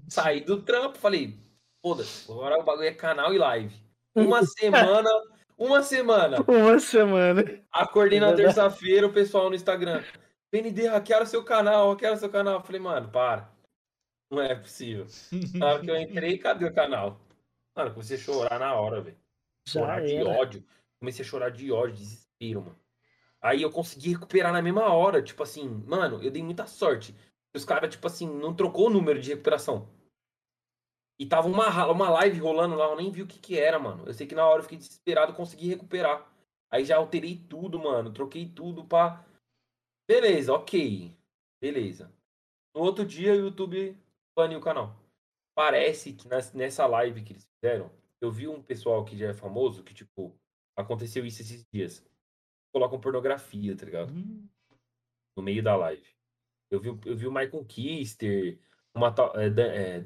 Saí 0.09 0.41
do 0.41 0.63
trampo, 0.63 0.99
falei, 0.99 1.39
foda-se, 1.83 2.31
agora 2.31 2.59
o 2.59 2.65
bagulho 2.65 2.89
é 2.89 2.95
canal 2.95 3.33
e 3.33 3.39
live. 3.39 3.75
Uma 4.15 4.45
semana, 4.45 5.11
uma 5.57 5.83
semana. 5.83 6.39
Uma 6.47 6.79
semana. 6.81 7.45
Acordei 7.71 8.19
na 8.19 8.35
terça-feira, 8.35 9.07
o 9.07 9.13
pessoal 9.13 9.49
no 9.49 9.57
Instagram. 9.57 10.03
PND, 10.51 10.87
hackearam 10.87 11.27
seu 11.27 11.45
canal, 11.45 11.91
hackearam 11.91 12.17
seu 12.17 12.31
canal. 12.31 12.55
Eu 12.55 12.63
falei, 12.63 12.81
mano, 12.81 13.09
para. 13.11 13.53
Não 14.31 14.41
é 14.41 14.55
possível. 14.55 15.07
Na 15.55 15.67
hora 15.67 15.81
que 15.81 15.91
eu 15.91 15.97
entrei, 15.97 16.39
cadê 16.39 16.65
o 16.65 16.75
canal? 16.75 17.21
Mano, 17.75 17.91
eu 17.91 17.95
comecei 17.95 18.17
a 18.17 18.21
chorar 18.21 18.59
na 18.59 18.75
hora, 18.75 19.01
velho. 19.01 19.19
Chorar 19.67 20.03
de 20.03 20.15
era. 20.15 20.29
ódio. 20.29 20.65
Comecei 21.01 21.25
a 21.25 21.29
chorar 21.29 21.51
de 21.51 21.73
ódio, 21.73 21.97
desespero, 21.97 22.63
mano. 22.63 22.79
Aí 23.41 23.61
eu 23.61 23.71
consegui 23.71 24.13
recuperar 24.13 24.53
na 24.53 24.63
mesma 24.63 24.93
hora. 24.93 25.23
Tipo 25.23 25.43
assim, 25.43 25.69
mano, 25.87 26.23
eu 26.23 26.31
dei 26.31 26.43
muita 26.43 26.67
sorte. 26.67 27.15
Os 27.55 27.65
caras, 27.65 27.91
tipo 27.91 28.07
assim, 28.07 28.29
não 28.29 28.55
trocou 28.55 28.87
o 28.87 28.91
número 28.91 29.21
de 29.21 29.31
recuperação. 29.31 29.89
E 31.19 31.27
tava 31.27 31.47
uma, 31.47 31.87
uma 31.87 32.11
live 32.11 32.41
rolando 32.41 32.75
lá, 32.75 32.87
eu 32.87 32.97
nem 32.97 33.11
vi 33.11 33.23
o 33.23 33.27
que 33.27 33.39
que 33.39 33.59
era, 33.59 33.79
mano. 33.79 34.05
Eu 34.07 34.15
sei 34.15 34.27
que 34.27 34.35
na 34.35 34.47
hora 34.47 34.59
eu 34.59 34.63
fiquei 34.65 34.79
desesperado, 34.79 35.35
consegui 35.35 35.69
recuperar. 35.69 36.29
Aí 36.71 36.85
já 36.85 36.97
alterei 36.97 37.37
tudo, 37.37 37.79
mano. 37.79 38.13
Troquei 38.13 38.49
tudo 38.49 38.85
pra. 38.85 39.25
Beleza, 40.09 40.53
ok. 40.53 41.17
Beleza. 41.61 42.13
No 42.75 42.83
outro 42.83 43.05
dia, 43.05 43.33
o 43.33 43.37
YouTube 43.37 43.97
baniu 44.37 44.59
o 44.59 44.63
canal. 44.63 45.04
Parece 45.55 46.13
que 46.13 46.27
nessa 46.29 46.87
live 46.87 47.23
que 47.23 47.33
eles 47.33 47.47
fizeram, 47.55 47.91
eu 48.21 48.31
vi 48.31 48.49
um 48.49 48.63
pessoal 48.63 49.05
que 49.05 49.17
já 49.17 49.29
é 49.29 49.35
famoso, 49.35 49.85
que, 49.85 49.95
tipo, 49.95 50.39
aconteceu 50.77 51.25
isso 51.25 51.43
esses 51.43 51.65
dias. 51.73 52.05
Colocam 52.73 53.01
pornografia, 53.01 53.77
tá 53.77 53.85
ligado? 53.85 54.13
Hum, 54.13 54.49
No 55.37 55.43
meio 55.43 55.63
da 55.63 55.77
live. 55.77 56.07
Eu 56.71 56.81
vi, 56.81 56.89
eu 56.89 57.17
vi 57.17 57.27
o 57.27 57.33
Michael 57.33 57.65
Kister, 57.67 58.59
uma. 58.95 59.15
É, 59.37 59.99
é, 59.99 60.05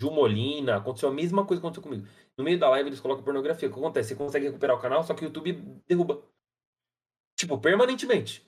Ju 0.00 0.10
Molina, 0.10 0.76
aconteceu 0.76 1.08
a 1.08 1.12
mesma 1.12 1.46
coisa 1.46 1.60
que 1.60 1.66
aconteceu 1.66 1.82
comigo. 1.82 2.06
No 2.36 2.44
meio 2.44 2.58
da 2.58 2.68
live 2.70 2.88
eles 2.88 3.00
colocam 3.00 3.24
pornografia. 3.24 3.68
O 3.68 3.72
que 3.72 3.78
acontece? 3.78 4.10
Você 4.10 4.16
consegue 4.16 4.46
recuperar 4.46 4.76
o 4.76 4.80
canal, 4.80 5.02
só 5.04 5.14
que 5.14 5.24
o 5.24 5.26
YouTube 5.26 5.52
derruba. 5.86 6.22
Tipo, 7.38 7.58
permanentemente. 7.60 8.42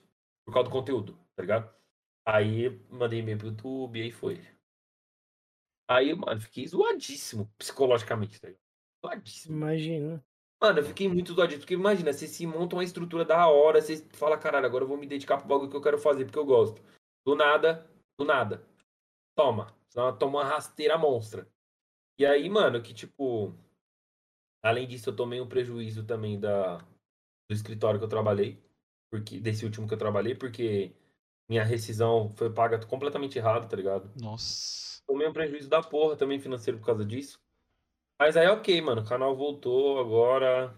Por 0.45 0.53
causa 0.53 0.69
do 0.69 0.73
conteúdo, 0.73 1.13
tá 1.35 1.43
ligado? 1.43 1.73
Aí 2.25 2.69
mandei 2.89 3.19
e-mail 3.19 3.37
pro 3.37 3.47
YouTube, 3.49 4.01
aí 4.01 4.11
foi. 4.11 4.41
Aí, 5.89 6.13
mano, 6.13 6.39
fiquei 6.39 6.67
zoadíssimo 6.67 7.51
psicologicamente, 7.57 8.39
tá 8.39 8.47
ligado? 8.47 8.61
Zoadíssimo. 9.03 9.57
Imagina. 9.57 10.23
Mano, 10.61 10.79
eu 10.79 10.85
fiquei 10.85 11.07
muito 11.07 11.33
zoadíssimo, 11.33 11.61
porque 11.61 11.73
imagina, 11.73 12.13
você 12.13 12.27
se 12.27 12.45
monta 12.45 12.75
uma 12.75 12.83
estrutura 12.83 13.25
da 13.25 13.47
hora, 13.47 13.81
você 13.81 13.97
fala, 14.13 14.37
caralho, 14.37 14.67
agora 14.67 14.83
eu 14.83 14.87
vou 14.87 14.97
me 14.97 15.07
dedicar 15.07 15.37
pro 15.37 15.47
bagulho 15.47 15.69
que 15.71 15.75
eu 15.75 15.81
quero 15.81 15.97
fazer, 15.97 16.25
porque 16.25 16.37
eu 16.37 16.45
gosto. 16.45 16.79
Do 17.25 17.35
nada, 17.35 17.89
do 18.19 18.25
nada. 18.25 18.63
Toma. 19.35 19.73
Toma 20.19 20.39
uma 20.39 20.45
rasteira 20.45 20.97
monstra. 20.97 21.47
E 22.19 22.25
aí, 22.25 22.47
mano, 22.49 22.81
que 22.83 22.93
tipo. 22.93 23.55
Além 24.61 24.87
disso, 24.87 25.09
eu 25.09 25.15
tomei 25.15 25.41
um 25.41 25.47
prejuízo 25.47 26.05
também 26.05 26.39
da, 26.39 26.77
do 26.77 27.53
escritório 27.55 27.97
que 27.97 28.05
eu 28.05 28.09
trabalhei. 28.09 28.61
Porque, 29.09 29.39
desse 29.39 29.65
último 29.65 29.87
que 29.87 29.93
eu 29.93 29.97
trabalhei, 29.97 30.35
porque 30.35 30.93
minha 31.49 31.63
rescisão 31.63 32.29
foi 32.35 32.53
paga 32.53 32.85
completamente 32.85 33.39
errado, 33.39 33.67
tá 33.67 33.75
ligado? 33.75 34.11
Nossa. 34.21 34.98
Tomei 35.09 35.27
um 35.27 35.33
prejuízo 35.33 35.67
da 35.67 35.81
porra 35.81 36.15
também 36.15 36.39
financeiro 36.39 36.77
por 36.77 36.85
causa 36.85 37.03
disso. 37.03 37.39
Mas 38.19 38.37
aí, 38.37 38.47
ok, 38.47 38.79
mano. 38.79 39.01
O 39.01 39.05
canal 39.05 39.35
voltou 39.35 39.99
agora. 39.99 40.71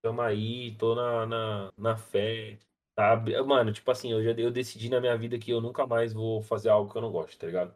Tamo 0.00 0.22
aí, 0.22 0.76
tô 0.76 0.94
na, 0.94 1.26
na, 1.26 1.72
na 1.76 1.96
fé. 1.96 2.60
Tá? 2.94 3.16
Mano, 3.44 3.72
tipo 3.72 3.90
assim, 3.90 4.12
eu 4.12 4.22
já 4.22 4.30
eu 4.30 4.52
decidi 4.52 4.88
na 4.88 5.00
minha 5.00 5.18
vida 5.18 5.36
que 5.36 5.50
eu 5.50 5.60
nunca 5.60 5.84
mais 5.84 6.12
vou 6.12 6.40
fazer 6.40 6.68
algo 6.68 6.88
que 6.88 6.96
eu 6.96 7.02
não 7.02 7.10
gosto, 7.10 7.36
tá 7.36 7.46
ligado? 7.48 7.74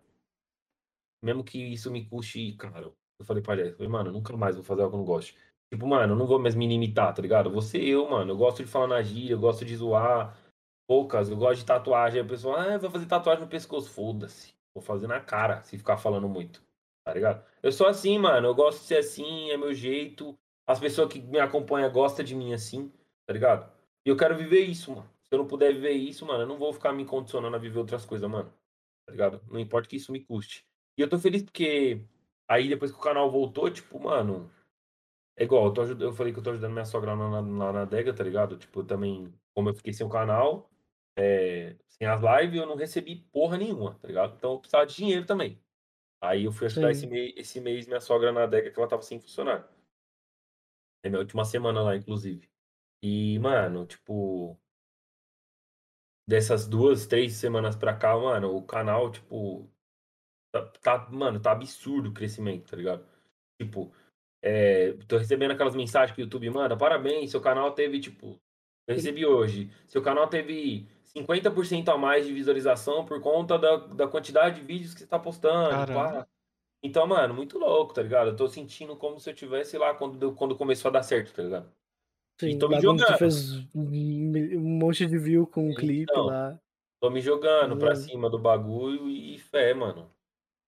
Mesmo 1.21 1.43
que 1.43 1.59
isso 1.59 1.91
me 1.91 2.05
custe 2.09 2.53
caro. 2.53 2.97
Eu 3.19 3.25
falei 3.25 3.43
pra 3.43 3.57
Jéssica, 3.57 3.89
mano, 3.89 4.13
nunca 4.13 4.37
mais 4.37 4.55
vou 4.55 4.65
fazer 4.65 4.83
algo 4.83 4.93
que 4.93 4.97
eu 4.97 5.01
não 5.01 5.05
gosto. 5.05 5.35
Tipo, 5.73 5.89
mano, 5.89 6.13
eu 6.13 6.17
não 6.17 6.27
vou 6.27 6.39
mais 6.39 6.55
me 6.55 6.69
limitar, 6.69 7.13
tá 7.13 7.21
ligado? 7.21 7.61
Ser 7.61 7.83
eu, 7.83 8.09
mano. 8.09 8.31
Eu 8.31 8.37
gosto 8.37 8.63
de 8.63 8.71
falar 8.71 8.87
na 8.87 9.03
gíria, 9.03 9.35
eu 9.35 9.41
gosto 9.41 9.65
de 9.65 9.77
zoar. 9.77 10.39
Poucas, 10.87 11.29
eu 11.31 11.37
gosto 11.37 11.61
de 11.61 11.67
tatuagem. 11.67 12.21
A 12.21 12.25
pessoa, 12.25 12.75
ah, 12.75 12.79
vai 12.79 12.91
fazer 12.91 13.07
tatuagem 13.07 13.43
no 13.43 13.51
pescoço. 13.51 13.91
Foda-se. 13.91 14.60
Vou 14.81 14.87
fazer 14.87 15.07
na 15.07 15.21
cara, 15.21 15.63
se 15.63 15.77
ficar 15.77 15.99
falando 15.99 16.29
muito. 16.29 16.63
Tá 17.05 17.13
ligado? 17.13 17.45
Eu 17.63 17.71
sou 17.71 17.87
assim, 17.87 18.19
mano. 18.19 18.49
Eu 18.49 18.55
gosto 18.55 18.81
de 18.81 18.87
ser 18.87 18.97
assim, 18.97 19.51
é 19.51 19.57
meu 19.57 19.75
jeito. 19.75 20.37
As 20.67 20.81
pessoas 20.81 21.13
que 21.13 21.21
me 21.21 21.39
acompanham 21.39 21.93
gostam 21.93 22.25
de 22.25 22.35
mim 22.35 22.55
assim, 22.55 22.91
tá 23.27 23.33
ligado? 23.33 23.71
E 24.05 24.09
eu 24.09 24.17
quero 24.17 24.37
viver 24.37 24.61
isso, 24.61 24.91
mano. 24.95 25.11
Se 25.23 25.35
eu 25.35 25.39
não 25.39 25.47
puder 25.47 25.75
viver 25.75 25.93
isso, 25.93 26.25
mano, 26.25 26.43
eu 26.43 26.47
não 26.47 26.59
vou 26.59 26.73
ficar 26.73 26.93
me 26.93 27.05
condicionando 27.05 27.55
a 27.55 27.59
viver 27.59 27.79
outras 27.79 28.07
coisas, 28.07 28.29
mano. 28.29 28.53
Tá 29.05 29.13
ligado? 29.13 29.43
Não 29.51 29.61
importa 29.61 29.89
que 29.89 29.97
isso 29.97 30.13
me 30.13 30.21
custe. 30.21 30.65
E 30.97 31.03
eu 31.03 31.09
tô 31.09 31.19
feliz 31.19 31.43
porque 31.43 32.03
aí 32.49 32.69
depois 32.69 32.91
que 32.91 32.99
o 32.99 33.03
canal 33.03 33.31
voltou, 33.31 33.71
tipo, 33.71 33.99
mano. 34.01 34.51
É 35.37 35.45
igual, 35.45 35.67
eu, 35.67 35.73
tô 35.73 35.85
eu 35.85 36.13
falei 36.13 36.33
que 36.33 36.39
eu 36.39 36.43
tô 36.43 36.51
ajudando 36.51 36.73
minha 36.73 36.85
sogra 36.85 37.15
lá 37.15 37.31
na, 37.31 37.41
lá 37.41 37.73
na 37.73 37.83
adega, 37.83 38.15
tá 38.15 38.23
ligado? 38.25 38.57
Tipo, 38.57 38.85
também, 38.85 39.33
como 39.55 39.69
eu 39.69 39.75
fiquei 39.75 39.93
sem 39.93 40.07
o 40.07 40.11
canal, 40.11 40.70
é, 41.21 41.77
sem 41.87 42.07
as 42.09 42.21
lives, 42.21 42.59
eu 42.59 42.67
não 42.67 42.77
recebi 42.77 43.17
porra 43.31 43.59
nenhuma, 43.59 43.99
tá 43.99 44.09
ligado? 44.09 44.35
Então 44.37 44.53
eu 44.53 44.59
precisava 44.59 44.87
de 44.87 44.95
dinheiro 44.97 45.27
também. 45.27 45.63
Aí 46.23 46.45
eu 46.45 46.53
fui 46.53 46.67
ajudar 46.67 46.91
esse 46.91 47.07
mês, 47.07 47.35
esse 47.37 47.61
mês 47.61 47.87
minha 47.87 48.01
sogra 48.01 48.33
na 48.33 48.45
adega 48.45 48.71
que 48.71 48.79
ela 48.79 48.89
tava 48.89 49.03
sem 49.03 49.21
funcionário. 49.21 49.69
É 51.05 51.09
minha 51.09 51.21
última 51.21 51.45
semana 51.45 51.83
lá, 51.83 51.97
inclusive. 51.97 52.49
E, 53.03 53.39
mano, 53.39 53.87
tipo. 53.87 54.59
Dessas 56.29 56.67
duas, 56.67 57.07
três 57.07 57.35
semanas 57.35 57.75
pra 57.77 57.97
cá, 57.97 58.17
mano, 58.17 58.55
o 58.55 58.65
canal, 58.65 59.11
tipo. 59.11 59.71
Tá, 60.53 60.67
tá- 60.83 61.11
mano, 61.11 61.41
tá 61.41 61.53
absurdo 61.53 62.11
o 62.11 62.15
crescimento, 62.15 62.71
tá 62.71 62.77
ligado? 62.77 63.07
Tipo, 63.61 63.95
é, 64.43 64.93
tô 65.07 65.17
recebendo 65.19 65.53
aquelas 65.53 65.77
mensagens 65.77 66.15
que 66.15 66.23
o 66.23 66.25
YouTube 66.25 66.49
manda. 66.51 66.77
Parabéns, 66.77 67.31
seu 67.31 67.41
canal 67.41 67.73
teve, 67.75 68.01
tipo. 68.01 68.41
Eu 68.87 68.95
recebi 68.95 69.25
hoje. 69.25 69.71
Seu 69.87 70.03
canal 70.03 70.29
teve 70.29 70.89
50% 71.17 71.89
a 71.89 71.99
mais 71.99 72.27
de 72.27 72.33
visualização 72.33 73.05
por 73.05 73.21
conta 73.21 73.59
da, 73.59 73.77
da 73.77 74.09
quantidade 74.09 74.61
de 74.61 74.67
vídeos 74.67 74.95
que 74.95 75.01
você 75.01 75.07
tá 75.07 75.19
postando. 75.19 75.93
Pá. 75.93 76.27
Então, 76.83 77.07
mano, 77.07 77.35
muito 77.35 77.59
louco, 77.59 77.93
tá 77.93 78.03
ligado? 78.03 78.31
Eu 78.31 78.37
tô 78.37 78.49
sentindo 78.49 78.97
como 78.97 79.21
se 79.21 79.29
eu 79.29 79.35
tivesse 79.35 79.77
lá 79.77 79.95
quando, 79.95 80.35
quando 80.35 80.57
começou 80.57 80.89
a 80.89 80.93
dar 80.93 81.03
certo, 81.03 81.35
tá 81.35 81.43
ligado? 81.43 81.71
Sim, 82.41 82.59
tô 82.59 82.69
me 82.69 82.81
jogando. 82.81 83.19
fez 83.19 83.53
um 83.75 84.79
monte 84.79 85.05
de 85.05 85.19
view 85.19 85.47
com 85.47 85.69
um 85.69 85.75
clipe 85.75 86.11
Então, 86.11 86.25
lá. 86.25 86.59
Tô 87.01 87.11
me 87.11 87.21
jogando 87.21 87.77
pra 87.77 87.95
cima 87.95 88.31
do 88.31 88.39
bagulho 88.39 89.09
e 89.09 89.39
fé, 89.39 89.75
mano. 89.75 90.11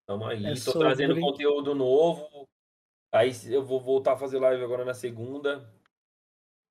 Tamo 0.06 0.26
aí. 0.26 0.44
É 0.44 0.54
tô 0.54 0.78
trazendo 0.78 1.18
conteúdo 1.18 1.74
novo. 1.74 2.48
Aí 3.14 3.30
eu 3.50 3.62
vou 3.62 3.80
voltar 3.80 4.14
a 4.14 4.16
fazer 4.16 4.38
live 4.38 4.62
agora 4.62 4.84
na 4.84 4.94
segunda. 4.94 5.70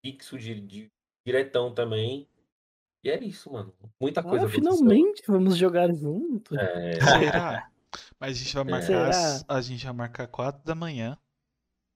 Fixo 0.04 0.38
de, 0.38 0.60
de 0.60 0.92
diretão 1.26 1.74
também. 1.74 2.28
E 3.04 3.10
é 3.10 3.24
isso, 3.24 3.52
mano. 3.52 3.74
Muita 4.00 4.22
coisa 4.22 4.46
Ah, 4.46 4.50
finalmente 4.50 5.24
vamos 5.28 5.58
jogar 5.58 5.92
junto. 5.94 6.56
É, 6.58 6.94
Será? 7.02 7.68
Mas 8.20 8.38
a 8.38 8.40
gente 8.44 8.54
vai 8.56 8.64
marcar. 8.64 9.10
as-? 9.10 9.46
A 9.48 9.62
gente 9.62 9.84
vai 9.86 9.94
marcar 9.94 10.28
4 10.28 10.62
da 10.64 10.76
manhã. 10.76 11.18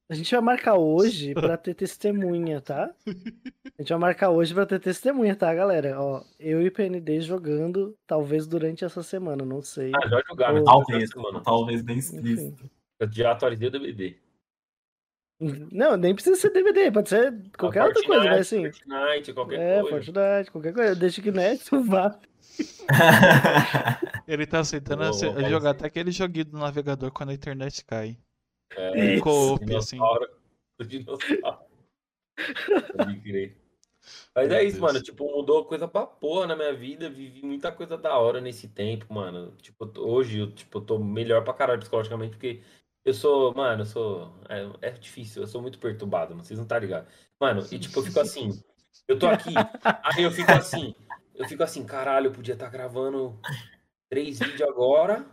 A 0.09 0.13
gente 0.13 0.31
vai 0.31 0.41
marcar 0.41 0.75
hoje 0.75 1.33
pra 1.35 1.57
ter 1.57 1.73
testemunha, 1.73 2.61
tá? 2.61 2.91
A 3.07 3.81
gente 3.81 3.89
vai 3.89 3.97
marcar 3.99 4.29
hoje 4.29 4.53
pra 4.53 4.65
ter 4.65 4.79
testemunha, 4.79 5.35
tá, 5.35 5.53
galera? 5.53 5.99
Ó, 5.99 6.23
eu 6.39 6.61
e 6.61 6.69
PND 6.69 7.21
jogando, 7.21 7.95
talvez 8.05 8.45
durante 8.47 8.83
essa 8.85 9.01
semana, 9.01 9.43
não 9.45 9.61
sei. 9.61 9.91
ah, 9.95 10.07
já 10.07 10.21
jogaram. 10.27 10.59
Ou- 10.59 10.63
Talvez, 10.65 11.09
mano. 11.15 11.41
talvez 11.41 11.81
bem 11.81 11.97
explícito. 11.97 12.69
Eu 12.99 13.11
já 13.11 13.31
atualizei 13.31 13.67
o 13.67 13.71
DVD. 13.71 14.15
Não, 15.39 15.97
nem 15.97 16.13
precisa 16.15 16.35
ser 16.37 16.49
DVD, 16.51 16.89
pode 16.91 17.09
ser 17.09 17.33
qualquer 17.57 17.83
outra 17.83 18.01
coisa, 18.03 18.23
mas 18.23 18.39
assim. 18.41 18.71
Fortnite, 18.71 19.33
qualquer 19.33 19.59
É, 19.59 19.81
coisa. 19.81 19.89
Fortnite, 20.05 20.51
qualquer 20.51 20.73
coisa. 20.73 20.95
Deixa 20.95 21.21
que 21.21 21.31
Neto 21.31 21.83
vá. 21.83 22.17
Ele 24.27 24.45
tá 24.45 24.59
aceitando 24.59 25.03
ace- 25.03 25.49
jogar 25.49 25.71
até 25.71 25.87
aquele 25.87 26.11
joguinho 26.11 26.45
do 26.45 26.57
navegador 26.57 27.11
quando 27.11 27.29
a 27.29 27.33
internet 27.33 27.83
cai. 27.85 28.17
É, 28.75 29.13
Isso. 29.15 29.23
Co-op, 29.23 29.63
assim. 29.75 29.97
dinossauro. 29.97 30.29
O 30.77 30.83
dinossauro. 30.83 31.59
Pode 32.97 33.21
crer. 33.21 33.57
Mas 34.35 34.49
Meu 34.49 34.57
é 34.57 34.63
isso, 34.65 34.77
Deus. 34.79 34.93
mano. 34.93 35.01
Tipo, 35.03 35.31
mudou 35.31 35.63
coisa 35.65 35.87
pra 35.87 36.05
porra 36.05 36.47
na 36.47 36.55
minha 36.55 36.73
vida. 36.73 37.09
Vivi 37.09 37.41
muita 37.45 37.71
coisa 37.71 37.97
da 37.97 38.17
hora 38.17 38.41
nesse 38.41 38.67
tempo, 38.67 39.13
mano. 39.13 39.53
Tipo, 39.61 39.89
hoje 39.99 40.39
eu 40.39 40.51
tipo, 40.51 40.77
eu 40.77 40.81
tô 40.81 40.99
melhor 40.99 41.43
pra 41.45 41.53
caralho 41.53 41.79
psicologicamente, 41.79 42.31
porque 42.31 42.61
eu 43.05 43.13
sou, 43.13 43.53
mano, 43.53 43.81
eu 43.83 43.85
sou. 43.85 44.33
É, 44.49 44.89
é 44.89 44.91
difícil, 44.91 45.43
eu 45.43 45.47
sou 45.47 45.61
muito 45.61 45.79
perturbado, 45.79 46.31
mano. 46.31 46.43
Vocês 46.43 46.59
não 46.59 46.67
tá 46.67 46.79
ligado. 46.79 47.07
Mano, 47.39 47.65
e 47.71 47.79
tipo, 47.79 47.99
eu 47.99 48.03
fico 48.03 48.19
assim. 48.19 48.49
Eu 49.07 49.19
tô 49.19 49.27
aqui, 49.27 49.53
aí 50.03 50.23
eu 50.23 50.31
fico 50.31 50.51
assim. 50.51 50.95
Eu 51.35 51.47
fico 51.47 51.63
assim, 51.63 51.85
caralho, 51.85 52.27
eu 52.27 52.31
podia 52.31 52.53
estar 52.53 52.69
gravando 52.69 53.39
três 54.09 54.39
vídeos 54.39 54.61
agora. 54.63 55.25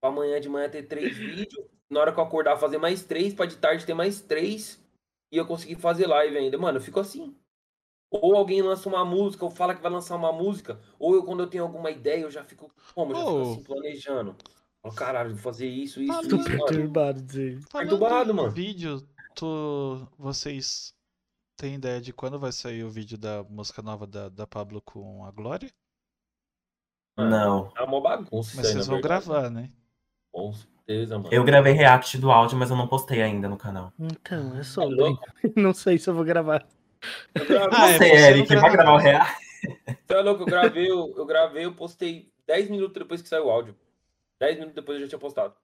Pra 0.00 0.10
amanhã 0.10 0.40
de 0.40 0.48
manhã 0.48 0.68
ter 0.68 0.84
três 0.84 1.16
vídeos. 1.16 1.66
Na 1.90 2.00
hora 2.00 2.12
que 2.12 2.20
eu 2.20 2.24
acordar, 2.24 2.56
fazer 2.58 2.78
mais 2.78 3.04
três. 3.04 3.34
Pra 3.34 3.46
de 3.46 3.56
tarde 3.56 3.86
ter 3.86 3.94
mais 3.94 4.20
três. 4.20 4.80
E 5.32 5.36
eu 5.36 5.46
conseguir 5.46 5.76
fazer 5.76 6.06
live 6.06 6.36
ainda. 6.38 6.58
Mano, 6.58 6.78
eu 6.78 6.82
fico 6.82 7.00
assim. 7.00 7.36
Ou 8.10 8.36
alguém 8.36 8.62
lança 8.62 8.88
uma 8.88 9.04
música, 9.04 9.44
ou 9.44 9.50
fala 9.50 9.74
que 9.74 9.82
vai 9.82 9.90
lançar 9.90 10.16
uma 10.16 10.32
música. 10.32 10.80
Ou 10.98 11.16
eu, 11.16 11.24
quando 11.24 11.42
eu 11.42 11.48
tenho 11.48 11.64
alguma 11.64 11.90
ideia, 11.90 12.22
eu 12.22 12.30
já 12.30 12.44
fico. 12.44 12.72
Como? 12.94 13.12
Eu 13.12 13.16
já 13.16 13.22
fico 13.24 13.38
Oh. 13.38 13.52
assim, 13.52 13.64
planejando. 13.64 14.36
Falo, 14.84 14.94
caralho, 14.94 15.30
vou 15.30 15.38
fazer 15.38 15.66
isso, 15.66 16.00
isso, 16.02 16.12
Fala 16.12 16.28
Tô 16.28 16.36
isso. 16.36 16.44
Perturbado 16.44 17.22
dizer. 17.22 17.58
Falando 17.70 17.88
Perturbado, 17.88 18.30
em 18.30 18.34
mano. 18.34 18.50
vídeo, 18.50 19.08
tu, 19.34 20.06
vocês 20.18 20.94
têm 21.56 21.76
ideia 21.76 22.00
de 22.02 22.12
quando 22.12 22.38
vai 22.38 22.52
sair 22.52 22.84
o 22.84 22.90
vídeo 22.90 23.16
da 23.16 23.42
música 23.44 23.80
nova 23.80 24.06
da, 24.06 24.28
da 24.28 24.46
Pablo 24.46 24.82
com 24.82 25.24
a 25.24 25.30
Glória? 25.30 25.70
Não. 27.16 27.72
É 27.76 27.82
uma 27.82 28.00
bagunça. 28.00 28.56
Mas 28.56 28.58
isso 28.58 28.58
aí, 28.66 28.72
vocês 28.72 28.86
vão 28.86 29.00
verdade. 29.00 29.24
gravar, 29.26 29.50
né? 29.50 29.70
Com 30.32 30.52
certeza, 30.52 31.16
mano. 31.18 31.32
Eu 31.32 31.44
gravei 31.44 31.72
react 31.72 32.18
do 32.18 32.30
áudio, 32.30 32.58
mas 32.58 32.68
eu 32.70 32.76
não 32.76 32.88
postei 32.88 33.22
ainda 33.22 33.48
no 33.48 33.56
canal. 33.56 33.92
Então, 33.98 34.56
é 34.56 34.60
É 34.60 34.62
sobre. 34.64 34.96
louco. 34.96 35.22
Não 35.56 35.72
sei 35.72 35.96
se 35.98 36.10
eu 36.10 36.14
vou 36.14 36.24
gravar. 36.24 36.66
Eu 37.34 37.46
gravei- 37.46 37.78
Ah, 37.78 37.88
é, 37.90 37.98
Você, 37.98 38.08
você 38.08 38.16
não 38.20 38.28
Eric, 38.28 38.48
vai 38.48 38.56
grava- 38.58 38.76
gravar 38.76 38.92
o 38.92 38.98
react? 38.98 39.44
Você 40.06 40.14
é 40.14 40.20
louco, 40.20 40.42
eu 40.42 40.46
gravei, 40.46 40.90
eu, 40.90 41.14
eu 41.16 41.24
gravei, 41.24 41.64
eu 41.64 41.74
postei 41.74 42.30
10 42.46 42.68
minutos 42.68 42.94
depois 42.98 43.22
que 43.22 43.28
saiu 43.28 43.46
o 43.46 43.50
áudio. 43.50 43.76
10 44.44 44.56
minutos 44.56 44.74
depois 44.74 44.96
eu 44.98 45.04
já 45.04 45.08
tinha 45.08 45.18
postado. 45.18 45.54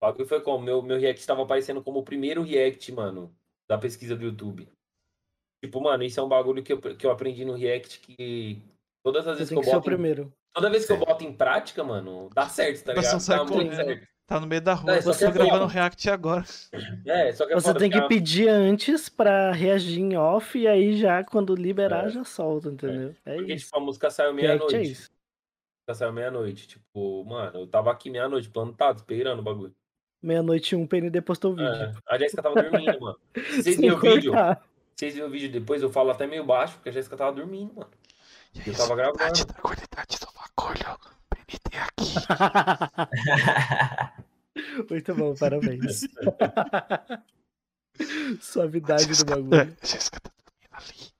O 0.00 0.06
bagulho 0.06 0.26
foi 0.26 0.40
como? 0.40 0.64
Meu, 0.64 0.80
meu 0.82 0.98
react 0.98 1.20
estava 1.20 1.42
aparecendo 1.42 1.82
como 1.82 1.98
o 1.98 2.04
primeiro 2.04 2.42
react, 2.42 2.90
mano, 2.92 3.34
da 3.68 3.76
pesquisa 3.76 4.16
do 4.16 4.24
YouTube. 4.24 4.68
Tipo, 5.64 5.80
mano, 5.80 6.04
isso 6.04 6.20
é 6.20 6.22
um 6.22 6.28
bagulho 6.28 6.62
que 6.62 6.72
eu, 6.72 6.80
que 6.80 7.04
eu 7.04 7.10
aprendi 7.10 7.44
no 7.44 7.54
react 7.54 7.98
que 8.00 8.62
todas 9.04 9.26
as 9.26 9.38
Você 9.38 9.38
vezes 9.38 9.48
que 9.50 9.54
eu 9.56 9.60
que 9.60 9.64
ser 9.66 9.70
o 9.72 9.74
boto. 9.80 9.88
Em, 9.90 9.92
primeiro. 9.94 10.32
toda 10.54 10.70
vez 10.70 10.86
que 10.86 10.92
eu 10.92 10.98
boto 10.98 11.24
em 11.24 11.32
prática, 11.32 11.82
mano, 11.82 12.30
dá 12.32 12.48
certo, 12.48 12.84
tá 12.84 12.94
ligado? 12.94 13.20
sai 13.20 13.38
Dá 13.38 13.44
muito 13.44 13.54
correndo. 13.70 13.74
certo. 13.74 14.08
Tá 14.28 14.38
no 14.38 14.46
meio 14.46 14.60
da 14.60 14.74
rua, 14.74 14.92
É, 14.94 15.00
só 15.00 15.12
que 15.12 15.18
tô 15.20 15.24
é 15.24 15.30
gravando 15.32 15.60
foda. 15.62 15.72
react 15.72 16.10
agora. 16.10 16.44
É, 17.06 17.32
só 17.32 17.46
que 17.46 17.52
é 17.52 17.56
Você 17.56 17.68
foda, 17.68 17.78
tem 17.80 17.90
que 17.90 18.00
pedir 18.08 18.46
antes 18.48 19.08
pra 19.08 19.50
reagir 19.52 20.00
em 20.00 20.16
off 20.18 20.56
e 20.58 20.68
aí 20.68 20.96
já 20.98 21.24
quando 21.24 21.54
liberar 21.56 22.06
É. 22.06 22.10
já 22.10 22.24
solta, 22.24 22.68
entendeu? 22.68 23.16
É, 23.24 23.36
Porque, 23.36 23.54
isso. 23.54 23.64
tipo, 23.64 23.78
a 23.78 23.80
música 23.80 24.10
saiu 24.10 24.34
React 24.34 24.46
é 24.46 24.66
meia-noite. 24.76 24.92
isso. 24.92 25.10
A 25.88 25.94
saiu 25.94 26.12
meia-noite. 26.12 26.68
Tipo, 26.68 27.24
mano, 27.24 27.60
eu 27.60 27.66
tava 27.66 27.90
aqui 27.90 28.10
meia-noite, 28.10 28.50
plantado, 28.50 28.98
esperando 28.98 29.38
o 29.40 29.42
bagulho. 29.42 29.74
Meia-noite 30.22 30.76
um 30.76 30.86
PND 30.86 31.20
postou 31.22 31.52
o 31.52 31.56
vídeo. 31.56 31.68
É, 31.72 31.94
a 32.08 32.18
Jéssica 32.18 32.42
tava 32.42 32.62
dormindo, 32.62 33.00
mano. 33.00 33.18
Vocês 33.34 33.76
viram 33.76 33.96
o 33.96 34.00
vídeo, 34.00 34.32
vocês 34.94 35.14
viram 35.14 35.28
o 35.28 35.30
vídeo 35.30 35.48
depois, 35.50 35.80
eu 35.80 35.88
falo 35.90 36.10
até 36.10 36.26
meio 36.26 36.44
baixo, 36.44 36.74
porque 36.74 36.88
a 36.88 36.92
Jéssica 36.92 37.16
tava 37.16 37.30
dormindo, 37.32 37.72
mano. 37.72 37.88
E 38.52 38.68
Eu 38.68 38.74
tava 38.76 38.96
gravando. 38.96 39.16
qualidade 39.18 39.46
da 39.46 39.54
qualidade 39.54 40.18
do 40.18 40.26
bagulho. 40.34 40.98
PNT 41.30 41.78
aqui. 41.78 42.14
Muito 44.90 45.14
bom, 45.14 45.34
parabéns. 45.36 46.00
Suavidade 48.42 49.06
do 49.06 49.22
É, 49.22 49.24
bagulho. 49.36 49.76
Jéssica 49.84 50.18
tá 50.20 50.30
dormindo 50.44 50.74
ali. 50.74 51.12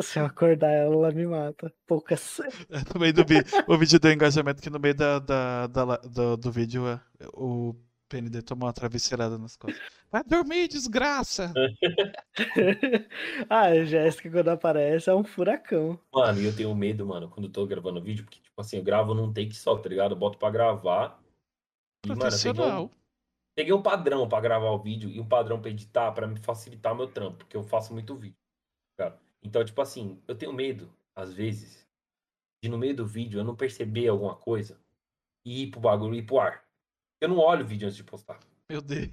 Se 0.00 0.18
eu 0.18 0.26
acordar 0.26 0.70
ela, 0.70 0.94
ela 0.94 1.10
me 1.12 1.26
mata. 1.26 1.72
Poucas. 1.86 2.40
É, 2.40 2.94
No 2.94 3.00
meio 3.00 3.14
do 3.14 3.24
vídeo, 3.24 3.44
o 3.66 3.78
vídeo 3.78 3.98
deu 3.98 4.12
engajamento 4.12 4.60
que 4.60 4.70
no 4.70 4.78
meio 4.78 4.94
da, 4.94 5.18
da, 5.18 5.66
da 5.66 5.96
do, 5.96 6.36
do 6.36 6.52
vídeo 6.52 6.86
é, 6.86 7.00
o 7.32 7.74
PND 8.08 8.42
tomou 8.42 8.66
uma 8.66 8.72
travesseirada 8.72 9.38
nas 9.38 9.56
costas. 9.56 9.82
Vai 10.10 10.22
dormir, 10.22 10.68
desgraça! 10.68 11.52
ah, 13.50 13.62
a 13.62 13.84
Jéssica, 13.84 14.30
quando 14.30 14.48
aparece, 14.48 15.10
é 15.10 15.14
um 15.14 15.24
furacão. 15.24 15.98
Mano, 16.12 16.40
e 16.40 16.44
eu 16.44 16.54
tenho 16.54 16.74
medo, 16.74 17.04
mano, 17.06 17.28
quando 17.28 17.46
eu 17.46 17.52
tô 17.52 17.66
gravando 17.66 18.02
vídeo, 18.02 18.24
porque, 18.24 18.40
tipo 18.40 18.60
assim, 18.60 18.76
eu 18.76 18.84
gravo 18.84 19.14
num 19.14 19.32
take 19.32 19.54
só, 19.54 19.76
tá 19.76 19.88
ligado? 19.88 20.12
Eu 20.12 20.18
boto 20.18 20.38
pra 20.38 20.50
gravar. 20.50 21.20
E, 22.04 22.08
mano, 22.08 22.20
peguei 22.20 22.62
um, 22.62 22.90
peguei 23.56 23.72
um 23.72 23.82
padrão 23.82 24.28
pra 24.28 24.40
gravar 24.40 24.70
o 24.70 24.78
vídeo 24.78 25.10
e 25.10 25.18
um 25.18 25.28
padrão 25.28 25.60
pra 25.60 25.70
editar 25.70 26.12
pra 26.12 26.26
me 26.26 26.38
facilitar 26.38 26.94
meu 26.94 27.08
trampo, 27.08 27.38
porque 27.38 27.56
eu 27.56 27.64
faço 27.64 27.92
muito 27.92 28.14
vídeo. 28.16 28.45
Então, 29.46 29.64
tipo 29.64 29.80
assim, 29.80 30.20
eu 30.26 30.34
tenho 30.34 30.52
medo, 30.52 30.92
às 31.14 31.32
vezes, 31.32 31.86
de 32.62 32.68
no 32.68 32.76
meio 32.76 32.96
do 32.96 33.06
vídeo 33.06 33.38
eu 33.38 33.44
não 33.44 33.54
perceber 33.54 34.08
alguma 34.08 34.34
coisa 34.34 34.76
e 35.46 35.62
ir 35.62 35.70
pro 35.70 35.80
bagulho 35.80 36.16
e 36.16 36.18
ir 36.18 36.26
pro 36.26 36.40
ar. 36.40 36.64
Eu 37.20 37.28
não 37.28 37.38
olho 37.38 37.64
o 37.64 37.66
vídeo 37.66 37.86
antes 37.86 37.96
de 37.96 38.02
postar. 38.02 38.40
Meu 38.68 38.82
Deus. 38.82 39.08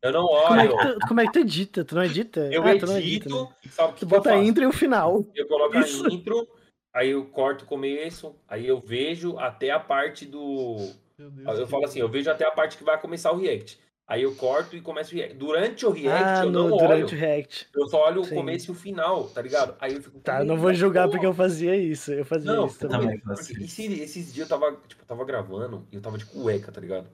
Eu 0.00 0.12
não 0.12 0.28
Como 0.28 0.60
é, 0.60 0.68
olho. 0.68 0.78
que 0.78 1.00
tu, 1.00 1.08
como 1.08 1.20
é 1.20 1.26
que 1.26 1.32
tu 1.32 1.38
edita? 1.40 1.84
Tu 1.84 1.94
não 1.96 2.04
edita? 2.04 2.40
Eu 2.52 2.62
ah, 2.62 2.78
tu 2.78 2.86
não 2.86 2.96
edita, 2.96 3.28
edito, 3.28 3.42
né? 3.42 3.70
sabe 3.70 3.92
que, 3.94 3.98
Tu 3.98 3.98
que 3.98 4.04
bota 4.04 4.30
a 4.30 4.44
intro 4.44 4.62
e 4.62 4.66
o 4.66 4.72
final. 4.72 5.26
Eu 5.34 5.48
coloco 5.48 5.76
Isso. 5.78 6.06
a 6.06 6.12
intro, 6.12 6.48
aí 6.94 7.10
eu 7.10 7.26
corto 7.26 7.64
o 7.64 7.66
começo, 7.66 8.36
aí 8.46 8.68
eu 8.68 8.78
vejo 8.78 9.36
até 9.36 9.72
a 9.72 9.80
parte 9.80 10.24
do. 10.24 10.76
Meu 11.18 11.30
Deus. 11.30 11.58
Eu 11.58 11.66
falo 11.66 11.84
assim, 11.86 11.98
eu 11.98 12.08
vejo 12.08 12.30
até 12.30 12.46
a 12.46 12.52
parte 12.52 12.78
que 12.78 12.84
vai 12.84 13.00
começar 13.00 13.32
o 13.32 13.38
react. 13.38 13.80
Aí 14.08 14.22
eu 14.22 14.34
corto 14.36 14.76
e 14.76 14.80
começo 14.80 15.12
o 15.12 15.16
react. 15.16 15.34
Durante 15.36 15.84
o 15.84 15.90
react, 15.90 16.24
Ah, 16.24 16.44
eu 16.44 16.50
no, 16.52 16.68
não 16.68 16.76
durante 16.76 17.12
o 17.12 17.16
olho. 17.16 17.26
react. 17.26 17.66
Eu 17.74 17.88
só 17.88 18.04
olho 18.06 18.20
o 18.20 18.24
Sim. 18.24 18.34
começo 18.36 18.70
e 18.70 18.72
o 18.72 18.74
final, 18.74 19.24
tá 19.30 19.42
ligado? 19.42 19.74
Aí 19.80 19.94
eu 19.94 20.02
fico. 20.02 20.20
Tá, 20.20 20.40
eu 20.40 20.44
não 20.44 20.56
vou 20.56 20.72
julgar 20.72 21.08
porque 21.08 21.26
eu 21.26 21.34
fazia 21.34 21.74
isso. 21.74 22.12
Eu 22.12 22.24
fazia 22.24 22.52
Não, 22.52 22.66
isso 22.66 22.78
também. 22.78 23.00
também. 23.00 23.18
Porque 23.20 23.64
esse- 23.64 24.00
esses 24.00 24.32
dias 24.32 24.48
eu 24.48 24.58
tava, 24.58 24.76
tipo, 24.86 25.02
eu 25.02 25.06
tava 25.06 25.24
gravando 25.24 25.86
e 25.90 25.96
eu 25.96 26.00
tava 26.00 26.16
de 26.18 26.24
cueca, 26.24 26.70
tá 26.70 26.80
ligado? 26.80 27.08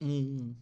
Hum. 0.00 0.54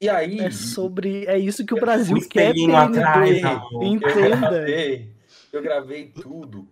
E 0.00 0.08
aí. 0.08 0.40
É 0.40 0.50
sobre. 0.50 1.26
É 1.26 1.38
isso 1.38 1.66
que 1.66 1.74
o 1.74 1.80
Brasil 1.80 2.16
O 2.16 2.28
quer, 2.28 2.54
atrás, 2.74 3.44
amor. 3.44 3.82
Eu 3.82 3.88
Entenda. 3.88 4.36
gravei, 4.50 5.12
eu 5.52 5.62
gravei 5.62 6.06
tudo. 6.06 6.66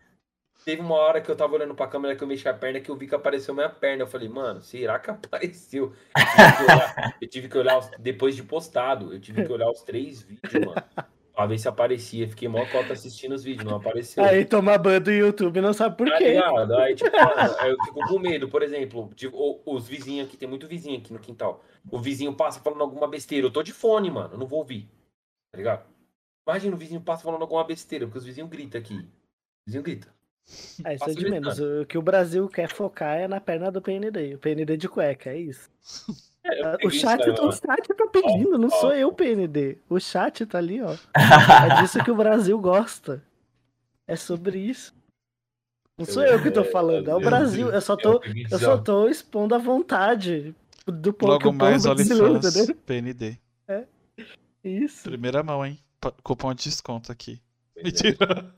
Teve 0.64 0.80
uma 0.80 0.94
hora 0.94 1.20
que 1.20 1.30
eu 1.30 1.36
tava 1.36 1.54
olhando 1.54 1.74
pra 1.74 1.86
câmera 1.86 2.16
que 2.16 2.24
eu 2.24 2.28
mexi 2.28 2.48
a 2.48 2.54
perna 2.54 2.80
que 2.80 2.90
eu 2.90 2.96
vi 2.96 3.06
que 3.06 3.14
apareceu 3.14 3.54
minha 3.54 3.68
perna. 3.68 4.04
Eu 4.04 4.06
falei, 4.06 4.28
mano, 4.28 4.62
será 4.62 4.98
que 4.98 5.10
apareceu? 5.12 5.92
Eu 6.16 6.24
tive 6.26 6.56
que 6.56 6.62
olhar, 6.64 7.16
eu 7.20 7.28
tive 7.28 7.48
que 7.48 7.58
olhar 7.58 7.78
os- 7.78 7.90
depois 7.98 8.34
de 8.34 8.42
postado, 8.42 9.12
eu 9.12 9.20
tive 9.20 9.44
que 9.44 9.52
olhar 9.52 9.70
os 9.70 9.82
três 9.82 10.22
vídeos, 10.22 10.52
mano. 10.64 10.82
Pra 11.34 11.46
ver 11.46 11.58
se 11.58 11.66
aparecia. 11.68 12.28
Fiquei 12.28 12.46
mó 12.48 12.64
cota 12.66 12.92
assistindo 12.92 13.34
os 13.34 13.42
vídeos, 13.42 13.68
não 13.68 13.76
apareceu. 13.78 14.22
Aí 14.24 14.44
toma 14.44 14.78
ban 14.78 15.00
do 15.02 15.10
YouTube 15.10 15.60
não 15.60 15.72
sabe 15.72 15.96
por 15.96 16.08
Tá 16.08 16.16
quê. 16.18 16.28
ligado? 16.28 16.76
Aí, 16.76 16.94
tipo, 16.94 17.10
eu 17.14 17.76
fico 17.84 18.00
com 18.06 18.18
medo, 18.20 18.48
por 18.48 18.62
exemplo, 18.62 19.10
de, 19.16 19.28
os 19.66 19.88
vizinhos 19.88 20.28
aqui, 20.28 20.36
tem 20.36 20.48
muito 20.48 20.68
vizinho 20.68 20.96
aqui 20.98 21.12
no 21.12 21.18
quintal. 21.18 21.62
O 21.90 21.98
vizinho 21.98 22.32
passa 22.36 22.60
falando 22.60 22.82
alguma 22.82 23.08
besteira. 23.08 23.46
Eu 23.46 23.52
tô 23.52 23.62
de 23.64 23.72
fone, 23.72 24.10
mano, 24.12 24.34
eu 24.34 24.38
não 24.38 24.46
vou 24.46 24.60
ouvir. 24.60 24.88
Tá 25.50 25.58
ligado? 25.58 25.84
Imagina 26.48 26.74
o 26.76 26.78
vizinho 26.78 27.00
passa 27.00 27.24
falando 27.24 27.42
alguma 27.42 27.64
besteira, 27.64 28.06
porque 28.06 28.18
os 28.18 28.24
vizinhos 28.24 28.48
gritam 28.48 28.80
aqui. 28.80 28.94
O 28.98 29.06
vizinho 29.66 29.82
grita. 29.82 30.14
Ah, 30.84 30.92
isso 30.94 31.08
é 31.08 31.14
de 31.14 31.28
menos. 31.28 31.58
O 31.58 31.86
que 31.86 31.96
o 31.96 32.02
Brasil 32.02 32.46
quer 32.48 32.68
focar 32.68 33.16
é 33.18 33.26
na 33.28 33.40
perna 33.40 33.70
do 33.70 33.80
PND. 33.80 34.34
O 34.34 34.38
PND 34.38 34.76
de 34.76 34.88
cueca, 34.88 35.30
é 35.30 35.38
isso. 35.38 35.68
É, 36.46 36.62
Ah, 36.62 36.76
O 36.84 36.90
chat, 36.90 37.20
isso 37.20 37.30
aí, 37.30 37.34
tá, 37.34 37.42
ó. 37.42 37.48
o 37.48 37.52
chat 37.52 37.88
tá 37.94 38.06
pedindo, 38.12 38.58
não 38.58 38.68
Ó, 38.68 38.70
sou 38.78 38.90
ó. 38.90 38.92
eu, 38.92 39.10
PND. 39.10 39.78
O 39.88 39.98
chat 39.98 40.44
tá 40.44 40.58
ali, 40.58 40.78
ó. 40.82 40.94
É 41.78 41.80
disso 41.80 42.04
que 42.04 42.10
o 42.10 42.14
Brasil 42.14 42.58
gosta. 42.60 43.24
É 44.06 44.14
sobre 44.14 44.58
isso. 44.58 44.94
Não 45.96 46.04
sou 46.04 46.22
eu 46.22 46.42
que 46.42 46.50
tô 46.50 46.62
falando, 46.62 47.08
é 47.08 47.14
o 47.14 47.20
Brasil. 47.20 47.70
Eu 47.70 47.80
só 47.80 47.96
tô, 47.96 48.20
peguei 48.20 48.44
eu 48.50 48.58
só 48.58 48.74
ó. 48.74 48.76
tô 48.76 49.08
expondo 49.08 49.54
a 49.54 49.58
vontade. 49.58 50.54
Do 50.86 51.14
que 51.14 51.24
Logo 51.24 51.44
povo 51.44 51.56
mais 51.56 51.86
entendeu? 51.86 52.74
PND. 52.84 53.38
Isso. 54.62 55.04
Primeira 55.04 55.42
mão, 55.42 55.64
hein? 55.64 55.78
Cupom 56.22 56.52
de 56.52 56.64
desconto 56.64 57.10
aqui. 57.10 57.40
Pois 57.74 57.84
é. 57.86 58.08
Mentira. 58.08 58.54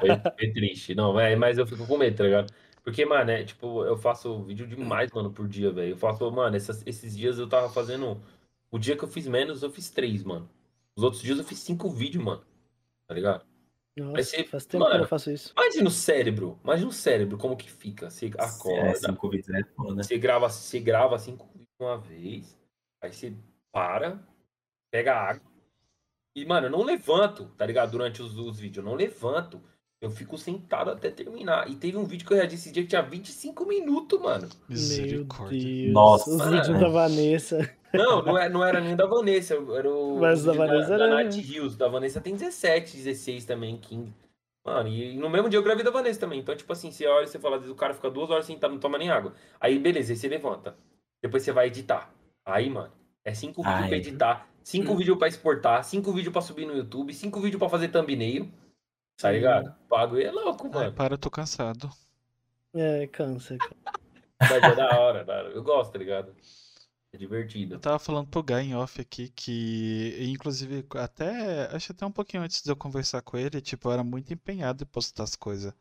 Foi, 0.00 0.50
triste. 0.52 0.94
Não, 0.94 1.18
é, 1.18 1.34
mas 1.36 1.58
eu 1.58 1.66
fico 1.66 1.86
com 1.86 1.96
medo, 1.96 2.16
tá 2.16 2.24
ligado? 2.24 2.52
Porque, 2.82 3.04
mano, 3.04 3.30
é, 3.30 3.44
tipo, 3.44 3.84
eu 3.84 3.96
faço 3.96 4.42
vídeo 4.44 4.66
demais, 4.66 5.10
mano, 5.12 5.30
por 5.32 5.46
dia, 5.46 5.70
velho. 5.70 5.90
Eu 5.92 5.96
faço, 5.96 6.30
mano, 6.30 6.56
essas- 6.56 6.82
esses 6.86 7.16
dias 7.16 7.38
eu 7.38 7.48
tava 7.48 7.68
fazendo. 7.68 8.20
O 8.70 8.78
dia 8.78 8.96
que 8.96 9.04
eu 9.04 9.08
fiz 9.08 9.26
menos, 9.26 9.62
eu 9.62 9.70
fiz 9.70 9.90
três, 9.90 10.22
mano. 10.24 10.48
Os 10.96 11.04
outros 11.04 11.22
dias 11.22 11.38
eu 11.38 11.44
fiz 11.44 11.58
cinco 11.58 11.90
vídeos, 11.90 12.24
mano. 12.24 12.42
Tá 13.06 13.14
ligado? 13.14 13.44
Nossa, 13.96 14.22
ser- 14.22 14.48
faz 14.48 14.64
tempo 14.64 14.84
que 14.84 14.88
eu 14.88 14.92
mano, 14.92 15.02
não 15.02 15.08
faço 15.08 15.30
isso. 15.30 15.52
Imagina 15.56 15.88
o 15.88 15.92
cérebro. 15.92 16.58
Imagina 16.64 16.88
o 16.88 16.92
cérebro, 16.92 17.36
como 17.36 17.56
que 17.56 17.70
fica. 17.70 18.08
Você 18.08 18.26
É, 18.26 18.42
acorda, 18.42 18.94
cinco 18.94 19.28
vídeos 19.28 19.50
é 19.50 19.64
foda. 19.76 20.02
você 20.02 20.16
grava, 20.16 20.48
você 20.48 20.80
grava 20.80 21.18
cinco 21.18 21.46
vídeos 21.48 21.68
de 21.78 21.84
uma 21.84 21.98
vez, 21.98 22.58
aí 23.02 23.12
você 23.12 23.34
para, 23.72 24.18
pega 24.90 25.14
água. 25.14 25.49
E, 26.34 26.44
mano, 26.46 26.66
eu 26.66 26.70
não 26.70 26.82
levanto, 26.82 27.46
tá 27.56 27.66
ligado? 27.66 27.90
Durante 27.92 28.22
os, 28.22 28.36
os 28.38 28.58
vídeos, 28.58 28.84
eu 28.84 28.90
não 28.90 28.96
levanto. 28.96 29.60
Eu 30.02 30.10
fico 30.10 30.38
sentado 30.38 30.90
até 30.90 31.10
terminar. 31.10 31.68
E 31.70 31.74
teve 31.76 31.96
um 31.98 32.04
vídeo 32.04 32.26
que 32.26 32.32
eu 32.32 32.36
reagi 32.38 32.54
esse 32.54 32.72
dia 32.72 32.82
que 32.82 32.88
tinha 32.88 33.02
25 33.02 33.66
minutos, 33.66 34.18
mano. 34.18 34.48
Meu 34.66 34.78
Misericórdia. 34.78 35.58
Deus. 35.62 35.92
Nossa. 35.92 36.30
Os 36.30 36.42
vídeos 36.46 36.80
da 36.80 36.88
Vanessa. 36.88 37.70
Não, 37.92 38.22
não 38.22 38.38
era, 38.38 38.48
não 38.48 38.64
era 38.64 38.80
nem 38.80 38.94
da 38.96 39.04
Vanessa, 39.04 39.54
era 39.76 39.90
o 39.90 40.18
Mas 40.20 40.44
da 40.44 40.52
Vanessa 40.52 40.88
da, 40.88 40.94
era- 40.94 41.08
da 41.16 41.24
Nath 41.24 41.34
Rios. 41.34 41.76
Da 41.76 41.88
Vanessa 41.88 42.20
tem 42.20 42.34
17, 42.34 42.96
16 42.96 43.44
também, 43.44 43.76
15. 43.76 44.14
Mano, 44.64 44.88
e 44.88 45.16
no 45.18 45.28
mesmo 45.28 45.48
dia 45.50 45.58
eu 45.58 45.62
gravei 45.62 45.82
da 45.84 45.90
Vanessa 45.90 46.20
também. 46.20 46.38
Então, 46.38 46.54
tipo 46.56 46.72
assim, 46.72 46.90
você 46.92 47.06
olha 47.06 47.24
e 47.24 47.26
você 47.26 47.38
fala, 47.38 47.56
às 47.56 47.62
vezes 47.62 47.74
o 47.74 47.78
cara 47.78 47.92
fica 47.92 48.08
duas 48.10 48.30
horas 48.30 48.46
sentado, 48.46 48.70
não 48.72 48.78
toma 48.78 48.96
nem 48.96 49.10
água. 49.10 49.34
Aí, 49.60 49.78
beleza, 49.78 50.12
aí 50.12 50.16
você 50.16 50.28
levanta. 50.28 50.76
Depois 51.22 51.42
você 51.42 51.50
vai 51.52 51.66
editar. 51.66 52.10
Aí, 52.46 52.70
mano, 52.70 52.92
é 53.24 53.34
cinco 53.34 53.62
vídeos 53.62 53.80
Ai. 53.82 53.88
pra 53.88 53.96
editar, 53.98 54.48
cinco 54.70 54.96
vídeos 54.96 55.18
pra 55.18 55.28
exportar, 55.28 55.84
cinco 55.84 56.12
vídeos 56.12 56.32
pra 56.32 56.40
subir 56.42 56.66
no 56.66 56.76
YouTube, 56.76 57.12
cinco 57.14 57.40
vídeos 57.40 57.58
pra 57.58 57.68
fazer 57.68 57.88
thumbnail. 57.88 58.50
Tá 59.18 59.30
ligado? 59.32 59.74
O 59.86 59.88
bagulho 59.88 60.22
é 60.26 60.30
louco, 60.30 60.66
Ai, 60.66 60.72
mano. 60.72 60.92
para, 60.92 61.14
eu 61.14 61.18
tô 61.18 61.30
cansado. 61.30 61.90
É, 62.72 63.06
cansa. 63.08 63.58
Mas 64.40 64.50
é 64.52 64.74
da 64.74 64.98
hora, 64.98 65.24
da 65.24 65.34
hora. 65.34 65.48
Eu 65.50 65.62
gosto, 65.62 65.92
tá 65.92 65.98
ligado? 65.98 66.30
É 67.12 67.16
Eu 67.16 67.18
divertido. 67.18 67.78
tava 67.78 67.98
falando 67.98 68.28
pro 68.28 68.42
Guy 68.42 68.54
em 68.62 68.74
off 68.76 69.00
aqui 69.00 69.28
que, 69.28 70.16
inclusive, 70.20 70.86
até, 70.94 71.66
acho 71.74 71.92
até 71.92 72.06
um 72.06 72.12
pouquinho 72.12 72.42
antes 72.42 72.62
de 72.62 72.70
eu 72.70 72.76
conversar 72.76 73.20
com 73.20 73.36
ele, 73.36 73.60
tipo, 73.60 73.88
eu 73.88 73.92
era 73.92 74.04
muito 74.04 74.32
empenhado 74.32 74.84
em 74.84 74.86
postar 74.86 75.24
as 75.24 75.34
coisas. 75.36 75.74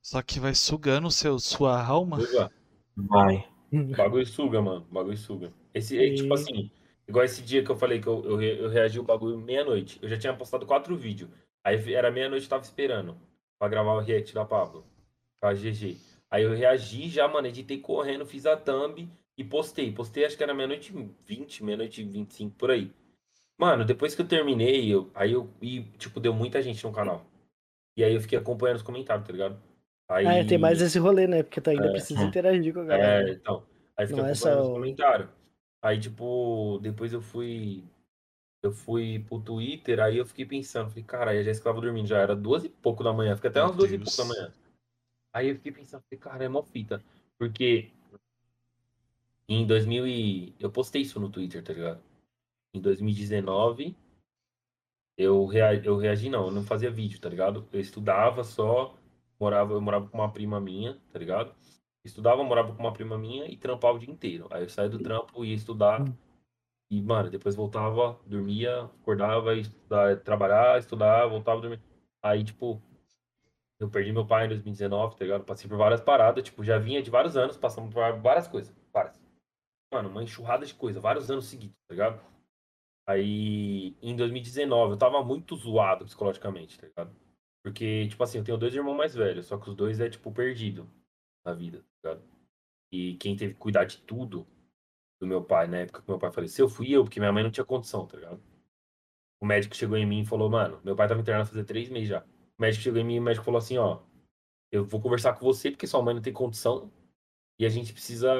Só 0.00 0.20
que 0.22 0.38
vai 0.38 0.54
sugando 0.54 1.06
o 1.08 1.10
seu, 1.12 1.38
sua 1.40 1.82
alma. 1.84 2.20
Suga. 2.20 2.52
Vai. 2.96 3.48
O 3.72 3.96
bagulho 3.96 4.26
suga, 4.26 4.60
mano. 4.60 4.86
O 4.90 4.94
bagulho 4.94 5.16
suga. 5.16 5.52
Esse, 5.74 5.98
é, 5.98 6.14
tipo 6.14 6.34
E- 6.34 6.38
assim, 6.38 6.70
igual 7.08 7.24
esse 7.24 7.42
dia 7.42 7.64
que 7.64 7.70
eu 7.70 7.76
falei 7.76 8.00
que 8.00 8.06
eu, 8.06 8.24
eu, 8.24 8.40
eu 8.42 8.68
reagi 8.68 8.98
o 8.98 9.02
bagulho 9.04 9.38
meia-noite. 9.38 9.98
Eu 10.02 10.08
já 10.08 10.18
tinha 10.18 10.34
postado 10.34 10.66
quatro 10.66 10.96
vídeos. 10.96 11.30
Aí 11.64 11.94
era 11.94 12.10
meia-noite, 12.10 12.44
eu 12.44 12.50
tava 12.50 12.62
esperando 12.62 13.16
pra 13.58 13.68
gravar 13.68 13.94
o 13.94 14.00
react 14.00 14.34
da 14.34 14.44
Pablo. 14.44 14.84
Com 15.40 15.46
a 15.48 15.54
GG. 15.54 15.96
Aí 16.30 16.44
eu 16.44 16.54
reagi 16.54 17.08
já, 17.08 17.28
mano, 17.28 17.46
editei 17.46 17.78
correndo, 17.78 18.24
fiz 18.26 18.46
a 18.46 18.56
thumb 18.56 19.08
e 19.36 19.44
postei. 19.44 19.92
Postei, 19.92 20.24
acho 20.24 20.36
que 20.36 20.42
era 20.42 20.54
meia-noite 20.54 20.92
e 20.96 21.10
20, 21.26 21.64
meia-noite 21.64 22.00
e 22.00 22.04
25, 22.04 22.56
por 22.56 22.70
aí. 22.70 22.90
Mano, 23.58 23.84
depois 23.84 24.14
que 24.14 24.22
eu 24.22 24.26
terminei, 24.26 24.92
eu, 24.92 25.10
aí 25.14 25.32
eu. 25.32 25.48
E, 25.60 25.82
tipo, 25.98 26.18
deu 26.18 26.32
muita 26.32 26.60
gente 26.62 26.82
no 26.84 26.92
canal. 26.92 27.24
E 27.96 28.02
aí 28.02 28.14
eu 28.14 28.20
fiquei 28.20 28.38
acompanhando 28.38 28.76
os 28.76 28.82
comentários, 28.82 29.26
tá 29.26 29.32
ligado? 29.32 29.56
Aí, 30.08 30.26
Ah, 30.26 30.34
é, 30.34 30.44
tem 30.44 30.58
mais 30.58 30.80
esse 30.80 30.98
rolê, 30.98 31.26
né? 31.26 31.42
Porque 31.42 31.60
tu 31.60 31.70
ainda 31.70 31.88
É. 31.88 31.90
precisa 31.92 32.22
interagir 32.24 32.72
com 32.72 32.80
a 32.80 32.84
galera. 32.84 33.28
É, 33.28 33.32
então. 33.32 33.62
Aí 33.96 34.06
fiquei 34.06 34.20
Não 34.22 34.28
é 34.28 34.32
acompanhando 34.32 34.56
só 34.56 34.62
os 34.62 34.68
comentários. 34.68 35.28
Aí, 35.82 35.98
tipo, 35.98 36.78
depois 36.80 37.12
eu 37.12 37.20
fui. 37.20 37.84
Eu 38.62 38.70
fui 38.72 39.18
pro 39.28 39.40
Twitter, 39.40 39.98
aí 39.98 40.18
eu 40.18 40.24
fiquei 40.24 40.46
pensando, 40.46 40.88
falei, 40.88 41.02
cara, 41.02 41.30
a 41.32 41.42
Jéssica 41.42 41.68
tava 41.68 41.80
dormindo, 41.80 42.06
já 42.06 42.18
era 42.18 42.36
duas 42.36 42.62
e 42.62 42.68
pouco 42.68 43.02
da 43.02 43.12
manhã, 43.12 43.34
fica 43.34 43.48
até 43.48 43.58
Meu 43.58 43.66
umas 43.66 43.76
duas 43.76 43.90
e 43.90 43.98
pouco 43.98 44.16
da 44.16 44.24
manhã. 44.24 44.52
Aí 45.32 45.48
eu 45.48 45.56
fiquei 45.56 45.72
pensando, 45.72 46.02
falei, 46.02 46.20
cara, 46.20 46.44
é 46.44 46.48
mó 46.48 46.62
fita. 46.62 47.02
Porque 47.36 47.90
em 49.48 49.66
2000 49.66 50.06
e... 50.06 50.54
Eu 50.60 50.70
postei 50.70 51.02
isso 51.02 51.18
no 51.18 51.28
Twitter, 51.28 51.62
tá 51.62 51.72
ligado? 51.72 52.00
Em 52.72 52.80
2019, 52.80 53.96
eu, 55.16 55.44
rea... 55.46 55.74
eu 55.84 55.96
reagi, 55.96 56.30
não, 56.30 56.46
eu 56.46 56.52
não 56.52 56.62
fazia 56.62 56.90
vídeo, 56.90 57.20
tá 57.20 57.28
ligado? 57.28 57.68
Eu 57.72 57.80
estudava 57.80 58.44
só, 58.44 58.96
morava, 59.40 59.72
eu 59.72 59.80
morava 59.80 60.08
com 60.08 60.18
uma 60.18 60.32
prima 60.32 60.60
minha, 60.60 61.00
tá 61.12 61.18
ligado? 61.18 61.52
Estudava, 62.04 62.42
morava 62.42 62.74
com 62.74 62.80
uma 62.80 62.92
prima 62.92 63.16
minha 63.16 63.46
e 63.46 63.56
trampava 63.56 63.96
o 63.96 63.98
dia 63.98 64.10
inteiro. 64.10 64.48
Aí 64.50 64.62
eu 64.62 64.68
saía 64.68 64.88
do 64.88 64.98
trampo, 64.98 65.44
ia 65.44 65.54
estudar. 65.54 66.04
E, 66.90 67.00
mano, 67.00 67.30
depois 67.30 67.54
voltava, 67.54 68.20
dormia, 68.26 68.84
acordava, 68.84 69.54
ia 69.54 69.62
estudar, 69.62 70.20
trabalhar, 70.20 70.78
estudar, 70.78 71.26
voltava, 71.26 71.60
dormir. 71.60 71.80
Aí, 72.22 72.44
tipo, 72.44 72.82
eu 73.80 73.88
perdi 73.88 74.12
meu 74.12 74.26
pai 74.26 74.46
em 74.46 74.48
2019, 74.48 75.16
tá 75.16 75.24
ligado? 75.24 75.44
Passei 75.44 75.68
por 75.68 75.78
várias 75.78 76.00
paradas, 76.00 76.44
tipo, 76.44 76.64
já 76.64 76.78
vinha 76.78 77.02
de 77.02 77.10
vários 77.10 77.36
anos, 77.36 77.56
passando 77.56 77.90
por 77.90 78.20
várias 78.20 78.48
coisas. 78.48 78.74
Várias. 78.92 79.20
Mano, 79.92 80.08
uma 80.08 80.22
enxurrada 80.22 80.66
de 80.66 80.74
coisa, 80.74 81.00
vários 81.00 81.30
anos 81.30 81.46
seguidos, 81.46 81.76
tá 81.88 81.94
ligado? 81.94 82.20
Aí, 83.06 83.96
em 84.02 84.16
2019, 84.16 84.92
eu 84.92 84.98
tava 84.98 85.22
muito 85.24 85.56
zoado 85.56 86.04
psicologicamente, 86.04 86.78
tá 86.78 86.86
ligado? 86.86 87.16
Porque, 87.62 88.08
tipo 88.08 88.22
assim, 88.22 88.38
eu 88.38 88.44
tenho 88.44 88.58
dois 88.58 88.74
irmãos 88.74 88.96
mais 88.96 89.14
velhos, 89.14 89.46
só 89.46 89.56
que 89.58 89.70
os 89.70 89.76
dois 89.76 90.00
é, 90.00 90.08
tipo, 90.08 90.32
perdido 90.32 90.88
na 91.44 91.52
vida, 91.52 91.84
tá 92.02 92.10
ligado? 92.10 92.24
E 92.92 93.16
quem 93.16 93.36
teve 93.36 93.54
que 93.54 93.58
cuidar 93.58 93.84
de 93.84 93.98
tudo 93.98 94.46
do 95.20 95.26
meu 95.26 95.42
pai, 95.42 95.66
na 95.66 95.78
época 95.78 96.02
que 96.02 96.08
meu 96.08 96.18
pai 96.18 96.32
faleceu, 96.32 96.68
fui 96.68 96.90
eu, 96.90 97.04
porque 97.04 97.20
minha 97.20 97.32
mãe 97.32 97.42
não 97.42 97.50
tinha 97.50 97.64
condição, 97.64 98.06
tá 98.06 98.16
ligado? 98.16 98.42
O 99.40 99.46
médico 99.46 99.74
chegou 99.74 99.96
em 99.96 100.06
mim 100.06 100.20
e 100.20 100.26
falou, 100.26 100.50
mano, 100.50 100.80
meu 100.84 100.94
pai 100.94 101.08
tava 101.08 101.20
internado 101.20 101.48
fazer 101.48 101.64
três 101.64 101.88
meses 101.88 102.08
já. 102.08 102.24
O 102.58 102.62
médico 102.62 102.82
chegou 102.82 103.00
em 103.00 103.04
mim 103.04 103.14
e 103.14 103.20
o 103.20 103.22
médico 103.22 103.44
falou 103.44 103.58
assim, 103.58 103.78
ó, 103.78 104.00
eu 104.70 104.84
vou 104.84 105.00
conversar 105.00 105.34
com 105.34 105.44
você 105.44 105.70
porque 105.70 105.86
sua 105.86 106.02
mãe 106.02 106.14
não 106.14 106.22
tem 106.22 106.32
condição 106.32 106.92
e 107.58 107.66
a 107.66 107.68
gente 107.68 107.92
precisa 107.92 108.34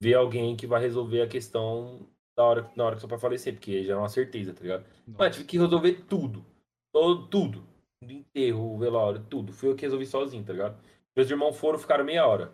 ver 0.00 0.14
alguém 0.14 0.56
que 0.56 0.66
vai 0.66 0.80
resolver 0.80 1.22
a 1.22 1.28
questão 1.28 2.08
da 2.36 2.44
hora, 2.44 2.70
na 2.76 2.84
hora 2.84 2.94
que 2.94 3.00
seu 3.00 3.08
pai 3.08 3.18
falecer, 3.18 3.54
porque 3.54 3.82
já 3.82 3.92
era 3.92 4.00
uma 4.02 4.08
certeza, 4.08 4.52
tá 4.52 4.62
ligado? 4.62 4.84
Mano, 5.06 5.30
tive 5.30 5.44
que 5.44 5.58
resolver 5.58 6.04
tudo. 6.08 6.44
Todo, 6.92 7.26
tudo. 7.28 7.66
Do 8.02 8.12
enterro, 8.12 8.74
o 8.74 8.78
velório, 8.78 9.24
tudo. 9.24 9.52
Fui 9.52 9.70
eu 9.70 9.74
que 9.74 9.82
resolvi 9.82 10.06
sozinho, 10.06 10.44
tá 10.44 10.52
ligado? 10.52 10.78
Meus 11.16 11.30
irmãos 11.30 11.58
foram, 11.58 11.78
ficaram 11.78 12.04
meia 12.04 12.26
hora. 12.26 12.52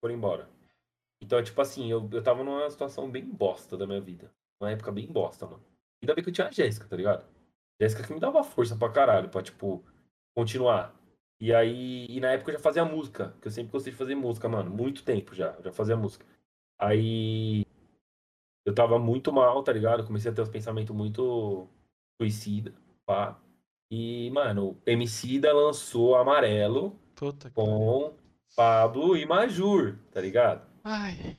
Foram 0.00 0.14
embora. 0.14 0.48
Então, 1.22 1.40
tipo 1.42 1.60
assim, 1.60 1.88
eu, 1.88 2.08
eu 2.12 2.22
tava 2.22 2.42
numa 2.42 2.68
situação 2.68 3.08
bem 3.08 3.24
bosta 3.24 3.76
da 3.76 3.86
minha 3.86 4.00
vida. 4.00 4.32
Uma 4.60 4.72
época 4.72 4.90
bem 4.90 5.06
bosta, 5.06 5.46
mano. 5.46 5.62
Ainda 6.02 6.14
bem 6.14 6.24
que 6.24 6.30
eu 6.30 6.34
tinha 6.34 6.48
a 6.48 6.50
Jéssica, 6.50 6.88
tá 6.88 6.96
ligado? 6.96 7.24
Jéssica 7.80 8.02
que 8.02 8.12
me 8.12 8.18
dava 8.18 8.42
força 8.42 8.76
pra 8.76 8.90
caralho, 8.90 9.28
pra, 9.28 9.40
tipo, 9.40 9.84
continuar. 10.36 10.92
E 11.40 11.54
aí, 11.54 12.06
e 12.08 12.18
na 12.18 12.32
época 12.32 12.50
eu 12.50 12.56
já 12.56 12.60
fazia 12.60 12.84
música, 12.84 13.34
que 13.40 13.46
eu 13.46 13.52
sempre 13.52 13.70
gostei 13.70 13.92
de 13.92 13.98
fazer 13.98 14.16
música, 14.16 14.48
mano. 14.48 14.68
Muito 14.68 15.04
tempo 15.04 15.32
já, 15.32 15.56
já 15.60 15.72
fazia 15.72 15.96
música. 15.96 16.26
Aí 16.80 17.64
eu 18.66 18.74
tava 18.74 18.98
muito 18.98 19.32
mal, 19.32 19.62
tá 19.62 19.72
ligado? 19.72 20.04
Comecei 20.04 20.30
a 20.30 20.34
ter 20.34 20.42
uns 20.42 20.48
pensamentos 20.48 20.94
muito 20.94 21.68
suicida, 22.20 22.74
pá. 23.06 23.40
E, 23.90 24.30
mano, 24.32 24.80
Emicida 24.86 25.52
lançou 25.52 26.16
Amarelo 26.16 26.98
Puta 27.14 27.50
com 27.50 28.14
Pablo 28.56 29.16
e 29.16 29.24
Majur, 29.26 29.96
tá 30.10 30.20
ligado? 30.20 30.66
Ai. 30.84 31.38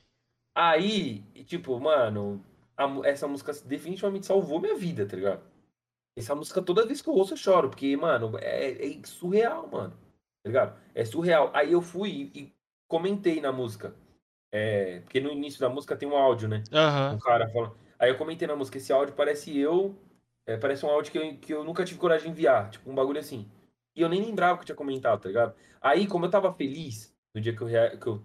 Aí, 0.54 1.24
e, 1.34 1.42
tipo, 1.44 1.78
mano, 1.80 2.44
a 2.76 2.86
essa 3.08 3.26
música 3.26 3.52
definitivamente 3.64 4.26
salvou 4.26 4.60
minha 4.60 4.76
vida, 4.76 5.06
tá 5.06 5.16
ligado? 5.16 5.42
Essa 6.16 6.34
música, 6.34 6.62
toda 6.62 6.86
vez 6.86 7.02
que 7.02 7.08
eu 7.08 7.14
ouço, 7.14 7.34
eu 7.34 7.36
choro, 7.36 7.68
porque, 7.68 7.96
mano, 7.96 8.38
é, 8.38 8.86
é 8.86 9.00
surreal, 9.04 9.68
mano. 9.68 9.90
Tá 10.42 10.48
ligado? 10.48 10.78
É 10.94 11.04
surreal. 11.04 11.50
Aí 11.52 11.72
eu 11.72 11.82
fui 11.82 12.30
e 12.34 12.52
comentei 12.86 13.40
na 13.40 13.50
música. 13.50 13.94
É, 14.52 15.00
porque 15.00 15.20
no 15.20 15.32
início 15.32 15.58
da 15.58 15.68
música 15.68 15.96
tem 15.96 16.08
um 16.08 16.16
áudio, 16.16 16.48
né? 16.48 16.62
Aham. 16.72 17.14
Um 17.14 17.18
cara 17.18 17.48
falando. 17.48 17.76
Aí 17.98 18.10
eu 18.10 18.16
comentei 18.16 18.46
na 18.46 18.54
música, 18.54 18.78
esse 18.78 18.92
áudio 18.92 19.14
parece 19.14 19.56
eu. 19.58 19.96
é, 20.46 20.56
parece 20.56 20.86
um 20.86 20.90
áudio 20.90 21.10
que 21.10 21.18
eu, 21.18 21.36
que 21.38 21.54
eu 21.54 21.64
nunca 21.64 21.84
tive 21.84 21.98
coragem 21.98 22.26
de 22.26 22.30
enviar. 22.30 22.70
Tipo, 22.70 22.90
um 22.90 22.94
bagulho 22.94 23.18
assim. 23.18 23.50
E 23.96 24.00
eu 24.00 24.08
nem 24.08 24.22
lembrava 24.24 24.56
que 24.58 24.62
eu 24.62 24.66
tinha 24.66 24.76
comentado, 24.76 25.20
tá 25.22 25.28
ligado? 25.28 25.54
Aí, 25.80 26.06
como 26.06 26.26
eu 26.26 26.30
tava 26.30 26.52
feliz 26.52 27.14
no 27.34 27.40
dia 27.40 27.54
que 27.54 27.62
eu, 27.62 27.66
rea- 27.66 27.96
que 27.96 28.06
eu 28.06 28.22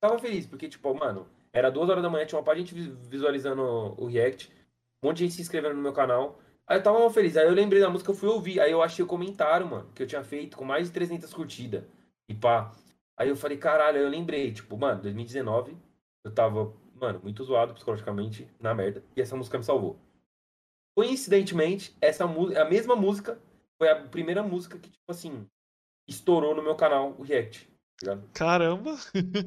tava 0.00 0.18
feliz, 0.18 0.46
porque, 0.46 0.68
tipo, 0.68 0.94
mano, 0.94 1.26
era 1.52 1.70
duas 1.70 1.88
horas 1.88 2.02
da 2.02 2.10
manhã, 2.10 2.26
tinha 2.26 2.38
uma 2.38 2.44
parte 2.44 2.62
de 2.62 2.70
gente 2.70 2.74
vi- 2.90 3.08
visualizando 3.08 3.62
o 3.62 4.06
React, 4.06 4.50
um 5.02 5.08
monte 5.08 5.18
de 5.18 5.24
gente 5.24 5.34
se 5.34 5.42
inscrevendo 5.42 5.74
no 5.74 5.82
meu 5.82 5.92
canal. 5.92 6.38
Aí 6.66 6.78
eu 6.78 6.82
tava 6.82 7.10
feliz. 7.10 7.36
Aí 7.36 7.46
eu 7.46 7.52
lembrei 7.54 7.80
da 7.80 7.90
música, 7.90 8.10
eu 8.10 8.14
fui 8.14 8.28
ouvir. 8.28 8.60
Aí 8.60 8.70
eu 8.70 8.82
achei 8.82 9.04
o 9.04 9.08
comentário, 9.08 9.66
mano, 9.66 9.90
que 9.94 10.02
eu 10.02 10.06
tinha 10.06 10.22
feito 10.22 10.56
com 10.56 10.64
mais 10.64 10.86
de 10.88 10.92
300 10.94 11.32
curtidas. 11.34 11.84
E 12.28 12.34
pá. 12.34 12.72
Aí 13.16 13.28
eu 13.28 13.36
falei, 13.36 13.58
caralho, 13.58 13.98
aí 13.98 14.04
eu 14.04 14.08
lembrei, 14.08 14.52
tipo, 14.52 14.76
mano, 14.76 15.02
2019, 15.02 15.76
eu 16.24 16.32
tava, 16.32 16.72
mano, 16.94 17.20
muito 17.22 17.44
zoado 17.44 17.74
psicologicamente, 17.74 18.48
na 18.58 18.74
merda, 18.74 19.02
e 19.14 19.20
essa 19.20 19.36
música 19.36 19.58
me 19.58 19.64
salvou. 19.64 19.98
Coincidentemente, 20.96 21.96
essa 22.00 22.26
música, 22.26 22.62
a 22.62 22.64
mesma 22.64 22.96
música, 22.96 23.38
foi 23.82 23.88
a 23.90 23.96
primeira 23.96 24.44
música 24.44 24.78
que, 24.78 24.88
tipo 24.88 25.10
assim, 25.10 25.44
estourou 26.08 26.54
no 26.54 26.62
meu 26.62 26.76
canal, 26.76 27.16
o 27.18 27.22
React. 27.24 27.68
ligado? 28.00 28.30
Caramba! 28.32 28.96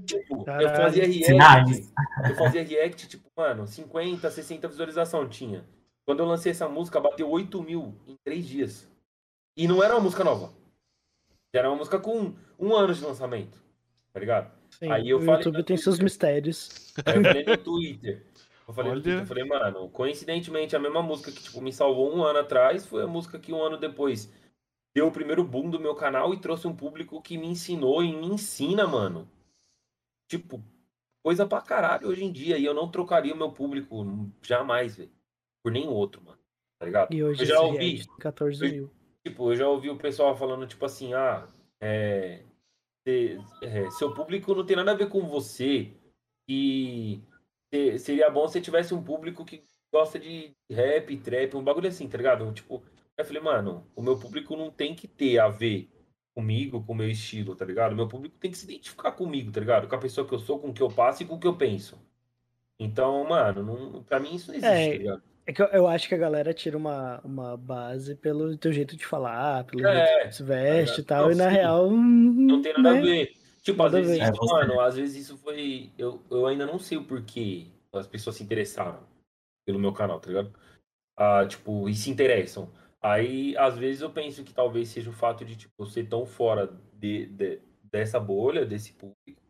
Tipo, 0.05 0.43
eu 0.49 0.75
fazia 0.75 1.05
react. 1.05 1.23
Sinais. 1.23 1.93
Eu 2.29 2.35
fazia 2.35 2.61
react, 2.61 3.07
tipo, 3.07 3.29
mano, 3.37 3.65
50, 3.65 4.29
60 4.29 4.67
visualização 4.67 5.25
tinha. 5.29 5.63
Quando 6.05 6.19
eu 6.19 6.25
lancei 6.25 6.51
essa 6.51 6.67
música, 6.67 6.99
bateu 6.99 7.29
8 7.29 7.63
mil 7.63 7.95
em 8.05 8.17
3 8.25 8.45
dias. 8.45 8.91
E 9.55 9.69
não 9.69 9.81
era 9.81 9.95
uma 9.95 10.01
música 10.03 10.25
nova. 10.25 10.51
Era 11.55 11.69
uma 11.69 11.77
música 11.77 11.97
com 11.97 12.33
um 12.59 12.75
ano 12.75 12.93
de 12.93 13.05
lançamento. 13.05 13.57
Tá 14.11 14.19
ligado? 14.19 14.51
Sim, 14.71 14.91
Aí 14.91 15.07
eu 15.11 15.17
o 15.19 15.21
falei 15.21 15.35
YouTube 15.45 15.63
tem 15.63 15.77
seus 15.77 15.95
Twitter. 15.95 16.03
mistérios. 16.03 16.93
Aí 17.05 17.15
eu 17.15 17.23
falei 17.23 17.45
no 17.45 17.57
Twitter. 17.57 18.25
Eu 18.67 18.73
falei 18.73 18.91
Olha. 18.91 19.01
Twitter, 19.01 19.21
eu 19.21 19.27
falei, 19.27 19.43
mano, 19.43 19.89
coincidentemente, 19.89 20.75
a 20.75 20.79
mesma 20.79 21.01
música 21.01 21.31
que, 21.31 21.43
tipo, 21.43 21.61
me 21.61 21.71
salvou 21.71 22.15
um 22.15 22.23
ano 22.23 22.39
atrás 22.39 22.85
foi 22.85 23.03
a 23.03 23.07
música 23.07 23.39
que 23.39 23.53
um 23.53 23.61
ano 23.61 23.77
depois 23.77 24.31
deu 24.95 25.07
o 25.07 25.11
primeiro 25.11 25.43
boom 25.43 25.69
do 25.69 25.79
meu 25.79 25.93
canal 25.93 26.33
e 26.33 26.39
trouxe 26.39 26.67
um 26.67 26.75
público 26.75 27.21
que 27.21 27.37
me 27.37 27.47
ensinou 27.47 28.03
e 28.03 28.15
me 28.15 28.27
ensina, 28.27 28.87
mano. 28.87 29.29
Tipo, 30.29 30.63
coisa 31.23 31.45
pra 31.45 31.61
caralho 31.61 32.07
hoje 32.07 32.23
em 32.23 32.31
dia. 32.31 32.57
E 32.57 32.65
eu 32.65 32.73
não 32.73 32.89
trocaria 32.89 33.33
o 33.33 33.37
meu 33.37 33.51
público 33.51 34.05
jamais, 34.41 34.95
velho. 34.95 35.11
Por 35.61 35.71
nenhum 35.71 35.91
outro, 35.91 36.23
mano. 36.23 36.39
Tá 36.79 36.85
ligado? 36.85 37.13
E 37.13 37.23
hoje 37.23 37.43
eu 37.43 37.47
já 37.47 37.61
ouvi, 37.61 38.05
tem 38.05 38.17
14 38.19 38.71
mil. 38.71 38.91
tipo, 39.25 39.51
eu 39.51 39.55
já 39.55 39.67
ouvi 39.67 39.89
o 39.89 39.97
pessoal 39.97 40.35
falando, 40.35 40.67
tipo 40.67 40.85
assim, 40.85 41.13
ah, 41.13 41.47
é, 41.81 42.43
é, 43.07 43.89
seu 43.91 44.13
público 44.13 44.53
não 44.53 44.65
tem 44.65 44.75
nada 44.75 44.91
a 44.91 44.95
ver 44.95 45.09
com 45.09 45.21
você. 45.27 45.91
E 46.47 47.21
seria 47.99 48.29
bom 48.29 48.47
se 48.47 48.61
tivesse 48.61 48.93
um 48.93 49.03
público 49.03 49.45
que 49.45 49.63
gosta 49.91 50.19
de 50.19 50.55
rap, 50.69 51.17
trap, 51.17 51.55
um 51.55 51.63
bagulho 51.63 51.87
assim, 51.87 52.07
tá 52.07 52.17
ligado? 52.17 52.51
Tipo, 52.53 52.83
eu 53.17 53.25
falei, 53.25 53.41
mano, 53.41 53.89
o 53.95 54.01
meu 54.01 54.19
público 54.19 54.55
não 54.55 54.69
tem 54.71 54.95
que 54.95 55.07
ter 55.07 55.39
a 55.39 55.47
ver 55.49 55.89
comigo, 56.33 56.83
com 56.83 56.93
o 56.93 56.95
meu 56.95 57.09
estilo, 57.09 57.55
tá 57.55 57.63
ligado? 57.65 57.93
O 57.93 57.95
meu 57.95 58.07
público 58.07 58.37
tem 58.37 58.51
que 58.51 58.57
se 58.57 58.65
identificar 58.65 59.11
comigo, 59.13 59.51
tá 59.51 59.59
ligado? 59.59 59.87
Com 59.87 59.95
a 59.95 59.99
pessoa 59.99 60.27
que 60.27 60.33
eu 60.33 60.39
sou, 60.39 60.59
com 60.59 60.69
o 60.69 60.73
que 60.73 60.81
eu 60.81 60.91
passo 60.91 61.23
e 61.23 61.25
com 61.25 61.35
o 61.35 61.39
que 61.39 61.47
eu 61.47 61.55
penso. 61.57 61.97
Então, 62.79 63.23
mano, 63.27 63.63
não, 63.63 64.03
pra 64.03 64.19
mim 64.19 64.35
isso 64.35 64.49
não 64.51 64.55
existe, 64.57 64.89
É, 64.89 64.91
tá 64.91 64.97
ligado? 64.97 65.23
É 65.47 65.53
que 65.53 65.61
eu, 65.61 65.67
eu 65.67 65.87
acho 65.87 66.07
que 66.09 66.15
a 66.15 66.17
galera 66.17 66.53
tira 66.53 66.77
uma, 66.77 67.21
uma 67.23 67.55
base 67.57 68.15
pelo 68.15 68.57
teu 68.57 68.73
jeito 68.73 68.95
de 68.97 69.05
falar, 69.05 69.63
pelo 69.65 69.85
É, 69.85 69.95
jeito 69.97 70.29
que 70.29 70.35
se 70.35 70.43
veste 70.43 71.01
e 71.01 71.03
ligado? 71.03 71.05
tal, 71.05 71.25
Não, 71.25 71.31
e 71.31 71.35
na 71.35 71.49
sim. 71.49 71.55
real. 71.55 71.91
Não 71.91 72.61
tem 72.61 72.73
nada 72.73 72.91
a 72.91 72.93
né? 72.93 73.01
ver. 73.01 73.33
Tipo, 73.65 73.81
às 73.81 73.91
vezes. 73.93 74.19
É, 74.19 74.29
isso, 74.31 74.45
mano, 74.45 74.79
às 74.79 74.95
vezes 74.95 75.23
isso 75.23 75.37
foi. 75.39 75.91
Eu, 75.97 76.21
eu 76.29 76.45
ainda 76.45 76.67
não 76.67 76.77
sei 76.77 76.99
o 76.99 77.03
porquê 77.03 77.65
as 77.91 78.05
pessoas 78.05 78.35
se 78.35 78.43
interessaram 78.43 78.99
pelo 79.65 79.79
meu 79.79 79.91
canal, 79.91 80.19
tá 80.19 80.27
ligado? 80.27 80.53
Ah, 81.17 81.43
tipo, 81.47 81.89
e 81.89 81.95
se 81.95 82.11
interessam. 82.11 82.71
Aí, 83.01 83.57
às 83.57 83.75
vezes, 83.77 84.01
eu 84.01 84.09
penso 84.11 84.43
que 84.43 84.53
talvez 84.53 84.89
seja 84.89 85.09
o 85.09 85.13
fato 85.13 85.43
de, 85.43 85.55
tipo, 85.55 85.73
eu 85.79 85.85
ser 85.87 86.07
tão 86.07 86.25
fora 86.25 86.71
de, 86.93 87.25
de- 87.27 87.59
dessa 87.83 88.19
bolha, 88.19 88.65
desse 88.65 88.93
público, 88.93 89.41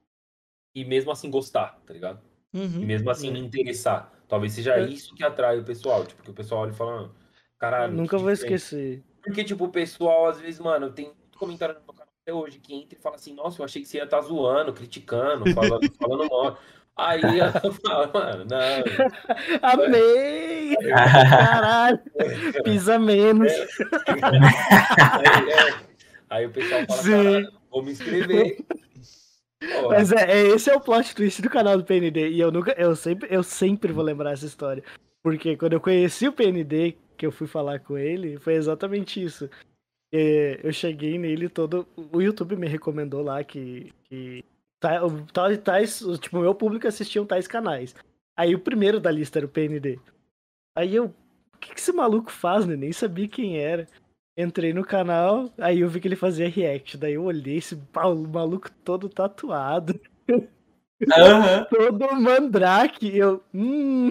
e 0.73 0.85
mesmo 0.85 1.11
assim 1.11 1.29
gostar, 1.29 1.81
tá 1.85 1.93
ligado? 1.93 2.21
E 2.53 2.57
Uhum. 2.59 2.85
mesmo 2.85 3.09
assim 3.09 3.31
me 3.31 3.39
interessar. 3.39 4.13
Talvez 4.29 4.53
seja 4.53 4.79
Eu- 4.79 4.87
isso 4.87 5.13
que 5.15 5.23
atrai 5.23 5.59
o 5.59 5.65
pessoal. 5.65 6.05
Tipo, 6.05 6.23
que 6.23 6.31
o 6.31 6.33
pessoal 6.33 6.61
olha 6.61 6.71
e 6.71 6.75
fala, 6.75 7.05
"Ah, 7.05 7.09
caralho. 7.57 7.93
Nunca 7.93 8.17
vou 8.17 8.31
diferente." 8.31 8.53
esquecer. 8.61 9.03
Porque, 9.21 9.43
tipo, 9.43 9.65
o 9.65 9.69
pessoal, 9.71 10.27
às 10.27 10.39
vezes, 10.39 10.59
mano, 10.59 10.91
tem 10.91 11.07
muito 11.07 11.37
comentário 11.37 11.75
no 11.75 11.81
meu 11.81 11.93
canal 11.93 11.94
até 11.94 11.94
hoje 12.33 12.59
que 12.59 12.73
entra 12.73 12.97
e 12.97 13.01
fala 13.01 13.15
assim, 13.15 13.33
nossa, 13.33 13.61
eu 13.61 13.65
achei 13.65 13.81
que 13.81 13.87
você 13.87 13.97
ia 13.97 14.03
estar 14.03 14.21
zoando, 14.21 14.73
criticando, 14.73 15.53
falando, 15.53 15.91
falando 15.99 16.29
mal. 16.29 16.57
Aí 16.97 17.21
eu 17.39 17.73
falo, 17.85 18.11
mano, 18.13 18.45
não. 18.45 19.59
Amei! 19.61 20.75
Caralho! 20.89 21.99
Pisa 22.63 22.97
menos. 22.97 23.51
Aí, 24.21 25.49
é, 25.49 25.75
aí 26.29 26.45
o 26.45 26.51
pessoal 26.51 26.85
fala, 26.87 27.51
vou 27.69 27.83
me 27.83 27.91
inscrever. 27.91 28.57
Mas 29.89 30.11
é, 30.11 30.31
é, 30.31 30.47
esse 30.47 30.69
é 30.69 30.75
o 30.75 30.81
plot 30.81 31.15
twist 31.15 31.41
do 31.41 31.49
canal 31.49 31.77
do 31.77 31.83
PND. 31.83 32.29
E 32.29 32.39
eu 32.39 32.51
nunca, 32.51 32.71
eu 32.77 32.95
sempre, 32.95 33.27
eu 33.31 33.43
sempre 33.43 33.91
vou 33.91 34.03
lembrar 34.03 34.31
essa 34.31 34.45
história. 34.45 34.83
Porque 35.21 35.57
quando 35.57 35.73
eu 35.73 35.81
conheci 35.81 36.27
o 36.27 36.33
PND, 36.33 36.95
que 37.17 37.25
eu 37.25 37.31
fui 37.31 37.47
falar 37.47 37.79
com 37.79 37.97
ele, 37.97 38.37
foi 38.37 38.53
exatamente 38.53 39.23
isso. 39.23 39.49
É, 40.17 40.59
eu 40.63 40.71
cheguei 40.71 41.17
nele 41.17 41.49
todo. 41.49 41.85
O 42.13 42.21
YouTube 42.21 42.55
me 42.55 42.67
recomendou 42.67 43.21
lá 43.21 43.43
que. 43.43 43.91
que 44.05 44.43
ta- 44.79 45.03
o- 45.05 45.25
tais, 45.27 45.57
tais, 45.59 45.99
tipo, 46.21 46.39
meu 46.39 46.55
público 46.55 46.87
assistiam 46.87 47.25
tais 47.25 47.47
canais. 47.47 47.93
Aí 48.37 48.55
o 48.55 48.59
primeiro 48.59 48.99
da 48.99 49.11
lista 49.11 49.39
era 49.39 49.45
o 49.45 49.49
PND. 49.49 49.99
Aí 50.77 50.95
eu. 50.95 51.05
O 51.53 51.57
que, 51.57 51.73
que 51.73 51.79
esse 51.79 51.91
maluco 51.91 52.31
faz, 52.31 52.65
né? 52.65 52.75
Nem 52.75 52.91
sabia 52.93 53.27
quem 53.27 53.57
era. 53.57 53.87
Entrei 54.37 54.73
no 54.73 54.83
canal, 54.85 55.49
aí 55.57 55.79
eu 55.79 55.89
vi 55.89 55.99
que 56.01 56.07
ele 56.07 56.15
fazia 56.17 56.49
react. 56.49 56.97
Daí 56.97 57.13
eu 57.13 57.23
olhei 57.23 57.57
esse 57.57 57.77
maluco 58.33 58.69
todo 58.83 59.07
tatuado, 59.09 59.99
Aham. 61.17 61.65
todo 61.69 62.15
mandrake. 62.15 63.15
Eu. 63.15 63.43
Hum. 63.53 64.09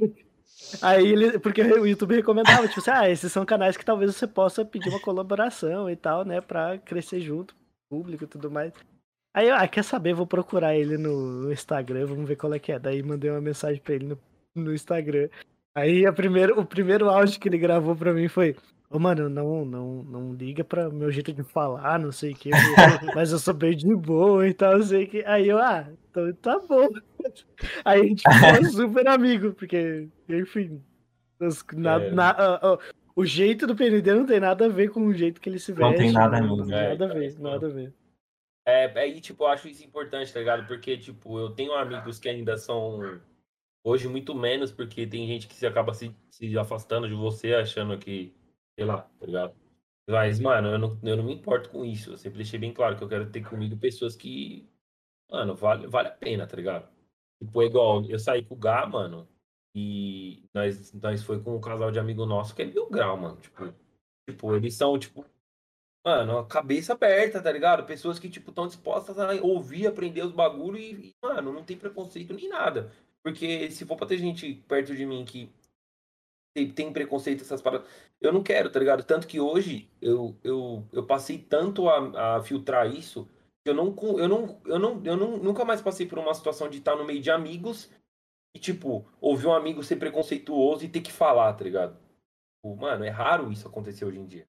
Aí 0.83 1.07
ele. 1.07 1.39
Porque 1.39 1.63
o 1.63 1.87
YouTube 1.87 2.17
recomendava, 2.17 2.67
tipo 2.69 2.81
assim, 2.81 2.91
ah, 2.91 3.11
esses 3.11 3.31
são 3.31 3.45
canais 3.45 3.77
que 3.77 3.85
talvez 3.85 4.15
você 4.15 4.27
possa 4.27 4.65
pedir 4.65 4.89
uma 4.89 5.01
colaboração 5.01 5.89
e 5.89 5.97
tal, 5.97 6.25
né? 6.25 6.41
Pra 6.41 6.79
crescer 6.79 7.21
junto, 7.21 7.55
público 7.89 8.25
e 8.25 8.27
tudo 8.27 8.51
mais. 8.51 8.73
Aí 9.35 9.49
eu, 9.49 9.55
ah, 9.57 9.67
quer 9.67 9.83
saber? 9.83 10.15
Vou 10.15 10.27
procurar 10.27 10.77
ele 10.77 10.97
no, 10.97 11.53
Instagram, 11.53 12.07
vamos 12.07 12.29
ver 12.29 12.37
qual 12.37 12.55
é 12.55 12.59
que 12.59 12.71
é. 12.71 12.79
Daí 12.79 13.03
mandei 13.03 13.31
uma 13.31 13.41
mensagem 13.41 13.81
pra 13.83 13.95
ele 13.95 14.07
no, 14.07 14.19
no 14.55 14.73
Instagram. 14.73 15.29
Aí 15.77 16.07
a 16.07 16.13
primeiro, 16.13 16.61
o 16.61 16.65
primeiro 16.65 17.09
áudio 17.09 17.41
que 17.41 17.49
ele 17.49 17.59
gravou 17.59 17.97
pra 17.97 18.15
mim 18.15 18.29
foi. 18.29 18.57
Ô, 18.89 18.99
mano, 18.99 19.29
não, 19.29 19.65
não, 19.65 20.05
não 20.05 20.33
liga 20.35 20.63
pra 20.63 20.89
meu 20.89 21.11
jeito 21.11 21.33
de 21.33 21.43
falar, 21.43 21.99
não 21.99 22.13
sei 22.13 22.33
o 22.33 22.37
que, 22.37 22.51
mas 23.13 23.33
eu 23.33 23.41
sou 23.41 23.53
bem 23.53 23.77
de 23.77 23.93
boa 23.97 24.47
e 24.47 24.55
tal, 24.55 24.79
não 24.79 24.85
sei 24.85 25.05
o 25.05 25.09
que. 25.09 25.25
Aí 25.25 25.49
eu, 25.49 25.59
ah, 25.59 25.89
então 26.11 26.33
tá 26.35 26.61
bom. 26.61 26.89
Aí 27.85 28.01
a 28.01 28.05
gente 28.05 28.23
ficou 28.23 28.71
super 28.71 29.07
amigo, 29.09 29.53
porque, 29.55 30.09
enfim, 30.29 30.83
na- 31.75 32.03
É. 32.03 32.11
na- 32.11 32.31
ah, 32.31 32.61
ah, 32.63 32.79
o 33.17 33.25
jeito 33.25 33.67
do 33.67 33.77
PND 33.77 34.13
não 34.15 34.27
tem 34.27 34.41
nada 34.41 34.67
a 34.67 34.69
ver 34.69 34.91
com 34.91 35.07
o 35.07 35.15
jeito 35.15 35.41
que 35.41 35.49
ele 35.49 35.59
se 35.59 35.73
veste. 35.73 35.91
Não 35.91 35.97
tem 35.97 36.13
nada 36.13 36.41
não- 36.41 36.57
mesmo. 36.57 36.73
É, 36.75 36.89
Nada 36.91 37.05
a 37.05 37.07
então, 37.07 37.19
ver, 37.19 37.27
isso 37.27 37.43
nada 37.43 37.67
a 37.67 37.71
ver. 37.71 37.93
É, 38.67 38.99
aí, 38.99 39.21
tipo, 39.21 39.45
eu 39.45 39.49
acho 39.49 39.69
isso 39.69 39.85
importante, 39.85 40.33
tá 40.33 40.39
ligado? 40.39 40.67
Porque, 40.67 40.97
tipo, 40.97 41.39
eu 41.39 41.51
tenho 41.51 41.75
amigos 41.75 42.19
que 42.19 42.29
ainda 42.29 42.57
são 42.57 43.21
hoje 43.85 44.09
muito 44.09 44.35
menos, 44.35 44.73
porque 44.73 45.07
tem 45.07 45.27
gente 45.27 45.47
que 45.47 45.55
se 45.55 45.67
acaba 45.67 45.93
se, 45.93 46.15
se 46.31 46.59
afastando 46.59 47.07
de 47.07 47.15
você, 47.15 47.55
achando 47.55 47.99
que, 47.99 48.35
sei 48.75 48.87
lá, 48.87 49.03
tá 49.21 49.27
ligado? 49.27 49.55
Mas, 50.09 50.41
mano, 50.41 50.69
eu 50.69 50.79
não, 50.79 50.99
eu 51.03 51.17
não 51.17 51.25
me 51.25 51.35
importo 51.35 51.69
com 51.69 51.85
isso. 51.85 52.13
Eu 52.13 52.17
sempre 52.17 52.39
deixei 52.39 52.59
bem 52.59 52.73
claro 52.73 52.97
que 52.97 53.05
eu 53.05 53.09
quero 53.09 53.31
ter 53.31 53.43
comigo 53.47 53.77
pessoas 53.77 54.17
que, 54.17 54.67
mano, 55.31 55.55
vale, 55.55 55.87
vale 55.87 56.09
a 56.09 56.13
pena, 56.13 56.47
tá 56.47 56.57
ligado? 56.57 56.89
Tipo, 57.45 57.63
é 57.63 57.67
igual, 57.67 58.05
eu 58.05 58.19
saí 58.19 58.45
com 58.45 58.55
o 58.55 58.59
Gá, 58.59 58.87
mano, 58.87 59.29
e 59.75 60.49
nós, 60.55 60.93
nós 60.95 61.23
foi 61.23 61.41
com 61.41 61.57
um 61.57 61.61
casal 61.61 61.91
de 61.91 61.99
amigo 61.99 62.27
nosso 62.27 62.55
que 62.55 62.63
é 62.63 62.67
mil 62.67 62.89
grau, 62.89 63.17
mano. 63.17 63.37
Tipo, 63.41 63.75
tipo 64.29 64.55
eles 64.55 64.75
são, 64.75 64.99
tipo, 64.99 65.25
Mano, 66.07 66.45
cabeça 66.47 66.93
aberta, 66.93 67.41
tá 67.41 67.51
ligado? 67.51 67.87
Pessoas 67.87 68.19
que, 68.19 68.29
tipo, 68.29 68.51
estão 68.51 68.67
dispostas 68.67 69.19
a 69.19 69.33
ouvir, 69.43 69.87
aprender 69.87 70.21
os 70.23 70.33
bagulho 70.33 70.77
e, 70.77 70.93
e, 70.93 71.15
mano, 71.23 71.51
não 71.51 71.65
tem 71.65 71.79
preconceito 71.79 72.35
nem 72.35 72.47
nada. 72.47 72.93
Porque 73.23 73.71
se 73.71 73.87
for 73.87 73.97
pra 73.97 74.07
ter 74.07 74.19
gente 74.19 74.55
perto 74.69 74.95
de 74.95 75.07
mim 75.07 75.25
que 75.25 75.51
tem, 76.55 76.71
tem 76.71 76.93
preconceito, 76.93 77.41
essas 77.41 77.63
paradas, 77.63 77.89
eu 78.21 78.31
não 78.35 78.43
quero, 78.43 78.71
tá 78.71 78.79
ligado? 78.79 79.03
Tanto 79.03 79.27
que 79.27 79.41
hoje 79.41 79.91
eu, 80.01 80.37
eu, 80.45 80.87
eu 80.93 81.07
passei 81.07 81.39
tanto 81.39 81.89
a, 81.89 82.37
a 82.37 82.43
filtrar 82.43 82.87
isso 82.87 83.27
eu 83.65 83.75
não, 83.75 83.97
eu 84.19 84.29
não, 84.29 84.61
eu 84.67 84.79
não, 84.79 85.03
eu 85.05 85.17
não, 85.17 85.39
nunca 85.39 85.65
mais 85.65 85.81
passei 85.81 86.07
por 86.07 86.19
uma 86.19 86.35
situação 86.35 86.69
de 86.69 86.79
estar 86.79 86.97
no 86.97 87.05
meio 87.05 87.21
de 87.21 87.31
amigos 87.31 87.91
e, 88.55 88.59
tipo, 88.59 89.09
ouvir 89.21 89.47
um 89.47 89.55
amigo 89.55 89.83
ser 89.83 89.97
preconceituoso 89.97 90.85
e 90.85 90.89
ter 90.89 91.01
que 91.01 91.11
falar, 91.11 91.53
tá 91.55 91.65
ligado? 91.65 91.99
Tipo, 92.57 92.77
Mano, 92.77 93.05
é 93.05 93.09
raro 93.09 93.51
isso 93.51 93.67
acontecer 93.67 94.05
hoje 94.05 94.19
em 94.19 94.27
dia. 94.27 94.47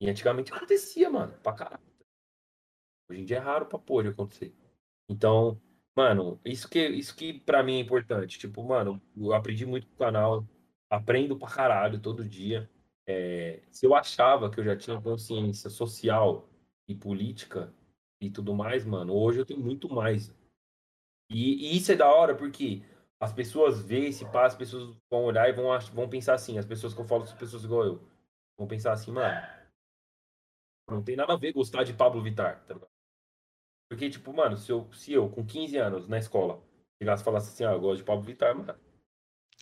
E 0.00 0.08
antigamente 0.08 0.52
acontecia, 0.52 1.10
mano, 1.10 1.32
pra 1.42 1.52
caralho. 1.52 1.82
Hoje 3.10 3.22
em 3.22 3.24
dia 3.24 3.38
é 3.38 3.40
raro 3.40 3.66
pra 3.66 4.02
de 4.02 4.08
acontecer. 4.08 4.54
Então, 5.08 5.60
mano, 5.96 6.40
isso 6.44 6.68
que, 6.68 6.86
isso 6.88 7.16
que 7.16 7.40
pra 7.40 7.62
mim 7.62 7.76
é 7.76 7.80
importante. 7.80 8.38
Tipo, 8.38 8.62
mano, 8.62 9.00
eu 9.16 9.32
aprendi 9.32 9.64
muito 9.64 9.86
com 9.86 9.94
o 9.94 9.98
canal, 9.98 10.46
aprendo 10.90 11.36
pra 11.36 11.48
caralho 11.48 12.00
todo 12.00 12.28
dia. 12.28 12.68
É, 13.06 13.62
se 13.70 13.86
eu 13.86 13.94
achava 13.94 14.50
que 14.50 14.60
eu 14.60 14.64
já 14.64 14.76
tinha 14.76 15.00
consciência 15.00 15.70
social 15.70 16.48
e 16.86 16.94
política 16.94 17.72
e 18.20 18.30
tudo 18.30 18.54
mais, 18.54 18.84
mano, 18.84 19.14
hoje 19.14 19.38
eu 19.40 19.46
tenho 19.46 19.60
muito 19.60 19.88
mais. 19.88 20.34
E, 21.30 21.72
e 21.72 21.76
isso 21.76 21.92
é 21.92 21.96
da 21.96 22.10
hora 22.12 22.34
porque 22.34 22.82
as 23.20 23.32
pessoas 23.32 23.80
veem 23.82 24.06
esse 24.06 24.24
pá, 24.30 24.46
as 24.46 24.54
pessoas 24.54 24.96
vão 25.10 25.24
olhar 25.24 25.48
e 25.48 25.52
vão, 25.52 25.66
vão 25.92 26.08
pensar 26.08 26.34
assim, 26.34 26.58
as 26.58 26.66
pessoas 26.66 26.94
que 26.94 27.00
eu 27.00 27.04
falo 27.04 27.26
são 27.26 27.36
pessoas 27.36 27.64
igual 27.64 27.84
eu. 27.84 28.08
Vão 28.58 28.66
pensar 28.66 28.92
assim, 28.92 29.12
mano, 29.12 29.46
não 30.88 31.02
tem 31.02 31.16
nada 31.16 31.32
a 31.34 31.36
ver 31.36 31.52
gostar 31.52 31.84
de 31.84 31.92
Pablo 31.92 32.22
Vittar, 32.22 32.64
tá 32.64 32.74
ligado? 32.74 32.90
Porque, 33.90 34.10
tipo, 34.10 34.32
mano, 34.32 34.56
se 34.56 34.70
eu, 34.70 34.90
se 34.92 35.12
eu 35.12 35.30
com 35.30 35.46
15 35.46 35.76
anos 35.76 36.08
na 36.08 36.18
escola 36.18 36.62
chegasse 37.00 37.22
e 37.22 37.24
falasse 37.24 37.50
assim, 37.50 37.64
ah, 37.64 37.72
eu 37.72 37.80
gosto 37.80 37.98
de 37.98 38.04
Pablo 38.04 38.24
Vittar, 38.24 38.56
mano, 38.56 38.78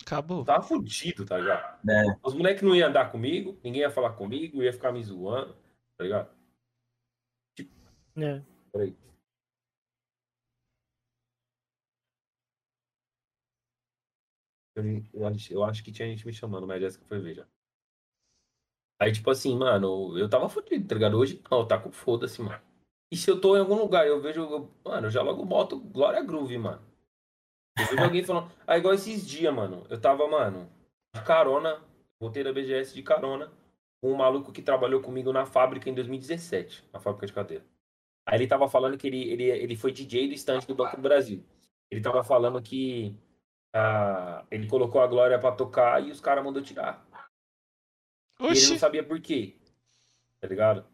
Acabou. 0.00 0.44
tava 0.44 0.62
fudido, 0.62 1.24
tá 1.24 1.38
ligado? 1.38 1.88
É. 1.88 2.18
Os 2.22 2.34
moleques 2.34 2.62
não 2.62 2.74
iam 2.74 2.88
andar 2.88 3.10
comigo, 3.10 3.58
ninguém 3.62 3.82
ia 3.82 3.90
falar 3.90 4.12
comigo, 4.12 4.62
ia 4.62 4.72
ficar 4.72 4.92
me 4.92 5.02
zoando, 5.02 5.54
tá 5.96 6.04
ligado? 6.04 6.35
É. 8.16 8.42
Peraí. 8.72 8.96
Eu, 14.74 14.84
eu, 15.14 15.26
acho, 15.26 15.52
eu 15.52 15.64
acho 15.64 15.82
que 15.82 15.92
tinha 15.92 16.08
gente 16.08 16.26
me 16.26 16.32
chamando, 16.32 16.66
mas 16.66 16.76
a 16.76 16.80
Jéssica 16.80 17.04
foi 17.06 17.20
ver 17.20 17.34
já. 17.34 17.46
Aí, 18.98 19.12
tipo 19.12 19.30
assim, 19.30 19.56
mano, 19.56 20.16
eu 20.18 20.28
tava 20.28 20.48
fodido, 20.48 20.86
tá 20.88 20.94
ligado? 20.94 21.18
Hoje 21.18 21.42
não, 21.50 21.66
tá 21.66 21.78
com 21.78 21.92
foda-se, 21.92 22.40
mano. 22.40 22.62
E 23.10 23.16
se 23.16 23.30
eu 23.30 23.40
tô 23.40 23.56
em 23.56 23.60
algum 23.60 23.74
lugar 23.74 24.06
eu 24.06 24.20
vejo, 24.20 24.40
eu, 24.40 24.70
mano, 24.84 25.06
eu 25.06 25.10
já 25.10 25.22
logo 25.22 25.44
boto 25.44 25.78
Glória 25.78 26.22
Groove, 26.22 26.58
mano. 26.58 26.82
Eu 27.78 27.86
vejo 27.86 28.02
alguém 28.02 28.24
falando. 28.24 28.50
Aí, 28.66 28.78
igual 28.78 28.94
esses 28.94 29.26
dias, 29.26 29.52
mano, 29.54 29.86
eu 29.90 30.00
tava, 30.00 30.26
mano, 30.28 30.70
de 31.14 31.22
carona, 31.22 31.82
voltei 32.18 32.42
da 32.42 32.52
BGS 32.52 32.94
de 32.94 33.02
carona, 33.02 33.52
com 34.00 34.12
um 34.12 34.16
maluco 34.16 34.52
que 34.52 34.62
trabalhou 34.62 35.02
comigo 35.02 35.32
na 35.32 35.44
fábrica 35.44 35.90
em 35.90 35.94
2017, 35.94 36.88
na 36.92 36.98
fábrica 36.98 37.26
de 37.26 37.32
cadeira. 37.32 37.64
Aí 38.26 38.38
ele 38.38 38.48
tava 38.48 38.68
falando 38.68 38.98
que 38.98 39.06
ele, 39.06 39.22
ele, 39.30 39.44
ele 39.44 39.76
foi 39.76 39.92
DJ 39.92 40.26
do 40.26 40.34
stand 40.34 40.60
do 40.66 40.74
Banco 40.74 40.96
do 40.96 41.02
Brasil. 41.02 41.44
Ele 41.88 42.00
tava 42.00 42.24
falando 42.24 42.60
que 42.60 43.16
ah, 43.72 44.44
ele 44.50 44.66
colocou 44.66 45.00
a 45.00 45.06
Glória 45.06 45.38
pra 45.38 45.52
tocar 45.52 46.02
e 46.02 46.10
os 46.10 46.20
caras 46.20 46.44
mandou 46.44 46.60
tirar. 46.60 47.06
E 48.40 48.46
ele 48.46 48.68
não 48.70 48.78
sabia 48.78 49.04
por 49.04 49.20
quê. 49.20 49.56
Tá 50.40 50.48
ligado? 50.48 50.84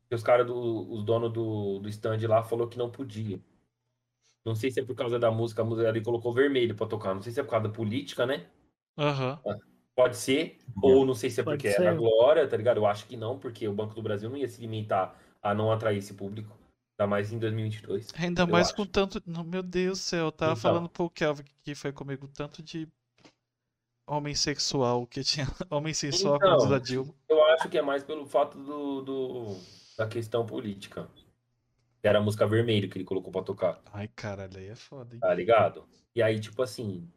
Porque 0.00 0.14
os 0.14 0.22
caras, 0.22 0.46
do, 0.46 0.90
os 0.90 1.04
donos 1.04 1.32
do, 1.32 1.78
do 1.80 1.88
stand 1.90 2.26
lá, 2.26 2.42
falou 2.42 2.66
que 2.66 2.78
não 2.78 2.90
podia. 2.90 3.38
Não 4.44 4.54
sei 4.54 4.70
se 4.70 4.80
é 4.80 4.84
por 4.84 4.96
causa 4.96 5.18
da 5.18 5.30
música, 5.30 5.60
a 5.60 5.64
música 5.64 5.88
ele 5.88 6.00
colocou 6.00 6.32
vermelho 6.32 6.74
pra 6.74 6.86
tocar. 6.86 7.14
Não 7.14 7.20
sei 7.20 7.30
se 7.30 7.40
é 7.40 7.42
por 7.42 7.50
causa 7.50 7.68
da 7.68 7.74
política, 7.74 8.24
né? 8.24 8.48
aham. 8.96 9.38
Pode 9.94 10.16
ser. 10.16 10.58
Ou 10.82 11.04
não 11.04 11.14
sei 11.14 11.28
se 11.28 11.40
é 11.40 11.44
Pode 11.44 11.58
porque 11.58 11.70
ser. 11.70 11.82
era 11.82 11.90
a 11.90 11.94
Glória, 11.94 12.48
tá 12.48 12.56
ligado? 12.56 12.78
Eu 12.78 12.86
acho 12.86 13.06
que 13.06 13.16
não, 13.16 13.38
porque 13.38 13.68
o 13.68 13.74
Banco 13.74 13.94
do 13.94 14.02
Brasil 14.02 14.30
não 14.30 14.36
ia 14.36 14.48
se 14.48 14.60
limitar 14.60 15.14
a 15.42 15.52
não 15.52 15.70
atrair 15.70 15.98
esse 15.98 16.14
público. 16.14 16.59
Ainda 17.00 17.06
mais 17.08 17.32
em 17.32 17.38
2022. 17.38 18.08
Ainda 18.18 18.46
mais 18.46 18.66
acho. 18.66 18.76
com 18.76 18.84
tanto. 18.84 19.22
Meu 19.46 19.62
Deus 19.62 19.98
do 19.98 20.02
céu, 20.02 20.26
eu 20.26 20.32
tava 20.32 20.52
Então. 20.52 20.60
falando 20.62 20.88
pro 20.90 21.08
Kelvin 21.08 21.44
que 21.62 21.74
foi 21.74 21.92
comigo 21.92 22.28
tanto 22.28 22.62
de 22.62 22.86
homem 24.06 24.34
sexual 24.34 25.06
que 25.06 25.24
tinha. 25.24 25.46
Homem 25.70 25.94
sensual, 25.94 26.38
como 26.38 26.56
diz 26.58 26.64
a 26.64 26.68
Então. 26.68 26.80
Dilma. 26.80 27.14
Eu 27.28 27.42
acho 27.54 27.68
que 27.70 27.78
é 27.78 27.82
mais 27.82 28.02
pelo 28.04 28.26
fato 28.26 28.58
do, 28.58 29.00
do- 29.00 29.56
da 29.96 30.06
questão 30.06 30.44
política. 30.44 31.08
Era 32.02 32.18
a 32.18 32.22
música 32.22 32.46
vermelho 32.46 32.88
que 32.90 32.98
ele 32.98 33.04
colocou 33.04 33.32
pra 33.32 33.42
tocar. 33.42 33.80
Ai, 33.92 34.08
caralho, 34.08 34.58
aí 34.58 34.68
é 34.68 34.74
foda, 34.76 35.14
hein? 35.14 35.20
Tá 35.20 35.32
ligado? 35.32 35.86
E 36.14 36.22
aí, 36.22 36.38
tipo 36.38 36.62
assim. 36.62 37.08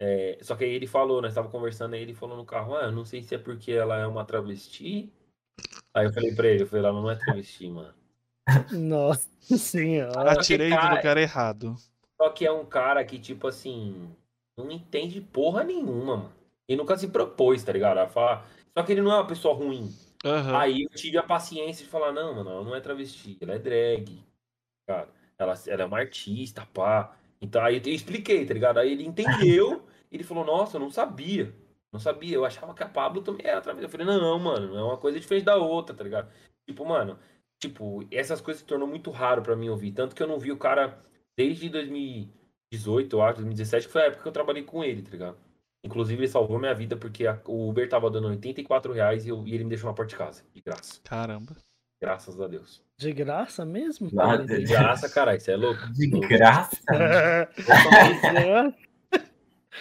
é, 0.00 0.38
Só 0.42 0.56
que 0.56 0.64
aí 0.64 0.70
ele 0.72 0.86
falou, 0.88 1.22
nós 1.22 1.34
tava 1.34 1.48
conversando, 1.48 1.94
aí 1.94 2.02
ele 2.02 2.14
falou 2.14 2.36
no 2.36 2.44
carro, 2.44 2.74
ah, 2.74 2.84
eu 2.86 2.92
não 2.92 3.04
sei 3.04 3.22
se 3.22 3.34
é 3.36 3.38
porque 3.38 3.70
ela 3.70 3.98
é 3.98 4.06
uma 4.06 4.24
travesti. 4.24 5.12
Aí 5.94 6.06
eu 6.06 6.12
falei 6.12 6.34
pra 6.34 6.48
ele, 6.48 6.62
eu 6.62 6.66
falei, 6.66 6.84
ela 6.84 6.92
não 7.00 7.08
é 7.10 7.14
travesti, 7.16 7.68
mano. 7.68 7.94
Nossa 8.72 9.28
senhora. 9.56 10.32
Atirei 10.32 10.70
do 10.70 10.76
cara- 10.76 10.96
lugar 10.96 11.16
errado. 11.16 11.76
Só 12.20 12.30
que 12.30 12.44
é 12.44 12.52
um 12.52 12.64
cara 12.64 13.04
que, 13.04 13.18
tipo 13.18 13.46
assim, 13.46 14.10
não 14.56 14.70
entende 14.70 15.20
porra 15.20 15.62
nenhuma, 15.62 16.16
mano. 16.16 16.32
E 16.68 16.76
nunca 16.76 16.96
se 16.98 17.08
propôs, 17.08 17.62
tá 17.62 17.72
ligado? 17.72 17.98
A 17.98 18.08
falar... 18.08 18.46
Só 18.76 18.84
que 18.84 18.92
ele 18.92 19.00
não 19.00 19.12
é 19.12 19.14
uma 19.14 19.26
pessoa 19.26 19.54
ruim. 19.54 19.92
Aham. 20.24 20.56
Aí 20.58 20.82
eu 20.82 20.90
tive 20.90 21.16
a 21.16 21.22
paciência 21.22 21.84
de 21.84 21.90
falar, 21.90 22.12
não, 22.12 22.34
mano, 22.34 22.50
ela 22.50 22.64
não 22.64 22.74
é 22.74 22.80
travesti, 22.80 23.38
ela 23.40 23.54
é 23.54 23.58
drag. 23.58 24.22
Cara, 24.86 25.08
ela, 25.38 25.54
ela 25.66 25.82
é 25.82 25.86
uma 25.86 25.98
artista, 25.98 26.66
pá. 26.74 27.16
Então 27.40 27.62
aí 27.62 27.80
eu 27.84 27.92
expliquei, 27.92 28.44
tá 28.44 28.52
ligado? 28.52 28.78
Aí 28.78 28.92
ele 28.92 29.06
entendeu, 29.06 29.82
e 30.10 30.16
ele 30.16 30.24
falou, 30.24 30.44
nossa, 30.44 30.76
eu 30.76 30.80
não 30.80 30.90
sabia. 30.90 31.54
Não 31.92 32.00
sabia, 32.00 32.34
eu 32.34 32.44
achava 32.44 32.74
que 32.74 32.82
a 32.82 32.88
Pablo 32.88 33.22
também 33.22 33.46
era 33.46 33.60
travesti. 33.60 33.84
Eu 33.84 33.90
falei, 33.90 34.06
não, 34.06 34.38
mano, 34.38 34.76
é 34.76 34.82
uma 34.82 34.98
coisa 34.98 35.18
diferente 35.18 35.44
da 35.44 35.56
outra, 35.56 35.96
tá 35.96 36.04
ligado? 36.04 36.30
Tipo, 36.68 36.84
mano, 36.84 37.18
tipo, 37.60 38.06
essas 38.10 38.40
coisas 38.40 38.60
se 38.60 38.66
tornou 38.66 38.88
muito 38.88 39.10
raro 39.10 39.42
pra 39.42 39.56
mim 39.56 39.68
ouvir. 39.68 39.92
Tanto 39.92 40.14
que 40.14 40.22
eu 40.22 40.26
não 40.28 40.38
vi 40.38 40.52
o 40.52 40.56
cara 40.56 40.98
desde 41.36 41.68
2018, 41.68 43.16
eu 43.16 43.22
acho, 43.22 43.34
2017, 43.36 43.86
que 43.86 43.92
foi 43.92 44.02
a 44.02 44.06
época 44.06 44.22
que 44.22 44.28
eu 44.28 44.32
trabalhei 44.32 44.62
com 44.62 44.82
ele, 44.84 45.02
tá 45.02 45.10
ligado? 45.10 45.36
Inclusive, 45.84 46.20
ele 46.20 46.28
salvou 46.28 46.58
minha 46.58 46.74
vida 46.74 46.96
porque 46.96 47.26
a- 47.26 47.40
o 47.46 47.68
Uber 47.68 47.88
tava 47.88 48.10
dando 48.10 48.28
84 48.28 48.92
reais 48.92 49.24
e, 49.24 49.28
eu- 49.28 49.46
e 49.46 49.54
ele 49.54 49.64
me 49.64 49.70
deixou 49.70 49.88
na 49.88 49.94
porta 49.94 50.10
de 50.10 50.16
casa, 50.16 50.42
de 50.52 50.60
graça. 50.60 51.00
Caramba. 51.04 51.56
Graças 52.00 52.40
a 52.40 52.46
Deus. 52.46 52.80
De 52.96 53.12
graça 53.12 53.64
mesmo? 53.64 54.08
Nada 54.12 54.44
De 54.44 54.58
de- 54.58 54.64
graça, 54.72 55.08
caralho, 55.08 55.40
você 55.40 55.52
é 55.52 55.56
louco. 55.56 55.80
De 55.92 56.06
graça. 56.08 56.76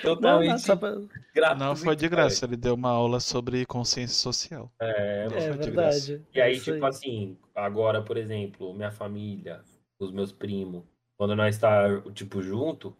Totalmente, 0.02 0.68
Não, 0.68 0.76
não, 0.76 1.08
pra... 1.34 1.56
Não 1.56 1.76
foi 1.76 1.96
de 1.96 2.08
graça, 2.08 2.46
ele 2.46 2.58
deu 2.58 2.74
uma 2.74 2.90
aula 2.90 3.20
sobre 3.20 3.66
consciência 3.66 4.16
social. 4.16 4.72
É, 4.80 5.28
Não. 5.28 5.38
É 5.38 5.42
foi 5.42 5.58
de 5.58 5.72
verdade. 5.72 6.22
E 6.34 6.42
aí, 6.42 6.54
Isso 6.54 6.72
tipo 6.72 6.86
assim, 6.86 7.38
agora, 7.56 8.02
por 8.02 8.18
exemplo, 8.18 8.74
minha 8.74 8.92
família, 8.92 9.62
os 10.00 10.12
meus 10.12 10.32
primos, 10.32 10.84
quando 11.18 11.36
nós 11.36 11.58
tá, 11.58 11.86
tipo, 12.12 12.42
junto, 12.42 12.96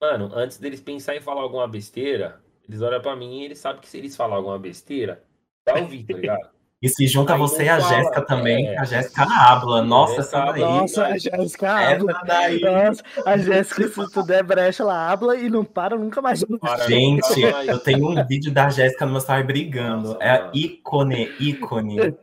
mano, 0.00 0.30
antes 0.34 0.58
deles 0.58 0.80
pensar 0.80 1.14
em 1.14 1.20
falar 1.20 1.42
alguma 1.42 1.68
besteira, 1.68 2.40
eles 2.66 2.80
olham 2.80 3.00
pra 3.00 3.16
mim 3.16 3.40
e 3.40 3.44
eles 3.44 3.58
sabem 3.58 3.80
que 3.80 3.88
se 3.88 3.98
eles 3.98 4.16
falar 4.16 4.36
alguma 4.36 4.58
besteira, 4.58 5.22
vai 5.66 5.82
ouvir, 5.82 6.04
tá 6.04 6.16
ligado? 6.16 6.53
E 6.84 6.88
se 6.90 7.06
junta 7.06 7.32
Aí 7.32 7.38
você 7.38 7.64
e 7.64 7.68
a 7.70 7.80
Jéssica 7.80 8.20
também, 8.20 8.68
é. 8.68 8.78
a 8.78 8.84
Jéssica 8.84 9.22
habla. 9.22 9.80
Nossa, 9.80 10.16
Jéssica 10.16 10.36
essa 10.38 10.52
daí. 10.52 10.60
Nossa, 10.60 11.06
a 11.06 11.16
Jéssica 11.16 11.72
habla. 11.72 12.12
Essa 12.12 12.24
daí. 12.26 12.60
Nossa, 12.60 13.02
a 13.24 13.36
Jéssica, 13.38 13.88
se 13.88 14.12
tu 14.12 14.22
der 14.22 14.42
brecha, 14.44 14.82
ela 14.82 15.10
habla 15.10 15.34
e 15.34 15.48
não 15.48 15.64
para 15.64 15.96
nunca 15.96 16.20
mais. 16.20 16.44
Para, 16.44 16.86
Gente, 16.86 17.40
nunca 17.40 17.52
mais. 17.52 17.68
eu 17.68 17.78
tenho 17.78 18.06
um 18.06 18.26
vídeo 18.26 18.52
da 18.52 18.68
Jéssica 18.68 19.06
no 19.06 19.12
meu 19.12 19.20
celular 19.22 19.44
brigando. 19.46 20.08
Nossa, 20.08 20.22
é 20.22 20.38
mano. 20.40 20.50
ícone, 20.52 21.32
ícone. 21.40 22.14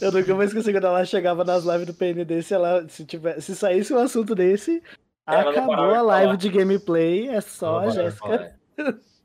Eu 0.00 0.10
nunca 0.10 0.34
mais 0.34 0.50
esqueci 0.50 0.72
quando 0.72 0.86
ela 0.88 1.04
chegava 1.04 1.44
nas 1.44 1.62
lives 1.62 1.86
do 1.86 1.94
PND, 1.94 2.42
se, 2.42 2.52
ela, 2.52 2.84
se, 2.88 3.04
tiver, 3.04 3.40
se 3.40 3.54
saísse 3.54 3.94
um 3.94 3.98
assunto 3.98 4.34
desse, 4.34 4.82
Ela 5.24 5.50
acabou 5.50 5.74
a 5.74 6.02
live 6.02 6.24
falar. 6.24 6.36
de 6.36 6.48
gameplay, 6.48 7.28
é 7.28 7.40
só 7.40 7.78
a 7.78 7.90
Jéssica. 7.90 8.56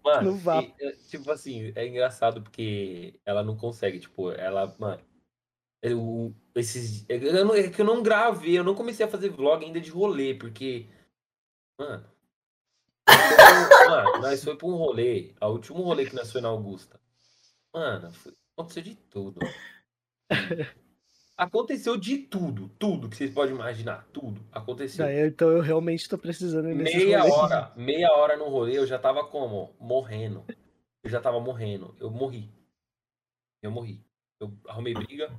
Mano, 0.05 0.31
no 0.33 0.37
vapo. 0.37 0.71
e, 0.79 0.85
é, 0.85 0.91
tipo 1.09 1.31
assim, 1.31 1.73
é 1.75 1.87
engraçado 1.87 2.41
porque 2.41 3.19
ela 3.25 3.43
não 3.43 3.57
consegue, 3.57 3.99
tipo, 3.99 4.31
ela, 4.31 4.73
mano. 4.79 5.01
Eu, 5.81 6.33
esses, 6.55 7.05
é, 7.09 7.15
eu 7.17 7.43
não- 7.45 7.55
é 7.55 7.69
que 7.69 7.81
eu 7.81 7.85
não 7.85 8.01
gravei, 8.03 8.57
eu 8.57 8.63
não 8.63 8.73
comecei 8.75 9.05
a 9.05 9.09
fazer 9.09 9.29
vlog 9.29 9.65
ainda 9.65 9.81
de 9.81 9.89
rolê, 9.89 10.33
porque. 10.35 10.87
Mano. 11.79 12.07
Mano, 13.89 14.21
nós 14.21 14.43
foi 14.43 14.55
pra 14.55 14.67
um 14.67 14.75
rolê, 14.75 15.33
o 15.41 15.47
último 15.47 15.81
rolê 15.81 16.05
que 16.05 16.15
nós 16.15 16.31
foi 16.31 16.41
na 16.41 16.49
Augusta. 16.49 16.99
Mano, 17.73 18.11
foi- 18.11 18.33
aconteceu 18.57 18.83
de 18.83 18.95
tudo. 18.95 19.39
Aconteceu 21.37 21.97
de 21.97 22.17
tudo, 22.19 22.69
tudo 22.79 23.09
que 23.09 23.17
vocês 23.17 23.29
podem 23.29 23.53
imaginar, 23.55 24.07
tudo 24.13 24.41
aconteceu. 24.53 25.05
Daí, 25.05 25.27
então 25.27 25.49
eu 25.49 25.59
realmente 25.59 26.07
tô 26.07 26.17
precisando 26.17 26.67
Meia 26.73 27.19
rolês. 27.19 27.33
hora, 27.37 27.71
meia 27.75 28.11
hora 28.13 28.37
no 28.37 28.45
rolê, 28.47 28.77
eu 28.77 28.87
já 28.87 28.97
tava 28.97 29.25
como? 29.25 29.75
Morrendo. 29.77 30.45
Eu 31.03 31.09
já 31.09 31.19
tava 31.19 31.39
morrendo. 31.41 31.93
Eu 31.99 32.09
morri. 32.09 32.49
Eu 33.61 33.69
morri. 33.69 33.99
Eu 34.39 34.51
arrumei 34.67 34.93
briga, 34.93 35.29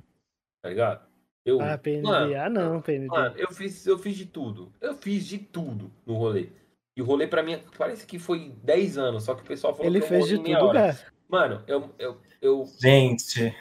tá 0.61 0.69
ligado? 0.69 1.07
Eu, 1.43 1.59
Ah, 1.61 1.77
PND. 1.77 2.03
Mano, 2.03 2.35
ah, 2.39 2.49
não, 2.49 2.81
PND. 2.81 3.07
mano, 3.07 3.35
eu 3.37 3.51
fiz, 3.51 3.85
eu 3.87 3.97
fiz 3.97 4.15
de 4.15 4.25
tudo. 4.27 4.71
Eu 4.79 4.93
fiz 4.95 5.25
de 5.25 5.39
tudo 5.39 5.91
no 6.05 6.15
rolê. 6.15 6.49
E 6.95 7.01
o 7.01 7.05
rolê 7.05 7.25
pra 7.27 7.41
mim 7.41 7.59
parece 7.77 8.05
que 8.05 8.19
foi 8.19 8.51
10 8.63 8.97
anos, 8.99 9.23
só 9.23 9.33
que 9.33 9.41
o 9.41 9.45
pessoal 9.45 9.73
falou 9.73 9.89
Ele 9.89 9.99
que 9.99 10.05
eu 10.05 10.09
fez 10.09 10.31
morri 10.31 10.37
de 10.43 10.53
tudo, 10.53 10.65
hora. 10.67 10.79
cara. 10.93 11.11
Mano, 11.27 11.63
eu, 11.67 11.93
eu, 11.97 12.17
eu 12.41 12.65
Gente, 12.79 13.55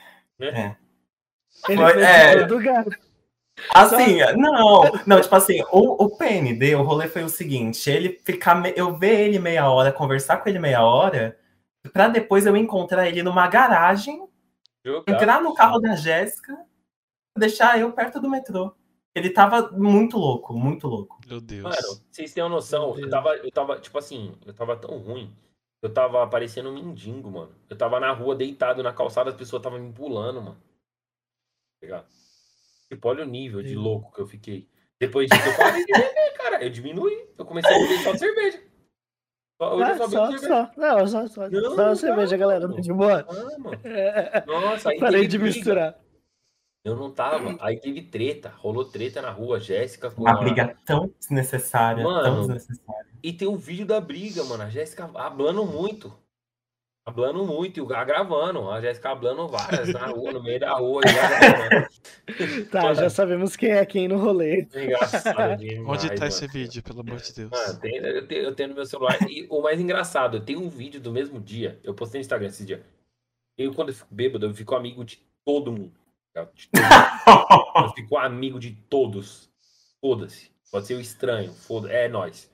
Ele 1.69 1.83
Foi- 1.83 2.03
é. 2.03 2.47
tudo, 2.47 2.63
cara. 2.63 2.87
assim, 3.75 4.19
não, 4.37 4.83
não, 5.07 5.21
tipo 5.21 5.35
assim, 5.35 5.63
o, 5.73 6.05
o 6.05 6.17
PND, 6.17 6.75
o 6.75 6.83
rolê 6.83 7.09
foi 7.09 7.25
o 7.25 7.29
seguinte, 7.29 7.89
ele 7.91 8.21
ficar, 8.25 8.55
me- 8.55 8.75
eu 8.77 8.97
ver 8.97 9.21
ele 9.21 9.39
meia 9.39 9.69
hora, 9.71 9.93
conversar 9.93 10.37
com 10.39 10.49
ele 10.49 10.59
meia 10.59 10.85
hora, 10.85 11.39
pra 11.93 12.09
depois 12.09 12.47
eu 12.47 12.57
encontrar 12.57 13.09
ele 13.09 13.23
numa 13.23 13.49
garagem, 13.49 14.29
jogar. 14.85 15.13
entrar 15.13 15.41
no 15.41 15.55
carro 15.55 15.79
da 15.81 15.97
Jéssica, 15.97 16.57
deixar 17.37 17.81
eu 17.81 17.93
perto 17.93 18.21
do 18.21 18.29
metrô. 18.29 18.75
Ele 19.15 19.31
tava 19.31 19.71
muito 19.73 20.19
louco, 20.19 20.53
muito 20.53 20.87
louco. 20.87 21.19
Meu 21.27 21.41
Deus. 21.41 21.63
Mano, 21.63 22.03
vocês 22.11 22.35
têm 22.35 22.43
uma 22.43 22.51
noção, 22.51 22.99
eu 22.99 23.09
tava, 23.09 23.35
eu 23.37 23.51
tava, 23.51 23.81
tipo 23.81 23.99
assim, 23.99 24.35
eu 24.45 24.53
tava 24.53 24.77
tão 24.77 24.99
ruim. 24.99 25.35
Eu 25.83 25.93
tava 25.93 26.27
parecendo 26.27 26.69
um 26.69 26.75
mendigo, 26.75 27.31
mano. 27.31 27.53
Eu 27.71 27.77
tava 27.77 27.99
na 27.99 28.13
rua 28.13 28.35
deitado 28.35 28.83
na 28.83 28.93
calçada, 28.93 29.31
as 29.31 29.37
pessoas 29.37 29.61
estavam 29.61 29.79
me 29.79 29.91
pulando, 29.93 30.43
mano. 30.43 30.57
Ligado? 31.87 32.07
Tipo, 32.89 33.09
olha 33.09 33.23
o 33.25 33.29
nível 33.29 33.63
de 33.63 33.75
louco 33.77 34.13
que 34.13 34.21
eu 34.21 34.27
fiquei. 34.27 34.69
Depois 34.99 35.29
disso, 35.31 35.49
eu 35.49 35.57
parei 35.57 35.85
de 35.85 35.93
beber, 35.93 36.33
cara. 36.37 36.65
Eu 36.65 36.71
diminuí. 36.71 37.29
Eu 37.39 37.45
comecei 37.45 37.73
a 37.75 37.79
beber 37.79 37.99
só 38.03 38.17
cerveja. 38.17 38.63
Só, 39.61 39.75
hoje 39.75 39.83
eu 39.83 39.95
Ah, 39.95 39.97
só 39.97 40.09
só, 40.09 40.27
cerveja. 40.31 40.49
só. 40.49 40.71
Não, 40.77 41.07
só, 41.07 41.27
só. 41.29 41.49
Não, 41.49 41.71
só 41.77 41.87
não, 41.87 41.95
cerveja, 41.95 42.37
galera. 42.37 42.67
não. 42.69 42.81
De 42.81 42.93
boa. 42.93 43.25
Mano. 43.59 43.81
Nossa, 44.47 44.91
aí 44.91 44.99
Parei 44.99 45.27
de 45.29 45.39
briga. 45.39 45.55
misturar. 45.55 46.01
Eu 46.85 46.95
não 46.97 47.11
tava. 47.11 47.57
Aí 47.61 47.79
teve 47.81 48.03
treta. 48.03 48.49
Rolou 48.49 48.85
treta 48.85 49.21
na 49.23 49.31
rua. 49.31 49.59
Jéssica 49.61 50.11
com 50.11 50.23
Uma 50.23 50.33
a... 50.33 50.37
briga 50.37 50.77
tão 50.85 51.09
desnecessária, 51.19 52.03
Mano. 52.05 52.23
tão 52.23 52.39
desnecessária. 52.41 53.07
E 53.23 53.33
tem 53.33 53.49
um 53.49 53.57
vídeo 53.57 53.87
da 53.87 54.01
briga, 54.01 54.43
mano. 54.45 54.63
A 54.63 54.69
Jéssica 54.71 55.11
hablando 55.15 55.65
muito. 55.67 56.13
Hablando 57.09 57.47
muito, 57.47 57.79
e 57.79 57.81
o 57.81 57.87
Gá 57.87 58.03
gravando. 58.03 58.69
A 58.69 58.81
Jéssica 58.81 59.11
hablando 59.11 59.47
várias 59.47 59.91
na 59.91 60.07
rua, 60.07 60.33
no 60.33 60.43
meio 60.43 60.59
da 60.59 60.75
rua. 60.75 61.03
Tá, 62.73 62.93
já 62.93 63.09
sabemos 63.09 63.55
quem 63.55 63.71
é 63.71 63.87
quem 63.87 64.09
no 64.09 64.19
rolê. 64.19 64.67
Engraçado 64.75 65.57
demais, 65.63 65.89
Onde 65.89 66.09
tá 66.09 66.15
mano. 66.15 66.27
esse 66.27 66.47
vídeo, 66.49 66.83
pelo 66.83 67.01
amor 67.01 67.19
de 67.21 67.33
Deus? 67.33 67.51
Mano, 67.51 67.79
tem- 67.81 67.97
eu, 67.99 68.27
tenho, 68.27 68.43
eu 68.43 68.55
tenho 68.55 68.69
no 68.71 68.75
meu 68.75 68.85
celular. 68.85 69.17
E 69.31 69.47
o 69.49 69.63
mais 69.63 69.81
engraçado, 69.81 70.39
eu 70.39 70.41
tenho 70.45 70.61
um 70.61 70.69
vídeo 70.69 71.01
do 71.01 71.13
mesmo 71.13 71.39
dia. 71.41 71.79
Eu 71.85 71.95
postei 71.95 72.19
no 72.19 72.23
Instagram 72.23 72.49
esse 72.49 72.65
dia. 72.67 72.85
Eu, 73.57 73.73
quando 73.73 73.91
eu 73.91 73.95
fico 73.95 74.13
bêbado, 74.13 74.45
eu 74.47 74.53
fico 74.55 74.75
amigo 74.75 75.05
de 75.05 75.23
todo 75.45 75.71
mundo. 75.71 75.93
tá? 76.35 76.49
De 76.53 76.69
todo 76.69 76.83
mundo. 76.83 77.77
Eu 77.87 77.93
fico 77.93 78.17
amigo 78.19 78.59
de 78.59 78.73
todos. 78.91 79.49
Foda-se. 80.01 80.51
Pode 80.73 80.87
ser 80.87 80.95
o 80.95 81.01
estranho. 81.01 81.53
Foda 81.53 81.93
é 81.93 82.09
nós. 82.09 82.51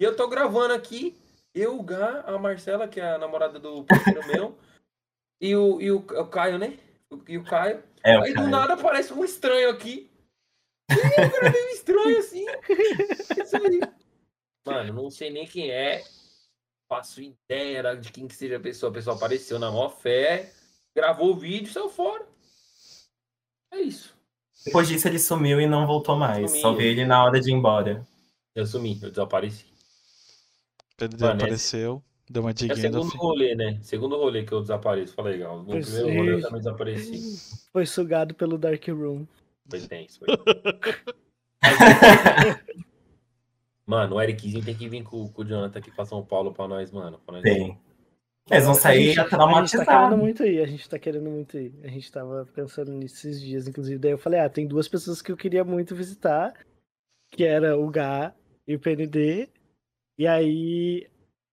E 0.00 0.04
eu 0.04 0.16
tô 0.16 0.26
gravando 0.26 0.74
aqui. 0.74 1.14
Eu, 1.54 1.78
o 1.78 1.82
Gá, 1.82 2.22
a 2.26 2.36
Marcela, 2.36 2.88
que 2.88 3.00
é 3.00 3.12
a 3.12 3.18
namorada 3.18 3.60
do 3.60 3.84
parceiro 3.84 4.26
meu. 4.26 4.58
E 5.40 5.54
o, 5.54 5.80
e 5.80 5.92
o, 5.92 5.98
o 5.98 6.26
Caio, 6.26 6.58
né? 6.58 6.78
E 7.28 7.38
o 7.38 7.44
Caio. 7.44 7.82
É, 8.02 8.18
o 8.18 8.22
Aí 8.22 8.32
do 8.32 8.36
cara. 8.36 8.48
nada 8.48 8.74
aparece 8.74 9.12
um 9.12 9.24
estranho 9.24 9.70
aqui. 9.70 10.10
E 10.90 10.94
eu 10.94 11.30
cara 11.30 11.50
meio 11.50 11.68
estranho 11.68 12.18
assim. 12.18 12.44
Mano, 14.66 14.92
não 14.92 15.10
sei 15.10 15.30
nem 15.30 15.46
quem 15.46 15.70
é. 15.70 16.02
Faço 16.88 17.22
ideia 17.22 17.96
de 17.96 18.10
quem 18.10 18.26
que 18.26 18.34
seja 18.34 18.56
a 18.56 18.60
pessoa. 18.60 18.90
A 18.90 18.94
pessoa 18.94 19.16
apareceu 19.16 19.58
na 19.58 19.70
maior 19.70 19.90
fé, 19.90 20.52
gravou 20.94 21.32
o 21.32 21.36
vídeo 21.36 21.70
e 21.70 21.72
saiu 21.72 21.88
fora. 21.88 22.26
É 23.72 23.80
isso. 23.80 24.14
Depois 24.64 24.88
disso 24.88 25.08
ele 25.08 25.18
sumiu 25.18 25.60
e 25.60 25.66
não 25.66 25.86
voltou 25.86 26.16
mais. 26.16 26.50
Sumiu. 26.50 26.62
Só 26.62 26.72
vi 26.74 26.86
ele 26.86 27.04
na 27.04 27.24
hora 27.24 27.40
de 27.40 27.50
ir 27.50 27.54
embora. 27.54 28.06
Eu 28.54 28.66
sumi, 28.66 28.98
eu 29.02 29.10
desapareci. 29.10 29.73
Ele 31.00 31.16
Mano, 31.20 31.34
apareceu, 31.34 32.02
deu 32.30 32.42
uma 32.42 32.50
É 32.50 32.52
o 32.52 32.54
diguinha 32.54 32.76
segundo 32.76 33.10
fim. 33.10 33.18
rolê, 33.18 33.54
né? 33.54 33.78
Segundo 33.82 34.16
rolê 34.16 34.44
que 34.44 34.52
eu 34.52 34.60
desapareço. 34.60 35.14
Fala 35.14 35.30
legal. 35.30 35.58
No 35.58 35.66
Pois 35.66 35.90
primeiro 35.90 36.18
rolê 36.18 36.32
eu 36.34 36.38
é. 36.38 36.42
também 36.42 36.58
desapareci. 36.58 37.68
Foi 37.72 37.86
sugado 37.86 38.34
pelo 38.34 38.56
Dark 38.56 38.86
Room. 38.88 39.26
Foi 39.68 39.80
tenso. 39.80 40.20
Foi. 40.20 40.28
Mano, 43.86 44.16
o 44.16 44.22
Ericzinho 44.22 44.64
tem 44.64 44.74
que 44.74 44.88
vir 44.88 45.02
com, 45.02 45.28
com 45.28 45.42
o 45.42 45.44
Jonathan 45.44 45.78
aqui 45.78 45.90
pra 45.90 46.06
São 46.06 46.24
Paulo 46.24 46.52
pra 46.54 46.66
nós, 46.66 46.90
mano. 46.90 47.18
Pra 47.18 47.34
nós 47.34 47.42
Tem. 47.42 47.78
Eles 48.50 48.64
vão 48.64 48.74
sair 48.74 49.08
gente, 49.08 49.20
a 49.20 49.22
gente 49.22 49.30
tá 49.30 49.36
traumatizados. 49.36 49.86
querendo 49.86 50.16
muito 50.18 50.44
ir, 50.44 50.60
a 50.60 50.66
gente 50.66 50.88
tá 50.88 50.98
querendo 50.98 51.30
muito 51.30 51.58
ir. 51.58 51.74
A 51.82 51.88
gente 51.88 52.10
tava 52.12 52.46
pensando 52.54 52.92
nisso 52.92 53.16
esses 53.16 53.40
dias, 53.40 53.66
inclusive. 53.68 53.98
Daí 53.98 54.10
eu 54.12 54.18
falei, 54.18 54.40
ah, 54.40 54.48
tem 54.50 54.66
duas 54.66 54.86
pessoas 54.88 55.20
que 55.22 55.32
eu 55.32 55.36
queria 55.36 55.64
muito 55.64 55.94
visitar, 55.94 56.52
que 57.30 57.44
era 57.44 57.76
o 57.78 57.88
Gá 57.90 58.34
e 58.66 58.74
o 58.74 58.80
PND. 58.80 59.48
E 60.18 60.26
aí. 60.26 61.08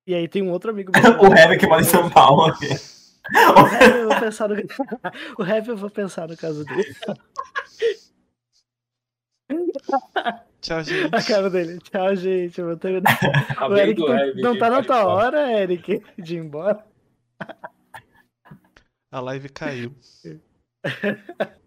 E 0.08 0.16
aí 0.16 0.28
tem 0.28 0.42
um 0.42 0.52
outro 0.52 0.72
amigo 0.72 0.92
meu. 0.92 1.02
o 1.32 1.34
Heavy 1.36 1.58
que 1.58 1.68
mora 1.68 1.82
em 1.82 1.86
São 1.86 2.10
Paulo. 2.10 2.52
O 2.52 3.68
Heavy 3.74 4.00
eu 4.00 4.10
vou 4.10 4.20
pensar 4.20 4.48
no. 4.50 4.56
o 5.40 5.44
Heavy 5.46 5.70
eu 5.70 5.78
vou 5.78 5.90
pensar 5.90 6.28
no 6.28 6.38
caso 6.38 6.66
dele. 6.66 6.96
Tchau, 10.62 10.84
gente. 10.84 11.16
A 11.16 11.24
cara 11.24 11.50
dele. 11.50 11.80
Tchau, 11.80 12.16
gente. 12.16 12.60
Eu 12.60 12.68
vou 12.68 12.78
terminar. 12.78 13.20
O 13.70 13.76
Eric 13.76 13.94
do 13.96 14.08
não, 14.08 14.18
Heavy, 14.18 14.42
não 14.42 14.58
tá 14.58 14.70
na 14.70 14.84
tua 14.84 15.06
hora, 15.06 15.52
Eric, 15.62 16.04
de 16.18 16.36
ir 16.36 16.40
embora. 16.40 16.86
A 19.12 19.20
live 19.20 19.50
caiu. 19.50 19.94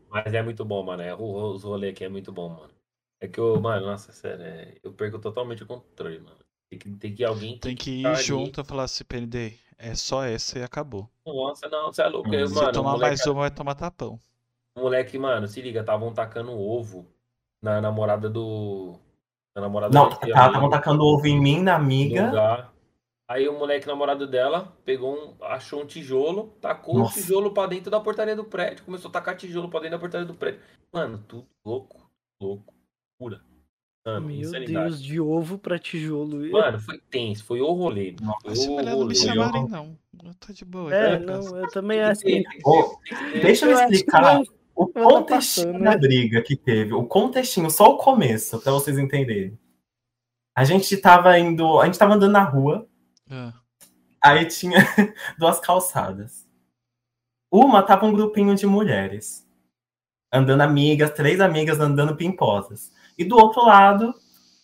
Mas 0.08 0.32
é 0.34 0.42
muito 0.42 0.64
bom, 0.64 0.82
mano. 0.82 1.02
É, 1.02 1.14
o- 1.14 1.52
os 1.52 1.62
rolês 1.62 1.92
aqui 1.92 2.04
é 2.04 2.08
muito 2.08 2.32
bom, 2.32 2.48
mano. 2.48 2.72
É 3.20 3.28
que 3.28 3.38
eu, 3.38 3.60
mano, 3.60 3.86
nossa, 3.86 4.12
sério, 4.12 4.42
é- 4.44 4.76
eu 4.82 4.92
perco 4.92 5.18
totalmente 5.18 5.62
o 5.62 5.66
controle, 5.66 6.20
mano. 6.20 6.43
Tem 6.70 6.78
que, 6.78 6.90
tem 6.96 7.14
que 7.14 7.24
alguém. 7.24 7.58
Tem 7.58 7.76
que 7.76 8.02
tá 8.02 8.10
ir 8.10 8.14
ali. 8.14 8.22
junto 8.22 8.60
e 8.60 8.64
falar 8.64 8.84
assim, 8.84 9.04
PND, 9.04 9.54
é 9.78 9.94
só 9.94 10.24
essa 10.24 10.58
e 10.58 10.62
acabou. 10.62 11.08
Nossa, 11.26 11.68
não, 11.68 11.92
você 11.92 12.02
é 12.02 12.08
louco. 12.08 12.28
Hum. 12.28 12.34
Eu, 12.34 12.48
Se 12.48 12.54
mano, 12.54 12.72
tomar 12.72 12.92
moleque, 12.92 13.08
mais 13.10 13.26
uma, 13.26 13.40
vai 13.40 13.50
tomar 13.50 13.74
tapão. 13.74 14.18
moleque, 14.76 15.18
mano, 15.18 15.46
se 15.46 15.60
liga, 15.60 15.80
estavam 15.80 16.12
tacando 16.12 16.52
ovo 16.52 17.06
na 17.62 17.80
namorada 17.80 18.28
do. 18.28 18.98
Na 19.54 19.62
namorada 19.62 19.94
Não, 19.96 20.10
tá, 20.10 20.26
estavam 20.26 20.68
tacando 20.68 21.04
ovo 21.04 21.26
em 21.26 21.40
mim, 21.40 21.62
na 21.62 21.76
amiga. 21.76 22.70
Aí 23.26 23.48
o 23.48 23.58
moleque 23.58 23.86
namorado 23.86 24.26
dela 24.26 24.76
pegou 24.84 25.14
um, 25.16 25.44
achou 25.44 25.80
um 25.82 25.86
tijolo, 25.86 26.48
tacou 26.60 26.98
Nossa. 26.98 27.18
o 27.18 27.22
tijolo 27.22 27.54
pra 27.54 27.66
dentro 27.66 27.90
da 27.90 27.98
portaria 27.98 28.36
do 28.36 28.44
prédio, 28.44 28.84
começou 28.84 29.08
a 29.08 29.12
tacar 29.12 29.34
tijolo 29.34 29.70
pra 29.70 29.80
dentro 29.80 29.96
da 29.96 30.00
portaria 30.00 30.26
do 30.26 30.34
prédio. 30.34 30.60
Mano, 30.92 31.24
tudo 31.26 31.46
louco, 31.64 32.10
louco, 32.40 32.74
pura. 33.18 33.40
Mano, 34.04 34.26
Meu 34.26 34.36
insanidade. 34.36 34.86
Deus, 34.88 35.02
de 35.02 35.18
ovo 35.20 35.58
pra 35.58 35.78
tijolo. 35.78 36.50
Mano, 36.50 36.78
foi 36.78 36.98
tenso, 37.10 37.42
foi 37.44 37.60
o 37.62 37.72
rolê. 37.72 38.14
Nossa, 38.20 38.54
Foi 38.54 38.66
o 38.68 38.76
melhor 38.76 38.96
não 38.98 39.06
me 39.06 39.14
chamarem, 39.14 39.68
não. 39.68 39.98
Eu 40.22 40.34
tô 40.34 40.52
de 40.52 40.64
boa. 40.64 40.94
É, 40.94 41.18
na 41.18 41.26
casa. 41.26 41.50
não, 41.50 41.58
eu 41.58 41.68
também 41.70 42.02
acho 42.02 42.20
que. 42.20 42.44
Deixa 43.40 43.64
eu 43.66 43.70
Eu 43.70 43.88
que 43.88 43.94
explicar 43.94 44.42
o 44.74 44.92
dar 44.92 45.02
contextinho 45.04 45.66
passando, 45.68 45.84
da 45.84 45.90
né? 45.92 45.96
briga 45.96 46.42
que 46.42 46.54
teve. 46.54 46.92
O 46.92 47.04
contextinho, 47.06 47.70
só 47.70 47.94
o 47.94 47.96
começo, 47.96 48.60
pra 48.60 48.72
vocês 48.72 48.98
entenderem. 48.98 49.58
A 50.54 50.64
gente 50.64 50.94
tava 50.98 51.38
indo. 51.38 51.80
A 51.80 51.86
gente 51.86 51.98
tava 51.98 52.14
andando 52.14 52.32
na 52.32 52.42
rua, 52.44 52.86
Ah, 53.30 53.54
aí 54.22 54.44
tinha 54.46 54.78
duas 55.38 55.58
calçadas. 55.60 56.46
Uma 57.50 57.82
tava 57.82 58.04
um 58.04 58.12
grupinho 58.12 58.54
de 58.54 58.66
mulheres. 58.66 59.48
Andando 60.32 60.60
amigas, 60.60 61.10
três 61.12 61.40
amigas 61.40 61.80
andando 61.80 62.16
pimposas. 62.16 62.92
E 63.16 63.24
do 63.24 63.36
outro 63.36 63.64
lado, 63.64 64.14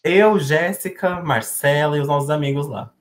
eu, 0.03 0.39
Jéssica, 0.39 1.23
Marcela 1.23 1.97
e 1.97 2.01
os 2.01 2.09
nossos 2.09 2.31
amigos 2.31 2.67
lá. 2.67 2.93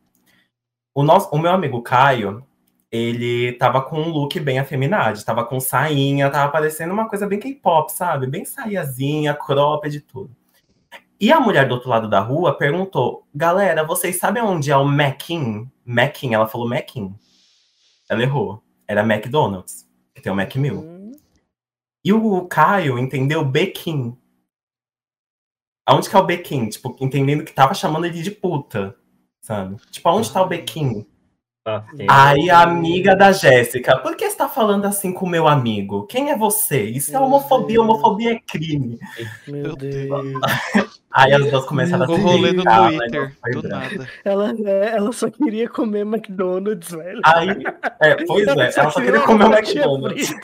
O, 0.94 1.04
nosso, 1.04 1.30
o 1.32 1.40
meu 1.40 1.52
amigo 1.52 1.82
Caio, 1.82 2.46
ele 2.92 3.54
tava 3.54 3.82
com 3.82 4.02
um 4.02 4.10
look 4.10 4.40
bem 4.40 4.60
afeminado, 4.60 5.24
tava 5.24 5.44
com 5.46 5.60
sainha, 5.60 6.30
tava 6.30 6.52
parecendo 6.52 6.94
uma 6.94 7.08
coisa 7.08 7.28
bem 7.28 7.40
K-pop, 7.40 7.92
sabe? 7.92 8.28
Bem 8.28 8.46
saiazinha, 8.46 9.34
cropped 9.34 9.96
e 9.96 10.02
tudo. 10.02 10.36
E 11.20 11.32
a 11.32 11.40
mulher 11.40 11.68
do 11.68 11.74
outro 11.76 11.90
lado 11.90 12.10
da 12.10 12.20
rua 12.20 12.58
perguntou: 12.58 13.28
Galera, 13.34 13.84
vocês 13.84 14.18
sabem 14.18 14.42
onde 14.42 14.72
é 14.72 14.78
o 14.78 14.86
Mackin? 14.86 15.70
Mackin, 15.86 16.34
ela 16.34 16.48
falou 16.48 16.68
Mackin. 16.68 17.14
Ela 18.10 18.24
errou. 18.24 18.64
Era 18.88 19.02
McDonald's, 19.02 19.88
que 20.16 20.22
tem 20.22 20.32
o 20.32 20.36
Mac 20.36 20.56
Mill. 20.56 20.80
Hum, 20.80 21.12
E 22.04 22.12
o 22.12 22.48
Caio 22.48 22.98
entendeu 22.98 23.46
Bequim. 23.46 24.18
Aonde 25.90 26.08
que 26.08 26.16
é 26.16 26.20
o 26.20 26.26
Bequim? 26.26 26.70
Tipo, 26.70 26.96
entendendo 27.02 27.44
que 27.44 27.52
tava 27.52 27.74
chamando 27.74 28.06
ele 28.06 28.22
de 28.22 28.30
puta, 28.30 28.96
sabe? 29.42 29.76
Tipo, 29.90 30.08
aonde 30.10 30.32
tá 30.32 30.40
o 30.40 30.48
Bequim? 30.48 31.04
Tá. 31.64 31.84
Aí 32.08 32.48
a 32.48 32.62
amiga 32.62 33.16
da 33.16 33.32
Jéssica, 33.32 33.98
por 33.98 34.16
que 34.16 34.30
você 34.30 34.38
tá 34.38 34.48
falando 34.48 34.86
assim 34.86 35.12
com 35.12 35.26
o 35.26 35.30
meu 35.30 35.48
amigo? 35.48 36.06
Quem 36.06 36.30
é 36.30 36.38
você? 36.38 36.84
Isso 36.84 37.10
é 37.10 37.14
Meu 37.18 37.24
homofobia, 37.24 37.78
Deus. 37.78 37.90
homofobia 37.90 38.34
é 38.34 38.40
crime. 38.40 39.00
Meu 39.48 39.76
Deus. 39.76 40.26
Aí 41.12 41.34
as 41.34 41.50
duas 41.50 41.66
começaram 41.66 42.04
a 42.04 42.08
se 42.08 42.22
rolê 42.22 42.54
no 42.54 42.64
mas 42.64 42.96
Twitter, 42.96 43.36
do 43.52 43.68
nada. 43.68 44.10
Ela, 44.24 44.54
é, 44.64 44.96
ela 44.96 45.12
só 45.12 45.28
queria 45.32 45.68
comer 45.68 46.02
McDonald's, 46.02 46.92
velho. 46.92 47.22
Aí, 47.26 47.50
é, 48.00 48.26
pois 48.26 48.48
é, 48.48 48.72
ela 48.78 48.92
só 48.92 49.02
queria 49.02 49.22
comer 49.22 49.46
McDonald's. 49.46 50.36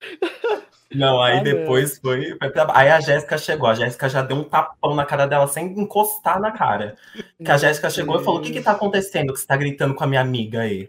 Não, 0.92 1.20
aí 1.20 1.38
Ah, 1.38 1.42
depois 1.42 1.98
foi, 1.98 2.36
foi 2.38 2.50
pra... 2.50 2.66
Aí 2.72 2.88
a 2.88 3.00
Jéssica 3.00 3.36
chegou, 3.38 3.68
a 3.68 3.74
Jéssica 3.74 4.08
já 4.08 4.22
deu 4.22 4.36
um 4.36 4.44
tapão 4.44 4.94
na 4.94 5.04
cara 5.04 5.26
dela 5.26 5.46
sem 5.48 5.66
encostar 5.78 6.40
na 6.40 6.50
cara. 6.52 6.96
Que 7.42 7.50
a 7.50 7.56
Jéssica 7.56 7.90
chegou 7.90 8.20
e 8.20 8.24
falou: 8.24 8.40
O 8.40 8.42
que 8.42 8.52
que 8.52 8.60
tá 8.60 8.72
acontecendo 8.72 9.32
que 9.32 9.40
você 9.40 9.46
tá 9.46 9.56
gritando 9.56 9.94
com 9.94 10.04
a 10.04 10.06
minha 10.06 10.20
amiga 10.20 10.60
aí? 10.60 10.88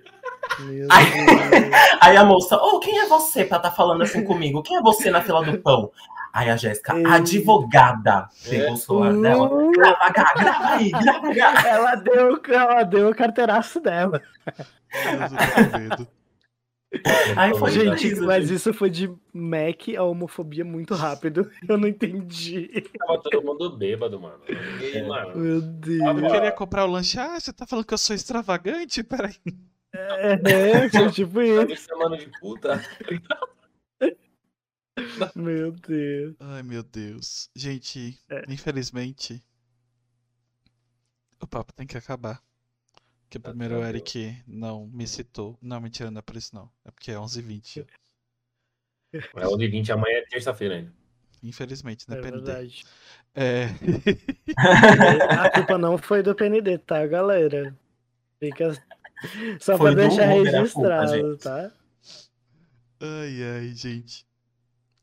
Deus. 0.59 0.87
Aí 2.01 2.15
a 2.15 2.23
moça, 2.23 2.55
ô, 2.57 2.79
quem 2.79 2.99
é 2.99 3.07
você 3.07 3.43
pra 3.45 3.57
tá 3.57 3.71
falando 3.71 4.03
assim 4.03 4.23
comigo? 4.23 4.61
Quem 4.61 4.77
é 4.77 4.81
você 4.81 5.09
na 5.09 5.19
fila 5.21 5.43
do 5.43 5.57
pão? 5.59 5.89
Aí 6.31 6.49
a 6.51 6.55
Jéssica, 6.55 6.95
Ei. 6.95 7.03
advogada, 7.05 8.27
pegou 8.47 8.73
o 8.73 8.77
celular 8.77 9.13
dela. 9.13 9.47
Uh, 9.51 9.71
Grava, 9.71 10.09
Gá, 10.11 10.33
grava 10.35 10.67
aí, 10.75 10.91
grava, 10.91 11.33
Gá. 11.33 11.63
ela, 11.67 11.95
deu, 11.95 12.39
ela 12.49 12.83
deu 12.83 13.09
o 13.09 13.15
carteiraço 13.15 13.79
dela. 13.79 14.21
Deus, 14.93 15.99
eu 15.99 16.07
foi 17.59 17.71
Gente, 17.71 18.07
isso, 18.07 18.23
mas 18.25 18.47
gente. 18.47 18.57
isso 18.57 18.73
foi 18.73 18.89
de 18.89 19.07
Mac 19.33 19.89
a 19.97 20.03
homofobia 20.03 20.63
muito 20.65 20.93
rápido. 20.93 21.49
Eu 21.67 21.77
não 21.77 21.87
entendi. 21.87 22.69
Tava 22.97 23.21
todo 23.21 23.43
mundo 23.43 23.77
bêbado, 23.77 24.19
mano. 24.19 24.41
E, 24.47 24.97
É. 24.97 25.03
mano, 25.07 25.37
Meu 25.37 25.55
Eu 25.55 25.61
Deus. 25.61 26.31
queria 26.31 26.51
comprar 26.51 26.85
o 26.85 26.91
lanche. 26.91 27.19
Ah, 27.19 27.39
você 27.39 27.51
tá 27.53 27.65
falando 27.65 27.85
que 27.85 27.93
eu 27.93 27.97
sou 27.97 28.15
extravagante? 28.15 29.03
Peraí. 29.03 29.35
É, 29.93 30.89
foi 30.89 31.09
tipo 31.11 31.35
tá 31.35 31.43
isso. 31.43 31.65
me 31.67 31.77
chamando 31.77 32.17
de 32.17 32.29
puta. 32.39 32.81
Meu 35.35 35.71
Deus. 35.71 36.35
Ai, 36.39 36.63
meu 36.63 36.83
Deus. 36.83 37.49
Gente, 37.55 38.17
É. 38.29 38.43
infelizmente, 38.49 39.43
o 41.41 41.47
papo 41.47 41.73
tem 41.73 41.85
que 41.87 41.97
acabar. 41.97 42.41
Porque 43.39 43.39
Tá 43.39 43.49
primeiro 43.49 43.79
o. 43.79 43.83
Eric 43.85 44.41
não 44.47 44.87
me 44.87 45.07
citou. 45.07 45.57
Não, 45.61 45.79
mentira, 45.81 46.09
não 46.11 46.19
é 46.19 46.21
por 46.21 46.35
isso 46.35 46.55
não. 46.55 46.69
É 46.85 46.91
porque 46.91 47.11
é 47.11 47.15
11h20. 47.15 47.85
É 49.13 49.19
11h20, 49.45 49.89
amanhã 49.91 50.17
é 50.17 50.25
terça-feira 50.25 50.75
ainda. 50.75 50.93
Infelizmente, 51.43 52.09
né, 52.09 52.17
É 52.17 52.21
PND? 52.21 52.43
verdade. 52.43 52.83
É. 53.33 53.65
A 55.39 55.49
culpa 55.51 55.77
não 55.77 55.97
foi 55.97 56.23
do 56.23 56.33
PND, 56.33 56.77
tá, 56.79 57.05
galera? 57.05 57.77
Fica 58.39 58.73
só 59.59 59.77
Foi 59.77 59.93
pra 59.93 60.07
deixar 60.07 60.27
culpa, 60.31 60.51
registrado, 60.51 61.31
gente. 61.31 61.43
tá? 61.43 61.71
Ai, 63.01 63.43
ai, 63.43 63.67
gente. 63.75 64.25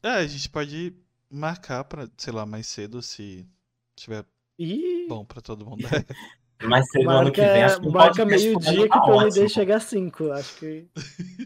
É, 0.02 0.08
a 0.08 0.26
gente 0.26 0.48
pode 0.50 0.96
marcar 1.30 1.84
pra, 1.84 2.08
sei 2.18 2.32
lá, 2.32 2.44
mais 2.44 2.66
cedo 2.66 3.00
se 3.02 3.46
tiver 3.94 4.24
E 4.58 5.06
bom 5.08 5.24
pra 5.24 5.40
todo 5.40 5.64
mundo. 5.64 5.82
Mas 6.68 6.88
cedo 6.90 7.10
ano 7.10 7.32
que 7.32 7.40
vem, 7.40 7.62
acho 7.64 7.80
marca, 7.82 7.82
que 7.82 7.92
marca 7.92 8.24
meio-dia 8.24 8.82
que 8.82 8.88
tá 8.88 9.04
o 9.06 9.10
ótimo. 9.16 9.48
chega 9.48 9.76
às 9.76 9.84
5. 9.84 10.32
Acho 10.32 10.56
que 10.58 10.88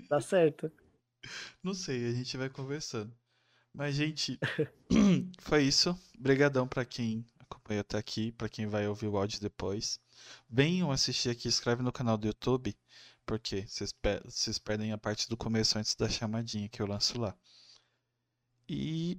dá 0.08 0.20
certo. 0.20 0.70
Não 1.62 1.74
sei, 1.74 2.08
a 2.08 2.12
gente 2.12 2.36
vai 2.36 2.48
conversando. 2.48 3.12
Mas, 3.74 3.94
gente, 3.94 4.38
foi 5.40 5.64
isso. 5.64 5.98
Obrigadão 6.18 6.66
pra 6.66 6.84
quem 6.84 7.24
acompanhou 7.40 7.80
até 7.82 7.98
aqui, 7.98 8.32
pra 8.32 8.48
quem 8.48 8.66
vai 8.66 8.86
ouvir 8.88 9.06
o 9.08 9.16
áudio 9.16 9.40
depois. 9.40 10.00
Venham 10.48 10.90
assistir 10.90 11.30
aqui, 11.30 11.48
inscreve 11.48 11.82
no 11.82 11.92
canal 11.92 12.16
do 12.16 12.26
YouTube, 12.26 12.74
porque 13.24 13.64
vocês 13.66 13.92
pe- 13.92 14.20
vocês 14.24 14.58
perdem 14.58 14.92
a 14.92 14.98
parte 14.98 15.28
do 15.28 15.36
começo 15.36 15.78
antes 15.78 15.94
da 15.94 16.08
chamadinha 16.08 16.68
que 16.68 16.80
eu 16.80 16.86
lanço 16.86 17.20
lá. 17.20 17.34
E 18.68 19.18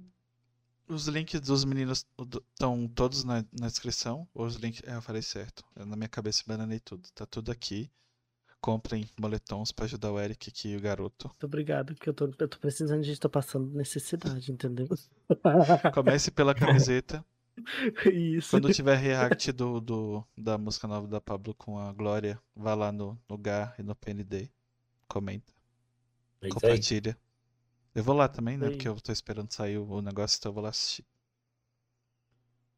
os 0.88 1.06
links 1.06 1.40
dos 1.40 1.64
meninos 1.64 2.06
estão 2.52 2.88
todos 2.88 3.24
na, 3.24 3.44
na 3.58 3.66
descrição. 3.66 4.26
Os 4.34 4.56
links, 4.56 4.82
é, 4.86 4.94
eu 4.94 5.02
falei 5.02 5.22
certo. 5.22 5.64
Eu, 5.76 5.86
na 5.86 5.96
minha 5.96 6.08
cabeça 6.08 6.42
bananei 6.46 6.80
tudo. 6.80 7.08
Tá 7.14 7.26
tudo 7.26 7.50
aqui. 7.50 7.90
Comprem 8.60 9.08
moletons 9.20 9.70
pra 9.70 9.84
ajudar 9.84 10.10
o 10.10 10.18
Eric 10.18 10.50
aqui, 10.50 10.76
o 10.76 10.80
garoto. 10.80 11.28
Muito 11.28 11.46
obrigado, 11.46 11.94
que 11.94 12.08
eu 12.08 12.14
tô, 12.14 12.24
eu 12.38 12.48
tô 12.48 12.58
precisando 12.58 13.02
de 13.02 13.18
tô 13.18 13.28
passando 13.28 13.70
necessidade, 13.70 14.50
entendeu? 14.50 14.88
Comece 15.94 16.32
pela 16.32 16.54
camiseta. 16.54 17.24
Isso. 18.12 18.50
Quando 18.50 18.72
tiver 18.72 18.96
react 18.96 19.52
do, 19.52 19.80
do, 19.80 20.24
da 20.36 20.58
música 20.58 20.88
nova 20.88 21.06
da 21.06 21.20
Pablo 21.20 21.54
com 21.54 21.78
a 21.78 21.92
Glória, 21.92 22.40
vá 22.54 22.74
lá 22.74 22.90
no, 22.90 23.18
no 23.28 23.38
GAR 23.38 23.74
e 23.78 23.82
no 23.82 23.94
PND. 23.94 24.50
Comenta, 25.06 25.52
É 26.42 26.48
isso 26.48 26.66
aí. 26.66 27.27
Eu 27.98 28.04
vou 28.04 28.14
lá 28.14 28.28
também, 28.28 28.56
né? 28.56 28.66
Aí. 28.66 28.72
Porque 28.72 28.86
eu 28.86 28.94
tô 29.00 29.10
esperando 29.10 29.52
sair 29.52 29.76
o 29.76 30.00
negócio, 30.00 30.38
então 30.38 30.50
eu 30.50 30.54
vou 30.54 30.62
lá 30.62 30.68
assistir. 30.70 31.04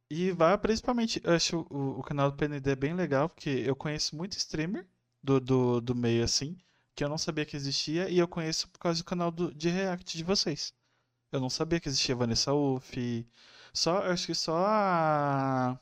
E 0.09 0.33
vá, 0.33 0.57
principalmente, 0.57 1.21
eu 1.23 1.35
acho 1.35 1.67
o, 1.69 2.01
o 2.01 2.03
canal 2.03 2.31
do 2.31 2.37
PND 2.39 2.75
bem 2.75 2.95
legal, 2.95 3.29
porque 3.29 3.51
eu 3.51 3.77
conheço 3.77 4.17
muito 4.17 4.39
streamer 4.39 4.87
do, 5.23 5.39
do, 5.39 5.81
do 5.83 5.95
meio 5.95 6.25
assim, 6.25 6.57
que 6.95 7.05
eu 7.05 7.09
não 7.09 7.19
sabia 7.19 7.45
que 7.45 7.55
existia, 7.55 8.09
e 8.09 8.19
eu 8.19 8.27
conheço 8.27 8.67
por 8.71 8.79
causa 8.79 9.03
do 9.03 9.05
canal 9.05 9.31
do, 9.31 9.55
de 9.55 9.69
react 9.69 10.17
de 10.17 10.25
vocês. 10.25 10.73
Eu 11.31 11.39
não 11.39 11.51
sabia 11.51 11.79
que 11.81 11.89
existia 11.89 12.17
Vanessa 12.17 12.53
Uff, 12.55 13.27
só, 13.75 14.05
eu 14.07 14.13
acho 14.13 14.27
que 14.27 14.35
só 14.35 14.57
a. 14.67 15.79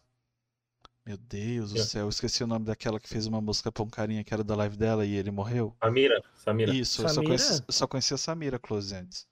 Meu 1.08 1.16
Deus 1.16 1.72
do 1.72 1.78
É. 1.78 1.82
céu, 1.82 2.02
eu 2.02 2.08
esqueci 2.10 2.44
o 2.44 2.46
nome 2.46 2.66
daquela 2.66 3.00
que 3.00 3.08
fez 3.08 3.26
uma 3.26 3.40
música 3.40 3.72
pra 3.72 3.82
um 3.82 3.88
carinha 3.88 4.22
que 4.22 4.34
era 4.34 4.44
da 4.44 4.54
live 4.54 4.76
dela 4.76 5.06
e 5.06 5.14
ele 5.14 5.30
morreu. 5.30 5.74
Samira, 5.82 6.22
Samira. 6.34 6.74
Isso, 6.74 7.00
eu 7.00 7.08
só 7.08 7.14
Samira? 7.14 7.28
conheci, 7.28 7.62
eu 7.66 7.72
só 7.72 7.86
conhecia 7.86 8.14
a 8.14 8.18
Samira 8.18 8.58
Close 8.58 8.94
antes. 8.94 9.26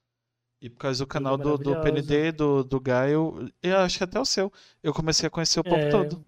E 0.59 0.70
por 0.70 0.79
causa 0.79 1.05
do 1.05 1.07
canal 1.07 1.37
do, 1.37 1.59
do. 1.59 1.77
PND, 1.83 2.33
do, 2.33 2.64
do 2.64 2.81
Gaio, 2.81 3.53
eu 3.62 3.77
acho 3.77 3.99
que 3.99 4.05
até 4.05 4.18
o 4.18 4.24
seu, 4.24 4.51
eu 4.83 4.95
comecei 4.95 5.27
a 5.27 5.31
conhecer 5.31 5.61
o 5.61 5.64
povo 5.64 5.77
É, 5.77 5.91
todo. 5.91 6.24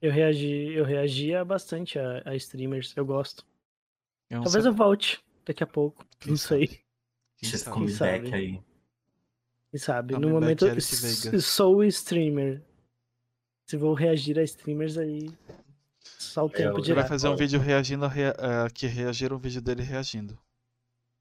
Eu 0.00 0.10
reagi, 0.10 0.72
eu 0.72 0.82
reagia 0.86 1.44
bastante 1.44 1.98
a, 1.98 2.22
a 2.24 2.34
streamers, 2.34 2.96
eu 2.96 3.04
gosto. 3.04 3.44
Eu 4.30 4.42
Talvez 4.42 4.64
sei- 4.64 4.70
eu 4.70 4.74
volte 4.74 5.22
daqui 5.44 5.62
a 5.62 5.66
pouco. 5.66 6.06
Quem 6.18 6.30
não 6.30 6.38
sabe? 6.38 6.68
sei. 6.68 6.80
quem 7.36 7.48
Esse 7.50 7.58
sabe? 7.58 7.74
comeback 7.74 8.24
sabe? 8.30 8.34
aí. 8.34 8.62
Quem 9.70 9.78
sabe? 9.78 10.18
No 10.18 10.30
momento, 10.30 10.64
sou 11.42 11.84
streamer. 11.84 12.62
Se 13.66 13.76
vou 13.76 13.94
reagir 13.94 14.38
a 14.38 14.42
streamers 14.42 14.96
aí. 14.98 15.30
Só 16.02 16.44
o 16.46 16.50
tempo 16.50 16.78
eu- 16.78 16.84
Ele 16.84 16.94
vai 16.94 17.06
fazer 17.08 17.28
um 17.28 17.36
vídeo 17.36 17.58
reagindo 17.60 18.04
a, 18.04 18.08
rea- 18.08 18.34
a 18.38 18.70
que 18.70 18.86
reagiram 18.86 19.36
um 19.36 19.40
vídeo 19.40 19.62
dele 19.62 19.82
reagindo. 19.82 20.38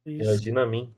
Isso. 0.06 0.30
Imagina 0.30 0.64
a 0.64 0.66
mim. 0.66 0.94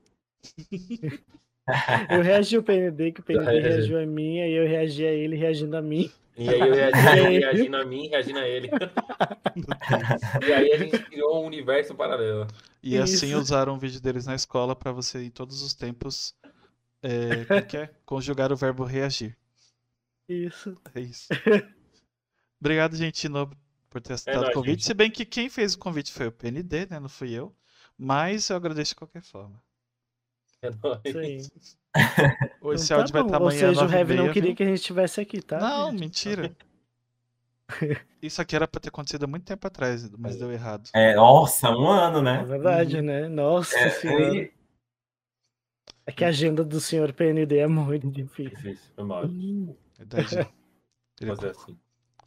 Eu 2.10 2.22
reagi 2.22 2.56
ao 2.56 2.62
PND, 2.62 3.12
que 3.12 3.20
o 3.20 3.22
PND 3.24 3.58
É. 3.58 3.60
reagiu 3.60 4.00
a 4.00 4.06
mim, 4.06 4.40
aí 4.40 4.52
eu 4.52 4.66
reagi 4.66 5.04
a 5.06 5.10
ele 5.12 5.36
reagindo 5.36 5.76
a 5.76 5.82
mim. 5.82 6.10
E 6.36 6.48
aí 6.48 6.60
eu 6.60 6.74
reagi, 6.74 6.92
ele 7.18 7.38
reagindo 7.38 7.76
a 7.76 7.84
mim, 7.84 8.08
reagindo 8.08 8.38
a 8.40 8.48
ele. 8.48 8.68
e 10.46 10.52
aí 10.52 10.72
a 10.72 10.78
gente 10.78 10.98
criou 11.04 11.42
um 11.42 11.46
universo 11.46 11.94
paralelo. 11.94 12.46
E 12.82 12.98
assim 12.98 13.28
Isso. 13.28 13.38
usaram 13.38 13.74
um 13.74 13.78
vídeo 13.78 14.00
deles 14.00 14.26
na 14.26 14.34
escola 14.34 14.74
pra 14.76 14.92
você 14.92 15.22
em 15.24 15.30
todos 15.30 15.62
os 15.62 15.74
tempos 15.74 16.34
é, 17.02 17.62
que 17.62 17.76
é? 17.76 17.90
conjugar 18.04 18.52
o 18.52 18.56
verbo 18.56 18.84
reagir. 18.84 19.36
Isso. 20.28 20.74
É 20.94 21.00
isso. 21.00 21.28
Obrigado, 22.60 22.96
gente, 22.96 23.28
novo, 23.28 23.54
por 23.90 24.00
ter 24.00 24.14
aceitado 24.14 24.42
o 24.42 24.44
nóis, 24.44 24.54
convite. 24.54 24.72
gente. 24.72 24.84
Se 24.86 24.94
bem 24.94 25.10
que 25.10 25.24
quem 25.24 25.48
fez 25.48 25.74
o 25.74 25.78
convite 25.78 26.12
foi 26.12 26.26
o 26.28 26.32
PND, 26.32 26.86
né? 26.86 26.98
Não 27.00 27.08
fui 27.08 27.32
eu. 27.32 27.54
Mas 27.98 28.48
eu 28.50 28.56
agradeço 28.56 28.90
de 28.90 28.96
qualquer 28.96 29.22
forma. 29.22 29.62
É 30.62 30.70
nóis. 30.70 31.76
Ou 32.60 32.72
Esse 32.74 32.92
Então 32.92 32.96
tá 32.96 33.02
áudio 33.02 33.12
vai 33.12 33.22
bom. 33.22 33.28
estar 33.28 33.38
Ou 33.40 33.46
amanhã 33.48 33.68
seja, 33.68 33.86
o 33.86 33.90
Heavy 33.90 34.14
não 34.16 34.24
9h30, 34.26 34.32
queria 34.32 34.48
viu? 34.48 34.56
que 34.56 34.62
a 34.62 34.66
gente 34.66 34.76
estivesse 34.78 35.20
aqui, 35.20 35.40
tá? 35.42 35.58
Não, 35.58 35.90
gente? 35.90 36.00
mentira. 36.00 36.56
Isso 38.22 38.40
aqui 38.40 38.54
era 38.56 38.66
pra 38.68 38.80
ter 38.80 38.88
acontecido 38.88 39.24
há 39.24 39.26
muito 39.26 39.44
tempo 39.44 39.66
atrás, 39.66 40.08
mas 40.10 40.36
deu 40.36 40.50
errado. 40.52 40.88
É, 40.94 41.14
nossa, 41.14 41.70
um 41.70 41.88
ano, 41.88 42.18
É 42.18 42.22
né? 42.22 42.44
verdade, 42.44 43.02
né? 43.02 43.28
Nossa 43.28 43.76
É, 43.78 43.90
senhora. 43.90 44.50
É 46.06 46.12
que 46.12 46.24
a 46.24 46.28
agenda 46.28 46.64
do 46.64 46.80
senhor 46.80 47.12
PND 47.12 47.58
é 47.58 47.66
muito 47.66 48.08
difícil. 48.10 48.56
Difícil, 48.56 48.92
foi 48.94 49.04
mal. 49.04 49.24
Verdade. 49.98 50.36
Ele 51.20 51.34
Fazer 51.34 51.50
assim. 51.50 51.78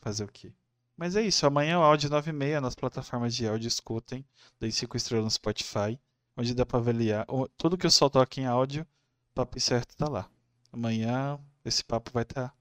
fazer 0.02 0.24
o 0.24 0.28
quê? 0.28 0.52
Mas 0.98 1.16
é 1.16 1.22
isso, 1.22 1.46
amanhã 1.46 1.80
o 1.80 1.84
áudio 1.84 2.10
9h30 2.10 2.60
nas 2.60 2.76
plataformas 2.76 3.36
de 3.36 3.48
áudio, 3.48 3.68
escutem. 3.68 4.26
Dei 4.60 4.72
5 4.72 4.98
estrelas 4.98 5.24
no 5.26 5.32
Spotify, 5.32 6.00
onde 6.36 6.54
dá 6.54 6.66
pra 6.66 6.80
avaliar. 6.80 7.26
Tudo 7.58 7.78
que 7.78 7.86
eu 7.86 7.92
solto 7.92 8.20
aqui 8.20 8.42
em 8.42 8.46
áudio, 8.46 8.86
papo 9.34 9.60
certo 9.60 9.96
tá 9.96 10.10
lá. 10.10 10.30
Amanhã 10.74 11.40
esse 11.64 11.84
papo 11.84 12.12
vai 12.12 12.24
estar 12.24 12.54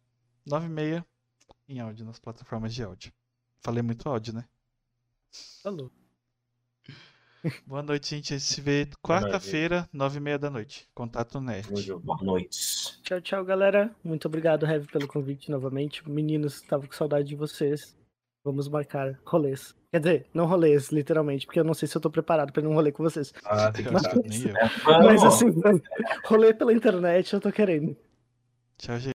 9h30 0.46 1.04
em 1.68 1.80
áudio 1.80 2.04
nas 2.04 2.18
plataformas 2.18 2.74
de 2.74 2.82
áudio. 2.82 3.12
Falei 3.60 3.82
muito 3.82 4.08
áudio, 4.08 4.34
né? 4.34 4.44
Falou. 5.62 5.90
Boa 7.66 7.82
noite, 7.82 8.10
gente. 8.14 8.34
A 8.34 8.38
gente 8.38 8.46
se 8.46 8.60
vê 8.60 8.88
quarta-feira, 9.02 9.88
9h30 9.94 10.38
da 10.38 10.50
noite. 10.50 10.88
Contato 10.94 11.40
Nerd. 11.40 11.92
Boa 12.02 12.22
noite. 12.22 13.00
Tchau, 13.02 13.20
tchau, 13.20 13.44
galera. 13.44 13.94
Muito 14.02 14.26
obrigado, 14.26 14.66
Heavy, 14.66 14.86
pelo 14.86 15.06
convite 15.06 15.50
novamente. 15.50 16.08
Meninos, 16.08 16.60
tava 16.62 16.86
com 16.86 16.92
saudade 16.92 17.28
de 17.28 17.36
vocês. 17.36 17.96
Vamos 18.44 18.68
marcar 18.68 19.18
rolês. 19.24 19.74
Quer 19.90 20.00
dizer, 20.00 20.26
não 20.34 20.46
rolês, 20.46 20.90
literalmente, 20.90 21.46
porque 21.46 21.60
eu 21.60 21.64
não 21.64 21.74
sei 21.74 21.88
se 21.88 21.96
eu 21.96 22.00
tô 22.00 22.10
preparado 22.10 22.52
pra 22.52 22.62
ir 22.62 22.64
num 22.64 22.74
rolê 22.74 22.92
com 22.92 23.02
vocês. 23.02 23.32
Ah, 23.44 23.70
tem 23.72 23.84
que 23.84 23.88
eu. 23.88 23.92
Mas 25.02 25.20
Vamos. 25.20 25.24
assim, 25.24 25.46
rolê 26.24 26.52
pela 26.52 26.72
internet 26.72 27.32
eu 27.32 27.40
tô 27.40 27.50
querendo. 27.50 27.96
Tchau, 28.76 28.98
gente. 28.98 29.14